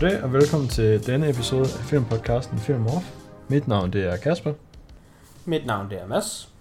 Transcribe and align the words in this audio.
Goddag 0.00 0.22
og 0.22 0.32
velkommen 0.32 0.68
til 0.68 1.06
denne 1.06 1.30
episode 1.30 1.62
af 1.62 1.84
filmpodcasten 1.84 2.58
Film 2.58 2.86
Off. 2.86 3.06
Mit 3.48 3.68
navn 3.68 3.92
det 3.92 4.04
er 4.06 4.16
Kasper, 4.16 4.52
Mit 5.44 5.66
navn 5.66 5.90
det 5.90 6.00
er 6.02 6.06
Mads. 6.06 6.52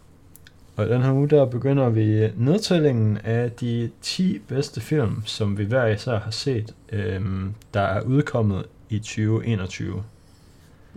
og 0.76 0.86
i 0.86 0.90
den 0.90 1.02
her 1.02 1.12
uge 1.12 1.30
der 1.30 1.46
begynder 1.46 1.90
vi 1.90 2.32
nedtællingen 2.36 3.18
af 3.18 3.52
de 3.52 3.92
10 4.02 4.40
bedste 4.40 4.82
film, 4.82 5.24
som 5.26 5.58
vi 5.58 5.64
hver 5.64 5.86
især 5.86 6.20
har 6.20 6.32
set, 6.32 6.76
øhm, 6.92 7.54
der 7.74 7.82
er 7.82 8.02
udkommet 8.02 8.66
i 8.90 9.00
2021. 9.00 10.04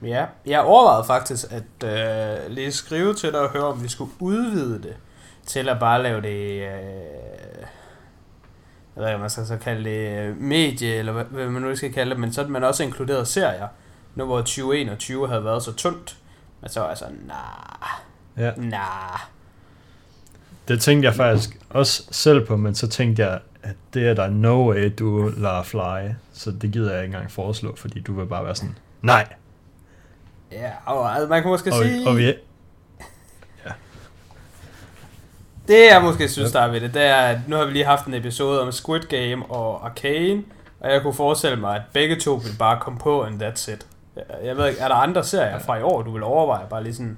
Ja, 0.02 0.27
jeg 0.47 0.61
overvejede 0.61 1.05
faktisk 1.07 1.47
at 1.51 1.88
øh, 1.88 2.51
lige 2.55 2.73
skrive 2.73 3.15
til 3.15 3.33
dig 3.33 3.41
og 3.41 3.51
høre, 3.51 3.65
om 3.65 3.83
vi 3.83 3.88
skulle 3.88 4.11
udvide 4.20 4.83
det 4.83 4.97
til 5.47 5.69
at 5.69 5.79
bare 5.80 6.02
lave 6.02 6.20
det, 6.20 6.62
øh, 6.62 7.66
jeg 8.97 9.03
ved 9.03 9.09
ikke, 9.11 9.21
man 9.21 9.30
skal 9.30 9.47
så 9.47 9.57
kalde 9.57 9.91
det 9.91 10.37
medie, 10.37 10.95
eller 10.95 11.12
hvad, 11.12 11.25
hvad 11.25 11.47
man 11.47 11.62
nu 11.62 11.77
skal 11.77 11.93
kalde 11.93 12.11
det, 12.11 12.21
men 12.21 12.33
så 12.33 12.47
man 12.47 12.65
også 12.65 12.83
inkluderet 12.83 13.29
serier, 13.29 13.69
nu 14.15 14.25
hvor 14.25 14.39
2021 14.39 15.29
havde 15.29 15.45
været 15.45 15.62
så 15.62 15.73
tungt. 15.73 16.17
Men 16.61 16.71
så 16.71 16.81
var 16.81 16.89
jeg 16.89 16.98
sådan, 16.98 17.21
nah, 17.27 18.47
Ja, 18.47 18.53
nah. 18.57 19.19
det 20.69 20.81
tænkte 20.81 21.07
jeg 21.07 21.15
faktisk 21.15 21.59
også 21.71 22.03
selv 22.11 22.47
på, 22.47 22.57
men 22.57 22.75
så 22.75 22.89
tænkte 22.89 23.23
jeg, 23.23 23.41
at 23.62 23.77
det 23.95 24.09
er 24.09 24.15
der 24.15 24.31
no 24.31 24.71
way, 24.71 24.93
du 24.98 25.33
lader 25.37 25.62
fly. 25.62 26.11
Så 26.33 26.51
det 26.51 26.73
gider 26.73 26.93
jeg 26.93 27.03
ikke 27.03 27.15
engang 27.15 27.31
foreslå, 27.31 27.77
fordi 27.77 28.01
du 28.01 28.15
vil 28.15 28.27
bare 28.27 28.45
være 28.45 28.55
sådan, 28.55 28.77
nej. 29.03 29.27
Ja, 30.53 30.70
og 30.87 31.12
altså, 31.12 31.29
man 31.29 31.43
kan 31.43 31.51
måske 31.51 31.73
Og, 31.73 31.84
sige, 31.84 32.09
og 32.09 32.17
vi, 32.17 32.34
det 35.71 35.87
jeg 35.93 36.03
måske 36.03 36.29
synes, 36.29 36.53
der 36.53 36.61
er 36.61 36.69
ved 36.69 36.81
det, 36.81 36.95
det 36.95 37.03
er, 37.03 37.17
at 37.17 37.39
nu 37.47 37.57
har 37.57 37.65
vi 37.65 37.73
lige 37.73 37.85
haft 37.85 38.07
en 38.07 38.15
episode 38.15 38.63
om 38.63 38.73
Squid 38.73 39.01
Game 39.01 39.47
og 39.47 39.87
Arcane, 39.87 40.43
og 40.81 40.93
jeg 40.93 41.03
kunne 41.03 41.15
forestille 41.15 41.57
mig, 41.57 41.77
at 41.77 41.83
begge 41.93 42.17
to 42.17 42.35
vil 42.35 42.53
bare 42.59 42.81
komme 42.81 42.99
på, 42.99 43.23
and 43.23 43.43
that's 43.43 43.73
it. 43.73 43.87
Jeg 44.45 44.57
ved 44.57 44.69
ikke, 44.69 44.81
er 44.81 44.89
der 44.89 44.95
andre 44.95 45.25
serier 45.25 45.59
fra 45.59 45.79
i 45.79 45.83
år, 45.83 46.03
du 46.03 46.11
vil 46.11 46.23
overveje, 46.23 46.67
bare 46.71 46.83
lige 46.83 46.95
sådan, 46.95 47.17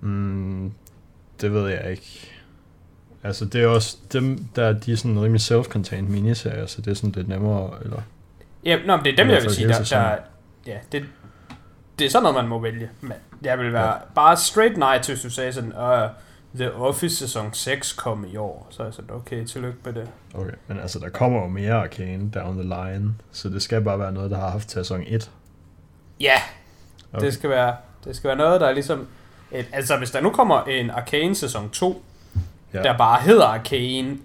Mm, 0.00 0.72
det 1.40 1.52
ved 1.52 1.68
jeg 1.68 1.90
ikke. 1.90 2.30
Altså, 3.22 3.44
det 3.44 3.62
er 3.62 3.66
også 3.66 3.96
dem, 4.12 4.44
der 4.56 4.72
de 4.72 4.92
er 4.92 4.96
sådan 4.96 5.22
rimelig 5.22 5.40
self-contained 5.40 6.08
miniserier, 6.10 6.66
så 6.66 6.82
det 6.82 6.90
er 6.90 6.94
sådan 6.94 7.10
lidt 7.10 7.28
nemmere, 7.28 7.70
eller... 7.84 8.00
Ja, 8.64 8.78
nå, 8.86 8.96
men 8.96 9.04
det 9.04 9.12
er 9.12 9.16
dem, 9.16 9.30
jeg 9.30 9.42
vil 9.42 9.50
sige, 9.50 9.68
der, 9.68 9.84
der 9.84 10.16
ja, 10.66 10.78
det, 10.92 11.04
det 11.98 12.04
er 12.04 12.10
sådan 12.10 12.22
noget, 12.22 12.36
man 12.36 12.48
må 12.48 12.58
vælge. 12.58 12.90
Men 13.00 13.12
jeg 13.42 13.58
vil 13.58 13.72
være 13.72 13.86
ja. 13.86 13.98
bare 14.14 14.36
straight 14.36 14.76
nej 14.76 15.02
til, 15.02 15.14
hvis 15.14 15.22
du 15.22 15.30
sagde 15.30 15.52
sådan, 15.52 15.72
uh, 15.72 16.10
The 16.54 16.74
Office 16.74 17.16
sæson 17.16 17.52
6 17.54 17.92
kom 17.92 18.26
i 18.32 18.36
år. 18.36 18.66
Så 18.70 18.82
er 18.82 18.86
jeg 18.86 18.94
sådan, 18.94 19.10
okay, 19.14 19.44
tillykke 19.44 19.78
med 19.84 19.92
det. 19.92 20.08
Okay, 20.34 20.50
men 20.66 20.78
altså, 20.80 20.98
der 20.98 21.08
kommer 21.08 21.40
jo 21.42 21.46
mere 21.48 21.72
Arcane 21.74 22.30
down 22.30 22.54
the 22.54 22.62
line, 22.62 23.14
så 23.32 23.48
det 23.48 23.62
skal 23.62 23.80
bare 23.82 23.98
være 23.98 24.12
noget, 24.12 24.30
der 24.30 24.38
har 24.38 24.50
haft 24.50 24.70
sæson 24.70 25.04
1. 25.06 25.30
Ja, 26.20 26.34
Okay. 27.12 27.26
det 27.26 27.34
skal 27.34 27.50
være, 27.50 27.76
det 28.04 28.16
skal 28.16 28.28
være 28.28 28.36
noget, 28.36 28.60
der 28.60 28.66
er 28.68 28.72
ligesom, 28.72 29.06
et, 29.52 29.66
altså 29.72 29.96
hvis 29.96 30.10
der 30.10 30.20
nu 30.20 30.30
kommer 30.30 30.62
en 30.64 30.90
Arcane 30.90 31.34
sæson 31.34 31.70
2, 31.70 32.02
Ja. 32.74 32.82
der 32.82 32.98
bare 32.98 33.20
hedder 33.22 33.44
Arcane, 33.46 34.16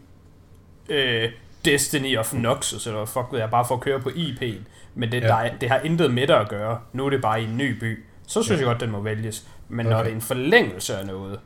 øh, 0.89 1.29
Destiny 1.65 2.17
of 2.17 2.33
Noxus, 2.33 2.87
eller 2.87 3.05
fuck 3.05 3.25
ved 3.31 3.39
jeg, 3.39 3.49
bare 3.49 3.65
for 3.65 3.75
at 3.75 3.81
køre 3.81 3.99
på 3.99 4.09
IP'en, 4.09 4.57
men 4.95 5.11
det, 5.11 5.21
Ja. 5.21 5.27
der, 5.27 5.49
det 5.61 5.69
har 5.69 5.79
intet 5.79 6.13
med 6.13 6.27
det 6.27 6.33
at 6.33 6.49
gøre, 6.49 6.79
nu 6.93 7.05
er 7.05 7.09
det 7.09 7.21
bare 7.21 7.41
i 7.41 7.43
en 7.45 7.57
ny 7.57 7.79
by, 7.79 8.03
så 8.27 8.43
synes 8.43 8.61
Ja. 8.61 8.65
jeg 8.67 8.73
godt, 8.73 8.81
den 8.81 8.91
må 8.91 8.99
vælges. 9.01 9.47
Men 9.69 9.85
når 9.85 9.93
Okay. 9.93 10.03
det 10.05 10.11
er 10.11 10.15
en 10.15 10.21
forlængelse 10.21 10.97
af 10.97 11.05
noget, 11.05 11.39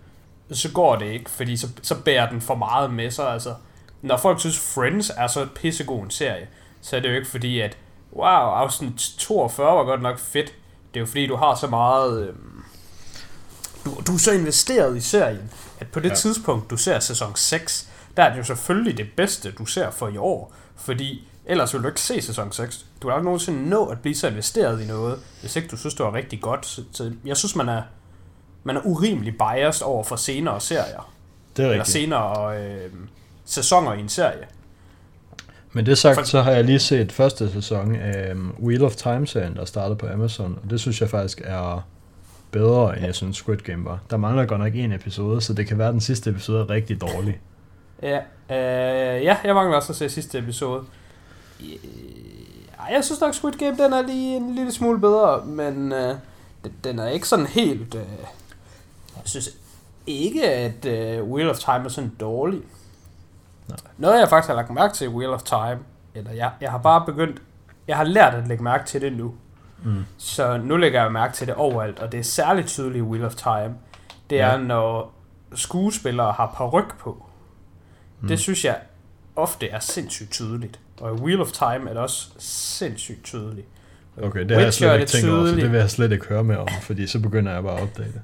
så 0.51 0.71
går 0.71 0.95
det 0.95 1.05
ikke, 1.05 1.29
fordi 1.29 1.57
så, 1.57 1.67
så 1.81 1.95
bærer 1.95 2.29
den 2.29 2.41
for 2.41 2.55
meget 2.55 2.93
med 2.93 3.11
sig, 3.11 3.27
altså. 3.33 3.53
Når 4.01 4.17
folk 4.17 4.39
synes, 4.39 4.59
Friends 4.59 5.11
er 5.17 5.27
så 5.27 5.47
pissegod 5.55 6.03
en 6.03 6.11
serie, 6.11 6.47
så 6.81 6.95
er 6.95 6.99
det 6.99 7.09
jo 7.09 7.15
ikke 7.15 7.27
fordi, 7.27 7.59
at 7.59 7.77
wow, 8.13 8.25
afsnit 8.27 8.93
42 9.17 9.75
var 9.75 9.83
godt 9.83 10.01
nok 10.01 10.19
fedt. 10.19 10.45
Det 10.93 10.95
er 10.95 10.99
jo 10.99 11.05
fordi, 11.05 11.27
du 11.27 11.35
har 11.35 11.55
så 11.55 11.67
meget... 11.67 12.27
Øhm, 12.27 12.63
du, 13.85 14.01
du 14.07 14.13
er 14.13 14.17
så 14.17 14.31
investeret 14.31 14.97
i 14.97 15.01
serien, 15.01 15.51
at 15.79 15.87
på 15.87 15.99
det 15.99 16.09
Ja. 16.09 16.15
tidspunkt, 16.15 16.69
du 16.69 16.77
ser 16.77 16.99
sæson 16.99 17.35
6, 17.35 17.89
der 18.17 18.23
er 18.23 18.29
det 18.31 18.37
jo 18.37 18.43
selvfølgelig 18.43 18.97
det 18.97 19.07
bedste, 19.17 19.51
du 19.51 19.65
ser 19.65 19.91
for 19.91 20.07
i 20.07 20.17
år. 20.17 20.53
Fordi 20.75 21.27
ellers 21.45 21.73
vil 21.73 21.83
du 21.83 21.87
ikke 21.87 22.01
se 22.01 22.21
sæson 22.21 22.51
6. 22.51 22.85
Du 23.01 23.09
har 23.09 23.15
ikke 23.15 23.25
nogensinde 23.25 23.69
nå 23.69 23.85
at 23.85 23.99
blive 23.99 24.15
så 24.15 24.27
investeret 24.27 24.81
i 24.81 24.85
noget, 24.87 25.19
hvis 25.41 25.55
ikke 25.55 25.67
du 25.67 25.77
synes, 25.77 25.93
det 25.93 26.05
var 26.05 26.13
rigtig 26.13 26.41
godt. 26.41 26.65
Så, 26.65 26.83
så 26.91 27.11
jeg 27.25 27.37
synes, 27.37 27.55
man 27.55 27.69
er, 27.69 27.81
man 28.67 28.77
er 28.77 28.81
urimelig 28.85 29.37
biased 29.37 29.85
over 29.87 30.03
for 30.03 30.15
senere 30.15 30.61
serier. 30.61 31.11
Det 31.57 31.63
er 31.65 31.69
Eller 31.69 31.79
rigtigt. 31.83 31.93
senere 31.93 32.61
øh, 32.63 32.91
sæsoner 33.45 33.93
i 33.93 33.99
en 33.99 34.09
serie. 34.09 34.45
Men 35.71 35.85
det 35.85 35.97
sagt, 35.97 36.17
For- 36.19 36.25
så 36.25 36.41
har 36.41 36.51
jeg 36.51 36.63
lige 36.63 36.79
set 36.79 37.11
første 37.11 37.51
sæson 37.51 37.95
af 37.95 38.31
um, 38.33 38.55
Wheel 38.63 38.83
of 38.83 38.95
Time-serien, 38.95 39.55
der 39.55 39.65
startede 39.65 39.95
på 39.95 40.07
Amazon, 40.07 40.59
og 40.63 40.69
det 40.69 40.79
synes 40.79 41.01
jeg 41.01 41.09
faktisk 41.09 41.41
er 41.45 41.85
bedre, 42.51 42.97
end 42.97 43.05
jeg 43.05 43.15
synes 43.15 43.37
Squid 43.37 43.57
Game 43.57 43.85
var. 43.85 43.99
Der 44.09 44.17
mangler 44.17 44.45
godt 44.45 44.61
nok 44.61 44.75
en 44.75 44.91
episode, 44.91 45.41
så 45.41 45.53
det 45.53 45.67
kan 45.67 45.77
være, 45.77 45.87
at 45.87 45.93
den 45.93 46.01
sidste 46.01 46.29
episode 46.29 46.59
er 46.61 46.69
rigtig 46.69 47.01
dårlig. 47.01 47.39
Ja, 48.03 48.17
øh, 48.49 49.23
ja, 49.23 49.37
jeg 49.43 49.55
mangler 49.55 49.75
også 49.77 49.91
at 49.93 49.97
se 49.97 50.09
sidste 50.09 50.37
episode. 50.37 50.83
Jeg 52.91 53.03
synes 53.03 53.21
nok, 53.21 53.33
Squid 53.33 53.53
Game 53.53 53.77
den 53.83 53.93
er 53.93 54.01
lige 54.01 54.35
en 54.37 54.55
lille 54.55 54.71
smule 54.71 54.99
bedre, 54.99 55.45
men 55.45 55.91
øh, 55.93 56.15
den, 56.83 56.99
er 56.99 57.07
ikke 57.07 57.27
sådan 57.27 57.45
helt... 57.45 57.95
Øh, 57.95 58.01
synes 59.29 59.49
ikke, 60.07 60.51
at 60.51 60.85
øh, 60.85 61.23
Wheel 61.23 61.49
of 61.49 61.57
Time 61.59 61.85
er 61.85 61.89
sådan 61.89 62.11
dårlig. 62.19 62.61
Nej. 63.67 63.77
Noget, 63.97 64.19
jeg 64.19 64.29
faktisk 64.29 64.47
har 64.47 64.55
lagt 64.55 64.69
mærke 64.73 64.93
til 64.93 65.05
i 65.05 65.07
Wheel 65.07 65.29
of 65.29 65.43
Time, 65.43 65.79
eller 66.15 66.31
jeg, 66.31 66.51
jeg 66.61 66.71
har 66.71 66.77
bare 66.77 67.05
begyndt... 67.05 67.41
Jeg 67.87 67.97
har 67.97 68.03
lært 68.03 68.33
at 68.33 68.47
lægge 68.47 68.63
mærke 68.63 68.85
til 68.85 69.01
det 69.01 69.13
nu. 69.13 69.33
Mm. 69.83 70.05
Så 70.17 70.57
nu 70.57 70.77
lægger 70.77 71.01
jeg 71.01 71.11
mærke 71.11 71.33
til 71.33 71.47
det 71.47 71.55
overalt, 71.55 71.99
og 71.99 72.11
det 72.11 72.19
er 72.19 72.23
særligt 72.23 72.67
tydeligt 72.67 72.97
i 72.97 73.01
Wheel 73.01 73.25
of 73.25 73.35
Time. 73.35 73.75
Det 74.29 74.41
er, 74.41 74.51
Ja. 74.51 74.57
når 74.57 75.13
skuespillere 75.55 76.31
har 76.31 76.53
paryk 76.55 76.97
på. 76.99 77.25
Mm. 78.21 78.27
Det 78.27 78.39
synes 78.39 78.65
jeg 78.65 78.77
ofte 79.35 79.69
er 79.69 79.79
sindssygt 79.79 80.31
tydeligt. 80.31 80.79
Og 81.01 81.17
i 81.17 81.21
Wheel 81.21 81.41
of 81.41 81.51
Time 81.51 81.67
er 81.89 81.93
det 81.93 81.97
også 81.97 82.29
sindssygt 82.37 83.23
tydeligt. 83.23 83.67
Okay, 84.23 84.39
det 84.39 84.51
har 84.51 84.57
jeg 84.57 84.65
Witcher 84.67 84.71
slet 84.71 84.89
er 84.89 84.93
ikke 84.99 85.09
tænkt 85.11 85.29
over, 85.29 85.47
så 85.47 85.55
det 85.55 85.71
vil 85.71 85.79
jeg 85.79 85.89
slet 85.89 86.11
ikke 86.11 86.25
høre 86.25 86.43
mere 86.43 86.57
om, 86.57 86.67
fordi 86.81 87.07
så 87.07 87.19
begynder 87.19 87.53
jeg 87.53 87.63
bare 87.63 87.77
at 87.77 87.83
opdage 87.83 88.07
det. 88.11 88.21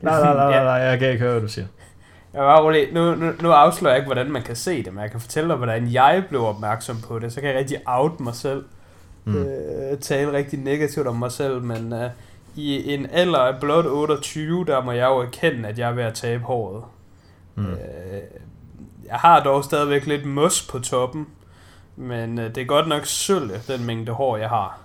Nej, 0.00 0.20
nej, 0.20 0.34
nej, 0.34 0.64
nej, 0.64 0.72
jeg 0.72 0.98
kan 0.98 1.08
ikke 1.08 1.20
høre, 1.20 1.32
hvad 1.32 1.42
du 1.42 1.48
siger. 1.48 1.66
Jeg 2.34 2.42
var 2.42 2.62
rolig. 2.62 2.92
Nu, 2.92 3.14
nu, 3.14 3.32
nu 3.42 3.50
afslører 3.50 3.94
jeg 3.94 3.98
ikke, 3.98 4.06
hvordan 4.08 4.32
man 4.32 4.42
kan 4.42 4.56
se 4.56 4.82
det, 4.82 4.92
men 4.94 5.02
jeg 5.02 5.10
kan 5.10 5.20
fortælle 5.20 5.48
dig, 5.48 5.56
hvordan 5.56 5.92
jeg 5.92 6.24
blev 6.28 6.44
opmærksom 6.44 7.00
på 7.08 7.18
det. 7.18 7.32
Så 7.32 7.40
kan 7.40 7.50
jeg 7.50 7.58
rigtig 7.58 7.78
out 7.86 8.20
mig 8.20 8.34
selv. 8.34 8.64
Mm. 9.24 9.36
Øh, 9.36 9.98
tale 9.98 10.32
rigtig 10.32 10.58
negativt 10.58 11.06
om 11.06 11.16
mig 11.16 11.32
selv, 11.32 11.62
men 11.62 11.92
øh, 11.92 12.10
i 12.56 12.94
en 12.94 13.06
alder 13.12 13.38
af 13.38 13.60
blot 13.60 13.86
28, 13.86 14.64
der 14.64 14.82
må 14.82 14.92
jeg 14.92 15.06
jo 15.06 15.18
erkende, 15.18 15.68
at 15.68 15.78
jeg 15.78 15.90
er 15.90 15.94
ved 15.94 16.04
at 16.04 16.14
tabe 16.14 16.44
håret. 16.44 16.84
Mm. 17.54 17.66
Øh, 17.66 17.76
jeg 19.06 19.16
har 19.16 19.42
dog 19.42 19.64
stadigvæk 19.64 20.06
lidt 20.06 20.26
mos 20.26 20.68
på 20.70 20.78
toppen, 20.78 21.26
men 21.96 22.38
øh, 22.38 22.54
det 22.54 22.60
er 22.60 22.64
godt 22.64 22.88
nok 22.88 23.06
sølle, 23.06 23.54
den 23.68 23.86
mængde 23.86 24.12
hår, 24.12 24.36
jeg 24.36 24.48
har. 24.48 24.80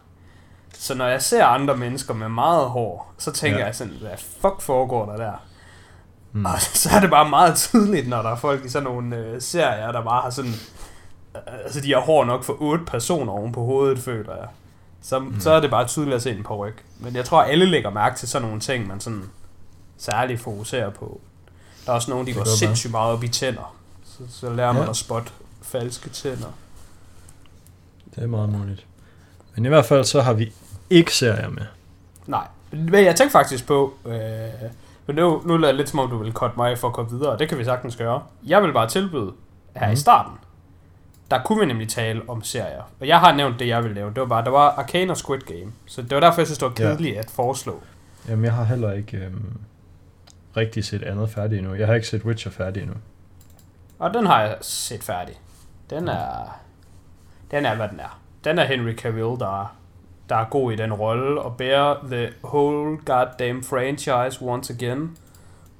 Så 0.79 0.95
når 0.95 1.07
jeg 1.07 1.21
ser 1.21 1.45
andre 1.45 1.77
mennesker 1.77 2.13
med 2.13 2.29
meget 2.29 2.69
hår, 2.69 3.13
så 3.17 3.31
tænker 3.31 3.59
Ja. 3.59 3.65
jeg 3.65 3.75
sådan, 3.75 3.93
hvad 4.01 4.17
fuck 4.41 4.61
foregår 4.61 5.05
der 5.05 5.17
der? 5.17 5.31
Mm. 6.31 6.45
Og 6.45 6.61
så 6.81 6.89
er 6.95 6.99
det 6.99 7.09
bare 7.09 7.29
meget 7.29 7.55
tydeligt, 7.55 8.07
når 8.07 8.21
der 8.21 8.29
er 8.29 8.35
folk 8.35 8.65
i 8.65 8.69
sådan 8.69 8.83
nogle 8.83 9.15
øh, 9.17 9.41
serier, 9.41 9.91
der 9.91 10.03
bare 10.03 10.21
har 10.21 10.29
sådan... 10.29 10.51
Øh, 11.35 11.41
altså, 11.63 11.81
de 11.81 11.93
har 11.93 11.99
hår 11.99 12.25
nok 12.25 12.43
for 12.43 12.57
otte 12.61 12.85
personer 12.85 13.33
oven 13.33 13.51
på 13.51 13.63
hovedet, 13.63 13.99
føler 13.99 14.35
jeg. 14.35 14.47
Så, 15.01 15.19
mm. 15.19 15.39
så 15.39 15.51
er 15.51 15.59
det 15.59 15.69
bare 15.69 15.87
tydeligt 15.87 16.15
at 16.15 16.21
se 16.21 16.31
en 16.31 16.43
på 16.43 16.55
ryg. 16.57 16.75
Men 16.99 17.15
jeg 17.15 17.25
tror, 17.25 17.41
alle 17.43 17.65
lægger 17.65 17.89
mærke 17.89 18.17
til 18.17 18.27
sådan 18.29 18.45
nogle 18.47 18.61
ting, 18.61 18.87
man 18.87 18.99
sådan 18.99 19.23
særligt 19.97 20.41
fokuserer 20.41 20.89
på. 20.89 21.21
Der 21.85 21.91
er 21.91 21.95
også 21.95 22.11
nogen, 22.11 22.27
de 22.27 22.33
går 22.33 22.43
sindssygt 22.57 22.91
meget 22.91 23.13
op 23.13 23.23
i 23.23 23.27
tænder. 23.27 23.75
Så, 24.05 24.23
så 24.29 24.49
lærer 24.53 24.71
man 24.71 24.83
Ja. 24.83 24.89
at 24.89 24.95
spotte 24.95 25.31
falske 25.61 26.09
tænder. 26.09 26.47
Det 28.15 28.23
er 28.23 28.27
meget 28.27 28.49
muligt. 28.49 28.85
Men 29.55 29.65
i 29.65 29.67
hvert 29.67 29.85
fald 29.85 30.03
så 30.03 30.21
har 30.21 30.33
vi 30.33 30.53
ikke 30.89 31.13
serier 31.15 31.49
med. 31.49 31.63
Nej, 32.27 32.47
men 32.71 32.93
jeg 33.05 33.15
tænkte 33.15 33.31
faktisk 33.31 33.67
på, 33.67 33.93
øh, 34.05 34.13
men 35.07 35.15
nu, 35.15 35.41
nu 35.45 35.57
lader 35.57 35.71
det 35.73 35.77
lidt 35.77 35.89
som 35.89 35.99
om, 35.99 36.09
du 36.09 36.17
vil 36.17 36.33
cutte 36.33 36.53
mig 36.57 36.77
for 36.77 36.87
at 36.87 36.93
komme 36.93 37.11
videre, 37.11 37.29
og 37.31 37.39
det 37.39 37.49
kan 37.49 37.57
vi 37.57 37.63
sagtens 37.63 37.95
gøre. 37.95 38.23
Jeg 38.45 38.63
vil 38.63 38.73
bare 38.73 38.87
tilbyde 38.89 39.31
her 39.75 39.81
mm. 39.81 39.85
Mhm. 39.85 39.93
i 39.93 39.95
starten, 39.95 40.33
der 41.31 41.43
kunne 41.43 41.59
vi 41.59 41.65
nemlig 41.65 41.89
tale 41.89 42.21
om 42.27 42.43
serier. 42.43 42.81
Og 42.99 43.07
jeg 43.07 43.19
har 43.19 43.33
nævnt 43.35 43.59
det, 43.59 43.67
jeg 43.67 43.83
vil 43.83 43.91
lave. 43.95 44.09
Det 44.09 44.19
var 44.19 44.25
bare, 44.25 44.43
der 44.43 44.49
var 44.51 44.69
Arcane 44.69 45.11
og 45.11 45.17
Squid 45.17 45.39
Game. 45.39 45.71
Så 45.85 46.01
det 46.01 46.11
var 46.11 46.19
derfor, 46.19 46.41
jeg 46.41 46.47
synes, 46.47 46.57
det 46.57 46.65
var 46.65 46.73
Ja. 46.87 46.91
kedeligt 46.93 47.17
at 47.17 47.29
foreslå. 47.29 47.83
Jamen, 48.29 48.45
jeg 48.45 48.53
har 48.53 48.63
heller 48.63 48.91
ikke 48.91 49.17
øhm, 49.17 49.57
rigtig 50.57 50.85
set 50.85 51.03
andet 51.03 51.29
færdigt 51.29 51.59
endnu. 51.59 51.73
Jeg 51.75 51.87
har 51.87 51.93
ikke 51.95 52.07
set 52.07 52.23
Witcher 52.25 52.51
færdig 52.51 52.81
endnu. 52.83 52.95
Og 53.99 54.13
den 54.13 54.25
har 54.25 54.41
jeg 54.41 54.57
set 54.61 55.03
færdig. 55.03 55.35
Den 55.89 56.07
er, 56.07 56.59
den 57.51 57.65
er, 57.65 57.75
hvad 57.75 57.89
den 57.89 57.99
er. 57.99 58.19
Den 58.43 58.59
er 58.59 58.63
Henry 58.65 58.93
Cavill, 58.95 59.39
der, 59.39 59.61
er- 59.61 59.75
der 60.29 60.35
er 60.35 60.45
god 60.49 60.71
i 60.71 60.75
den 60.75 60.93
rolle, 60.93 61.41
og 61.41 61.57
bærer 61.57 61.95
the 62.11 62.29
whole 62.43 62.97
goddamn 63.05 63.63
franchise 63.63 64.37
once 64.41 64.73
again. 64.73 65.17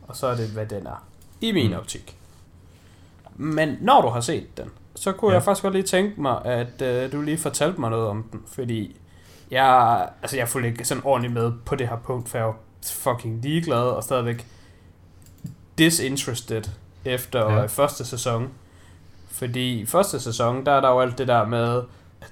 Og 0.08 0.16
så 0.16 0.28
er 0.28 0.36
det, 0.36 0.48
hvad 0.50 0.66
den 0.66 0.88
er. 0.88 1.04
I 1.42 1.52
min 1.52 1.72
Mm. 1.72 1.78
optik. 1.78 2.18
Men 3.36 3.78
når 3.82 4.02
du 4.02 4.08
har 4.08 4.22
set 4.22 4.58
den, 4.58 4.72
så 4.96 5.12
kunne 5.12 5.32
ja. 5.32 5.36
jeg 5.36 5.44
faktisk 5.44 5.64
godt 5.64 5.74
lige 5.74 5.84
tænke 5.84 6.22
mig, 6.22 6.46
at 6.46 6.82
øh, 6.82 7.12
du 7.12 7.22
lige 7.22 7.38
fortalte 7.38 7.80
mig 7.82 7.90
noget 7.90 8.08
om 8.08 8.24
den, 8.32 8.42
fordi 8.48 8.96
jeg, 9.52 10.08
altså 10.22 10.38
jeg 10.38 10.48
fulgte 10.50 10.70
ikke 10.70 10.86
sådan 10.86 11.04
ordentligt 11.06 11.34
med 11.34 11.52
på 11.66 11.76
det 11.76 11.88
her 11.88 11.96
punkt, 11.98 12.30
for 12.30 12.38
jeg 12.38 12.48
var 12.48 12.56
fucking 12.92 13.42
ligeglad 13.42 13.82
og 13.84 14.04
stadigvæk 14.04 14.48
disinterested 15.78 16.64
efter 17.06 17.54
ja. 17.54 17.66
første 17.66 18.06
sæson. 18.06 18.50
Fordi 19.32 19.80
i 19.80 19.86
første 19.86 20.20
sæson, 20.20 20.66
der 20.66 20.72
er 20.72 20.82
der 20.82 20.90
jo 20.90 21.00
alt 21.00 21.18
det 21.18 21.28
der 21.28 21.46
med, 21.46 21.84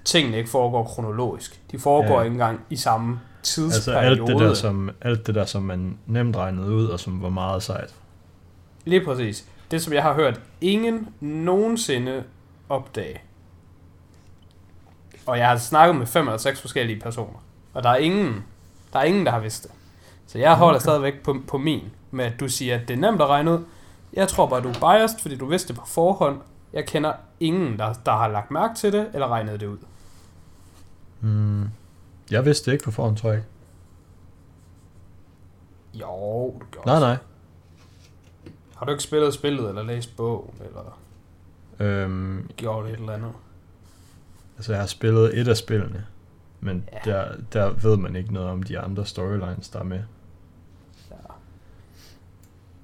tingene 0.05 0.37
ikke 0.37 0.49
foregår 0.49 0.83
kronologisk. 0.83 1.61
De 1.71 1.79
foregår 1.79 2.17
ja. 2.17 2.21
ikke 2.21 2.33
engang 2.33 2.59
i 2.69 2.75
samme 2.75 3.19
tidsperiode. 3.43 4.05
Altså 4.05 4.23
alt 4.23 4.27
det, 4.27 4.47
der, 4.47 4.53
som, 4.53 4.89
alt 5.01 5.27
det 5.27 5.35
der, 5.35 5.45
som 5.45 5.63
man 5.63 5.97
nemt 6.05 6.35
regnede 6.35 6.67
ud, 6.67 6.85
og 6.85 6.99
som 6.99 7.21
var 7.21 7.29
meget 7.29 7.63
sejt. 7.63 7.93
Lige 8.85 9.05
præcis. 9.05 9.45
Det, 9.71 9.81
som 9.81 9.93
jeg 9.93 10.03
har 10.03 10.13
hørt 10.13 10.39
ingen 10.61 11.09
nogensinde 11.19 12.23
opdage. 12.69 13.21
Og 15.25 15.37
jeg 15.37 15.49
har 15.49 15.57
snakket 15.57 15.95
med 15.95 16.05
fem 16.05 16.27
eller 16.27 16.37
seks 16.37 16.61
forskellige 16.61 16.99
personer. 16.99 17.43
Og 17.73 17.83
der 17.83 17.89
er 17.89 17.95
ingen, 17.95 18.43
der 18.93 18.99
er 18.99 19.03
ingen, 19.03 19.25
der 19.25 19.31
har 19.31 19.39
vidst 19.39 19.63
det. 19.63 19.71
Så 20.27 20.37
jeg 20.37 20.55
holder 20.55 20.75
okay. 20.75 20.83
stadigvæk 20.83 21.23
på, 21.23 21.35
på 21.47 21.57
min, 21.57 21.81
med 22.11 22.25
at 22.25 22.39
du 22.39 22.47
siger, 22.47 22.75
at 22.75 22.87
det 22.87 22.93
er 22.93 22.97
nemt 22.97 23.21
at 23.21 23.27
regne 23.27 23.51
ud. 23.51 23.59
Jeg 24.13 24.27
tror 24.27 24.45
bare, 24.47 24.61
du 24.61 24.69
er 24.69 24.79
biased, 24.79 25.19
fordi 25.19 25.35
du 25.35 25.45
vidste 25.45 25.67
det 25.67 25.75
på 25.75 25.85
forhånd. 25.87 26.39
Jeg 26.73 26.85
kender 26.87 27.13
ingen, 27.39 27.79
der, 27.79 27.93
der 27.93 28.11
har 28.11 28.27
lagt 28.27 28.51
mærke 28.51 28.75
til 28.75 28.93
det, 28.93 29.09
eller 29.13 29.27
regnet 29.27 29.59
det 29.59 29.67
ud. 29.67 29.77
Mm. 31.21 31.63
Jeg 32.31 32.45
vidste 32.45 32.65
det 32.65 32.71
ikke 32.71 32.83
på 32.85 32.91
forhånd, 32.91 33.17
tror 33.17 33.29
jeg 33.29 33.37
ikke. 33.37 33.49
Jo, 35.93 36.53
gjorde 36.71 36.85
Nej, 36.87 36.99
nej. 36.99 37.17
Har 38.75 38.85
du 38.85 38.91
ikke 38.91 39.03
spillet 39.03 39.33
spillet, 39.33 39.69
eller 39.69 39.83
læst 39.83 40.15
bog, 40.17 40.53
eller 40.59 40.99
Øhm, 41.79 42.49
gjort 42.57 42.85
et 42.85 42.91
eller 42.91 43.13
andet? 43.13 43.31
altså, 44.57 44.71
jeg 44.71 44.81
har 44.81 44.87
spillet 44.87 45.39
et 45.39 45.47
af 45.47 45.57
spillene, 45.57 46.05
men 46.59 46.89
Ja. 47.05 47.11
der, 47.11 47.27
der 47.53 47.69
ved 47.69 47.97
man 47.97 48.15
ikke 48.15 48.33
noget 48.33 48.49
om 48.49 48.63
de 48.63 48.79
andre 48.79 49.05
storylines, 49.05 49.69
der 49.69 49.79
er 49.79 49.83
med. 49.83 50.01
Ja. 51.11 51.15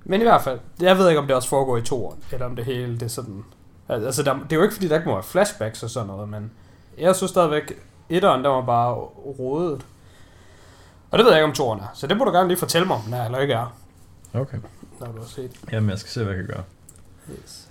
Men 0.03 0.21
i 0.21 0.24
hvert 0.24 0.41
fald, 0.41 0.59
jeg 0.81 0.97
ved 0.97 1.09
ikke, 1.09 1.19
om 1.21 1.27
det 1.27 1.36
også 1.36 1.50
foregår 1.50 1.77
i 1.77 1.81
toeren, 1.81 2.24
eller 2.31 2.45
om 2.45 2.56
det 2.56 2.65
hele, 2.65 2.94
det 2.94 3.01
er 3.01 3.07
sådan... 3.07 3.44
Altså, 3.89 4.24
der, 4.24 4.33
det 4.33 4.51
er 4.51 4.56
jo 4.56 4.62
ikke, 4.63 4.74
fordi 4.74 4.88
der 4.88 4.95
ikke 4.95 5.07
må 5.09 5.13
være 5.15 5.24
flashbacks 5.24 5.83
og 5.83 5.89
sådan 5.89 6.07
noget, 6.07 6.30
men 6.30 6.51
jeg 6.97 7.15
synes 7.15 7.30
stadigvæk, 7.30 7.74
etteren, 8.09 8.44
der 8.44 8.50
var 8.50 8.62
bare 8.62 8.94
rodet. 9.39 9.86
Og 11.12 11.18
det 11.18 11.25
ved 11.25 11.31
jeg 11.33 11.39
ikke, 11.41 11.47
om 11.50 11.53
toeren 11.56 11.80
er. 11.80 11.91
Så 11.94 12.07
det 12.07 12.18
må 12.18 12.24
du 12.25 12.31
gerne 12.31 12.47
lige 12.47 12.57
fortælle 12.57 12.88
mig, 12.88 12.95
om 12.95 13.01
den 13.01 13.13
er 13.13 13.25
eller 13.25 13.39
ikke 13.39 13.53
er, 13.53 13.75
Okay. 14.33 14.57
når 15.00 15.07
du 15.07 15.18
har 15.19 15.27
set. 15.27 15.51
Jamen, 15.71 15.89
jeg 15.89 16.00
skal 16.00 16.09
se, 16.12 16.24
hvad 16.24 16.33
jeg 16.33 16.45
kan 16.45 16.56
gøre. 16.56 16.63
Yes. 17.31 17.68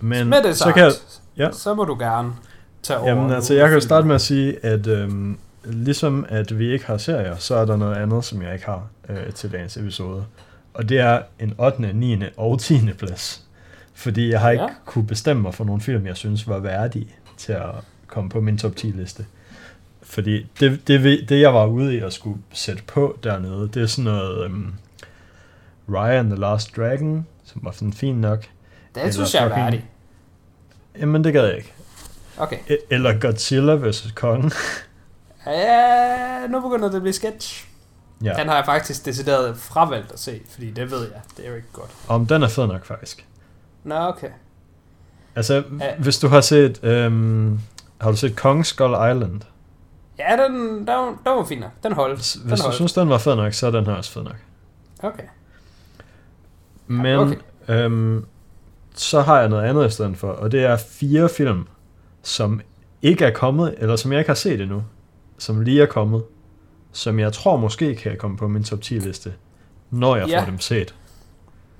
Men 0.00 0.28
Med 0.28 0.42
det 0.42 0.56
så 0.56 0.64
sagt, 0.64 0.74
kan 0.74 0.84
jeg, 0.84 0.92
ja. 1.36 1.52
så 1.52 1.74
må 1.74 1.84
du 1.84 1.96
gerne 1.98 2.32
tage 2.82 2.98
over. 2.98 3.08
Jamen 3.08 3.30
altså, 3.30 3.54
jeg 3.54 3.68
kan 3.68 3.74
jo 3.74 3.80
starte 3.80 4.06
med 4.06 4.14
at 4.14 4.20
sige, 4.20 4.64
at 4.64 4.86
øhm, 4.86 5.38
ligesom 5.64 6.26
at 6.28 6.58
vi 6.58 6.72
ikke 6.72 6.86
har 6.86 6.96
serier, 6.96 7.36
så 7.36 7.54
er 7.54 7.64
der 7.64 7.76
noget 7.76 7.94
andet, 7.96 8.24
som 8.24 8.42
jeg 8.42 8.52
ikke 8.54 8.66
har 8.66 8.82
øh, 9.08 9.32
til 9.32 9.52
dagens 9.52 9.76
episode. 9.76 10.24
Og 10.74 10.88
det 10.88 10.98
er 11.00 11.22
en 11.38 11.54
8., 11.58 11.92
9. 11.92 12.22
og 12.36 12.60
10. 12.60 12.92
plads. 12.92 13.44
Fordi 13.94 14.30
jeg 14.30 14.40
har 14.40 14.50
ikke 14.50 14.64
Ja. 14.64 14.68
kunne 14.84 15.06
bestemme 15.06 15.42
mig 15.42 15.54
for 15.54 15.64
nogle 15.64 15.80
film, 15.80 16.06
jeg 16.06 16.16
synes 16.16 16.48
var 16.48 16.58
værdige 16.58 17.08
til 17.36 17.52
at 17.52 17.70
komme 18.06 18.30
på 18.30 18.40
min 18.40 18.58
top 18.58 18.76
10 18.76 18.86
liste. 18.86 19.26
Fordi 20.02 20.46
det, 20.60 20.88
det, 20.88 21.28
det 21.28 21.40
jeg 21.40 21.54
var 21.54 21.66
ude 21.66 21.94
i 21.94 21.98
at 21.98 22.12
skulle 22.12 22.38
sætte 22.52 22.82
på 22.82 23.18
dernede, 23.24 23.68
det 23.74 23.82
er 23.82 23.86
sådan 23.86 24.04
noget 24.04 24.44
øhm, 24.44 24.74
Ryan 25.88 26.26
the 26.30 26.36
Last 26.40 26.76
Dragon, 26.76 27.26
som 27.44 27.60
var 27.64 27.70
sådan 27.70 27.92
fint 27.92 28.18
nok. 28.18 28.44
Det 28.94 29.14
synes 29.14 29.34
jeg 29.34 29.44
er 29.44 29.48
fucking- 29.50 29.60
værdig. 29.60 29.84
Jamen 30.98 31.24
det 31.24 31.32
gad 31.32 31.46
jeg 31.46 31.56
ikke. 31.56 31.72
Okay. 32.38 32.56
E- 32.70 32.86
Eller 32.90 33.18
Godzilla 33.20 33.74
vs. 33.74 34.12
Kong. 34.14 34.52
Ja, 35.46 36.46
nu 36.46 36.60
begynder 36.60 36.88
det 36.88 36.94
at 36.96 37.02
blive 37.02 37.12
sketch. 37.12 37.66
ja. 38.24 38.32
Den 38.38 38.48
har 38.48 38.54
jeg 38.56 38.64
faktisk 38.64 39.04
decideret 39.04 39.56
fravalgt 39.56 40.12
at 40.12 40.18
se, 40.18 40.40
fordi 40.48 40.70
det 40.70 40.90
ved 40.90 41.00
jeg, 41.00 41.20
det 41.36 41.44
er 41.44 41.48
jo 41.50 41.54
ikke 41.56 41.68
godt. 41.72 41.90
Om 42.08 42.26
den 42.26 42.42
er 42.42 42.48
fed 42.48 42.66
nok 42.66 42.84
faktisk. 42.86 43.24
Nå, 43.84 43.94
okay. 43.94 44.28
Altså, 45.36 45.62
Ja. 45.80 45.96
hvis 45.98 46.18
du 46.18 46.28
har 46.28 46.40
set, 46.40 46.80
øhm, 46.84 47.58
har 48.00 48.10
du 48.10 48.16
set 48.16 48.36
Kong 48.36 48.66
Skull 48.66 48.90
Island? 48.92 49.40
Ja, 50.18 50.36
den, 50.44 50.52
den, 50.54 50.86
den 50.86 51.16
var 51.24 51.44
fin 51.48 51.58
nok. 51.58 51.70
Den 51.82 51.92
holdt. 51.92 52.16
Hvis, 52.16 52.32
Den 52.32 52.48
hvis 52.48 52.60
du 52.60 52.64
holdt. 52.64 52.74
synes, 52.76 52.92
den 52.92 53.08
var 53.08 53.18
fed 53.18 53.36
nok, 53.36 53.52
så 53.52 53.66
er 53.66 53.70
den 53.70 53.86
her 53.86 53.92
også 53.92 54.12
fed 54.12 54.22
nok. 54.22 54.36
Okay. 55.02 55.22
Men 56.86 57.18
okay. 57.18 57.36
øhm, 57.68 58.24
så 58.94 59.20
har 59.20 59.40
jeg 59.40 59.48
noget 59.48 59.64
andet 59.64 59.86
i 59.86 59.90
stedet 59.90 60.16
for, 60.16 60.28
og 60.30 60.52
det 60.52 60.64
er 60.64 60.76
fire 60.76 61.28
film, 61.28 61.66
som 62.22 62.60
ikke 63.02 63.24
er 63.24 63.30
kommet, 63.30 63.74
eller 63.78 63.96
som 63.96 64.12
jeg 64.12 64.18
ikke 64.18 64.28
har 64.28 64.34
set 64.34 64.60
endnu, 64.60 64.82
som 65.38 65.60
lige 65.60 65.82
er 65.82 65.86
kommet, 65.86 66.22
som 66.92 67.18
jeg 67.18 67.32
tror 67.32 67.56
måske 67.56 67.94
kan 67.94 68.16
komme 68.18 68.36
på 68.36 68.48
min 68.48 68.64
top 68.64 68.80
10 68.80 68.94
liste, 68.98 69.32
når 69.90 70.16
jeg 70.16 70.28
Ja. 70.28 70.40
får 70.40 70.44
dem 70.46 70.60
set. 70.60 70.94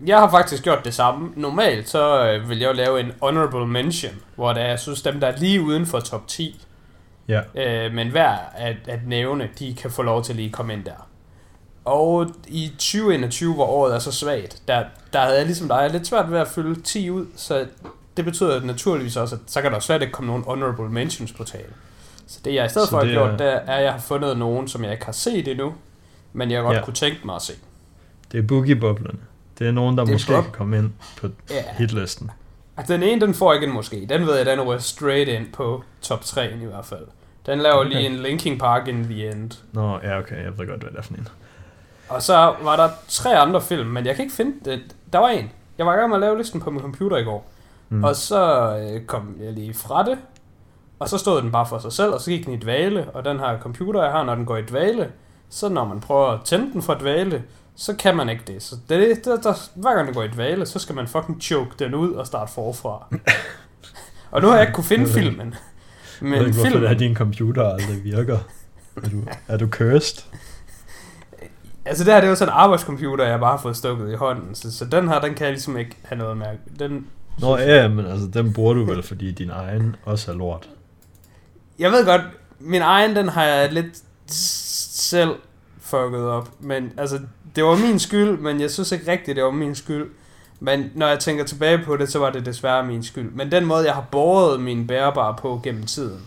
Jeg 0.06 0.19
har 0.19 0.31
faktisk 0.31 0.62
gjort 0.62 0.85
det 0.85 0.94
samme. 0.94 1.32
Normalt 1.37 1.88
så 1.88 2.25
øh, 2.26 2.49
vil 2.49 2.58
jeg 2.58 2.69
jo 2.69 2.73
lave 2.73 3.00
en 3.00 3.12
honorable 3.23 3.67
mention, 3.67 4.12
hvor 4.35 4.52
der, 4.52 4.61
jeg 4.61 4.79
synes, 4.79 5.02
dem 5.02 5.20
der 5.20 5.26
er 5.26 5.37
lige 5.37 5.61
uden 5.62 5.87
for 5.87 6.00
top 6.00 6.29
10, 6.29 6.64
Ja, 7.29 7.41
øh, 7.55 7.93
men 7.94 8.08
hver 8.11 8.37
at, 8.55 8.76
at 8.88 8.99
nævne, 9.06 9.49
de 9.58 9.75
kan 9.75 9.91
få 9.91 10.02
lov 10.02 10.25
til 10.25 10.37
lige 10.37 10.46
at 10.46 10.52
komme 10.52 10.73
ind 10.73 10.85
der. 10.85 11.08
Og 11.85 12.26
i 12.49 12.69
2021, 12.69 13.55
hvor 13.55 13.64
året 13.67 13.94
er 13.94 13.99
så 13.99 14.12
svagt, 14.12 14.62
der, 14.69 14.85
der 15.12 15.20
havde 15.20 15.37
jeg 15.37 15.46
ligesom 15.46 15.69
dig 15.69 15.88
lidt 15.93 16.06
svært 16.06 16.31
ved 16.31 16.38
at 16.38 16.49
fylde 16.49 16.81
10 16.82 17.11
ud, 17.11 17.26
så 17.37 17.67
det 18.17 18.25
betyder 18.25 18.61
naturligvis 18.64 19.17
også, 19.17 19.35
at 19.35 19.41
så 19.46 19.62
kan 19.62 19.73
der 19.73 19.79
slet 19.81 20.02
ikke 20.02 20.12
komme 20.12 20.26
nogen 20.26 20.44
honorable 20.44 20.88
mentions 20.88 21.32
på 21.32 21.44
tale. 21.44 21.73
Så 22.26 22.41
det 22.44 22.55
jeg 22.55 22.67
i 22.67 22.69
stedet 22.69 22.88
Så 22.88 22.91
for 22.91 23.05
har 23.05 23.12
gjort, 23.12 23.38
det 23.38 23.52
er, 23.52 23.58
at 23.58 23.82
jeg 23.85 23.93
har 23.93 24.00
fundet 24.00 24.38
nogen, 24.38 24.69
som 24.69 24.85
jeg 24.85 24.93
ikke 24.93 25.05
har 25.05 25.12
set 25.12 25.49
endnu, 25.49 25.75
men 26.32 26.50
jeg 26.50 26.62
godt 26.62 26.76
Ja. 26.76 26.85
kunne 26.85 26.94
tænke 26.94 27.20
mig 27.25 27.35
at 27.37 27.43
se. 27.43 27.52
det 28.32 28.38
er 28.38 28.43
boogie-boblerne. 28.43 29.19
Det 29.58 29.66
er 29.68 29.72
nogen, 29.72 29.98
der 29.98 30.04
Det 30.04 30.12
måske 30.12 30.32
kan 30.32 30.44
komme 30.52 30.78
ind 30.78 30.90
på 31.20 31.28
Ja. 31.50 31.62
hitlisten. 31.78 32.30
Altså, 32.76 32.92
den 32.94 33.02
ene, 33.02 33.20
den 33.20 33.34
får 33.34 33.52
ikke 33.52 33.66
en 33.66 33.72
måske. 33.72 34.06
Den 34.08 34.26
ved 34.26 34.36
jeg, 34.36 34.46
den 34.46 34.60
ryger 34.60 34.78
straight 34.80 35.28
ind 35.28 35.52
på 35.52 35.82
top 36.02 36.24
3 36.24 36.52
i 36.62 36.64
hvert 36.64 36.84
fald. 36.84 37.06
Den 37.46 37.58
laver 37.58 37.76
okay. 37.76 37.88
Lige 37.88 38.06
en 38.06 38.16
Linking 38.16 38.58
Park 38.60 38.88
in 38.88 39.04
the 39.04 39.30
end. 39.30 39.50
Nå, 39.72 39.98
ja, 40.02 40.18
okay, 40.18 40.44
jeg 40.44 40.58
ved 40.58 40.66
godt, 40.68 40.80
hvad 40.82 40.90
det 40.90 40.98
er 40.98 41.02
for 41.02 41.14
en. 41.14 41.28
Og 42.08 42.22
så 42.22 42.55
var 42.62 42.76
der 42.76 42.88
tre 43.08 43.38
andre 43.38 43.60
film, 43.60 43.88
men 43.88 44.06
jeg 44.06 44.14
kan 44.17 44.24
ikke 44.24 44.34
finde 44.36 44.70
det. 44.70 44.81
Der 45.12 45.19
var 45.19 45.29
en. 45.29 45.50
Jeg 45.79 45.86
var 45.86 45.94
i 45.94 45.96
gang 45.96 46.08
med 46.08 46.17
at 46.17 46.20
lave 46.20 46.38
listen 46.38 46.60
på 46.60 46.70
min 46.70 46.81
computer 46.81 47.17
i 47.17 47.22
går. 47.24 47.50
Mm. 47.88 47.96
Mm. 47.96 48.05
Og 48.05 48.17
så 48.17 48.70
øh, 48.76 49.06
kom 49.06 49.36
jeg 49.43 49.52
lige 49.52 49.74
fra 49.74 50.05
det. 50.05 50.19
Og 50.98 51.08
så 51.08 51.19
stod 51.19 51.43
den 51.43 51.52
bare 51.52 51.67
for 51.67 51.79
sig 51.79 51.93
selv, 51.93 52.12
og 52.12 52.20
så 52.20 52.31
gik 52.31 52.46
den 52.46 52.55
i 52.55 52.56
dvale. 52.56 53.06
Og 53.14 53.24
den 53.24 53.38
her 53.40 53.58
computer, 53.60 54.02
jeg 54.02 54.12
har, 54.12 54.24
når 54.24 54.34
den 54.34 54.44
går 54.46 54.56
i 54.56 54.62
dvale, 54.62 55.10
så 55.50 55.69
når 55.69 55.84
man 55.84 56.00
prøver 56.00 56.26
at 56.26 56.40
tænde 56.44 56.72
den 56.72 56.82
fra 56.82 56.94
dvale, 56.98 57.43
så 57.76 57.96
kan 57.96 58.16
man 58.16 58.28
ikke 58.28 58.43
det. 58.46 58.62
Så 58.62 58.76
det, 58.88 59.24
der, 59.24 59.36
der, 59.36 59.70
hver 59.74 59.94
gang 59.94 60.06
den 60.06 60.14
går 60.14 60.22
i 60.22 60.28
dvale, 60.28 60.66
så 60.66 60.78
skal 60.78 60.94
man 60.94 61.08
fucking 61.08 61.43
choke 61.43 61.70
den 61.78 61.94
ud 61.94 62.12
og 62.12 62.26
starte 62.26 62.52
forfra. 62.52 63.06
og 64.31 64.43
nu 64.43 64.48
har 64.48 64.54
jeg 64.54 64.62
ikke 64.62 64.74
kunne 64.74 64.84
finde 64.84 65.06
filmen. 65.06 65.54
jeg 66.20 66.31
ved 66.31 66.31
Men 66.31 66.40
ikke, 66.40 66.52
hvorfor 66.52 66.70
filmen, 66.70 66.82
det 66.82 66.90
er, 66.90 66.98
din 66.98 67.16
computer 67.16 67.69
aldrig 67.69 68.04
virker. 68.04 68.38
Er 68.96 69.08
du, 69.08 69.22
er 69.48 69.56
du 69.56 69.66
cursed? 69.66 70.24
altså 71.84 72.04
det 72.04 72.12
her 72.12 72.20
det 72.20 72.26
er 72.26 72.31
jo 72.31 72.36
sådan 72.36 72.52
en 72.52 72.58
arbejdscomputer, 72.58 73.26
jeg 73.26 73.40
bare 73.40 73.50
har 73.50 73.62
fået 73.62 73.76
stukket 73.76 74.12
i 74.12 74.14
hånden. 74.14 74.54
Så, 74.54 74.76
så 74.76 74.84
den 74.84 75.08
her, 75.08 75.20
den 75.20 75.34
kan 75.34 75.44
jeg 75.44 75.52
ligesom 75.52 75.76
ikke 75.76 75.96
have 76.02 76.19
noget 76.19 76.36
med. 76.36 76.46
Den, 76.78 77.06
Nå 77.38 77.58
ja, 77.58 77.88
men 77.88 78.06
altså, 78.06 78.26
den 78.26 78.52
bruger 78.52 78.74
du 78.74 78.84
vel, 78.84 79.02
fordi 79.02 79.32
din 79.32 79.50
egen 79.50 79.96
også 80.04 80.32
er 80.32 80.36
lort. 80.36 80.69
Jeg 81.78 81.90
ved 81.93 82.04
godt, 82.04 82.22
min 82.58 82.82
egen, 82.82 83.16
den 83.16 83.28
har 83.28 83.44
jeg 83.44 83.72
lidt 83.72 84.02
selv 84.26 85.34
fucket 85.94 86.29
op. 86.29 86.51
Men 86.60 86.93
altså, 86.96 87.20
det 87.56 87.65
var 87.65 87.77
min 87.77 87.98
skyld, 87.98 88.39
men 88.39 88.60
jeg 88.60 88.70
synes 88.70 88.93
ikke 88.93 89.13
rigtigt, 89.13 89.36
det 89.36 89.44
var 89.44 89.51
min 89.51 89.74
skyld. 89.74 90.10
Men 90.60 90.91
når 90.94 91.06
jeg 91.06 91.19
tænker 91.19 91.44
tilbage 91.44 91.79
på 91.79 91.96
det, 91.96 92.13
så 92.13 92.19
var 92.19 92.31
det 92.31 92.46
desværre 92.46 92.86
min 92.86 93.03
skyld. 93.03 93.31
Men 93.31 93.53
den 93.53 93.65
måde, 93.65 93.84
jeg 93.86 93.94
har 93.94 94.05
båret 94.10 94.60
min 94.60 94.86
bærbare 94.86 95.36
på 95.39 95.60
gennem 95.63 95.86
tiden, 95.86 96.20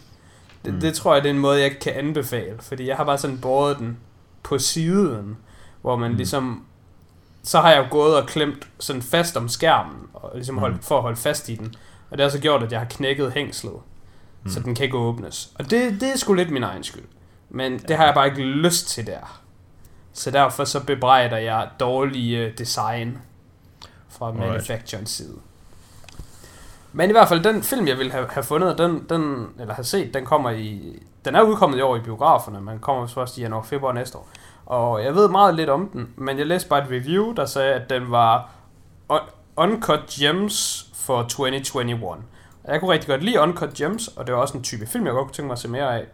det, 0.66 0.74
mm. 0.74 0.80
Det 0.80 0.94
tror 0.94 1.14
jeg, 1.14 1.24
det 1.24 1.30
er 1.30 1.34
en 1.34 1.40
måde, 1.40 1.62
jeg 1.62 1.80
kan 1.82 1.94
anbefale. 1.94 2.56
Fordi 2.60 2.88
jeg 2.88 2.96
har 2.98 3.04
bare 3.04 3.18
sådan 3.18 3.38
båret 3.38 3.78
den 3.78 3.98
på 4.44 4.58
siden, 4.58 5.38
hvor 5.82 5.96
man 5.96 6.12
mm. 6.12 6.18
Ligesom... 6.18 6.64
Så 7.44 7.60
har 7.60 7.72
jeg 7.72 7.88
gået 7.92 8.16
og 8.16 8.28
klemt 8.28 8.68
sådan 8.80 9.02
fast 9.02 9.38
om 9.38 9.50
skærmen, 9.50 9.96
og 10.14 10.32
ligesom 10.36 10.58
holdt, 10.58 10.76
Mm. 10.76 10.82
for 10.82 10.96
at 10.96 11.02
holde 11.02 11.18
fast 11.18 11.50
i 11.50 11.56
den. 11.56 11.76
Og 12.10 12.18
det 12.18 12.24
har 12.24 12.30
så 12.30 12.40
gjort, 12.40 12.64
at 12.64 12.72
jeg 12.72 12.80
har 12.80 12.88
knækket 12.88 13.32
hængslet 13.32 13.74
mm. 14.44 14.50
så 14.52 14.60
den 14.60 14.76
kan 14.76 14.84
ikke 14.84 14.98
åbnes. 14.98 15.50
Og 15.56 15.72
det, 15.72 16.02
det 16.02 16.10
er 16.14 16.18
sgu 16.18 16.34
lidt 16.34 16.52
min 16.52 16.64
egen 16.64 16.84
skyld. 16.84 17.04
Men 17.50 17.78
det 17.80 17.96
har 17.98 18.06
jeg 18.06 18.14
bare 18.14 18.28
ikke 18.28 18.42
lyst 18.42 18.88
til 18.88 19.08
der. 19.08 19.42
Så 20.18 20.32
derfor 20.32 20.64
så 20.64 20.84
bebrejder 20.86 21.38
jeg 21.38 21.70
dårlige 21.80 22.54
design 22.58 23.22
fra 24.10 24.28
Alright. 24.28 24.48
manufacturens 24.50 25.10
side. 25.10 25.38
Men 26.94 27.10
i 27.10 27.14
hvert 27.14 27.28
fald, 27.28 27.44
den 27.44 27.64
film, 27.64 27.88
jeg 27.88 27.98
ville 27.98 28.12
have, 28.12 28.28
have 28.30 28.44
fundet, 28.44 28.78
den, 28.78 29.06
den, 29.10 29.48
eller 29.60 29.74
have 29.74 29.84
set, 29.84 30.14
den 30.14 30.26
kommer 30.26 30.50
i... 30.50 31.00
Den 31.26 31.36
er 31.36 31.42
udkommet 31.42 31.78
i 31.78 31.82
år 31.82 31.96
i 31.96 32.00
biograferne, 32.00 32.62
men 32.62 32.80
kommer 32.80 33.08
først 33.08 33.38
i 33.38 33.42
januar 33.42 33.62
februar 33.64 33.92
næste 33.94 34.18
år. 34.18 34.28
Og 34.66 35.04
jeg 35.04 35.16
ved 35.16 35.30
meget 35.30 35.56
lidt 35.56 35.70
om 35.70 35.90
den, 35.94 36.10
men 36.16 36.38
jeg 36.38 36.48
læste 36.48 36.70
bare 36.70 36.84
et 36.84 36.90
review, 36.92 37.34
der 37.34 37.46
sagde, 37.46 37.74
at 37.74 37.90
den 37.90 38.12
var 38.12 38.50
un- 39.14 39.30
Uncut 39.58 40.06
Gems 40.20 40.88
for 40.94 41.22
2021. 41.24 42.16
Jeg 42.68 42.80
kunne 42.80 42.92
rigtig 42.92 43.10
godt 43.10 43.24
lide 43.24 43.40
Uncut 43.40 43.74
Gems, 43.74 44.08
og 44.08 44.28
det 44.28 44.36
var 44.36 44.42
også 44.42 44.58
en 44.58 44.64
type 44.64 44.88
film, 44.88 45.06
jeg 45.06 45.14
godt 45.14 45.26
kunne 45.26 45.34
tænke 45.34 45.48
mig 45.48 45.54
at 45.54 45.60
se 45.60 45.68
mere 45.68 45.96
af. 46.00 46.06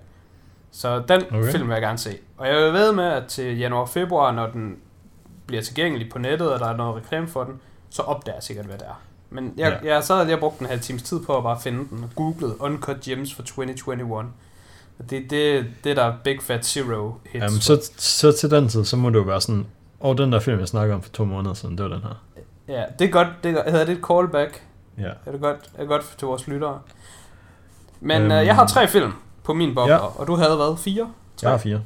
Så 0.76 1.00
den 1.08 1.22
Okay. 1.32 1.52
film 1.52 1.68
vil 1.68 1.74
jeg 1.74 1.82
gerne 1.82 1.98
se. 1.98 2.18
Og 2.38 2.48
jeg 2.48 2.56
vil 2.56 2.74
ved 2.74 2.92
med, 2.92 3.04
at 3.06 3.26
til 3.28 3.58
januar-februar, 3.58 4.32
når 4.32 4.48
den 4.48 4.78
bliver 5.48 5.62
tilgængelig 5.62 6.10
på 6.12 6.20
nettet, 6.20 6.54
og 6.54 6.60
der 6.60 6.68
er 6.68 6.78
noget 6.78 6.96
reklame 6.96 7.28
for 7.28 7.44
den, 7.44 7.54
så 7.90 8.02
opdager 8.02 8.36
jeg 8.36 8.44
sikkert, 8.44 8.66
hvad 8.66 8.78
det 8.78 8.88
er. 8.88 9.02
Men 9.30 9.54
jeg, 9.58 9.80
Ja. 9.84 9.94
jeg 9.94 10.04
sad 10.04 10.26
lige 10.26 10.36
og 10.36 10.40
brugt 10.40 10.60
en 10.60 10.66
halv 10.66 10.82
times 10.82 11.04
tid 11.04 11.20
på 11.26 11.38
at 11.38 11.44
bare 11.44 11.60
finde 11.62 11.86
den, 11.90 12.04
og 12.04 12.10
googlede 12.16 12.62
Uncut 12.62 13.00
Gems 13.02 13.34
for 13.36 13.42
2021. 13.44 14.20
Og 15.00 15.10
det, 15.10 15.30
det, 15.30 15.66
det 15.84 15.98
der 15.98 16.04
er 16.04 16.14
Big 16.24 16.42
Fat 16.42 16.66
Zero 16.66 17.14
hits. 17.26 17.44
Jamen, 17.44 17.60
så, 17.62 17.92
så 17.98 18.32
til 18.32 18.52
den 18.52 18.70
tid, 18.70 18.86
så 18.86 18.98
må 18.98 19.10
det 19.10 19.16
jo 19.16 19.22
være 19.22 19.42
sådan, 19.42 19.66
oh, 20.00 20.18
den 20.18 20.32
der 20.32 20.40
film, 20.40 20.60
jeg 20.60 20.68
snakker 20.68 20.96
om 20.96 21.02
for 21.02 21.10
to 21.10 21.26
måneder 21.26 21.54
siden, 21.54 21.78
det 21.78 21.84
var 21.86 21.92
den 21.96 22.02
her. 22.04 22.24
Ja, 22.68 22.84
det 23.00 23.08
er 23.08 23.12
godt. 23.12 23.28
Det 23.44 23.52
er, 23.58 23.72
hedder 23.72 23.86
det 23.86 23.98
et 23.98 24.04
callback? 24.08 24.64
Ja. 24.98 25.10
Er 25.26 25.32
det 25.32 25.42
godt, 25.42 25.58
er 25.76 25.80
det 25.80 25.88
godt 25.88 26.14
til 26.18 26.26
vores 26.28 26.48
lyttere? 26.48 26.80
Men 28.00 28.22
Øhm. 28.22 28.32
øhm, 28.32 28.40
øh, 28.40 28.46
jeg 28.46 28.56
har 28.56 28.68
tre 28.68 28.88
film 28.88 29.12
på 29.44 29.54
min 29.54 29.76
bobler, 29.76 29.94
Ja. 29.96 30.20
og 30.20 30.28
du 30.28 30.36
havde 30.36 30.56
hvad? 30.56 30.78
Fire? 30.78 31.12
Tre? 31.38 31.48
Jeg 31.48 31.52
har 31.52 31.58
fire. 31.58 31.82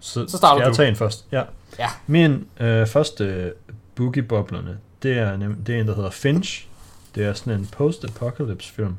Så, 0.00 0.24
Så 0.28 0.36
starter 0.36 0.56
skal 0.56 0.62
jeg 0.64 0.70
du. 0.70 0.76
tage 0.76 0.88
en 0.88 0.96
først? 0.96 1.26
Ja. 1.32 1.42
Ja. 1.78 1.88
Min 2.06 2.46
øh, 2.60 2.86
første 2.86 3.52
boogie-boblerne, 3.94 4.78
det 5.02 5.18
er, 5.18 5.36
nem, 5.36 5.54
det 5.64 5.74
er 5.76 5.80
en, 5.80 5.88
der 5.88 5.94
hedder 5.94 6.10
Finch. 6.10 6.66
Det 7.14 7.24
er 7.24 7.32
sådan 7.32 7.58
en 7.60 7.66
post-apocalypse 7.66 8.72
film 8.72 8.96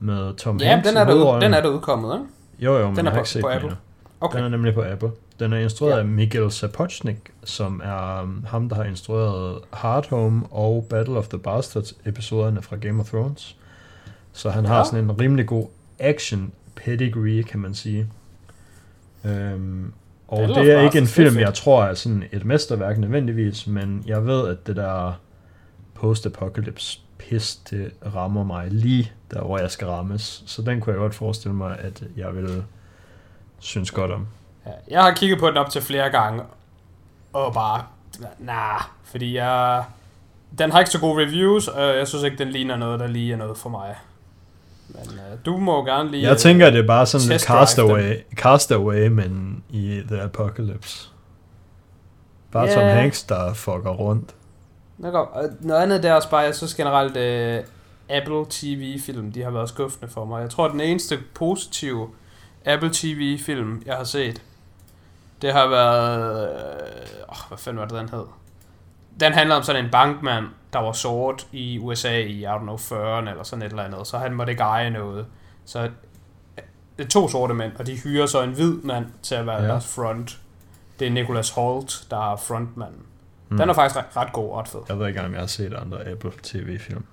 med 0.00 0.34
Tom 0.34 0.56
Ja, 0.60 0.68
Hanks 0.70 0.88
den 0.88 0.96
er, 0.96 1.04
der 1.04 1.38
den 1.40 1.54
er 1.54 1.60
der 1.60 1.68
udkommet, 1.68 2.14
ikke? 2.14 2.26
Jo, 2.58 2.78
jo, 2.78 2.86
men 2.86 2.96
den 2.96 3.06
er 3.06 3.10
jeg 3.10 3.12
har 3.12 3.16
på- 3.16 3.20
ikke 3.20 3.30
set 3.30 3.42
på 3.42 3.48
Apple. 3.48 3.76
Okay. 4.20 4.36
Den 4.38 4.44
er 4.44 4.48
nemlig 4.48 4.74
på 4.74 4.82
Apple. 4.82 5.10
Den 5.40 5.52
er 5.52 5.58
instrueret 5.58 5.94
Ja. 5.94 5.98
af 5.98 6.04
Miguel 6.04 6.50
Sapochnik, 6.52 7.16
som 7.44 7.82
er 7.84 8.22
um, 8.22 8.44
ham, 8.48 8.68
der 8.68 8.76
har 8.76 8.84
instrueret 8.84 9.58
Hard 9.72 10.10
Home 10.10 10.46
og 10.50 10.86
Battle 10.90 11.18
of 11.18 11.28
the 11.28 11.38
Bastards 11.38 11.94
episoderne 12.04 12.62
fra 12.62 12.76
Game 12.76 13.00
of 13.00 13.08
Thrones. 13.08 13.56
Så 14.32 14.50
han 14.50 14.64
har 14.64 14.78
Ja. 14.78 14.84
sådan 14.84 15.04
en 15.04 15.20
rimelig 15.20 15.46
god 15.46 15.66
action 15.98 16.52
pedigree, 16.88 17.42
kan 17.42 17.60
man 17.60 17.74
sige. 17.74 18.06
Øhm, 19.24 19.92
og 20.28 20.38
of 20.38 20.48
det 20.48 20.72
er 20.72 20.80
ikke 20.80 20.98
en 20.98 21.04
det 21.04 21.12
film, 21.12 21.30
fedt. 21.30 21.40
jeg 21.40 21.54
tror 21.54 21.84
er 21.84 21.94
sådan 21.94 22.24
et 22.32 22.44
mesterværk 22.44 22.98
nødvendigvis, 22.98 23.66
men 23.66 24.04
jeg 24.06 24.26
ved, 24.26 24.48
at 24.48 24.66
det 24.66 24.76
der 24.76 25.12
post-apocalypse 25.94 27.00
pis, 27.18 27.56
det 27.56 27.92
rammer 28.14 28.44
mig 28.44 28.66
lige 28.70 29.12
der, 29.30 29.40
hvor 29.40 29.58
jeg 29.58 29.70
skal 29.70 29.86
rammes. 29.86 30.42
Så 30.46 30.62
den 30.62 30.80
kunne 30.80 30.92
jeg 30.92 30.98
godt 30.98 31.14
forestille 31.14 31.54
mig, 31.54 31.78
at 31.78 32.02
jeg 32.16 32.36
vil 32.36 32.64
synes 33.58 33.90
godt 33.90 34.10
om. 34.10 34.26
Jeg 34.88 35.02
har 35.02 35.14
kigget 35.14 35.38
på 35.38 35.48
den 35.48 35.56
op 35.56 35.70
til 35.70 35.82
flere 35.82 36.10
gange, 36.10 36.42
og 37.32 37.54
bare, 37.54 37.84
nah, 38.38 38.80
fordi 39.04 39.36
jeg, 39.36 39.84
den 40.58 40.70
har 40.70 40.78
ikke 40.78 40.90
så 40.90 41.00
gode 41.00 41.24
reviews, 41.24 41.68
og 41.68 41.96
jeg 41.96 42.08
synes 42.08 42.24
ikke, 42.24 42.38
den 42.38 42.48
ligner 42.48 42.76
noget, 42.76 43.00
der 43.00 43.06
lige 43.06 43.32
er 43.32 43.36
noget 43.36 43.58
for 43.58 43.68
mig. 43.68 43.96
Men 44.88 45.08
uh, 45.08 45.38
du 45.46 45.56
må 45.56 45.84
gerne 45.84 46.10
lige... 46.10 46.28
Jeg 46.28 46.38
tænker, 46.38 46.70
det 46.70 46.80
er 46.80 46.86
bare 46.86 47.06
sådan 47.06 47.28
lidt 47.28 47.42
castaway, 47.42 48.14
castaway, 48.34 49.08
men 49.08 49.62
i 49.70 50.02
The 50.08 50.20
Apocalypse. 50.20 51.08
Bare 52.52 52.64
Ja. 52.64 52.74
Tom 52.74 52.82
Hanks, 52.82 53.22
der 53.22 53.54
fucker 53.54 53.90
rundt. 53.90 54.34
Noget 55.60 55.82
andet 55.82 56.02
der 56.02 56.10
er 56.10 56.14
også 56.14 56.30
bare, 56.30 56.40
jeg 56.40 56.54
synes 56.54 56.74
generelt, 56.74 57.16
uh, 57.16 57.64
Apple 58.16 58.44
TV-film, 58.50 59.32
de 59.32 59.42
har 59.42 59.50
været 59.50 59.68
skuffende 59.68 60.12
for 60.12 60.24
mig. 60.24 60.42
Jeg 60.42 60.50
tror, 60.50 60.68
den 60.68 60.80
eneste 60.80 61.18
positive 61.34 62.08
Apple 62.64 62.90
TV-film, 62.92 63.82
jeg 63.86 63.94
har 63.96 64.04
set, 64.04 64.42
det 65.42 65.52
har 65.52 65.68
været... 65.68 66.42
Øh, 66.42 67.36
hvad 67.48 67.58
fanden 67.58 67.80
var 67.80 67.86
det, 67.86 67.98
den 67.98 68.08
hed? 68.08 68.24
Den 69.20 69.32
handler 69.32 69.54
om 69.54 69.62
sådan 69.62 69.84
en 69.84 69.90
bankmand, 69.90 70.44
der 70.72 70.78
var 70.78 70.92
sort 70.92 71.46
i 71.52 71.78
USA 71.78 72.18
i, 72.18 72.42
I 72.42 72.46
don't 72.46 72.58
know, 72.58 72.76
40'erne 72.76 73.30
eller 73.30 73.42
sådan 73.42 73.62
et 73.62 73.70
eller 73.70 73.82
andet. 73.82 74.06
Så 74.06 74.18
han 74.18 74.34
måtte 74.34 74.50
ikke 74.50 74.62
eje 74.62 74.90
noget. 74.90 75.26
Så 75.64 75.78
øh, 75.82 75.90
det 76.98 77.04
er 77.04 77.08
to 77.08 77.28
sorte 77.28 77.54
mænd, 77.54 77.72
og 77.78 77.86
de 77.86 77.96
hyrer 77.96 78.26
så 78.26 78.42
en 78.42 78.52
hvid 78.52 78.72
mand 78.82 79.06
til 79.22 79.34
at 79.34 79.46
være 79.46 79.56
Ja. 79.56 79.62
ja. 79.62 79.68
deres 79.68 79.94
front. 79.94 80.38
Det 80.98 81.06
er 81.06 81.10
Nicholas 81.10 81.50
Holt, 81.50 82.06
der 82.10 82.32
er 82.32 82.36
frontmanden. 82.36 83.02
Hmm. 83.48 83.58
Den 83.58 83.68
er 83.68 83.74
faktisk 83.74 83.96
ret, 83.96 84.16
ret 84.16 84.32
god 84.32 84.50
og 84.50 84.58
ret 84.58 84.68
fed. 84.68 84.80
Jeg 84.88 84.98
ved 84.98 85.08
ikke, 85.08 85.22
om 85.22 85.32
jeg 85.32 85.40
har 85.40 85.46
set 85.46 85.74
andre 85.74 86.08
Apple 86.10 86.32
TV-film. 86.42 87.04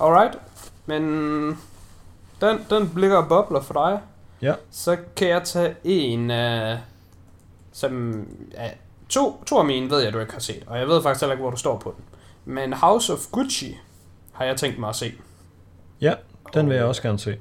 Alright, 0.00 0.38
men 0.86 1.02
den, 2.40 2.58
den 2.70 2.90
blikker 2.94 3.16
og 3.16 3.28
bobler 3.28 3.60
for 3.60 3.74
dig. 3.74 4.00
Ja. 4.42 4.54
Så 4.70 4.96
kan 5.16 5.28
jeg 5.28 5.42
tage 5.44 5.74
en, 5.84 6.30
uh, 6.30 6.78
som... 7.72 8.24
Ja, 8.54 8.70
to, 9.10 9.44
to 9.46 9.58
af 9.58 9.64
mine 9.64 9.90
ved 9.90 10.00
jeg, 10.00 10.12
du 10.12 10.20
ikke 10.20 10.32
har 10.32 10.40
set, 10.40 10.62
og 10.66 10.78
jeg 10.78 10.88
ved 10.88 11.02
faktisk 11.02 11.22
heller 11.22 11.32
ikke, 11.32 11.42
hvor 11.42 11.50
du 11.50 11.56
står 11.56 11.78
på 11.78 11.94
den. 11.96 12.04
Men 12.54 12.72
House 12.72 13.12
of 13.12 13.18
Gucci 13.32 13.76
har 14.32 14.44
jeg 14.44 14.56
tænkt 14.56 14.78
mig 14.78 14.88
at 14.88 14.96
se. 14.96 15.12
Ja, 16.00 16.14
den 16.54 16.68
vil 16.68 16.76
jeg 16.76 16.84
også 16.84 17.02
gerne 17.02 17.18
se. 17.18 17.36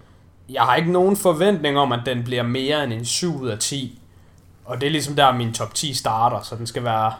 Jeg 0.49 0.61
har 0.61 0.75
ikke 0.75 0.91
nogen 0.91 1.17
forventning 1.17 1.77
om, 1.77 1.91
at 1.91 1.99
den 2.05 2.23
bliver 2.23 2.43
mere 2.43 2.83
end 2.83 2.93
en 2.93 3.05
7 3.05 3.39
ud 3.39 3.47
af 3.47 3.59
10. 3.59 4.01
Og 4.65 4.81
det 4.81 4.87
er 4.87 4.91
ligesom 4.91 5.15
der, 5.15 5.33
min 5.33 5.53
top 5.53 5.73
10 5.73 5.93
starter, 5.93 6.41
så 6.41 6.55
den 6.55 6.67
skal 6.67 6.83
være... 6.83 7.13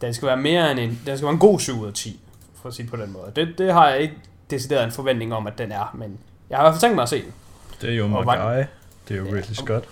Den 0.00 0.14
skal 0.14 0.28
være 0.28 0.36
mere 0.36 0.70
end 0.70 0.80
en... 0.80 1.00
Den 1.06 1.16
skal 1.16 1.22
være 1.22 1.32
en 1.32 1.38
god 1.38 1.60
7 1.60 1.80
ud 1.80 1.86
af 1.86 1.92
10, 1.92 2.20
for 2.62 2.68
at 2.68 2.74
sige 2.74 2.82
det 2.82 2.90
på 2.90 2.96
den 2.96 3.12
måde. 3.12 3.32
Det, 3.36 3.58
det 3.58 3.72
har 3.72 3.88
jeg 3.88 4.00
ikke 4.00 4.14
decideret 4.50 4.84
en 4.84 4.92
forventning 4.92 5.34
om, 5.34 5.46
at 5.46 5.58
den 5.58 5.72
er, 5.72 5.94
men 5.94 6.18
jeg 6.50 6.58
har 6.58 6.64
i 6.64 6.64
hvert 6.64 6.74
fald 6.74 6.80
tænkt 6.80 6.94
mig 6.94 7.02
at 7.02 7.08
se 7.08 7.22
den. 7.22 7.32
Det 7.80 7.90
er 7.90 7.94
jo 7.94 8.06
Guy. 8.06 8.64
Det 9.08 9.14
er 9.14 9.18
jo 9.18 9.24
Ja, 9.24 9.30
Ridley 9.30 9.54
Scott. 9.54 9.88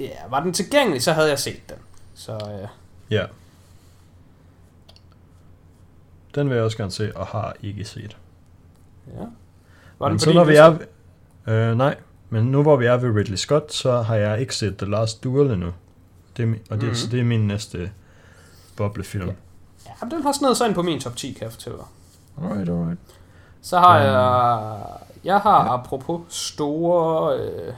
Ja, 0.00 0.10
var 0.30 0.40
den 0.40 0.52
tilgængelig, 0.52 1.02
så 1.02 1.12
havde 1.12 1.28
jeg 1.28 1.38
set 1.38 1.68
den. 1.68 1.76
Så 2.14 2.32
øh, 2.32 2.68
Ja. 3.12 3.26
Den 6.34 6.48
vil 6.48 6.54
jeg 6.54 6.64
også 6.64 6.76
gerne 6.76 6.90
se, 6.92 7.16
og 7.16 7.26
har 7.26 7.54
ikke 7.62 7.84
set. 7.84 8.16
ja. 9.06 9.24
Var 9.98 10.06
den 10.08 10.12
men 10.12 10.18
så 10.18 10.32
når 10.32 10.44
vi 10.44 10.54
er... 10.56 10.78
Øh, 11.46 11.76
nej, 11.76 11.96
men 12.30 12.44
nu 12.44 12.62
hvor 12.62 12.76
vi 12.76 12.86
er 12.86 12.96
ved 12.96 13.14
Ridley 13.16 13.36
Scott, 13.36 13.72
så 13.72 14.02
har 14.02 14.14
jeg 14.16 14.40
ikke 14.40 14.54
set 14.56 14.76
The 14.76 14.90
Last 14.90 15.24
Duel 15.24 15.50
endnu. 15.50 15.72
Det 16.36 16.48
er, 16.48 16.54
og 16.70 16.76
det, 16.80 16.86
Mhm. 16.86 16.94
så 16.94 17.06
det 17.08 17.20
er 17.20 17.24
min 17.24 17.46
næste 17.46 17.92
boblefilm. 18.76 19.26
Ja. 19.26 19.32
Ja, 19.86 19.90
men 20.00 20.10
den 20.10 20.22
har 20.22 20.32
snedet 20.32 20.56
sig 20.56 20.66
ind 20.66 20.74
på 20.74 20.82
min 20.82 21.00
top 21.00 21.16
10, 21.16 21.32
kan 21.32 21.42
jeg 21.42 21.52
fortælle 21.52 21.78
dig. 21.78 21.86
Alright, 22.44 22.68
alright. 22.68 22.98
Så 23.62 23.78
har 23.78 23.96
Øhm, 23.98 24.06
jeg... 24.06 24.98
Jeg 25.24 25.38
har 25.40 25.64
ja. 25.64 25.74
apropos 25.74 26.20
store 26.28 27.38
øh, 27.38 27.74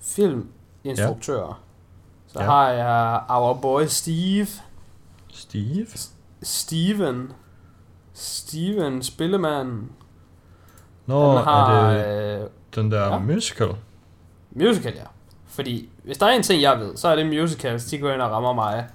filminstruktører. 0.00 1.60
Så 2.34 2.40
Ja. 2.42 2.46
har 2.50 2.68
jeg 2.70 3.20
Our 3.28 3.54
Boy 3.54 3.82
Steve. 3.86 4.46
Steve? 5.32 5.86
Steven. 6.42 7.32
Steven 8.12 9.02
Spillemanden. 9.02 9.90
Nå, 11.06 11.34
Han 11.36 11.44
har 11.44 11.80
er 11.90 12.36
det 12.38 12.40
øh, 12.42 12.48
den 12.74 12.90
der 12.90 13.12
ja. 13.12 13.18
musical? 13.18 13.68
musical, 14.50 14.92
ja. 14.94 15.04
Fordi 15.46 15.88
hvis 16.04 16.18
der 16.18 16.26
er 16.26 16.30
en 16.30 16.42
ting, 16.42 16.62
jeg 16.62 16.78
ved, 16.80 16.96
så 16.96 17.08
er 17.08 17.16
det 17.16 17.26
musicals, 17.26 17.84
de 17.84 17.98
går 17.98 18.10
ind 18.12 18.20
og 18.22 18.30
rammer 18.30 18.52
mig 18.52 18.86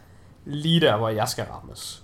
lige 0.45 0.81
der, 0.81 0.97
hvor 0.97 1.09
jeg 1.09 1.27
skal 1.27 1.45
rammes. 1.45 2.03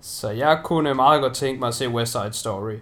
Så 0.00 0.30
jeg 0.30 0.60
kunne 0.64 0.94
meget 0.94 1.22
godt 1.22 1.34
tænke 1.34 1.60
mig 1.60 1.68
at 1.68 1.74
se 1.74 1.88
West 1.88 2.12
Side 2.12 2.32
Story. 2.32 2.74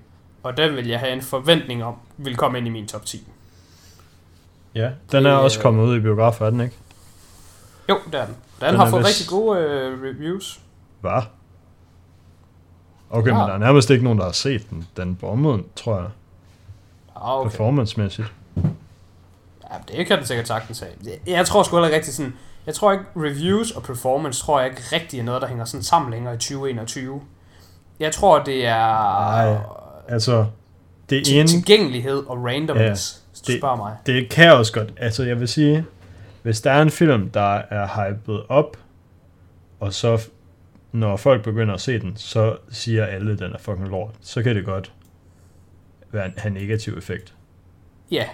Og 0.43 0.57
den 0.57 0.77
vil 0.77 0.87
jeg 0.89 1.01
have 1.01 1.13
en 1.13 1.23
forventning 1.23 1.85
om, 1.85 1.95
vil 2.17 2.37
komme 2.37 2.59
ind 2.59 2.67
i 2.67 2.71
min 2.71 2.89
top 2.89 3.05
10. 3.05 3.29
Ja, 4.75 4.91
den 5.13 5.27
er 5.27 5.31
Det, 5.31 5.41
også 5.41 5.59
øh, 5.59 5.63
kommet 5.63 5.85
ud 5.85 5.97
i 5.97 6.01
biografer, 6.01 6.47
er 6.47 6.51
den 6.51 6.61
ikke? 6.61 6.77
Jo, 7.93 7.99
det 8.13 8.21
er 8.21 8.25
den. 8.27 8.35
Den, 8.61 8.69
Den 8.69 8.77
har 8.77 8.87
er 8.87 8.91
fået 8.91 9.01
vist- 9.05 9.09
rigtig 9.09 9.29
gode 9.29 9.59
øh, 9.61 10.03
reviews. 10.03 10.61
Hvad? 11.01 11.23
Okay, 13.11 13.29
Ja. 13.31 13.39
men 13.39 13.49
der 13.49 13.55
er 13.55 13.59
nærmest 13.59 13.91
ikke 13.91 14.05
nogen, 14.05 14.19
der 14.19 14.25
har 14.25 14.33
set 14.33 14.71
den. 14.71 14.87
Den 14.97 15.17
bombede, 15.17 15.63
tror 15.77 15.97
jeg, 15.97 16.09
Ah, 17.17 17.39
okay. 17.41 17.51
performance-mæssigt. 17.51 18.33
Ja, 19.71 19.77
det 19.97 20.07
kan 20.07 20.19
den 20.19 20.27
sikkert 20.27 20.49
sagtens 20.49 20.81
have. 20.81 20.93
Jeg- 21.27 21.47
tror 21.47 21.63
sgu 21.63 21.77
heller 21.77 21.95
rigtig 21.97 22.15
sådan... 22.15 22.35
Jeg 22.67 22.75
tror 22.75 22.93
ikke, 22.93 23.05
reviews 23.17 23.71
og 23.71 23.83
performance 23.83 24.41
tror 24.45 24.61
jeg 24.61 24.71
ikke 24.71 24.83
rigtig 24.93 25.21
er 25.21 25.25
noget, 25.25 25.43
der 25.43 25.49
hænger 25.49 25.65
sådan 25.65 25.83
sammen 25.83 26.11
længere 26.11 26.35
i 26.35 26.39
2021. 26.39 27.21
Jeg 28.01 28.13
tror, 28.13 28.39
det 28.43 28.67
er 28.67 28.77
Nej. 28.77 29.57
Altså, 30.09 30.47
det 31.11 31.25
til- 31.27 31.39
ene, 31.39 31.49
tilgængelighed 31.49 32.25
og 32.27 32.45
randomness, 32.45 33.23
ja, 33.25 33.31
hvis 33.31 33.41
du 33.41 33.53
det- 33.53 33.61
spørger 33.61 33.77
mig. 33.77 33.97
det 34.07 34.31
kan 34.31 34.53
også 34.53 34.73
godt. 34.73 34.93
Altså, 34.97 35.23
jeg 35.23 35.41
vil 35.41 35.49
sige, 35.49 35.85
hvis 36.43 36.61
der 36.61 36.71
er 36.71 36.83
en 36.83 36.91
film, 36.91 37.31
der 37.31 37.55
er 37.71 38.09
hypet 38.11 38.43
op, 38.49 38.77
og 39.81 39.93
så 39.93 40.29
når 40.93 41.17
folk 41.17 41.45
begynder 41.45 41.75
at 41.75 41.81
se 41.81 41.99
den, 41.99 42.17
så 42.17 42.57
siger 42.71 43.07
alle, 43.07 43.33
at 43.33 43.39
den 43.39 43.53
er 43.53 43.59
fucking 43.59 43.89
lort. 43.89 44.15
Så 44.21 44.43
kan 44.43 44.57
det 44.57 44.65
godt 44.65 44.93
være 46.13 46.27
en, 46.27 46.33
have 46.37 46.49
en 46.57 46.63
negativ 46.63 46.99
effekt. 46.99 47.35
Ja, 48.11 48.25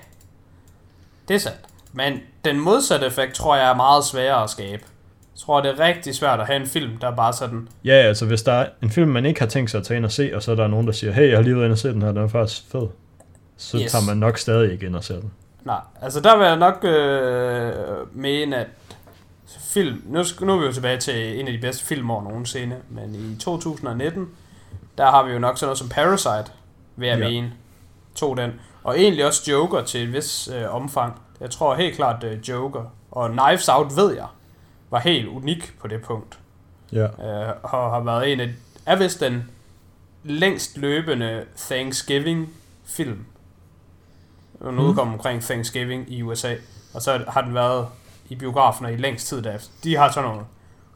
det 1.29 1.35
er 1.35 1.39
sandt. 1.39 1.59
Men 1.93 2.21
den 2.45 2.61
modsatte 2.61 3.07
effekt 3.07 3.35
tror 3.35 3.57
jeg 3.57 3.71
er 3.71 3.75
meget 3.75 4.05
sværere 4.05 4.43
at 4.43 4.51
skabe. 4.51 4.83
Jeg 5.35 5.41
tror, 5.41 5.61
det 5.61 5.71
er 5.71 5.79
rigtig 5.81 6.15
svært 6.15 6.41
at 6.41 6.47
have 6.47 6.61
en 6.61 6.67
film, 6.67 6.97
der 6.97 7.07
er 7.11 7.17
bare 7.17 7.33
sådan... 7.33 7.69
Ja, 7.85 7.93
altså 7.93 8.27
hvis 8.27 8.43
der 8.43 8.53
er 8.53 8.69
en 8.83 8.91
film, 8.91 9.11
man 9.11 9.27
ikke 9.27 9.41
har 9.41 9.47
tænkt 9.47 9.71
sig 9.71 9.79
at 9.79 9.85
tage 9.87 9.97
ind 9.97 10.05
og 10.05 10.13
se, 10.13 10.31
og 10.35 10.43
så 10.43 10.51
er 10.53 10.57
der 10.57 10.67
nogen, 10.69 10.87
der 10.87 10.93
siger, 10.93 11.13
hey, 11.13 11.29
jeg 11.29 11.37
har 11.37 11.43
lige 11.43 11.55
været 11.55 11.65
inde 11.65 11.75
og 11.75 11.79
se 11.79 11.89
den 11.89 12.03
her, 12.03 12.09
den 12.13 12.23
er 12.23 12.29
faktisk 12.29 12.63
fed. 12.73 12.89
Så 13.57 13.77
Yes. 13.77 13.83
yes. 13.85 13.93
tager 13.93 14.05
man 14.07 14.17
nok 14.17 14.39
stadig 14.39 14.73
ikke 14.73 14.87
ind 14.87 14.97
og 14.97 15.05
ser 15.05 15.21
den. 15.21 15.31
Nej, 15.69 15.81
altså 16.03 16.21
der 16.21 16.37
vil 16.37 16.47
jeg 16.47 16.57
nok 16.57 16.85
øh, 16.85 18.17
mene, 18.17 18.57
at 18.57 18.67
film... 19.61 20.03
Nu, 20.07 20.23
nu 20.41 20.53
er 20.53 20.59
vi 20.59 20.67
jo 20.67 20.73
tilbage 20.73 20.99
til 20.99 21.41
en 21.41 21.47
af 21.47 21.53
de 21.53 21.59
bedste 21.59 21.85
filmår 21.85 22.23
nogensinde, 22.23 22.77
men 22.89 23.15
i 23.15 23.37
2019, 23.37 24.29
der 24.99 25.11
har 25.11 25.23
vi 25.23 25.33
jo 25.33 25.39
nok 25.39 25.59
sådan 25.59 25.67
noget 25.67 25.79
som 25.79 25.89
Parasite, 25.89 26.53
vil 26.97 27.09
jeg 27.09 27.19
Ja. 27.19 27.25
ja. 27.25 27.31
mene, 27.31 27.53
tog 28.15 28.37
den. 28.37 28.61
Og 28.85 28.99
egentlig 29.01 29.27
også 29.27 29.51
Joker 29.51 29.83
til 29.83 30.03
et 30.03 30.13
vis 30.13 30.49
øh, 30.55 30.75
omfang. 30.75 31.21
Jeg 31.41 31.51
tror 31.51 31.75
helt 31.75 31.97
klart 31.97 32.25
øh, 32.25 32.49
Joker. 32.49 32.85
Og 33.11 33.31
Knives 33.31 33.69
Out, 33.69 33.97
ved 33.97 34.15
jeg, 34.15 34.27
var 34.91 34.99
helt 34.99 35.29
unik 35.29 35.75
på 35.81 35.89
det 35.89 36.03
punkt. 36.03 36.39
Ja. 36.93 37.05
Øh, 37.05 37.55
og 37.63 37.71
har 37.71 38.01
været 38.01 38.33
en 38.33 38.41
af, 38.41 38.49
er 38.87 38.97
vist 38.97 39.21
den 39.21 39.51
længst 40.25 40.79
løbende 40.79 41.45
Thanksgiving-film. 41.57 43.27
Den 44.63 44.75
Mm. 44.75 44.79
udkom 44.79 45.13
omkring 45.13 45.43
Thanksgiving 45.43 46.13
i 46.13 46.23
USA. 46.23 46.55
Og 46.95 47.03
så 47.03 47.25
har 47.29 47.41
den 47.41 47.55
været 47.55 47.87
i 48.29 48.35
biografen 48.35 48.89
i 48.89 48.97
længst 48.97 49.27
tid 49.29 49.43
derefter. 49.43 49.71
De 49.85 49.97
har 49.97 50.11
sådan 50.11 50.29
nogle 50.31 50.45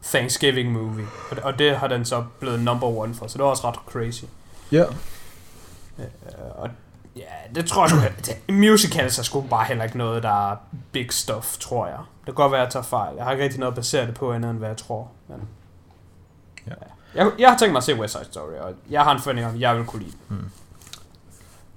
Thanksgiving 0.02 0.72
movie. 0.72 1.06
Og 1.30 1.36
det, 1.36 1.44
og 1.44 1.58
det 1.58 1.76
har 1.76 1.86
den 1.88 2.04
så 2.04 2.24
blevet 2.40 2.60
number 2.60 2.86
one 2.86 3.14
for. 3.14 3.26
Så 3.26 3.38
det 3.38 3.44
var 3.44 3.50
også 3.50 3.68
ret 3.68 3.74
crazy. 3.86 4.24
Ja. 4.72 4.84
Øh, 5.98 6.06
og 6.54 6.68
ja, 7.16 7.22
det 7.54 7.66
tror 7.66 7.82
jeg 7.82 7.90
sgu... 7.90 8.52
Musicals 8.52 9.18
er 9.18 9.22
sgu 9.22 9.40
bare 9.40 9.64
heller 9.64 9.84
ikke 9.84 9.98
noget, 9.98 10.22
der 10.22 10.50
er 10.52 10.56
big 10.92 11.12
stuff, 11.12 11.58
tror 11.58 11.86
jeg. 11.86 11.98
Det 11.98 12.24
kan 12.26 12.34
godt 12.34 12.52
være, 12.52 12.60
at 12.60 12.64
jeg 12.64 12.72
tager 12.72 12.84
fejl. 12.84 13.14
Jeg 13.16 13.24
har 13.24 13.32
ikke 13.32 13.44
rigtig 13.44 13.60
noget 13.60 13.72
at 13.72 13.76
basere 13.76 14.06
det 14.06 14.14
på, 14.14 14.32
andet 14.32 14.50
end 14.50 14.58
hvad 14.58 14.68
jeg 14.68 14.76
tror. 14.76 15.08
Men, 15.28 15.48
Ja. 16.66 16.72
Jeg, 17.14 17.32
jeg 17.38 17.50
har 17.50 17.58
tænkt 17.58 17.72
mig 17.72 17.78
at 17.78 17.84
se 17.84 17.94
West 17.94 18.12
Side 18.12 18.24
Story, 18.24 18.52
og 18.60 18.72
jeg 18.90 19.02
har 19.04 19.12
en 19.14 19.20
forventning 19.20 19.48
om, 19.48 19.60
jeg 19.60 19.76
vil 19.76 19.84
kunne 19.84 20.02
lide 20.02 20.16
den. 20.28 20.52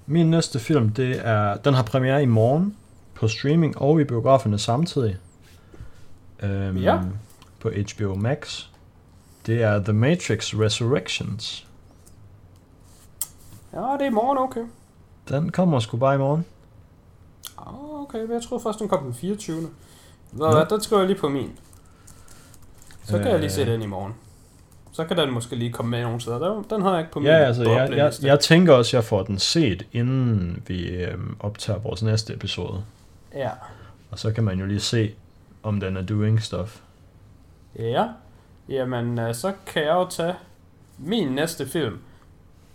Min 0.08 0.30
næste 0.30 0.60
film, 0.60 0.90
det 0.90 1.28
er, 1.28 1.58
den 1.58 1.74
har 1.74 1.84
premiere 1.84 2.24
i 2.24 2.26
morgen 2.26 2.76
på 3.16 3.28
streaming 3.28 3.78
og 3.78 4.02
i 4.02 4.04
biograferne 4.04 4.60
samtidig. 4.60 5.18
Øhm, 6.40 6.78
Ja. 6.78 7.00
På 7.60 7.70
HBO 7.70 8.16
Max. 8.16 8.66
Det 9.46 9.64
er 9.64 9.84
The 9.84 9.94
Matrix 9.94 10.54
Resurrections. 10.54 11.68
Ja, 13.74 13.80
det 13.80 14.02
er 14.02 14.06
i 14.06 14.10
morgen, 14.10 14.38
okay. 14.38 14.62
Den 15.30 15.52
kommer 15.52 15.80
sgu 15.80 15.98
bare 15.98 16.16
i 16.16 16.18
morgen. 16.18 16.46
Ah, 17.58 18.02
okay, 18.02 18.20
men 18.20 18.32
jeg 18.32 18.42
tror 18.42 18.60
først, 18.60 18.80
den 18.80 18.88
kom 18.90 19.04
den 19.04 19.14
24. 19.14 19.56
Ved 19.62 19.70
Nå. 20.32 20.52
hvad, 20.52 20.66
den 20.70 20.82
skriver 20.82 21.02
jeg 21.02 21.08
lige 21.10 21.20
på 21.20 21.30
min. 21.30 21.52
Så 23.04 23.18
kan 23.18 23.28
jeg 23.28 23.40
lige 23.40 23.50
se 23.50 23.62
Øh. 23.62 23.68
den 23.68 23.82
i 23.82 23.86
morgen. 23.86 24.14
Så 24.96 25.06
kan 25.06 25.18
den 25.18 25.32
måske 25.34 25.56
lige 25.56 25.72
komme 25.72 25.92
med 25.92 26.02
nogle 26.04 26.22
steder. 26.22 26.64
Den, 26.70 26.82
har 26.82 26.92
jeg 26.92 27.00
ikke 27.00 27.12
på 27.12 27.20
min 27.20 27.28
Ja, 27.28 27.36
altså, 27.38 27.72
jeg, 27.72 27.90
jeg, 27.98 28.14
jeg 28.22 28.40
tænker 28.40 28.74
også, 28.74 28.90
at 28.90 28.94
jeg 28.94 29.04
får 29.04 29.24
den 29.24 29.40
set, 29.40 29.86
inden 29.94 30.64
vi 30.68 30.88
øhm, 30.88 31.36
optager 31.40 31.80
vores 31.80 32.04
næste 32.04 32.34
episode. 32.34 32.84
Ja. 33.34 33.50
Og 34.12 34.20
så 34.20 34.32
kan 34.32 34.44
man 34.44 34.60
jo 34.60 34.66
lige 34.66 34.80
se, 34.80 35.14
om 35.64 35.80
den 35.80 35.98
er 35.98 36.02
doing 36.02 36.44
stuff. 36.44 36.80
Ja, 37.80 38.08
jamen 38.70 39.20
øh, 39.20 39.36
så 39.36 39.54
kan 39.66 39.84
jeg 39.84 39.94
jo 39.94 40.08
tage 40.10 40.34
min 40.98 41.28
næste 41.28 41.68
film, 41.68 41.98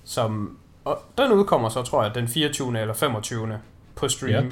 som 0.05 0.57
og 0.85 1.03
den 1.19 1.33
udkommer 1.33 1.69
så, 1.69 1.83
tror 1.83 2.03
jeg, 2.05 2.15
den 2.15 2.29
24. 2.29 2.81
eller 2.81 2.95
25. 2.95 3.59
på 3.97 4.09
stream. 4.09 4.45
Ja. 4.45 4.51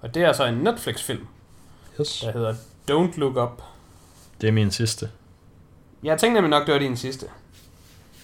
Og 0.00 0.14
det 0.14 0.22
er 0.22 0.32
så 0.32 0.44
en 0.46 0.54
Netflix-film, 0.54 1.26
Yes. 2.00 2.20
der 2.24 2.32
hedder 2.32 2.54
Don't 2.90 3.18
Look 3.20 3.36
Up. 3.36 3.62
Det 4.40 4.48
er 4.48 4.52
min 4.52 4.70
sidste. 4.70 5.10
Jeg 6.02 6.18
tænkte 6.18 6.34
nemlig 6.40 6.50
nok, 6.58 6.66
det 6.66 6.72
var 6.74 6.78
din 6.80 6.96
sidste. 6.96 7.26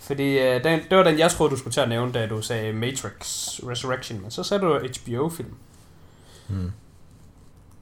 Fordi 0.03 0.39
øh, 0.39 0.65
den, 0.65 0.81
det 0.91 0.97
var 0.99 1.03
den, 1.05 1.19
jeg 1.19 1.31
troede, 1.31 1.51
du 1.51 1.57
skulle 1.57 1.73
til 1.73 1.81
at 1.81 1.89
nævne, 1.89 2.13
da 2.13 2.27
du 2.27 2.43
sagde 2.43 2.73
Matrix 2.73 3.21
Resurrection. 3.69 4.21
Men 4.23 4.31
så 4.31 4.43
sagde 4.43 4.63
du 4.67 4.79
HBO-film. 4.79 5.55
Hmm. 6.49 6.73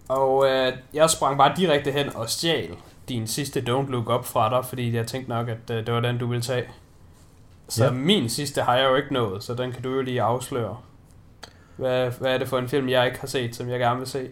Og 0.09 0.47
øh, 0.49 0.73
jeg 0.95 1.11
sprang 1.11 1.39
bare 1.39 1.53
direkte 1.57 1.91
hen 1.93 2.17
og 2.17 2.31
stjal 2.31 2.71
din 3.09 3.27
sidste 3.27 3.61
Don't 3.61 3.91
Look 3.91 4.09
Up 4.11 4.25
fra 4.25 4.51
dig, 4.57 4.65
fordi 4.69 4.95
jeg 4.97 5.07
tænkte 5.07 5.31
nok, 5.31 5.49
at 5.49 5.71
øh, 5.71 5.87
det 5.87 5.95
var 5.95 6.01
den, 6.01 6.19
du 6.19 6.27
ville 6.27 6.43
tage. 6.43 6.65
Så 7.69 7.85
Ja. 7.85 7.91
min 7.91 8.29
sidste 8.29 8.63
har 8.63 8.77
jeg 8.77 8.89
jo 8.91 8.95
ikke 8.95 9.13
nået, 9.13 9.43
så 9.45 9.55
den 9.55 9.73
kan 9.73 9.83
du 9.83 9.95
jo 9.95 10.03
lige 10.03 10.23
afsløre. 10.23 10.77
Hvad, 11.77 12.11
hvad 12.11 12.35
er 12.35 12.39
det 12.39 12.49
for 12.49 12.59
en 12.59 12.69
film, 12.69 12.89
jeg 12.89 13.07
ikke 13.07 13.21
har 13.21 13.27
set, 13.27 13.57
som 13.57 13.69
jeg 13.71 13.79
gerne 13.79 13.99
vil 13.99 14.09
se? 14.09 14.29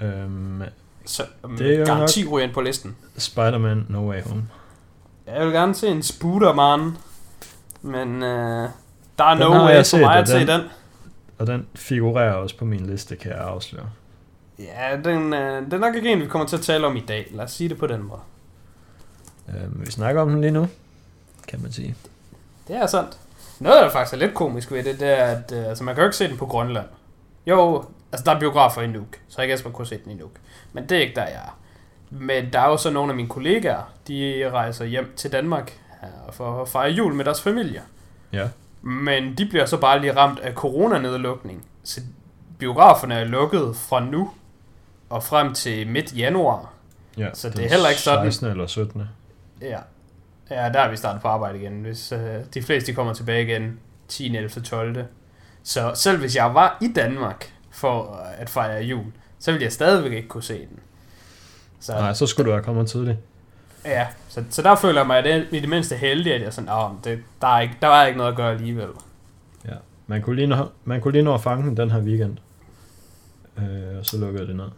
Øhm, 0.00 0.62
Så, 1.04 1.22
Det 1.58 1.80
er 1.80 1.84
garanti 1.84 2.26
ryger 2.26 2.46
ind 2.46 2.54
på 2.54 2.60
listen. 2.60 2.96
Spider-Man 3.16 3.86
No 3.88 4.10
Way 4.10 4.22
Home. 4.22 4.48
Jeg 5.34 5.44
vil 5.46 5.52
gerne 5.52 5.74
se 5.74 5.88
en 5.88 6.02
Spooderman, 6.02 6.96
men 7.82 8.22
øh, 8.22 8.68
der 9.18 9.24
er 9.24 9.30
Den 9.30 9.38
no 9.38 9.64
way 9.66 9.84
for 9.84 9.96
mig 9.98 10.16
at 10.16 10.28
se 10.28 10.38
den- 10.38 10.48
den. 10.48 10.60
Og 11.38 11.46
den 11.46 11.66
figurerer 11.74 12.32
også 12.32 12.56
på 12.56 12.64
min 12.64 12.86
liste, 12.86 13.16
kan 13.16 13.30
jeg 13.30 13.40
afsløre. 13.40 13.86
Ja, 14.58 14.96
den, 15.04 15.32
øh, 15.34 15.64
det 15.64 15.72
er 15.72 15.78
nok 15.78 15.94
ikke 15.94 16.12
en, 16.12 16.20
vi 16.20 16.26
kommer 16.26 16.48
til 16.48 16.56
at 16.56 16.62
tale 16.62 16.86
om 16.86 16.96
i 16.96 17.00
dag. 17.00 17.26
Lad 17.34 17.44
os 17.44 17.50
sige 17.50 17.68
det 17.68 17.78
på 17.78 17.86
den 17.86 18.02
måde. 18.02 18.20
Øhm, 19.48 19.80
vi 19.86 19.90
snakker 19.90 20.22
om 20.22 20.30
den 20.30 20.40
lige 20.40 20.50
nu, 20.50 20.68
kan 21.48 21.62
man 21.62 21.72
sige. 21.72 21.94
Det 22.68 22.76
er 22.76 22.86
sandt. 22.86 23.18
Noget, 23.60 23.82
der 23.82 23.90
faktisk 23.90 24.14
er 24.14 24.18
lidt 24.18 24.34
komisk 24.34 24.70
ved 24.72 24.84
det, 24.84 25.00
det 25.00 25.08
er, 25.18 25.24
at 25.24 25.52
øh, 25.52 25.66
altså, 25.66 25.84
man 25.84 25.94
kan 25.94 26.02
jo 26.02 26.08
ikke 26.08 26.16
se 26.16 26.28
den 26.28 26.36
på 26.36 26.46
Grønland. 26.46 26.86
Jo, 27.46 27.84
altså 28.12 28.24
der 28.24 28.32
er 28.34 28.40
biografer 28.40 28.82
i 28.82 28.86
Nuuk, 28.86 29.18
så 29.28 29.42
jeg 29.42 29.48
kan 29.48 29.58
man 29.64 29.72
kunne 29.72 29.86
se 29.86 29.98
den 30.04 30.12
i 30.12 30.14
Nuuk. 30.14 30.30
Men 30.72 30.86
det 30.88 30.96
er 30.96 31.00
ikke 31.02 31.14
der, 31.14 31.22
jeg 31.24 31.32
er. 31.34 31.58
Men 32.10 32.52
der 32.52 32.60
er 32.60 32.68
jo 32.68 32.76
så 32.76 32.90
nogle 32.90 33.12
af 33.12 33.16
mine 33.16 33.28
kollegaer, 33.28 33.92
de 34.08 34.50
rejser 34.50 34.84
hjem 34.84 35.12
til 35.16 35.32
Danmark 35.32 35.78
øh, 36.02 36.32
for 36.32 36.62
at 36.62 36.68
fejre 36.68 36.90
jul 36.90 37.14
med 37.14 37.24
deres 37.24 37.42
familie. 37.42 37.82
Ja. 38.32 38.48
Men 38.82 39.34
de 39.38 39.46
bliver 39.46 39.66
så 39.66 39.76
bare 39.76 40.00
lige 40.00 40.16
ramt 40.16 40.40
af 40.40 40.52
coronanedlukning. 40.54 41.64
Så 41.84 42.00
biograferne 42.58 43.14
er 43.14 43.24
lukket 43.24 43.76
fra 43.76 44.04
nu 44.04 44.30
og 45.10 45.22
frem 45.22 45.54
til 45.54 45.88
midt 45.88 46.16
januar. 46.16 46.72
ja 47.18 47.28
Så 47.34 47.50
det 47.50 47.64
er 47.64 47.68
heller 47.68 47.88
ikke 47.88 48.00
sådan- 48.02 48.24
16. 48.32 48.46
eller 48.50 48.66
17. 48.66 49.02
Ja. 49.60 49.78
Ja, 50.50 50.68
der 50.72 50.80
er 50.80 50.90
vi 50.90 50.96
startet 50.96 51.22
på 51.22 51.28
arbejde 51.28 51.58
igen, 51.58 51.82
hvis 51.82 52.12
øh, 52.12 52.20
de 52.54 52.62
fleste 52.62 52.90
de 52.90 52.94
kommer 52.96 53.14
tilbage 53.14 53.42
igen 53.42 53.80
10. 54.08 54.36
11. 54.36 54.48
12. 54.62 55.04
Så 55.62 55.92
selv 55.94 56.18
hvis 56.18 56.36
jeg 56.36 56.54
var 56.54 56.78
i 56.82 56.92
Danmark 56.94 57.52
for 57.70 58.20
at 58.38 58.50
fejre 58.50 58.82
jul, 58.82 59.04
så 59.38 59.52
ville 59.52 59.64
jeg 59.64 59.72
stadigvæk 59.72 60.12
ikke 60.12 60.28
kunne 60.28 60.42
se 60.42 60.58
den. 60.58 60.78
Så, 61.80 61.92
Nej, 61.92 62.12
så 62.12 62.26
skulle 62.26 62.46
du 62.46 62.52
have 62.54 62.64
kommet 62.64 62.88
tidligt. 62.88 63.18
ja, 63.84 64.06
så, 64.28 64.44
så 64.50 64.62
der 64.62 64.74
føler 64.76 65.00
jeg 65.00 65.06
mig 65.06 65.24
det, 65.24 65.46
i 65.52 65.60
det 65.60 65.68
mindste 65.68 65.96
heldig, 65.96 66.34
at 66.34 66.42
jeg 66.42 66.52
sådan, 66.52 66.70
oh, 66.70 66.90
det, 67.04 67.18
der, 67.40 67.48
er 67.48 67.60
ikke, 67.60 67.74
der 67.82 67.88
er 67.88 68.06
ikke 68.06 68.18
noget 68.18 68.30
at 68.30 68.36
gøre 68.36 68.50
alligevel. 68.52 68.88
Ja. 69.64 69.74
Man 70.06 70.22
kunne 70.22 70.36
lige 70.36 70.46
nå, 70.46 70.68
man 70.84 71.00
kunne 71.00 71.12
lige 71.12 71.24
nå 71.24 71.34
at 71.34 71.40
fange 71.40 71.68
den 71.68 71.76
den 71.76 71.90
her 71.90 72.00
weekend. 72.00 72.36
Øh, 73.58 73.98
og 73.98 74.06
så 74.06 74.18
lukkede 74.18 74.46
det 74.46 74.56
ned. 74.56 74.68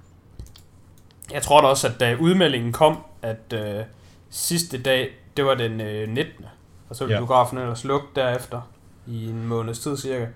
Jeg 1.33 1.43
tror 1.43 1.61
da 1.61 1.67
også, 1.67 1.89
at 1.89 2.01
da 2.01 2.17
udmeldingen 2.21 2.73
kom, 2.73 2.99
at 3.23 3.53
øh, 3.55 3.85
sidste 4.31 4.83
dag, 4.83 5.09
det 5.37 5.45
var 5.45 5.55
den 5.55 5.81
øh, 5.81 6.09
19. 6.09 6.45
Og 6.89 6.97
så 6.97 7.05
ville 7.05 7.15
Ja. 7.15 7.21
ja. 7.21 7.27
biografen 7.27 7.59
ellers 7.59 7.85
lukke 7.85 8.07
derefter 8.17 8.61
i 9.07 9.29
en 9.29 9.47
måneds 9.47 9.79
tid 9.79 9.97
cirka. 9.97 10.27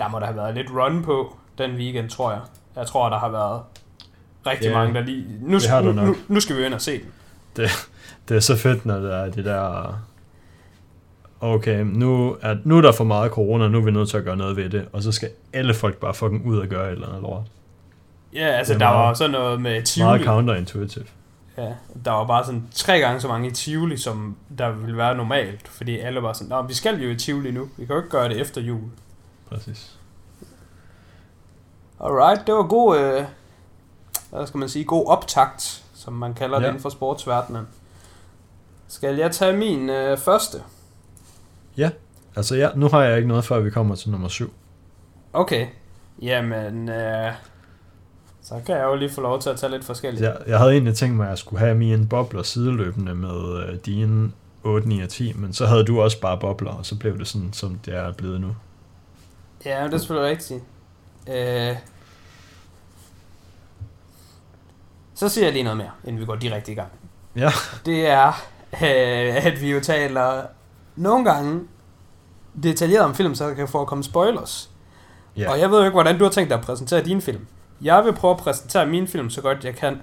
Der 0.00 0.08
må 0.08 0.18
der 0.20 0.26
have 0.26 0.36
været 0.36 0.54
lidt 0.54 0.70
run 0.70 1.02
på 1.02 1.36
den 1.58 1.70
weekend, 1.76 2.10
tror 2.10 2.30
jeg. 2.30 2.40
Jeg 2.76 2.86
tror, 2.86 3.08
der 3.08 3.18
har 3.18 3.28
været 3.28 3.62
rigtig 4.46 4.68
Ja, 4.68 4.74
mange, 4.74 4.94
der 4.94 5.00
lige... 5.00 5.24
Nu, 5.40 5.58
det 5.58 5.66
har 5.68 5.80
nu, 5.80 5.88
du 5.88 5.92
nok. 5.92 6.06
nu, 6.06 6.16
nu 6.28 6.40
skal 6.40 6.56
vi 6.56 6.66
ind 6.66 6.74
og 6.74 6.80
se 6.80 7.00
den. 7.56 7.68
Det 8.28 8.36
er 8.36 8.40
så 8.40 8.56
fedt, 8.56 8.86
når 8.86 8.98
der 9.00 9.16
er 9.16 9.30
det 9.30 9.44
der... 9.44 9.94
Okay, 11.40 11.80
nu 11.84 12.36
er, 12.42 12.56
nu 12.64 12.76
er 12.76 12.80
der 12.80 12.92
for 12.92 13.04
meget 13.04 13.30
corona, 13.32 13.68
nu 13.68 13.78
er 13.78 13.82
vi 13.82 13.90
nødt 13.90 14.08
til 14.08 14.16
at 14.16 14.24
gøre 14.24 14.36
noget 14.36 14.56
ved 14.56 14.70
det. 14.70 14.88
Og 14.92 15.02
så 15.02 15.12
skal 15.12 15.30
alle 15.52 15.74
folk 15.74 15.96
bare 15.96 16.14
fucking 16.14 16.46
ud 16.46 16.58
og 16.58 16.66
gøre 16.66 16.86
et 16.88 16.92
eller 16.92 17.08
andet 17.08 17.22
lort. 17.22 17.42
Ja, 18.34 18.46
altså 18.46 18.74
Det 18.74 18.82
er 18.82 18.86
der 18.86 18.92
meget- 18.94 19.06
var 19.08 19.14
sådan 19.14 19.30
noget 19.30 19.60
med 19.60 19.70
Meget 19.70 19.84
Tivoli. 19.84 20.24
counterintuitive. 20.24 21.04
Ja, 21.58 21.72
der 22.04 22.10
var 22.10 22.26
bare 22.26 22.44
sådan 22.44 22.62
tre 22.74 22.98
gange 22.98 23.20
så 23.20 23.28
mange 23.28 23.48
i 23.48 23.50
Tivoli, 23.50 23.96
som 23.96 24.36
der 24.58 24.70
ville 24.70 24.96
være 24.96 25.14
normalt. 25.14 25.68
Fordi 25.68 25.98
alle 25.98 26.22
var 26.22 26.32
sådan, 26.32 26.48
Nå, 26.48 26.62
vi 26.62 26.74
skal 26.74 27.02
jo 27.02 27.10
i 27.10 27.14
Tivoli 27.16 27.50
nu. 27.50 27.68
Vi 27.76 27.86
kan 27.86 27.94
jo 27.94 28.00
ikke 28.00 28.10
gøre 28.10 28.28
det 28.28 28.40
efter 28.40 28.60
jul. 28.60 28.80
Præcis. 29.48 29.96
Alright, 32.04 32.46
det 32.46 32.54
var 32.54 32.62
god, 32.62 32.98
øh, 32.98 33.24
hvad 34.30 34.46
skal 34.46 34.58
man 34.58 34.68
sige, 34.68 34.84
god 34.84 35.06
optakt, 35.06 35.84
som 35.94 36.12
man 36.12 36.34
kalder 36.34 36.54
ja. 36.54 36.58
det 36.58 36.64
Ja. 36.64 36.68
inden 36.68 36.82
for 36.82 36.88
sportsverdenen. 36.88 37.66
Skal 38.88 39.16
jeg 39.16 39.30
tage 39.32 39.56
min 39.56 39.90
øh, 39.90 40.18
første? 40.18 40.58
Altså, 42.36 42.56
ja, 42.56 42.68
nu 42.74 42.88
har 42.88 43.02
jeg 43.02 43.16
ikke 43.16 43.28
noget, 43.28 43.44
før 43.44 43.60
vi 43.60 43.70
kommer 43.70 43.94
til 43.94 44.10
nummer 44.10 44.28
7. 44.28 44.52
Okay, 45.32 45.66
jamen, 46.22 46.88
øh, 46.88 47.32
så 48.42 48.54
kan 48.66 48.76
jeg 48.76 48.84
jo 48.84 48.94
lige 48.94 49.10
få 49.10 49.20
lov 49.20 49.40
til 49.40 49.50
at 49.50 49.56
tage 49.56 49.72
lidt 49.72 49.84
forskelligt. 49.84 50.22
Jeg, 50.24 50.36
jeg 50.46 50.58
havde 50.58 50.72
egentlig 50.72 50.94
tænkt 50.96 51.16
mig, 51.16 51.24
at 51.24 51.30
jeg 51.30 51.38
skulle 51.38 51.60
have 51.60 51.74
mine 51.74 52.06
bobler 52.08 52.42
sideløbende 52.42 53.14
med 53.14 53.62
øh, 53.68 53.78
dine 53.86 54.32
8, 54.64 54.88
9 54.88 55.00
og 55.02 55.08
10, 55.08 55.32
men 55.32 55.52
så 55.52 55.66
havde 55.66 55.84
du 55.84 56.00
også 56.00 56.20
bare 56.20 56.38
bobler, 56.38 56.70
og 56.72 56.86
så 56.86 56.98
blev 56.98 57.18
det 57.18 57.28
sådan, 57.28 57.52
som 57.52 57.78
det 57.84 57.94
er 57.94 58.12
blevet 58.12 58.40
nu. 58.40 58.56
Ja, 59.64 59.84
det 59.84 59.94
er 59.94 59.98
selvfølgelig 59.98 60.30
rigtigt. 60.30 60.62
Øh, 61.28 61.76
så 65.20 65.28
siger 65.28 65.44
jeg 65.44 65.52
lige 65.52 65.62
noget 65.62 65.76
mere, 65.76 65.90
inden 66.04 66.20
vi 66.20 66.26
går 66.26 66.34
direkte 66.34 66.72
i 66.72 66.74
gang. 66.74 66.88
Ja. 67.36 67.50
Det 67.86 68.06
er, 68.06 68.28
øh, 68.72 69.46
at 69.46 69.60
vi 69.62 69.70
jo 69.70 69.80
taler 69.80 70.42
nogle 70.96 71.24
gange 71.32 71.60
detaljeret 72.62 73.04
om 73.04 73.14
film, 73.14 73.34
så 73.34 73.48
der 73.48 73.54
kan 73.54 73.68
forekomme 73.68 74.04
spoilers. 74.04 74.70
Ja. 75.36 75.50
Og 75.50 75.60
jeg 75.60 75.70
ved 75.70 75.78
jo 75.78 75.84
ikke, 75.84 75.94
hvordan 75.94 76.18
du 76.18 76.24
har 76.24 76.30
tænkt 76.30 76.50
dig 76.50 76.58
at 76.58 76.64
præsentere 76.64 77.02
din 77.04 77.20
film. 77.20 77.46
Jeg 77.82 78.04
vil 78.04 78.12
prøve 78.12 78.30
at 78.30 78.36
præsentere 78.40 78.86
min 78.86 79.08
film 79.08 79.30
så 79.30 79.40
godt 79.40 79.64
jeg 79.64 79.74
kan, 79.76 80.00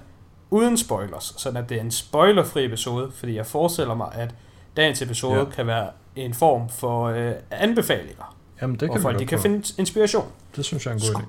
uden 0.50 0.76
spoilers, 0.76 1.34
sådan 1.36 1.56
at 1.62 1.68
det 1.68 1.76
er 1.76 1.80
en 1.80 1.90
spoilerfri 1.90 2.64
episode, 2.64 3.10
fordi 3.14 3.36
jeg 3.36 3.46
forestiller 3.46 3.94
mig, 3.94 4.08
at 4.12 4.34
dagens 4.76 5.02
episode 5.02 5.38
Ja. 5.38 5.44
kan 5.44 5.66
være 5.66 5.86
en 6.16 6.34
form 6.34 6.68
for 6.68 7.04
øh, 7.04 7.32
anbefalinger, 7.50 8.36
Jamen, 8.62 8.76
det 8.76 8.90
kan 8.92 9.02
folk 9.02 9.18
vi 9.18 9.22
de 9.22 9.26
kan 9.26 9.38
få. 9.38 9.42
finde 9.42 9.72
inspiration. 9.78 10.28
Det 10.56 10.64
synes 10.64 10.86
jeg 10.86 10.92
er 10.92 10.96
en 10.96 11.00
god 11.14 11.22
idé. 11.22 11.24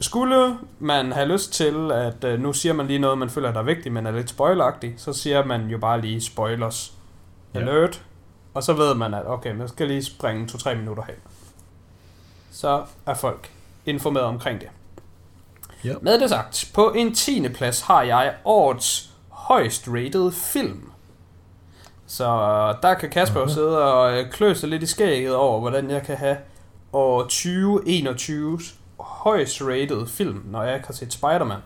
Skulle 0.00 0.58
man 0.78 1.12
have 1.12 1.28
lyst 1.28 1.52
til, 1.52 1.90
at 1.92 2.24
øh, 2.24 2.40
nu 2.40 2.52
siger 2.52 2.72
man 2.72 2.86
lige 2.86 2.98
noget, 2.98 3.18
man 3.18 3.30
føler, 3.30 3.52
der 3.52 3.60
er 3.60 3.64
vigtigt, 3.64 3.92
men 3.92 4.06
er 4.06 4.10
lidt 4.10 4.30
spoileragtigt, 4.30 5.00
så 5.00 5.12
siger 5.12 5.44
man 5.44 5.66
jo 5.66 5.78
bare 5.78 6.00
lige 6.00 6.20
spoilers 6.20 6.92
Ja. 7.54 7.60
alert, 7.60 8.02
og 8.54 8.62
så 8.62 8.72
ved 8.72 8.94
man, 8.94 9.14
at 9.14 9.26
okay, 9.26 9.54
man 9.54 9.68
skal 9.68 9.88
lige 9.88 10.04
springe 10.04 10.48
2-3 10.52 10.74
minutter 10.74 11.02
hen. 11.02 11.14
Så 12.52 12.84
er 13.06 13.14
folk 13.14 13.50
informeret 13.86 14.26
omkring 14.26 14.60
det. 14.60 14.68
Ja. 15.84 15.94
Med 16.02 16.18
det 16.20 16.30
sagt, 16.30 16.70
på 16.74 16.90
en 16.90 17.14
10. 17.14 17.48
plads 17.48 17.80
har 17.80 18.02
jeg 18.02 18.34
årets 18.44 19.10
højst 19.28 19.88
rated 19.88 20.32
film. 20.32 20.90
Så 22.06 22.24
der 22.82 22.94
kan 22.94 23.10
Kasper 23.10 23.40
Aha. 23.42 23.52
sidde 23.52 23.92
og 23.94 24.18
øh, 24.18 24.30
klø 24.30 24.54
sig 24.54 24.68
lidt 24.68 24.82
i 24.82 24.86
skægget 24.86 25.34
over, 25.34 25.60
hvordan 25.60 25.90
jeg 25.90 26.02
kan 26.02 26.16
have 26.16 26.36
år 26.92 27.22
2021's 27.22 28.74
højst 29.24 29.62
rated 29.62 30.06
film, 30.06 30.42
når 30.44 30.62
jeg 30.62 30.74
ikke 30.74 30.86
har 30.86 30.94
set 30.94 31.12
Spider-Man. 31.12 31.60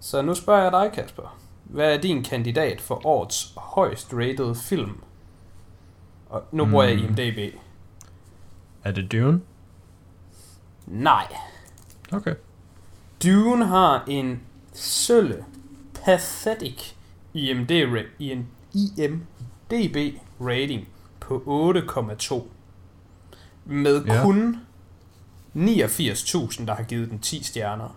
Så 0.00 0.22
nu 0.22 0.34
spørger 0.34 0.62
jeg 0.62 0.72
dig, 0.72 0.90
Kasper. 0.92 1.38
Hvad 1.64 1.94
er 1.94 2.00
din 2.00 2.22
kandidat 2.24 2.80
for 2.80 3.06
årets 3.06 3.52
højst 3.56 4.12
rated 4.12 4.54
film? 4.54 5.00
Og 6.28 6.42
nu 6.52 6.64
bruger 6.66 6.84
jeg 6.84 6.96
Hmm. 6.96 7.04
IMDb. 7.18 7.54
Er 8.84 8.90
det 8.92 9.12
Dune? 9.12 9.40
Nej. 10.86 11.36
Okay. 12.12 12.34
Dune 13.24 13.66
har 13.66 14.04
en 14.08 14.40
sølle, 14.72 15.44
pathetic 16.04 16.92
IMD 17.34 17.70
IMDB 18.74 20.18
rating 20.40 20.88
på 21.20 21.42
8,2. 21.46 22.48
Med 23.64 24.04
Ja. 24.04 24.22
kun 24.22 24.56
89.000, 25.56 26.66
der 26.66 26.74
har 26.74 26.82
givet 26.82 27.10
den 27.10 27.18
10 27.18 27.42
stjerner. 27.42 27.96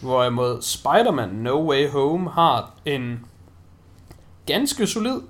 Hvorimod 0.00 0.62
Spider-Man 0.62 1.28
No 1.28 1.70
Way 1.70 1.90
Home 1.90 2.30
har 2.30 2.74
en 2.84 3.26
ganske 4.46 4.86
solid, 4.86 5.20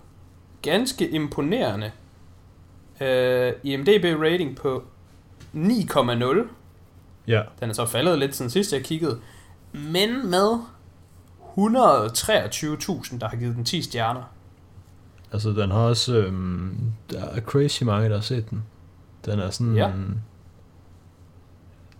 ganske 0.62 1.10
imponerende 1.10 1.90
øh, 3.00 3.52
IMDB 3.62 4.04
rating 4.22 4.56
på 4.56 4.84
9,0. 5.54 6.48
Ja. 7.26 7.42
Den 7.60 7.70
er 7.70 7.74
så 7.74 7.86
faldet 7.86 8.18
lidt 8.18 8.36
siden 8.36 8.50
sidst 8.50 8.72
jeg 8.72 8.84
kiggede. 8.84 9.20
Men 9.72 10.30
med 10.30 10.58
123.000, 11.58 13.18
der 13.18 13.28
har 13.28 13.36
givet 13.36 13.56
den 13.56 13.64
10 13.64 13.82
stjerner. 13.82 14.32
Altså, 15.32 15.50
den 15.50 15.70
har 15.70 15.78
også... 15.78 16.16
Øhm, 16.16 16.92
der 17.10 17.24
er 17.24 17.40
crazy 17.40 17.82
mange, 17.82 18.08
der 18.08 18.14
har 18.14 18.22
set 18.22 18.50
den. 18.50 18.64
Den 19.24 19.38
er 19.38 19.50
sådan... 19.50 19.74
Ja. 19.76 19.90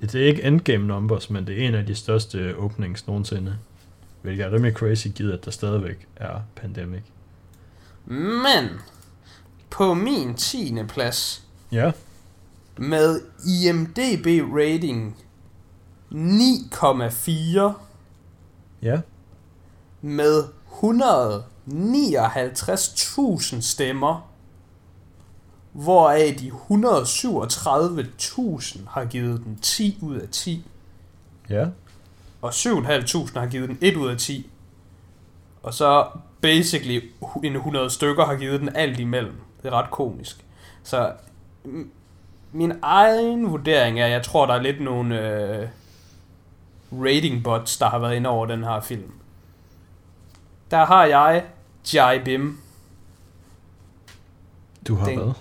Det 0.01 0.15
er 0.15 0.27
ikke 0.27 0.43
endgame 0.43 0.87
numbers, 0.87 1.31
men 1.31 1.47
det 1.47 1.63
er 1.63 1.69
en 1.69 1.75
af 1.75 1.87
de 1.87 1.95
største 1.95 2.57
openings 2.59 3.07
nogensinde. 3.07 3.59
Hvilket 4.23 4.47
er 4.47 4.53
rimelig 4.53 4.75
crazy, 4.75 5.07
givet 5.15 5.33
at 5.33 5.45
der 5.45 5.51
stadigvæk 5.51 6.07
er 6.17 6.41
pandemic. 6.57 7.03
Men 8.07 8.69
på 9.71 9.95
min 9.95 10.35
10. 10.35 10.75
plads 10.89 11.45
Ja. 11.73 11.91
med 12.77 13.21
IMDB 13.47 14.27
rating 14.55 15.17
9,4 16.11 17.73
Ja. 18.83 19.01
med 20.03 20.45
159.000 22.29 23.61
stemmer, 23.61 24.28
hvoraf 25.83 26.37
de 26.41 26.51
137.000 26.51 28.91
har 28.91 29.05
givet 29.05 29.45
den 29.45 29.59
10 29.63 29.99
ud 30.03 30.17
af 30.17 30.29
10. 30.29 30.65
Ja. 31.51 31.67
og 32.43 32.51
7.500 32.51 33.39
har 33.39 33.47
givet 33.47 33.69
den 33.69 33.79
1 33.81 33.97
ud 33.97 34.09
af 34.09 34.17
10. 34.17 34.51
Og 35.63 35.75
så 35.75 36.07
basically 36.41 37.01
en 37.45 37.57
100 37.57 37.91
stykker 37.91 38.25
har 38.25 38.35
givet 38.37 38.61
den 38.61 38.77
alt 38.77 39.01
imellem. 39.01 39.35
Det 39.63 39.69
er 39.69 39.73
ret 39.83 39.91
komisk. 39.91 40.45
Så 40.83 41.13
min 42.53 42.73
egen 42.83 43.51
vurdering 43.51 44.01
er, 44.01 44.07
jeg 44.07 44.23
tror, 44.23 44.47
der 44.47 44.55
er 44.55 44.63
lidt 44.63 44.81
nogle 44.81 45.31
øh, 45.31 45.69
rating 46.93 47.45
bots, 47.45 47.79
der 47.79 47.89
har 47.91 47.99
været 47.99 48.15
inde 48.17 48.29
over 48.31 48.47
den 48.47 48.65
her 48.65 48.81
film. 48.81 49.13
Der 50.71 50.87
har 50.87 51.05
jeg 51.05 51.45
Jai 51.95 52.19
Bim. 52.25 52.59
Du 54.89 54.95
har 54.95 55.07
Den- 55.07 55.19
hvad? 55.19 55.33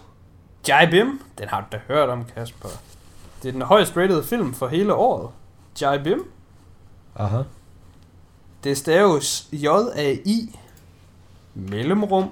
Jai 0.67 0.85
Bim, 0.85 1.21
den 1.37 1.49
har 1.49 1.61
du 1.61 1.67
da 1.71 1.79
hørt 1.87 2.09
om, 2.09 2.25
Kasper. 2.35 2.69
Det 3.43 3.49
er 3.49 3.51
den 3.51 3.61
højst 3.61 3.97
rated 3.97 4.23
film 4.23 4.53
for 4.53 4.67
hele 4.67 4.93
året. 4.93 5.29
Jai 5.81 6.03
Bim. 6.03 6.31
Aha. 7.15 7.41
Det 8.63 8.77
staves 8.77 9.47
J-A-I 9.51 10.59
mellemrum 11.53 12.31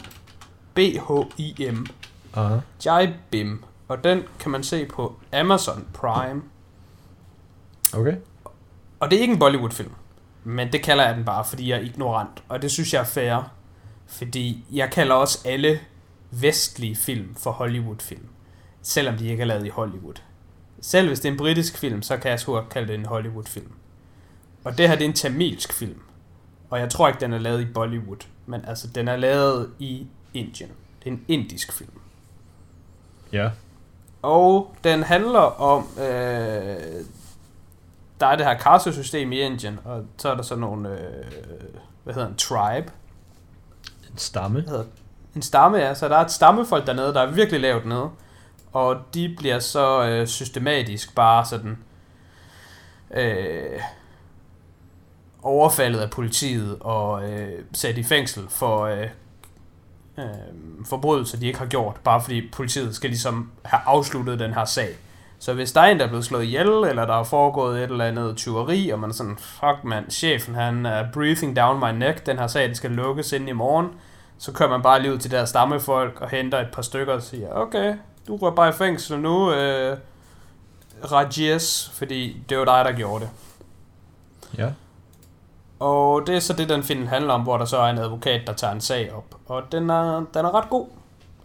B-H-I-M. 0.73 1.87
Aha. 2.33 2.59
Jai 2.85 3.13
Bim. 3.31 3.63
Og 3.87 4.03
den 4.03 4.23
kan 4.39 4.51
man 4.51 4.63
se 4.63 4.85
på 4.85 5.15
Amazon 5.33 5.87
Prime. 5.93 6.41
Okay. 7.93 8.15
Og 8.99 9.11
det 9.11 9.17
er 9.17 9.21
ikke 9.21 9.33
en 9.33 9.39
Bollywood-film. 9.39 9.91
Men 10.43 10.71
det 10.71 10.83
kalder 10.83 11.05
jeg 11.05 11.15
den 11.15 11.25
bare, 11.25 11.45
fordi 11.45 11.69
jeg 11.69 11.77
er 11.77 11.81
ignorant. 11.81 12.43
Og 12.49 12.61
det 12.61 12.71
synes 12.71 12.93
jeg 12.93 12.99
er 12.99 13.05
fair. 13.05 13.51
Fordi 14.07 14.65
jeg 14.71 14.91
kalder 14.91 15.15
også 15.15 15.41
alle 15.45 15.79
vestlige 16.41 16.95
film 16.95 17.35
for 17.35 17.51
Hollywood-film. 17.51 18.27
Selvom 18.81 19.17
de 19.17 19.27
ikke 19.27 19.41
er 19.41 19.45
lavet 19.47 19.65
i 19.65 19.69
Hollywood. 19.69 20.15
Selv 20.81 21.07
hvis 21.07 21.19
det 21.19 21.27
er 21.29 21.31
en 21.31 21.37
britisk 21.37 21.77
film, 21.77 22.01
så 22.01 22.17
kan 22.17 22.31
jeg 22.31 22.39
sgu 22.39 22.53
godt 22.53 22.69
kalde 22.69 22.87
det 22.87 22.95
en 22.95 23.05
Hollywood-film. 23.05 23.71
Og 24.63 24.77
det 24.77 24.87
her, 24.89 24.95
det 24.95 25.05
er 25.05 25.09
en 25.09 25.15
tamilsk 25.15 25.73
film. 25.73 25.99
Og 26.69 26.79
jeg 26.79 26.89
tror 26.89 27.07
ikke, 27.07 27.19
den 27.19 27.33
er 27.33 27.37
lavet 27.37 27.61
i 27.61 27.65
Bollywood. 27.65 28.25
Men 28.45 28.65
altså, 28.65 28.87
den 28.87 29.07
er 29.07 29.15
lavet 29.15 29.71
i 29.79 30.07
Indien. 30.33 30.69
Det 31.03 31.07
er 31.09 31.11
en 31.13 31.25
indisk 31.27 31.71
film. 31.71 31.99
Ja. 33.31 33.49
Og 34.21 34.75
den 34.83 35.03
handler 35.03 35.39
om, 35.39 35.87
øh, 35.97 37.05
der 38.19 38.27
er 38.27 38.35
det 38.35 38.45
her 38.45 38.59
caste-system 38.59 39.31
i 39.31 39.39
Indien, 39.39 39.79
og 39.85 40.05
så 40.17 40.29
er 40.29 40.35
der 40.35 40.43
sådan 40.43 40.61
nogle, 40.61 40.89
øh, 40.89 41.25
hvad 42.03 42.13
hedder 42.13 42.27
en 42.27 42.35
tribe, 42.35 42.91
En 44.11 44.17
stamme. 44.17 44.61
hvad 44.61 44.69
hedder 44.69 44.85
en 45.35 45.41
stamme, 45.41 45.77
ja, 45.77 45.93
så 45.93 46.09
der 46.09 46.15
er 46.15 46.25
et 46.25 46.31
stammefolk 46.31 46.87
dernede, 46.87 47.13
der 47.13 47.21
er 47.21 47.31
virkelig 47.31 47.61
lavt 47.61 47.85
nede, 47.85 48.09
og 48.73 48.97
de 49.13 49.35
bliver 49.37 49.59
så 49.59 50.05
øh, 50.07 50.27
systematisk 50.27 51.15
bare 51.15 51.45
sådan, 51.45 51.77
øh, 53.13 53.81
overfaldet 55.43 55.99
af 55.99 56.09
politiet 56.09 56.77
og 56.79 57.29
øh, 57.29 57.63
sat 57.73 57.97
i 57.97 58.03
fængsel 58.03 58.43
for 58.49 58.85
øh, 58.85 59.07
øh, 60.17 60.25
forbrydelser, 60.85 61.37
de 61.37 61.47
ikke 61.47 61.59
har 61.59 61.65
gjort, 61.65 61.95
bare 62.03 62.21
fordi 62.21 62.49
politiet 62.51 62.95
skal 62.95 63.09
ligesom 63.09 63.51
have 63.63 63.81
afsluttet 63.85 64.39
den 64.39 64.53
her 64.53 64.65
sag. 64.65 64.89
Så 65.39 65.53
hvis 65.53 65.71
der 65.71 65.81
er 65.81 65.85
en, 65.85 65.99
der 65.99 66.05
er 66.05 66.09
blevet 66.09 66.25
slået 66.25 66.43
ihjel, 66.43 66.67
eller 66.67 67.05
der 67.05 67.19
er 67.19 67.23
foregået 67.23 67.83
et 67.83 67.91
eller 67.91 68.05
andet 68.05 68.37
tyveri, 68.37 68.89
og 68.89 68.99
man 68.99 69.09
er 69.09 69.13
sådan, 69.13 69.37
fuck 69.37 69.83
mand, 69.83 70.11
chefen 70.11 70.55
han 70.55 70.85
er 70.85 71.11
breathing 71.13 71.55
down 71.55 71.79
my 71.79 72.05
neck, 72.05 72.25
den 72.25 72.39
her 72.39 72.47
sag, 72.47 72.67
den 72.67 72.75
skal 72.75 72.91
lukkes 72.91 73.31
inden 73.31 73.49
i 73.49 73.51
morgen, 73.51 73.87
så 74.37 74.51
kører 74.51 74.69
man 74.69 74.81
bare 74.81 75.01
lige 75.01 75.13
ud 75.13 75.17
til 75.17 75.31
der 75.31 75.45
stammefolk 75.45 76.21
og 76.21 76.29
henter 76.29 76.59
et 76.59 76.71
par 76.73 76.81
stykker 76.81 77.13
og 77.13 77.21
siger, 77.21 77.53
okay, 77.53 77.95
du 78.27 78.35
rører 78.37 78.55
bare 78.55 78.69
i 78.69 78.71
fængsel 78.71 79.19
nu, 79.19 79.51
øh, 79.51 79.97
Rajesh, 81.11 81.93
fordi 81.93 82.37
det 82.49 82.57
var 82.57 82.65
dig, 82.65 82.85
der 82.85 82.91
gjorde 82.91 83.23
det. 83.25 83.29
Ja. 84.57 84.69
Og 85.79 86.27
det 86.27 86.35
er 86.35 86.39
så 86.39 86.53
det, 86.53 86.69
den 86.69 86.83
film 86.83 87.07
handler 87.07 87.33
om, 87.33 87.41
hvor 87.41 87.57
der 87.57 87.65
så 87.65 87.77
er 87.77 87.89
en 87.89 87.97
advokat, 87.97 88.41
der 88.47 88.53
tager 88.53 88.73
en 88.73 88.81
sag 88.81 89.13
op. 89.13 89.35
Og 89.45 89.63
den 89.71 89.89
er, 89.89 90.25
den 90.33 90.45
er 90.45 90.55
ret 90.55 90.69
god. 90.69 90.87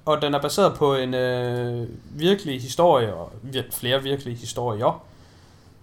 Og 0.04 0.22
den 0.22 0.34
er 0.34 0.40
baseret 0.40 0.74
på 0.74 0.94
en 0.94 1.14
øh, 1.14 1.88
virkelig 2.10 2.62
historie, 2.62 3.14
og 3.14 3.32
vir- 3.44 3.72
flere 3.72 4.02
virkelige 4.02 4.36
historier. 4.36 5.02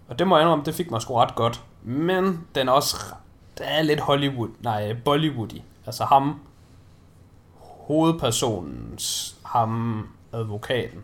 Og 0.07 0.19
det 0.19 0.27
må 0.27 0.37
jeg 0.37 0.43
indrømme, 0.43 0.65
det 0.65 0.75
fik 0.75 0.91
mig 0.91 1.01
sgu 1.01 1.15
ret 1.15 1.35
godt. 1.35 1.61
Men 1.83 2.47
den 2.55 2.67
er 2.67 2.71
også, 2.71 3.05
der 3.57 3.63
er 3.63 3.81
lidt 3.81 3.99
Hollywood, 3.99 4.49
nej, 4.59 4.93
Bollywood 5.05 5.53
i. 5.53 5.63
Altså 5.85 6.05
ham, 6.05 6.39
hovedpersonens, 7.87 9.35
ham, 9.45 10.07
advokaten. 10.33 10.99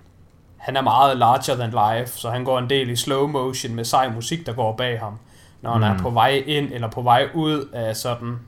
Han 0.58 0.78
er 0.78 0.82
meget 0.82 1.18
larger 1.18 1.56
than 1.56 1.70
life, 1.70 2.18
så 2.20 2.30
han 2.30 2.44
går 2.44 2.60
en 2.60 2.70
del 2.70 2.90
i 2.90 2.96
slow 2.96 3.28
motion 3.28 3.76
med 3.76 3.86
sej 3.86 4.10
musik, 4.10 4.46
der 4.46 4.54
går 4.54 4.76
bag 4.76 5.00
ham. 5.00 5.14
Når 5.62 5.74
han 5.74 5.84
er 5.84 5.94
Mm. 5.94 6.00
på 6.00 6.10
vej 6.10 6.44
ind 6.46 6.70
eller 6.74 6.88
på 6.90 7.02
vej 7.02 7.30
ud 7.34 7.70
af 7.74 7.96
sådan, 7.96 8.40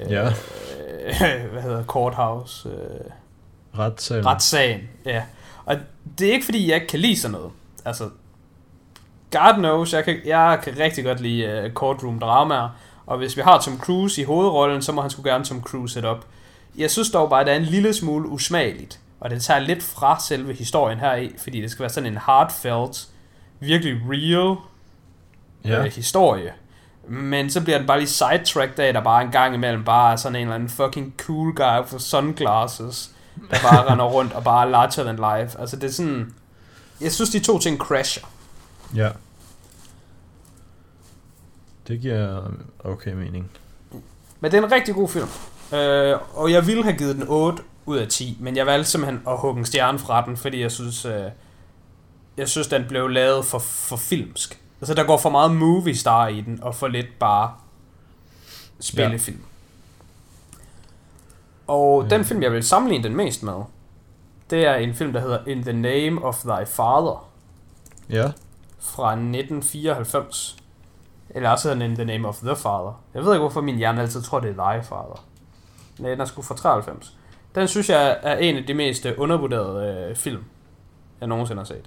øh, 0.00 0.10
Ja. 0.12 0.26
øh, 0.26 1.50
hvad 1.52 1.62
hedder 1.62 1.84
courthouse, 1.84 2.68
øh, 2.68 3.10
Retssalen. 3.78 4.26
retssagen. 4.26 4.80
Ja. 5.04 5.22
Og 5.64 5.76
det 6.18 6.28
er 6.28 6.32
ikke 6.32 6.44
fordi, 6.44 6.68
jeg 6.68 6.74
ikke 6.74 6.86
kan 6.86 7.00
lide 7.00 7.20
sådan 7.20 7.32
noget. 7.32 7.50
Altså, 7.84 8.04
God 9.32 9.54
knows, 9.54 9.92
jeg 9.92 10.04
kan, 10.04 10.16
jeg 10.26 10.60
kan 10.62 10.78
rigtig 10.78 11.04
godt 11.04 11.20
lide 11.20 11.64
uh, 11.66 11.72
courtroom 11.72 12.18
dramaer. 12.18 12.68
Og 13.06 13.18
hvis 13.18 13.36
vi 13.36 13.42
har 13.42 13.60
Tom 13.60 13.78
Cruise 13.78 14.20
i 14.22 14.24
hovedrollen, 14.24 14.82
så 14.82 14.92
må 14.92 15.00
han 15.00 15.10
sgu 15.10 15.22
gerne 15.24 15.44
Tom 15.44 15.62
Cruise 15.62 15.98
it 15.98 16.04
op. 16.04 16.26
Jeg 16.78 16.90
synes 16.90 17.10
dog 17.10 17.30
bare, 17.30 17.40
at 17.40 17.46
det 17.46 17.52
er 17.54 17.58
en 17.58 17.64
lille 17.64 17.94
smule 17.94 18.28
usmageligt, 18.28 19.00
Og 19.20 19.30
det 19.30 19.42
tager 19.42 19.60
lidt 19.60 19.82
fra 19.82 20.20
selve 20.20 20.54
historien 20.54 20.98
her 20.98 21.14
i, 21.14 21.34
fordi 21.38 21.60
det 21.60 21.70
skal 21.70 21.80
være 21.82 21.90
sådan 21.90 22.12
en 22.12 22.18
heartfelt, 22.26 23.08
virkelig 23.60 24.00
real 24.10 24.56
Ja. 25.64 25.84
øh, 25.84 25.92
historie. 25.92 26.52
Men 27.08 27.50
så 27.50 27.60
bliver 27.64 27.78
den 27.78 27.86
bare 27.86 27.98
lige 27.98 28.08
sidetracked 28.08 28.78
af, 28.78 28.92
der 28.92 29.00
bare 29.00 29.22
en 29.22 29.30
gang 29.30 29.54
imellem 29.54 29.84
bare 29.84 30.12
er 30.12 30.16
sådan 30.16 30.36
en 30.36 30.42
eller 30.42 30.54
anden 30.54 30.68
fucking 30.68 31.14
cool 31.18 31.54
guy 31.54 31.86
for 31.86 31.98
sunglasses, 31.98 33.10
der 33.50 33.56
bare 33.62 33.86
render 33.90 34.04
rundt 34.04 34.32
og 34.32 34.44
bare 34.44 34.66
er 34.66 34.70
larger 34.70 35.02
than 35.04 35.16
life. 35.16 35.60
Altså 35.60 35.76
det 35.76 35.84
er 35.84 35.92
sådan... 35.92 36.34
Jeg 37.00 37.12
synes, 37.12 37.30
de 37.30 37.38
to 37.40 37.58
ting 37.58 37.78
crasher. 37.78 38.22
Ja. 38.94 39.10
Det 41.88 42.00
giver 42.00 42.50
okay 42.84 43.12
mening. 43.12 43.50
Men 44.40 44.50
det 44.50 44.58
er 44.58 44.64
en 44.64 44.72
rigtig 44.72 44.94
god 44.94 45.08
film. 45.08 45.28
Øh, 45.72 46.18
og 46.34 46.52
jeg 46.52 46.66
ville 46.66 46.82
have 46.82 46.96
givet 46.96 47.16
den 47.16 47.24
8 47.28 47.62
ud 47.86 47.96
af 47.98 48.08
10, 48.08 48.36
men 48.40 48.56
jeg 48.56 48.66
valgte 48.66 48.90
simpelthen 48.90 49.22
at 49.28 49.38
hugge 49.38 49.58
en 49.58 49.64
stjerne 49.64 49.98
fra 49.98 50.26
den, 50.26 50.36
fordi 50.36 50.60
jeg 50.60 50.70
synes, 50.70 51.04
øh, 51.04 51.24
jeg 52.36 52.48
synes 52.48 52.66
den 52.68 52.84
blev 52.88 53.08
lavet 53.08 53.44
for, 53.44 53.58
for 53.58 53.96
filmsk. 53.96 54.60
Altså 54.80 54.94
der 54.94 55.04
går 55.04 55.16
for 55.18 55.30
meget 55.30 55.50
movie 55.56 55.96
star 55.96 56.28
i 56.28 56.40
den, 56.40 56.62
og 56.62 56.74
for 56.74 56.88
lidt 56.88 57.18
bare 57.18 57.52
spillefilm. 58.80 59.40
Og 61.66 62.04
Øh. 62.04 62.10
den 62.10 62.24
film, 62.24 62.42
jeg 62.42 62.52
vil 62.52 62.64
sammenligne 62.64 63.04
den 63.04 63.16
mest 63.16 63.42
med, 63.42 63.62
det 64.50 64.66
er 64.66 64.74
en 64.74 64.94
film, 64.94 65.12
der 65.12 65.20
hedder 65.20 65.38
In 65.46 65.62
the 65.62 65.72
Name 65.72 66.24
of 66.24 66.36
Thy 66.42 66.66
Father 66.66 67.28
Ja. 68.10 68.30
fra 68.78 69.10
1994. 69.12 70.56
Eller 71.30 71.50
også 71.50 71.68
hedder 71.68 71.82
den 71.82 71.90
In 71.90 71.96
the 71.96 72.04
Name 72.04 72.28
of 72.28 72.36
the 72.36 72.56
Father. 72.56 73.00
Jeg 73.14 73.24
ved 73.24 73.32
ikke, 73.32 73.40
hvorfor 73.40 73.60
min 73.60 73.76
hjerne 73.76 74.00
altid 74.02 74.22
tror, 74.22 74.40
det 74.40 74.50
er 74.58 74.72
Thy 74.72 74.84
Father. 74.84 75.24
Nej, 76.00 76.10
den 76.10 76.20
er 76.20 76.24
sgu 76.24 76.42
fra 76.42 76.54
93. 76.56 77.16
Den 77.54 77.68
synes 77.68 77.90
jeg 77.90 78.18
er 78.22 78.36
en 78.36 78.56
af 78.56 78.64
de 78.66 78.74
mest 78.74 79.06
øh, 79.06 79.14
undervurderede 79.16 80.06
øh, 80.10 80.16
film, 80.16 80.44
jeg 81.20 81.28
nogensinde 81.28 81.60
har 81.60 81.64
set. 81.64 81.84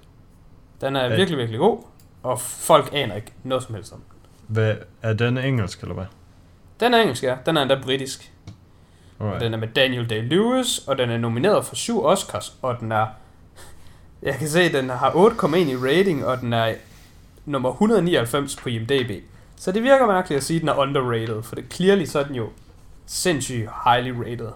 Den 0.80 0.96
er 0.96 1.04
Ja. 1.04 1.16
virkelig, 1.16 1.38
virkelig 1.38 1.58
god, 1.60 1.78
og 2.22 2.40
folk 2.40 2.88
aner 2.92 3.14
ikke 3.14 3.32
noget 3.42 3.64
som 3.64 3.74
helst 3.74 3.92
om 3.92 3.98
den. 3.98 4.16
Hvad, 4.54 4.74
er 5.02 5.12
den 5.12 5.38
engelsk, 5.38 5.80
eller 5.80 5.94
hvad? 5.94 6.04
Den 6.80 6.94
er 6.94 6.98
engelsk, 7.00 7.22
ja. 7.22 7.36
Den 7.46 7.56
er 7.56 7.62
endda 7.62 7.80
britisk. 7.82 8.30
Alright. 9.20 9.40
den 9.40 9.54
er 9.54 9.58
med 9.58 9.68
Daniel 9.68 10.06
Day-Lewis, 10.12 10.90
og 10.90 10.98
den 10.98 11.10
er 11.10 11.18
nomineret 11.18 11.64
for 11.64 11.74
syv 11.74 12.04
Oscars, 12.04 12.56
og 12.62 12.76
den 12.80 12.92
er... 12.92 13.06
Jeg 14.22 14.34
kan 14.34 14.48
se, 14.48 14.60
at 14.62 14.72
den 14.72 14.90
har 14.90 15.10
8,1 15.10 15.56
i 15.56 15.76
rating, 15.76 16.24
og 16.26 16.40
den 16.40 16.52
er 16.52 16.74
nummer 17.44 17.70
199 17.72 18.56
på 18.56 18.68
IMDb. 18.68 19.24
Så 19.56 19.72
det 19.72 19.82
virker 19.82 20.06
mærkeligt 20.06 20.36
at 20.38 20.44
sige, 20.44 20.56
at 20.56 20.60
den 20.60 20.68
er 20.68 20.74
underrated, 20.74 21.42
for 21.42 21.54
det 21.54 21.64
clearly 21.72 22.04
så 22.04 22.22
den 22.22 22.34
jo 22.34 22.48
sindssygt 23.06 23.70
highly 23.84 24.10
rated. 24.10 24.50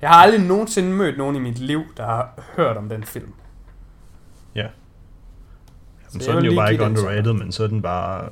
Jeg 0.00 0.08
har 0.10 0.16
aldrig 0.16 0.40
nogensinde 0.40 0.90
mødt 0.92 1.18
nogen 1.18 1.36
i 1.36 1.38
mit 1.38 1.58
liv, 1.58 1.82
der 1.96 2.06
har 2.06 2.40
hørt 2.56 2.76
om 2.76 2.88
den 2.88 3.04
film. 3.04 3.32
Men 6.12 6.20
Så 6.20 6.24
så 6.26 6.30
er 6.32 6.36
den 6.36 6.44
jo 6.44 6.54
bare 6.56 6.72
ikke 6.72 6.84
den 6.84 6.98
underrated, 6.98 7.32
men 7.32 7.52
så 7.52 7.62
er 7.64 7.66
den 7.66 7.82
bare 7.82 8.28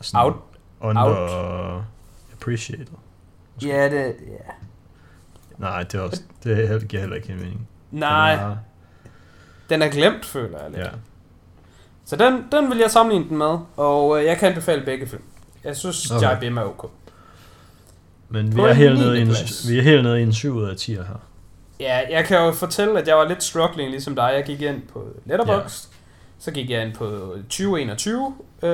sådan 0.00 0.24
Out. 0.26 0.36
under 0.80 1.84
appreciated. 2.32 2.86
Måske. 3.54 3.68
Ja, 3.68 3.84
det... 3.84 4.16
Ja. 4.26 4.52
Nej, 5.58 5.82
det, 5.82 5.94
er 5.94 6.00
også, 6.02 6.22
det 6.44 6.70
er 6.70 6.78
giver 6.78 7.00
heller 7.00 7.16
ikke 7.16 7.32
en 7.32 7.38
mening. 7.38 7.68
Nej, 7.90 8.32
Den 8.34 8.42
er, 8.44 8.56
den 9.68 9.82
er 9.82 9.88
glemt, 9.88 10.24
føler 10.24 10.62
jeg 10.62 10.70
lidt. 10.70 10.82
ja. 10.82 10.90
Så 12.04 12.16
den, 12.16 12.44
den 12.52 12.70
vil 12.70 12.78
jeg 12.78 12.90
sammenligne 12.90 13.28
den 13.28 13.38
med, 13.38 13.58
og 13.76 14.18
øh, 14.18 14.24
jeg 14.24 14.38
kan 14.38 14.48
anbefale 14.48 14.84
begge 14.84 15.06
film. 15.06 15.22
Jeg 15.64 15.76
synes, 15.76 16.10
okay. 16.10 16.16
Okay. 16.26 16.28
Jai 16.30 16.40
Bim 16.40 16.58
er 16.58 16.62
ok. 16.62 16.90
Men 18.30 18.56
vi 18.56 18.60
er, 18.60 18.72
helt 18.72 18.98
nede 18.98 19.18
i 19.18 19.22
en, 19.22 19.28
vi 19.68 19.78
er 19.78 19.82
helt 19.82 20.02
nede 20.02 20.20
i 20.20 20.22
en 20.22 20.32
7 20.32 20.54
ud 20.54 20.64
af 20.64 20.76
10 20.76 20.94
her. 20.94 21.20
Ja, 21.80 22.00
jeg 22.10 22.24
kan 22.24 22.36
jo 22.36 22.52
fortælle, 22.52 23.00
at 23.00 23.08
jeg 23.08 23.16
var 23.16 23.28
lidt 23.28 23.42
struggling 23.42 23.90
ligesom 23.90 24.14
dig. 24.14 24.32
Jeg 24.34 24.44
gik 24.44 24.60
ind 24.60 24.82
på 24.82 25.06
Letterboxd, 25.24 25.88
så 26.38 26.50
gik 26.50 26.70
jeg 26.70 26.86
ind 26.86 26.94
på 26.94 27.36
2021 27.48 28.34
øh, 28.62 28.70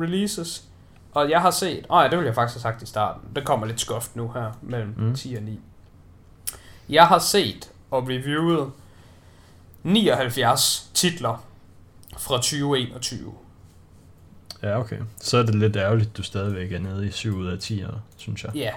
releases, 0.00 0.64
og 1.12 1.30
jeg 1.30 1.40
har 1.40 1.50
set, 1.50 1.86
åh 1.90 2.02
ja, 2.02 2.08
det 2.08 2.18
ville 2.18 2.26
jeg 2.26 2.34
faktisk 2.34 2.64
have 2.64 2.72
sagt 2.72 2.82
i 2.82 2.86
starten, 2.86 3.22
det 3.36 3.44
kommer 3.44 3.66
lidt 3.66 3.80
skuft 3.80 4.16
nu 4.16 4.32
her, 4.34 4.58
mellem. 4.62 4.94
Mm. 4.96 5.14
10 5.14 5.34
og 5.34 5.42
9. 5.42 5.60
Jeg 6.88 7.06
har 7.06 7.18
set 7.18 7.70
og 7.90 8.08
reviewet 8.08 8.70
79 9.82 10.90
titler 10.94 11.44
fra 12.18 12.34
2021. 12.34 13.32
Ja, 14.62 14.80
okay. 14.80 14.98
Så 15.20 15.38
er 15.38 15.42
det 15.42 15.54
lidt 15.54 15.76
ærgerligt, 15.76 16.16
du 16.16 16.22
stadigvæk 16.22 16.72
er 16.72 16.78
nede 16.78 17.06
i 17.06 17.10
7 17.10 17.36
ud 17.36 17.46
af 17.46 17.58
10, 17.58 17.84
synes 18.16 18.44
jeg. 18.44 18.54
Ja, 18.54 18.70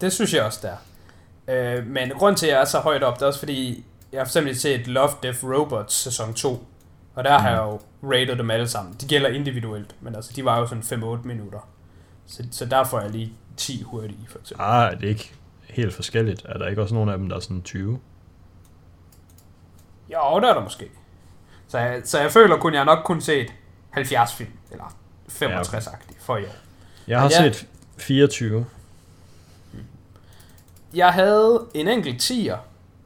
det 0.00 0.12
synes 0.12 0.34
jeg 0.34 0.42
også, 0.42 0.58
der. 0.62 0.76
Øh, 1.78 1.86
men 1.86 2.10
grund 2.10 2.36
til, 2.36 2.46
at 2.46 2.52
jeg 2.52 2.60
er 2.60 2.64
så 2.64 2.78
højt 2.78 3.02
op, 3.02 3.14
det 3.14 3.22
er 3.22 3.26
også 3.26 3.38
fordi, 3.38 3.84
jeg 4.12 4.20
har 4.20 4.24
for 4.24 4.28
eksempel 4.28 4.56
set 4.60 4.86
Love, 4.86 5.10
Death, 5.22 5.44
Robots 5.44 5.94
sæson 5.94 6.34
2. 6.34 6.66
Og 7.14 7.24
der 7.24 7.38
har 7.38 7.50
jeg 7.50 7.58
jo 7.58 7.80
rated 8.02 8.36
dem 8.36 8.50
alle 8.50 8.68
sammen. 8.68 8.94
De 9.00 9.06
gælder 9.06 9.28
individuelt, 9.28 9.94
men 10.00 10.14
altså, 10.14 10.32
de 10.36 10.44
var 10.44 10.58
jo 10.58 10.66
sådan 10.66 11.02
5-8 11.04 11.26
minutter. 11.26 11.68
Så, 12.26 12.44
så 12.50 12.64
der 12.64 12.84
får 12.84 13.00
jeg 13.00 13.10
lige 13.10 13.32
10 13.56 13.82
hurtige, 13.82 14.26
for 14.28 14.38
eksempel. 14.38 14.64
Ah, 14.66 14.96
det 14.96 15.04
er 15.04 15.08
ikke 15.08 15.32
helt 15.68 15.94
forskelligt. 15.94 16.42
Er 16.48 16.58
der 16.58 16.66
ikke 16.68 16.82
også 16.82 16.94
nogen 16.94 17.08
af 17.08 17.18
dem, 17.18 17.28
der 17.28 17.36
er 17.36 17.40
sådan 17.40 17.62
20? 17.62 17.98
Jo, 20.12 20.40
der 20.40 20.48
er 20.48 20.54
der 20.54 20.62
måske. 20.62 20.90
Så 21.68 21.78
jeg, 21.78 22.00
så 22.04 22.20
jeg 22.20 22.32
føler 22.32 22.56
kun, 22.56 22.74
jeg 22.74 22.84
nok 22.84 22.98
kun 23.04 23.20
set 23.20 23.52
70 23.90 24.34
film, 24.34 24.50
eller 24.70 24.94
65-agtigt 25.28 26.16
for 26.20 26.36
i 26.36 26.44
år. 26.44 26.48
Jeg 27.08 27.20
har 27.20 27.30
Ja. 27.30 27.50
set 27.52 27.66
24. 27.98 28.66
Jeg 30.94 31.12
havde 31.12 31.66
en 31.74 31.88
enkelt 31.88 32.22
10'er, 32.22 32.56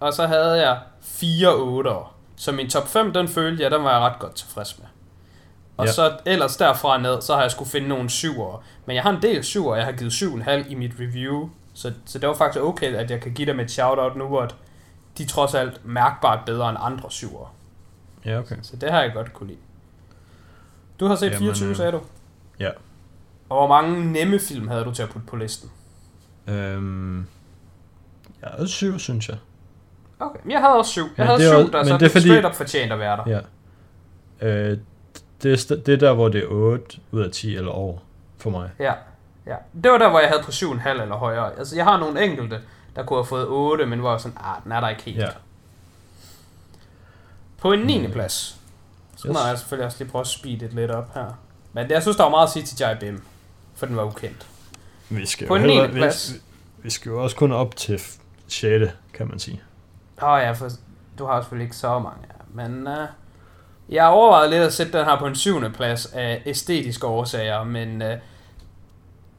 og 0.01 0.13
så 0.13 0.27
havde 0.27 0.69
jeg 0.69 0.79
fire 1.01 1.53
8'ere. 1.83 2.07
Så 2.37 2.53
min 2.53 2.71
top 2.71 2.89
5, 2.89 3.13
den 3.13 3.29
følte 3.29 3.63
jeg, 3.63 3.71
den 3.71 3.85
var 3.85 3.91
jeg 3.93 4.01
ret 4.01 4.19
godt 4.19 4.35
tilfreds 4.35 4.79
med. 4.79 4.87
Og 5.77 5.87
Ja. 5.87 5.93
så 5.93 6.19
ellers 6.27 6.57
derfra 6.57 6.99
ned, 6.99 7.21
så 7.23 7.35
har 7.35 7.43
jeg 7.43 7.51
skulle 7.51 7.71
finde 7.71 7.89
nogle 7.89 8.09
7'ere. 8.09 8.61
Men 8.87 8.97
jeg 8.97 9.03
har 9.03 9.11
en 9.11 9.23
del 9.23 9.41
7'ere, 9.41 9.73
jeg 9.73 9.85
har 9.85 9.93
givet 9.93 10.11
7,5 10.13 10.71
i 10.71 10.75
mit 10.75 10.93
review. 11.01 11.49
Så, 11.75 11.93
så 12.05 12.19
det 12.19 12.29
var 12.29 12.35
faktisk 12.35 12.65
okay, 12.65 12.95
at 12.95 13.11
jeg 13.11 13.21
kan 13.21 13.33
give 13.33 13.47
dem 13.47 13.61
et 13.61 13.71
shout-out 13.71 14.17
nu, 14.17 14.27
hvor 14.27 14.49
de 15.19 15.25
trods 15.27 15.55
alt 15.55 15.81
mærkbart 15.87 16.39
bedre 16.47 16.69
end 16.71 16.79
andre 16.81 17.09
7'ere. 17.09 17.47
Ja, 18.25 18.39
okay. 18.39 18.57
Så 18.63 18.77
det 18.77 18.91
har 18.91 19.03
jeg 19.03 19.13
godt 19.15 19.33
kunne 19.33 19.47
lide. 19.47 19.59
Du 21.01 21.07
har 21.07 21.15
set 21.17 21.27
Jamen, 21.27 21.39
24, 21.39 21.69
øh, 21.71 21.77
sagde 21.77 21.93
du? 21.93 22.01
ja. 22.61 22.71
Og 23.49 23.59
hvor 23.59 23.83
mange 23.83 24.13
nemme 24.13 24.39
film 24.39 24.69
havde 24.69 24.85
du 24.85 24.95
til 24.95 25.03
at 25.03 25.09
putte 25.11 25.27
på 25.29 25.37
listen? 25.37 25.71
Øhm, 26.47 27.27
jeg 28.43 28.51
er 28.59 28.65
7, 28.67 28.99
synes 28.99 29.29
jeg. 29.29 29.37
Okay, 30.21 30.39
men 30.45 30.51
jeg 30.53 30.61
havde 30.61 30.75
også 30.75 30.91
7. 30.91 31.01
Jeg 31.03 31.11
Men 31.17 31.27
havde 31.27 31.39
det 31.39 31.49
7, 31.49 31.57
også- 31.57 31.73
der 31.73 31.79
men 31.79 31.89
så 31.89 31.99
det 31.99 32.07
er 32.07 32.11
fordi- 32.11 32.25
straight 32.29 32.47
up 32.47 32.55
fortjent 32.55 32.93
at 32.93 32.99
være 32.99 33.17
der. 33.17 33.41
Ja. 34.41 34.49
Øh, 34.49 34.79
det, 35.43 35.71
er, 35.71 35.77
det 35.77 35.95
er 35.95 35.99
der, 35.99 36.13
hvor 36.15 36.29
det 36.29 36.43
er 36.43 36.47
8 36.49 36.99
ud 37.11 37.21
af 37.23 37.31
10 37.31 37.57
eller 37.57 37.71
over 37.71 37.99
for 38.39 38.51
mig. 38.51 38.71
Ja, 38.79 38.93
ja. 39.47 39.55
Det 39.85 39.91
var 39.93 39.99
der, 39.99 40.11
hvor 40.11 40.21
jeg 40.21 40.29
havde 40.29 40.43
på 40.43 40.51
7,5 40.53 41.03
eller 41.03 41.17
højere. 41.17 41.59
Altså, 41.59 41.77
jeg 41.77 41.85
har 41.85 41.99
nogle 41.99 42.25
enkelte, 42.25 42.61
der 42.97 43.03
kunne 43.05 43.17
have 43.19 43.27
fået 43.27 43.47
8, 43.49 43.87
men 43.87 44.03
var 44.03 44.19
sådan, 44.19 44.39
ah, 44.41 44.65
den 44.65 44.73
er 44.73 44.81
der 44.81 44.89
ikke 44.89 45.03
helt. 45.03 45.19
Ja. 45.19 45.29
På 47.61 47.73
en 47.73 47.79
9. 47.81 48.09
plads. 48.09 48.57
Så 49.17 49.29
Yes. 49.29 49.33
må 49.35 49.39
jeg 49.49 49.59
selvfølgelig 49.59 49.87
også 49.87 49.99
lige 50.01 50.11
prøve 50.11 50.21
at 50.21 50.27
speede 50.27 50.61
det 50.61 50.73
lidt 50.75 50.91
op 50.91 51.15
her. 51.15 51.39
Men 51.73 51.91
jeg 51.91 52.03
synes, 52.03 52.17
der 52.17 52.23
var 52.23 52.31
meget 52.31 52.47
at 52.47 52.53
sige 52.53 52.63
til 52.65 52.77
Jai 52.81 52.95
Bim, 53.01 53.23
for 53.75 53.87
den 53.87 53.97
var 53.97 54.05
ukendt. 54.05 54.47
Vi 55.09 55.27
skal 55.27 55.47
På 55.47 55.55
en 55.55 55.61
heller- 55.63 55.87
9. 55.87 55.93
plads. 55.93 56.33
Vi, 56.35 56.39
vi 56.83 56.91
skal 56.91 57.11
jo 57.11 57.23
også 57.23 57.37
kun 57.37 57.53
op 57.53 57.77
til 57.77 58.01
6. 58.53 58.93
kan 59.13 59.29
man 59.29 59.39
sige. 59.39 59.63
Åh 60.23 60.29
oh, 60.29 60.41
ja, 60.43 60.53
for 60.53 60.69
du 61.19 61.27
har 61.27 61.41
selvfølgelig 61.41 61.65
ikke 61.65 61.77
så 61.77 61.99
mange. 61.99 62.21
Men 62.55 62.87
uh, 62.87 62.95
jeg 63.89 64.05
har 64.05 64.11
overvejet 64.11 64.51
lidt 64.51 64.63
at 64.63 64.73
sætte 64.73 64.99
den 64.99 65.05
her 65.05 65.19
på 65.19 65.27
en 65.27 65.35
syvende 65.35 65.71
plads 65.71 66.07
af 66.07 66.43
æstetiske 66.47 67.07
årsager, 67.07 67.65
men 67.65 68.03
uh, 68.03 68.09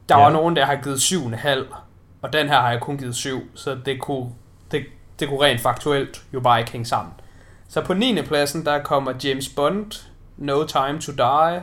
der 0.08 0.16
ja. 0.16 0.16
Var 0.16 0.30
nogen, 0.30 0.56
der 0.56 0.64
har 0.64 0.76
givet 0.76 0.96
7,5, 0.96 1.74
og 2.22 2.32
den 2.32 2.48
her 2.48 2.60
har 2.60 2.70
jeg 2.70 2.80
kun 2.80 2.98
givet 2.98 3.14
7, 3.14 3.50
så 3.54 3.78
det 3.86 4.00
kunne, 4.00 4.30
det, 4.70 4.84
det 5.20 5.28
kunne 5.28 5.42
rent 5.42 5.60
faktuelt 5.60 6.24
jo 6.34 6.40
bare 6.40 6.60
ikke 6.60 6.72
hænge 6.72 6.86
sammen. 6.86 7.14
Så 7.68 7.80
på 7.80 7.94
9. 7.94 8.22
pladsen, 8.22 8.66
der 8.66 8.82
kommer 8.82 9.12
James 9.24 9.48
Bond, 9.48 9.92
No 10.36 10.66
Time 10.66 11.00
to 11.00 11.12
Die, 11.12 11.62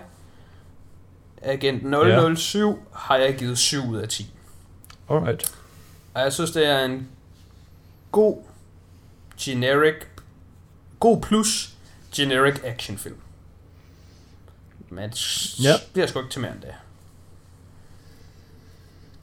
Agent 1.42 1.84
007 2.38 2.68
ja. 2.68 2.76
har 2.94 3.16
jeg 3.16 3.36
givet 3.36 3.58
7 3.58 3.90
ud 3.90 3.98
af 3.98 4.10
10. 4.10 4.34
Alright. 5.10 5.56
Og 6.14 6.22
jeg 6.22 6.34
synes, 6.34 6.52
det 6.52 6.68
er 6.68 6.86
en 6.86 7.08
god, 8.12 8.38
generic, 9.40 9.96
god 11.00 11.22
plus 11.22 11.76
generic 12.16 12.60
actionfilm. 12.64 13.16
Men 14.90 15.10
Ja. 15.64 15.74
bliver 15.94 16.08
sgu 16.08 16.20
ikke 16.20 16.32
til 16.32 16.42
mere 16.42 16.52
end 16.52 16.62
det. 16.62 16.74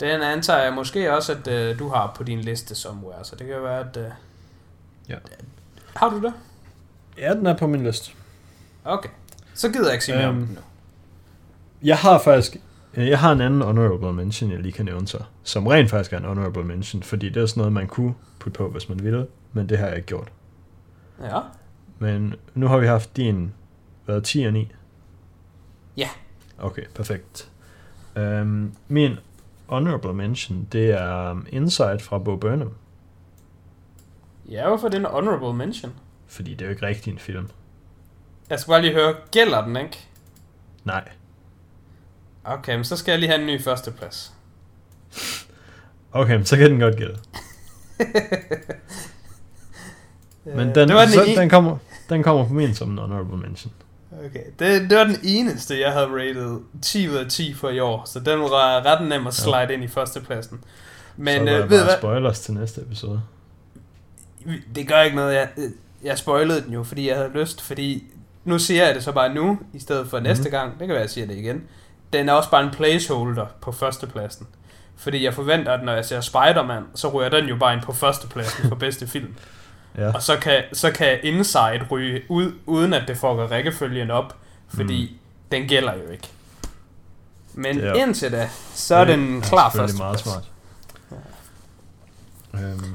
Den 0.01 0.23
antager 0.23 0.59
jeg 0.63 0.73
måske 0.73 1.13
også, 1.15 1.33
at 1.45 1.73
uh, 1.73 1.79
du 1.79 1.89
har 1.89 2.13
på 2.17 2.23
din 2.23 2.41
liste 2.41 2.75
somewhere, 2.75 3.25
så 3.25 3.37
det 3.37 3.47
kan 3.47 3.63
være, 3.63 3.81
at... 3.81 3.97
Uh... 3.97 4.03
Ja. 5.09 5.17
Har 5.97 6.11
du 6.11 6.23
det? 6.23 6.33
Ja, 7.19 7.35
den 7.35 7.47
er 7.47 7.57
på 7.57 7.67
min 7.67 7.85
liste. 7.85 8.11
Okay. 8.85 9.09
Så 9.55 9.69
gider 9.69 9.85
jeg 9.85 9.93
ikke 9.93 10.05
sige 10.05 10.17
mere 10.17 10.29
om 10.29 10.37
Øhm, 10.37 10.47
den 10.47 10.55
nu. 10.55 10.61
Jeg 11.83 11.99
har 11.99 12.19
faktisk... 12.19 12.57
Jeg 12.97 13.19
har 13.19 13.33
en 13.33 13.41
anden 13.41 13.63
honorable 13.63 14.13
mention, 14.13 14.51
jeg 14.51 14.61
lige 14.61 14.73
kan 14.73 14.85
nævne 14.85 15.09
så. 15.09 15.19
Som 15.43 15.67
rent 15.67 15.91
faktisk 15.91 16.13
er 16.13 16.19
en 16.19 16.25
honorable 16.25 16.65
mention, 16.65 17.03
fordi 17.03 17.29
det 17.29 17.43
er 17.43 17.47
sådan 17.47 17.61
noget, 17.61 17.73
man 17.73 17.87
kunne 17.87 18.15
putte 18.51 18.59
på, 18.59 18.71
hvis 18.71 18.89
man 18.89 19.03
ville. 19.03 19.27
Men 19.53 19.69
det 19.69 19.79
har 19.79 19.87
jeg 19.87 19.97
ikke 19.97 20.07
gjort. 20.07 20.33
Ja. 21.23 21.41
Men 21.99 22.35
nu 22.55 22.67
har 22.67 22.79
vi 22.79 22.87
haft 22.87 23.17
din, 23.17 23.55
hvad, 24.05 24.23
10 24.23 24.45
og 24.45 24.53
9? 24.53 24.73
Ja. 25.97 26.09
Okay, 26.59 26.85
perfekt. 26.95 27.51
Um, 28.17 28.73
min 28.89 29.17
honorable 29.67 30.15
mention, 30.15 30.69
det 30.73 30.91
er 30.91 31.31
um, 31.31 31.47
Inside 31.49 31.99
fra 32.01 32.19
Bo 32.19 32.37
Burnham. 32.37 32.75
Ja, 34.51 34.69
hvorfor 34.69 34.87
er 34.87 34.91
det 34.91 34.99
en 34.99 35.05
honorable 35.05 35.55
mention? 35.55 35.93
Fordi 36.27 36.51
det 36.51 36.61
er 36.61 36.65
jo 36.65 36.71
ikke 36.71 36.87
rigtig 36.87 37.13
en 37.13 37.19
film. 37.19 37.49
Jeg 38.51 38.61
skal 38.61 38.71
bare 38.71 38.83
lige 38.83 38.95
høre, 38.95 39.15
gælder 39.31 39.65
den 39.65 39.77
ikke? 39.77 40.09
Nej. 40.85 41.09
Okay, 42.45 42.75
men 42.75 42.85
så 42.85 42.97
skal 42.97 43.13
jeg 43.13 43.19
lige 43.19 43.31
have 43.31 43.41
en 43.41 43.47
ny 43.47 43.63
førsteplads. 43.63 44.35
Okay, 46.13 46.37
men 46.37 46.45
så 46.45 46.57
kan 46.57 46.71
den 46.71 46.81
godt 46.81 46.97
gælde. 46.97 47.19
Men 50.45 50.69
den, 50.69 50.79
Øh, 50.79 50.89
det 50.89 50.95
var 50.95 51.05
den, 51.05 51.13
så, 51.13 51.25
en... 51.25 51.37
den, 51.37 51.49
kommer, 51.49 51.77
den 52.09 52.23
kommer 52.23 52.47
på 52.49 52.53
min 52.55 52.75
som 52.75 52.91
en 52.91 52.99
honorable 52.99 53.37
mention. 53.37 53.73
Okay, 54.27 54.45
det, 54.59 54.91
det 54.91 54.99
var 54.99 55.05
den 55.05 55.17
eneste, 55.23 55.81
jeg 55.81 55.93
havde 55.93 56.07
rated 56.07 56.61
10 56.83 57.09
ud 57.09 57.15
af 57.15 57.27
10 57.29 57.55
for 57.55 57.69
i 57.69 57.81
år, 57.81 58.03
så 58.07 58.21
den 58.21 58.41
var 58.41 58.87
ret 58.87 59.09
nem 59.09 59.27
at 59.27 59.35
slide 59.35 59.57
ja. 59.57 59.69
ind 59.69 59.85
i 59.85 59.89
førstepladsen. 59.89 60.61
Men, 61.17 61.47
så 61.47 61.53
er 61.53 61.63
øh, 61.65 61.71
ved 61.71 61.87
bare 61.87 61.99
spoilers 61.99 62.41
til 62.41 62.55
næste 62.55 62.81
episode. 62.81 63.23
Det 64.75 64.89
gør 64.89 65.01
ikke 65.01 65.17
noget. 65.17 65.35
Jeg, 65.35 65.49
jeg 66.03 66.19
spoilede 66.19 66.61
den 66.61 66.73
jo, 66.73 66.83
fordi 66.83 67.09
jeg 67.09 67.17
havde 67.17 67.31
lyst. 67.35 67.61
Fordi 67.61 68.05
nu 68.45 68.59
siger 68.59 68.87
jeg 68.87 68.95
det 68.95 69.05
så 69.05 69.13
bare 69.13 69.35
nu, 69.35 69.59
i 69.73 69.79
stedet 69.79 70.09
for 70.09 70.19
mm. 70.19 70.23
næste 70.23 70.51
gang. 70.51 70.71
Det 70.71 70.79
kan 70.79 70.89
være, 70.89 70.97
at 70.97 71.03
jeg 71.03 71.11
siger 71.11 71.27
det 71.27 71.37
igen. 71.37 71.63
Den 72.13 72.29
er 72.29 72.33
også 72.33 72.51
bare 72.51 72.65
en 72.65 72.71
placeholder 72.71 73.47
på 73.61 73.73
førstepladsen. 73.73 74.47
Fordi 74.99 75.25
jeg 75.25 75.35
forventer, 75.35 75.73
at 75.73 75.85
når 75.85 75.93
jeg 75.93 76.05
ser 76.05 76.21
Spider-Man, 76.21 76.83
så 76.95 77.09
ryger 77.09 77.29
den 77.29 77.49
jo 77.49 77.57
bare 77.57 77.75
ind 77.75 77.83
på 77.83 77.93
førstepladsen 77.93 78.69
for 78.69 78.77
bedste 78.87 79.07
film. 79.07 79.35
Ja. 79.99 80.13
Og 80.15 80.23
så 80.23 80.37
kan, 80.37 80.63
så 80.73 80.91
kan 80.93 81.19
Inside 81.23 81.81
ryge 81.91 82.23
ud, 82.29 82.53
uden 82.67 82.95
at 82.95 83.09
det 83.09 83.17
fucker 83.17 83.51
rækkefølgen 83.51 84.11
op. 84.11 84.37
Fordi 84.69 85.11
mm. 85.13 85.19
den 85.53 85.69
gælder 85.69 85.95
jo 85.95 86.11
ikke. 86.13 86.29
Men 87.55 87.77
Det 87.77 87.85
er- 87.89 87.95
indtil 87.95 88.33
da, 88.33 88.49
så 88.75 88.95
er 88.95 89.05
den 89.05 89.41
klar 89.41 89.71
selvfølgelig 89.71 89.99
meget 89.99 90.21
førsteplads. 90.21 90.45
smart. 92.53 92.65
Øhm, 92.65 92.95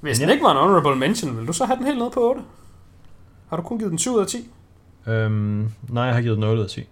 Hvis 0.00 0.18
Ja. 0.20 0.24
den 0.24 0.32
ikke 0.32 0.44
var 0.44 0.50
en 0.50 0.56
honorable 0.56 0.96
mention, 0.96 1.38
vil 1.38 1.46
du 1.46 1.52
så 1.52 1.64
have 1.64 1.76
den 1.76 1.86
helt 1.86 1.98
ned 1.98 2.10
på 2.10 2.28
8? 2.28 2.40
Har 3.48 3.56
du 3.56 3.62
kun 3.62 3.78
givet 3.78 3.90
den 3.90 3.98
7 3.98 4.14
ud 4.14 4.20
af 4.20 4.26
10? 4.26 4.50
øhm, 5.06 5.72
nej, 5.88 6.04
jeg 6.04 6.14
har 6.14 6.22
givet 6.22 6.36
den 6.36 6.44
8 6.44 6.58
ud 6.58 6.64
af 6.64 6.70
10. 6.70 6.88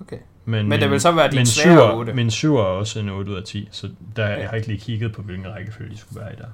Okay. 0.00 0.18
Men, 0.48 0.68
Men 0.68 0.80
det 0.80 0.90
vil 0.90 1.00
så 1.00 1.12
være 1.12 1.30
din 1.30 1.46
svære 1.46 1.76
syver- 1.76 1.92
8. 1.94 2.12
Min 2.12 2.30
7 2.30 2.56
er 2.56 2.62
også 2.62 2.98
en 2.98 3.08
8 3.08 3.30
ud 3.32 3.36
af 3.36 3.42
10, 3.44 3.68
så 3.72 3.90
der, 4.16 4.26
Ja. 4.28 4.40
jeg 4.40 4.48
har 4.48 4.56
ikke 4.56 4.68
lige 4.68 4.80
kigget 4.80 5.12
på, 5.14 5.22
hvilken 5.22 5.54
rækkefølge 5.54 5.90
de 5.92 5.98
skulle 5.98 6.20
være 6.20 6.32
i 6.32 6.36
der. 6.36 6.46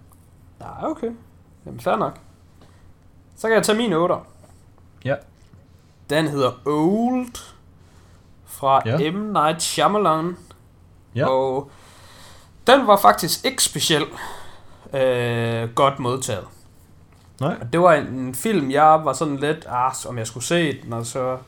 Nej, 0.61 0.90
okay. 0.90 1.11
Jamen, 1.66 1.81
fair 1.81 1.96
nok. 1.96 2.18
Så 3.37 3.48
kan 3.48 3.55
jeg 3.57 3.62
tage 3.62 3.78
min 3.78 3.92
8. 3.92 4.14
Ja. 5.05 5.14
Den 6.11 6.28
hedder 6.28 6.50
Old 6.66 7.26
fra 8.46 8.83
ja. 8.87 9.11
M. 9.11 9.14
Night 9.33 9.62
Shyamalan. 9.62 10.37
Ja. 11.14 11.26
Og 11.28 11.70
den 12.66 12.87
var 12.87 12.96
faktisk 12.96 13.44
ikke 13.44 13.62
specielt 13.62 14.09
øh, 14.94 15.68
godt 15.74 15.98
modtaget. 15.98 16.44
Nej, 17.40 17.57
Og 17.61 17.72
det 17.72 17.81
var 17.81 17.92
en, 17.94 18.07
en 18.07 18.35
film, 18.35 18.70
jeg 18.70 19.00
var 19.05 19.12
sådan 19.12 19.37
lidt, 19.37 19.66
ah, 19.68 19.92
om 20.09 20.18
jeg 20.18 20.26
skulle 20.26 20.44
se 20.44 20.83
den, 20.83 20.92
og 20.92 21.07
så 21.07 21.38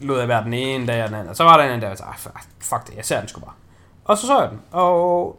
lod 0.00 0.18
jeg 0.18 0.28
være 0.28 0.44
den 0.44 0.54
ene 0.54 0.86
dag 0.86 1.02
og 1.02 1.08
den 1.08 1.16
anden. 1.16 1.28
Og 1.28 1.36
så 1.36 1.44
var 1.44 1.56
der 1.56 1.64
en 1.64 1.68
anden 1.68 1.80
dag, 1.80 1.88
og 1.88 1.90
jeg 1.90 1.98
sagde, 1.98 2.32
ah, 2.36 2.42
fuck 2.60 2.86
det, 2.86 2.96
jeg 2.96 3.04
ser 3.04 3.20
den 3.20 3.28
sgu 3.28 3.40
bare. 3.40 3.54
Og 4.04 4.18
så 4.18 4.26
så 4.26 4.40
jeg 4.40 4.50
den, 4.50 4.60
og 4.70 5.38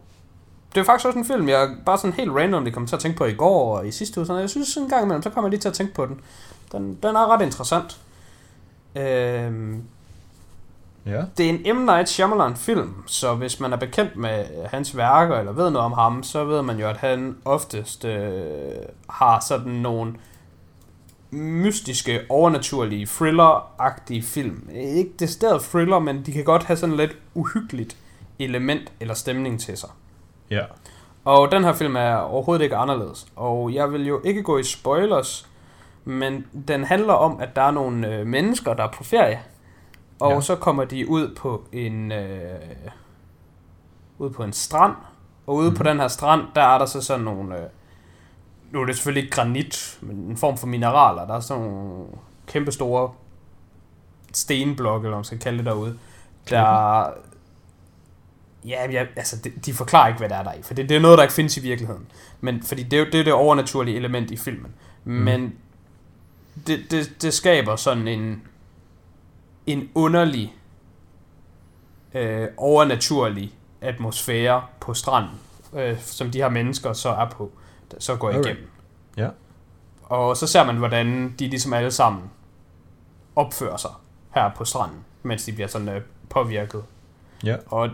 det 0.75 0.81
er 0.81 0.85
faktisk 0.85 1.05
også 1.05 1.19
en 1.19 1.25
film, 1.25 1.49
jeg 1.49 1.69
bare 1.85 1.97
sådan 1.97 2.13
helt 2.13 2.31
randomly 2.31 2.69
kom 2.69 2.87
til 2.87 2.95
at 2.95 3.01
tænke 3.01 3.17
på 3.17 3.25
i 3.25 3.33
går 3.33 3.77
og 3.77 3.87
i 3.87 3.91
sidste 3.91 4.19
uge. 4.19 4.27
Sådan, 4.27 4.41
jeg 4.41 4.49
synes 4.49 4.77
en 4.77 4.89
gang 4.89 5.03
imellem, 5.03 5.23
så 5.23 5.29
kommer 5.29 5.47
jeg 5.47 5.51
lige 5.51 5.61
til 5.61 5.69
at 5.69 5.73
tænke 5.73 5.93
på 5.93 6.05
den. 6.05 6.19
Den, 6.71 6.97
den 7.03 7.15
er 7.15 7.33
ret 7.33 7.41
interessant. 7.41 7.99
Øhm, 8.95 9.83
ja. 11.05 11.23
det 11.37 11.45
er 11.45 11.49
en 11.49 11.77
M. 11.77 11.85
Night 11.85 12.09
Shyamalan 12.09 12.55
film, 12.55 13.03
så 13.05 13.35
hvis 13.35 13.59
man 13.59 13.73
er 13.73 13.77
bekendt 13.77 14.15
med 14.15 14.45
hans 14.65 14.97
værker, 14.97 15.35
eller 15.35 15.51
ved 15.51 15.69
noget 15.69 15.85
om 15.85 15.91
ham, 15.91 16.23
så 16.23 16.43
ved 16.43 16.61
man 16.61 16.79
jo, 16.79 16.87
at 16.87 16.97
han 16.97 17.37
oftest 17.45 18.05
øh, 18.05 18.73
har 19.09 19.39
sådan 19.39 19.71
nogle 19.71 20.13
mystiske, 21.31 22.19
overnaturlige, 22.29 23.05
thriller-agtige 23.05 24.21
film. 24.23 24.69
Ikke 24.73 25.11
decideret 25.19 25.61
thriller, 25.61 25.99
men 25.99 26.25
de 26.25 26.31
kan 26.31 26.43
godt 26.43 26.63
have 26.63 26.77
sådan 26.77 26.95
lidt 26.95 27.17
uhyggeligt 27.33 27.97
element 28.39 28.91
eller 28.99 29.13
stemning 29.13 29.59
til 29.59 29.77
sig. 29.77 29.89
Ja. 30.49 30.61
Og 31.25 31.51
den 31.51 31.63
her 31.63 31.73
film 31.73 31.95
er 31.95 32.15
overhovedet 32.15 32.63
ikke 32.63 32.75
anderledes. 32.75 33.27
Og 33.35 33.73
jeg 33.73 33.91
vil 33.91 34.07
jo 34.07 34.21
ikke 34.23 34.43
gå 34.43 34.57
i 34.57 34.63
spoilers, 34.63 35.49
men 36.05 36.45
den 36.67 36.83
handler 36.83 37.13
om, 37.13 37.39
at 37.39 37.55
der 37.55 37.61
er 37.61 37.71
nogle 37.71 38.15
øh, 38.15 38.27
mennesker, 38.27 38.73
der 38.73 38.83
er 38.83 38.91
på 38.91 39.03
ferie. 39.03 39.41
Og 40.19 40.29
Ja. 40.29 40.35
ja. 40.35 40.41
så 40.41 40.55
kommer 40.55 40.85
de 40.85 41.09
ud 41.09 41.35
på 41.35 41.63
en 41.71 42.11
øh, 42.11 42.59
ud 44.17 44.29
på 44.29 44.43
en 44.43 44.53
strand. 44.53 44.95
Og 45.47 45.55
ude 45.55 45.69
mm. 45.69 45.75
på 45.75 45.83
den 45.83 45.99
her 45.99 46.07
strand, 46.07 46.41
der 46.55 46.61
er 46.61 46.77
der 46.77 46.85
så 46.85 47.01
sådan 47.01 47.25
nogle... 47.25 47.55
Øh, 47.57 47.63
nu 48.71 48.81
er 48.81 48.85
det 48.85 48.95
selvfølgelig 48.95 49.23
ikke 49.23 49.35
granit, 49.35 49.99
men 50.01 50.15
en 50.15 50.37
form 50.37 50.57
for 50.57 50.67
mineraler. 50.67 51.27
Der 51.27 51.33
er 51.33 51.39
sådan 51.39 51.63
nogle 51.63 52.05
kæmpe 52.47 52.71
store 52.71 53.11
stenblokke, 54.33 55.05
eller 55.05 55.17
man 55.17 55.23
skal 55.23 55.39
kalde 55.39 55.57
det 55.57 55.65
derude. 55.65 55.97
Der... 56.49 57.09
Ja, 58.65 58.91
ja, 58.91 59.05
altså, 59.15 59.37
de, 59.43 59.49
de 59.49 59.73
forklarer 59.73 60.07
ikke, 60.07 60.17
hvad 60.17 60.29
der 60.29 60.35
er 60.35 60.43
der 60.43 60.53
i, 60.53 60.61
for 60.61 60.73
det, 60.73 60.89
det 60.89 60.97
er 60.97 61.01
noget, 61.01 61.17
der 61.17 61.23
ikke 61.23 61.33
findes 61.33 61.57
i 61.57 61.61
virkeligheden. 61.61 62.07
Men, 62.41 62.63
fordi 62.63 62.83
det 62.83 62.99
er 62.99 63.05
det, 63.05 63.19
er 63.19 63.23
det 63.23 63.33
overnaturlige 63.33 63.97
element 63.97 64.31
i 64.31 64.37
filmen. 64.37 64.71
Mm. 65.03 65.13
Men 65.13 65.53
det, 66.67 66.79
det, 66.91 67.21
det 67.21 67.33
skaber 67.33 67.75
sådan 67.75 68.07
en, 68.07 68.41
en 69.65 69.89
underlig, 69.95 70.55
øh, 72.13 72.47
overnaturlig 72.57 73.53
atmosfære 73.81 74.63
på 74.79 74.93
stranden, 74.93 75.39
øh, 75.73 75.99
som 75.99 76.31
de 76.31 76.37
her 76.37 76.49
mennesker 76.49 76.93
så 76.93 77.09
er 77.09 77.29
på, 77.29 77.51
så 77.99 78.15
går 78.15 78.27
Alright. 78.27 78.45
igennem. 78.45 78.69
Ja. 79.17 79.29
Og 80.03 80.37
så 80.37 80.47
ser 80.47 80.63
man, 80.63 80.77
hvordan 80.77 81.35
de 81.39 81.47
ligesom 81.47 81.73
alle 81.73 81.91
sammen 81.91 82.23
opfører 83.35 83.77
sig 83.77 83.91
her 84.35 84.51
på 84.55 84.65
stranden, 84.65 84.97
mens 85.23 85.45
de 85.45 85.51
bliver 85.51 85.67
sådan 85.67 85.89
øh, 85.89 86.01
påvirket. 86.29 86.83
Ja. 87.43 87.55
Og 87.67 87.89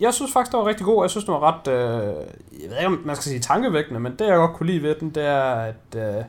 jeg 0.00 0.14
synes 0.14 0.32
faktisk, 0.32 0.52
det 0.52 0.58
var 0.58 0.66
rigtig 0.66 0.86
god. 0.86 1.04
Jeg 1.04 1.10
synes, 1.10 1.24
det 1.24 1.34
var 1.34 1.40
ret, 1.40 1.68
øh, 1.68 2.14
jeg 2.62 2.70
ved 2.70 2.76
ikke, 2.76 2.86
om 2.86 3.02
man 3.04 3.16
skal 3.16 3.24
sige 3.24 3.40
tankevækkende, 3.40 4.00
men 4.00 4.12
det, 4.12 4.26
jeg 4.26 4.36
godt 4.36 4.56
kunne 4.56 4.66
lide 4.66 4.82
ved 4.82 4.94
den, 5.00 5.10
det 5.10 5.24
er, 5.24 5.42
at 5.42 5.96
øh, 5.96 6.24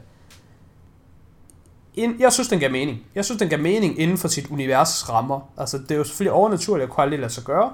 ind, 1.95 2.15
jeg 2.19 2.33
synes, 2.33 2.47
den 2.47 2.59
gav 2.59 2.71
mening. 2.71 3.05
Jeg 3.15 3.25
synes, 3.25 3.39
den 3.39 3.49
gav 3.49 3.59
mening 3.59 3.99
inden 3.99 4.17
for 4.17 4.27
sit 4.27 4.47
univers 4.51 5.09
rammer. 5.09 5.39
Altså, 5.57 5.77
det 5.77 5.91
er 5.91 5.95
jo 5.95 6.03
selvfølgelig 6.03 6.31
overnaturligt 6.31 6.83
at 6.83 6.89
kunne 6.89 7.03
aldrig 7.03 7.19
lade 7.19 7.33
sig 7.33 7.43
gøre, 7.43 7.73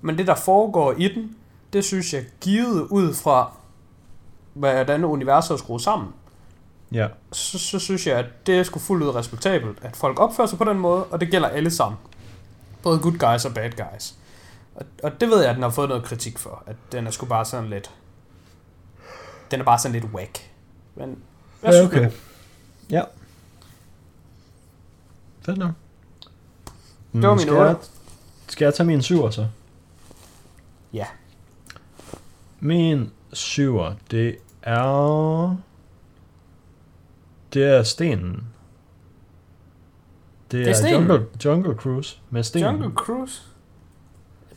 men 0.00 0.18
det, 0.18 0.26
der 0.26 0.34
foregår 0.34 0.94
i 0.98 1.08
den, 1.08 1.36
det 1.72 1.84
synes 1.84 2.14
jeg 2.14 2.24
givet 2.40 2.86
ud 2.90 3.14
fra, 3.14 3.52
hvordan 4.54 5.04
universet 5.04 5.50
er 5.50 5.56
skruet 5.56 5.82
sammen, 5.82 6.08
Ja. 6.92 7.08
så, 7.32 7.58
så 7.58 7.78
synes 7.78 8.06
jeg, 8.06 8.18
at 8.18 8.46
det 8.46 8.58
er 8.58 8.62
sgu 8.62 8.78
fuldt 8.78 9.04
ud 9.04 9.14
respektabelt, 9.14 9.78
at 9.82 9.96
folk 9.96 10.20
opfører 10.20 10.46
sig 10.48 10.58
på 10.58 10.64
den 10.64 10.78
måde, 10.78 11.04
og 11.04 11.20
det 11.20 11.30
gælder 11.30 11.48
alle 11.48 11.70
sammen. 11.70 11.98
Både 12.82 12.98
good 12.98 13.18
guys 13.18 13.44
og 13.44 13.54
bad 13.54 13.70
guys. 13.70 14.14
Og, 14.74 14.86
og 15.02 15.20
det 15.20 15.28
ved 15.28 15.40
jeg, 15.40 15.48
at 15.50 15.54
den 15.54 15.62
har 15.62 15.70
fået 15.70 15.88
noget 15.88 16.04
kritik 16.04 16.38
for, 16.38 16.62
at 16.66 16.76
den 16.92 17.06
er 17.06 17.10
sgu 17.10 17.26
bare 17.26 17.44
sådan 17.44 17.70
lidt... 17.70 17.90
Den 19.50 19.60
er 19.60 19.64
bare 19.64 19.78
sådan 19.78 19.92
lidt 19.92 20.04
whack. 20.04 20.50
Men 20.94 21.18
jeg 21.62 21.72
synes, 21.74 21.86
okay. 21.86 21.98
er 21.98 22.04
god. 22.04 22.12
Ja. 22.90 23.02
Fedt 25.42 25.58
nok. 25.58 25.72
Det 27.12 27.22
var 27.22 27.34
min 27.34 27.40
skal, 27.40 27.54
jeg, 27.54 27.62
otter. 27.62 27.74
skal 28.48 28.64
jeg 28.64 28.74
tage 28.74 28.86
min 28.86 29.02
syver 29.02 29.30
så? 29.30 29.46
Ja. 30.92 31.06
Min 32.60 33.10
syver, 33.32 33.94
det 34.10 34.36
er... 34.64 35.56
Det 37.52 37.64
er 37.64 37.82
stenen. 37.82 38.32
Det, 40.50 40.64
Det 40.64 40.68
er 40.70 40.74
stenen? 40.74 40.92
Jungle, 40.94 41.26
Jungle 41.44 41.74
Cruise 41.74 42.18
med 42.30 42.42
stenen. 42.42 42.68
Jungle 42.70 42.90
Cruise. 42.94 43.42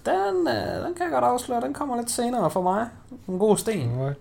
Den, 0.06 0.48
øh, 0.48 0.86
den 0.86 0.94
kan 0.94 1.04
jeg 1.04 1.12
godt 1.12 1.24
afsløre, 1.24 1.62
den 1.62 1.74
kommer 1.74 1.98
lidt 1.98 2.12
senere 2.12 2.52
for 2.52 2.62
mig. 2.62 2.88
En 3.28 3.40
god 3.40 3.58
sten. 3.58 3.92
Alright. 3.92 4.18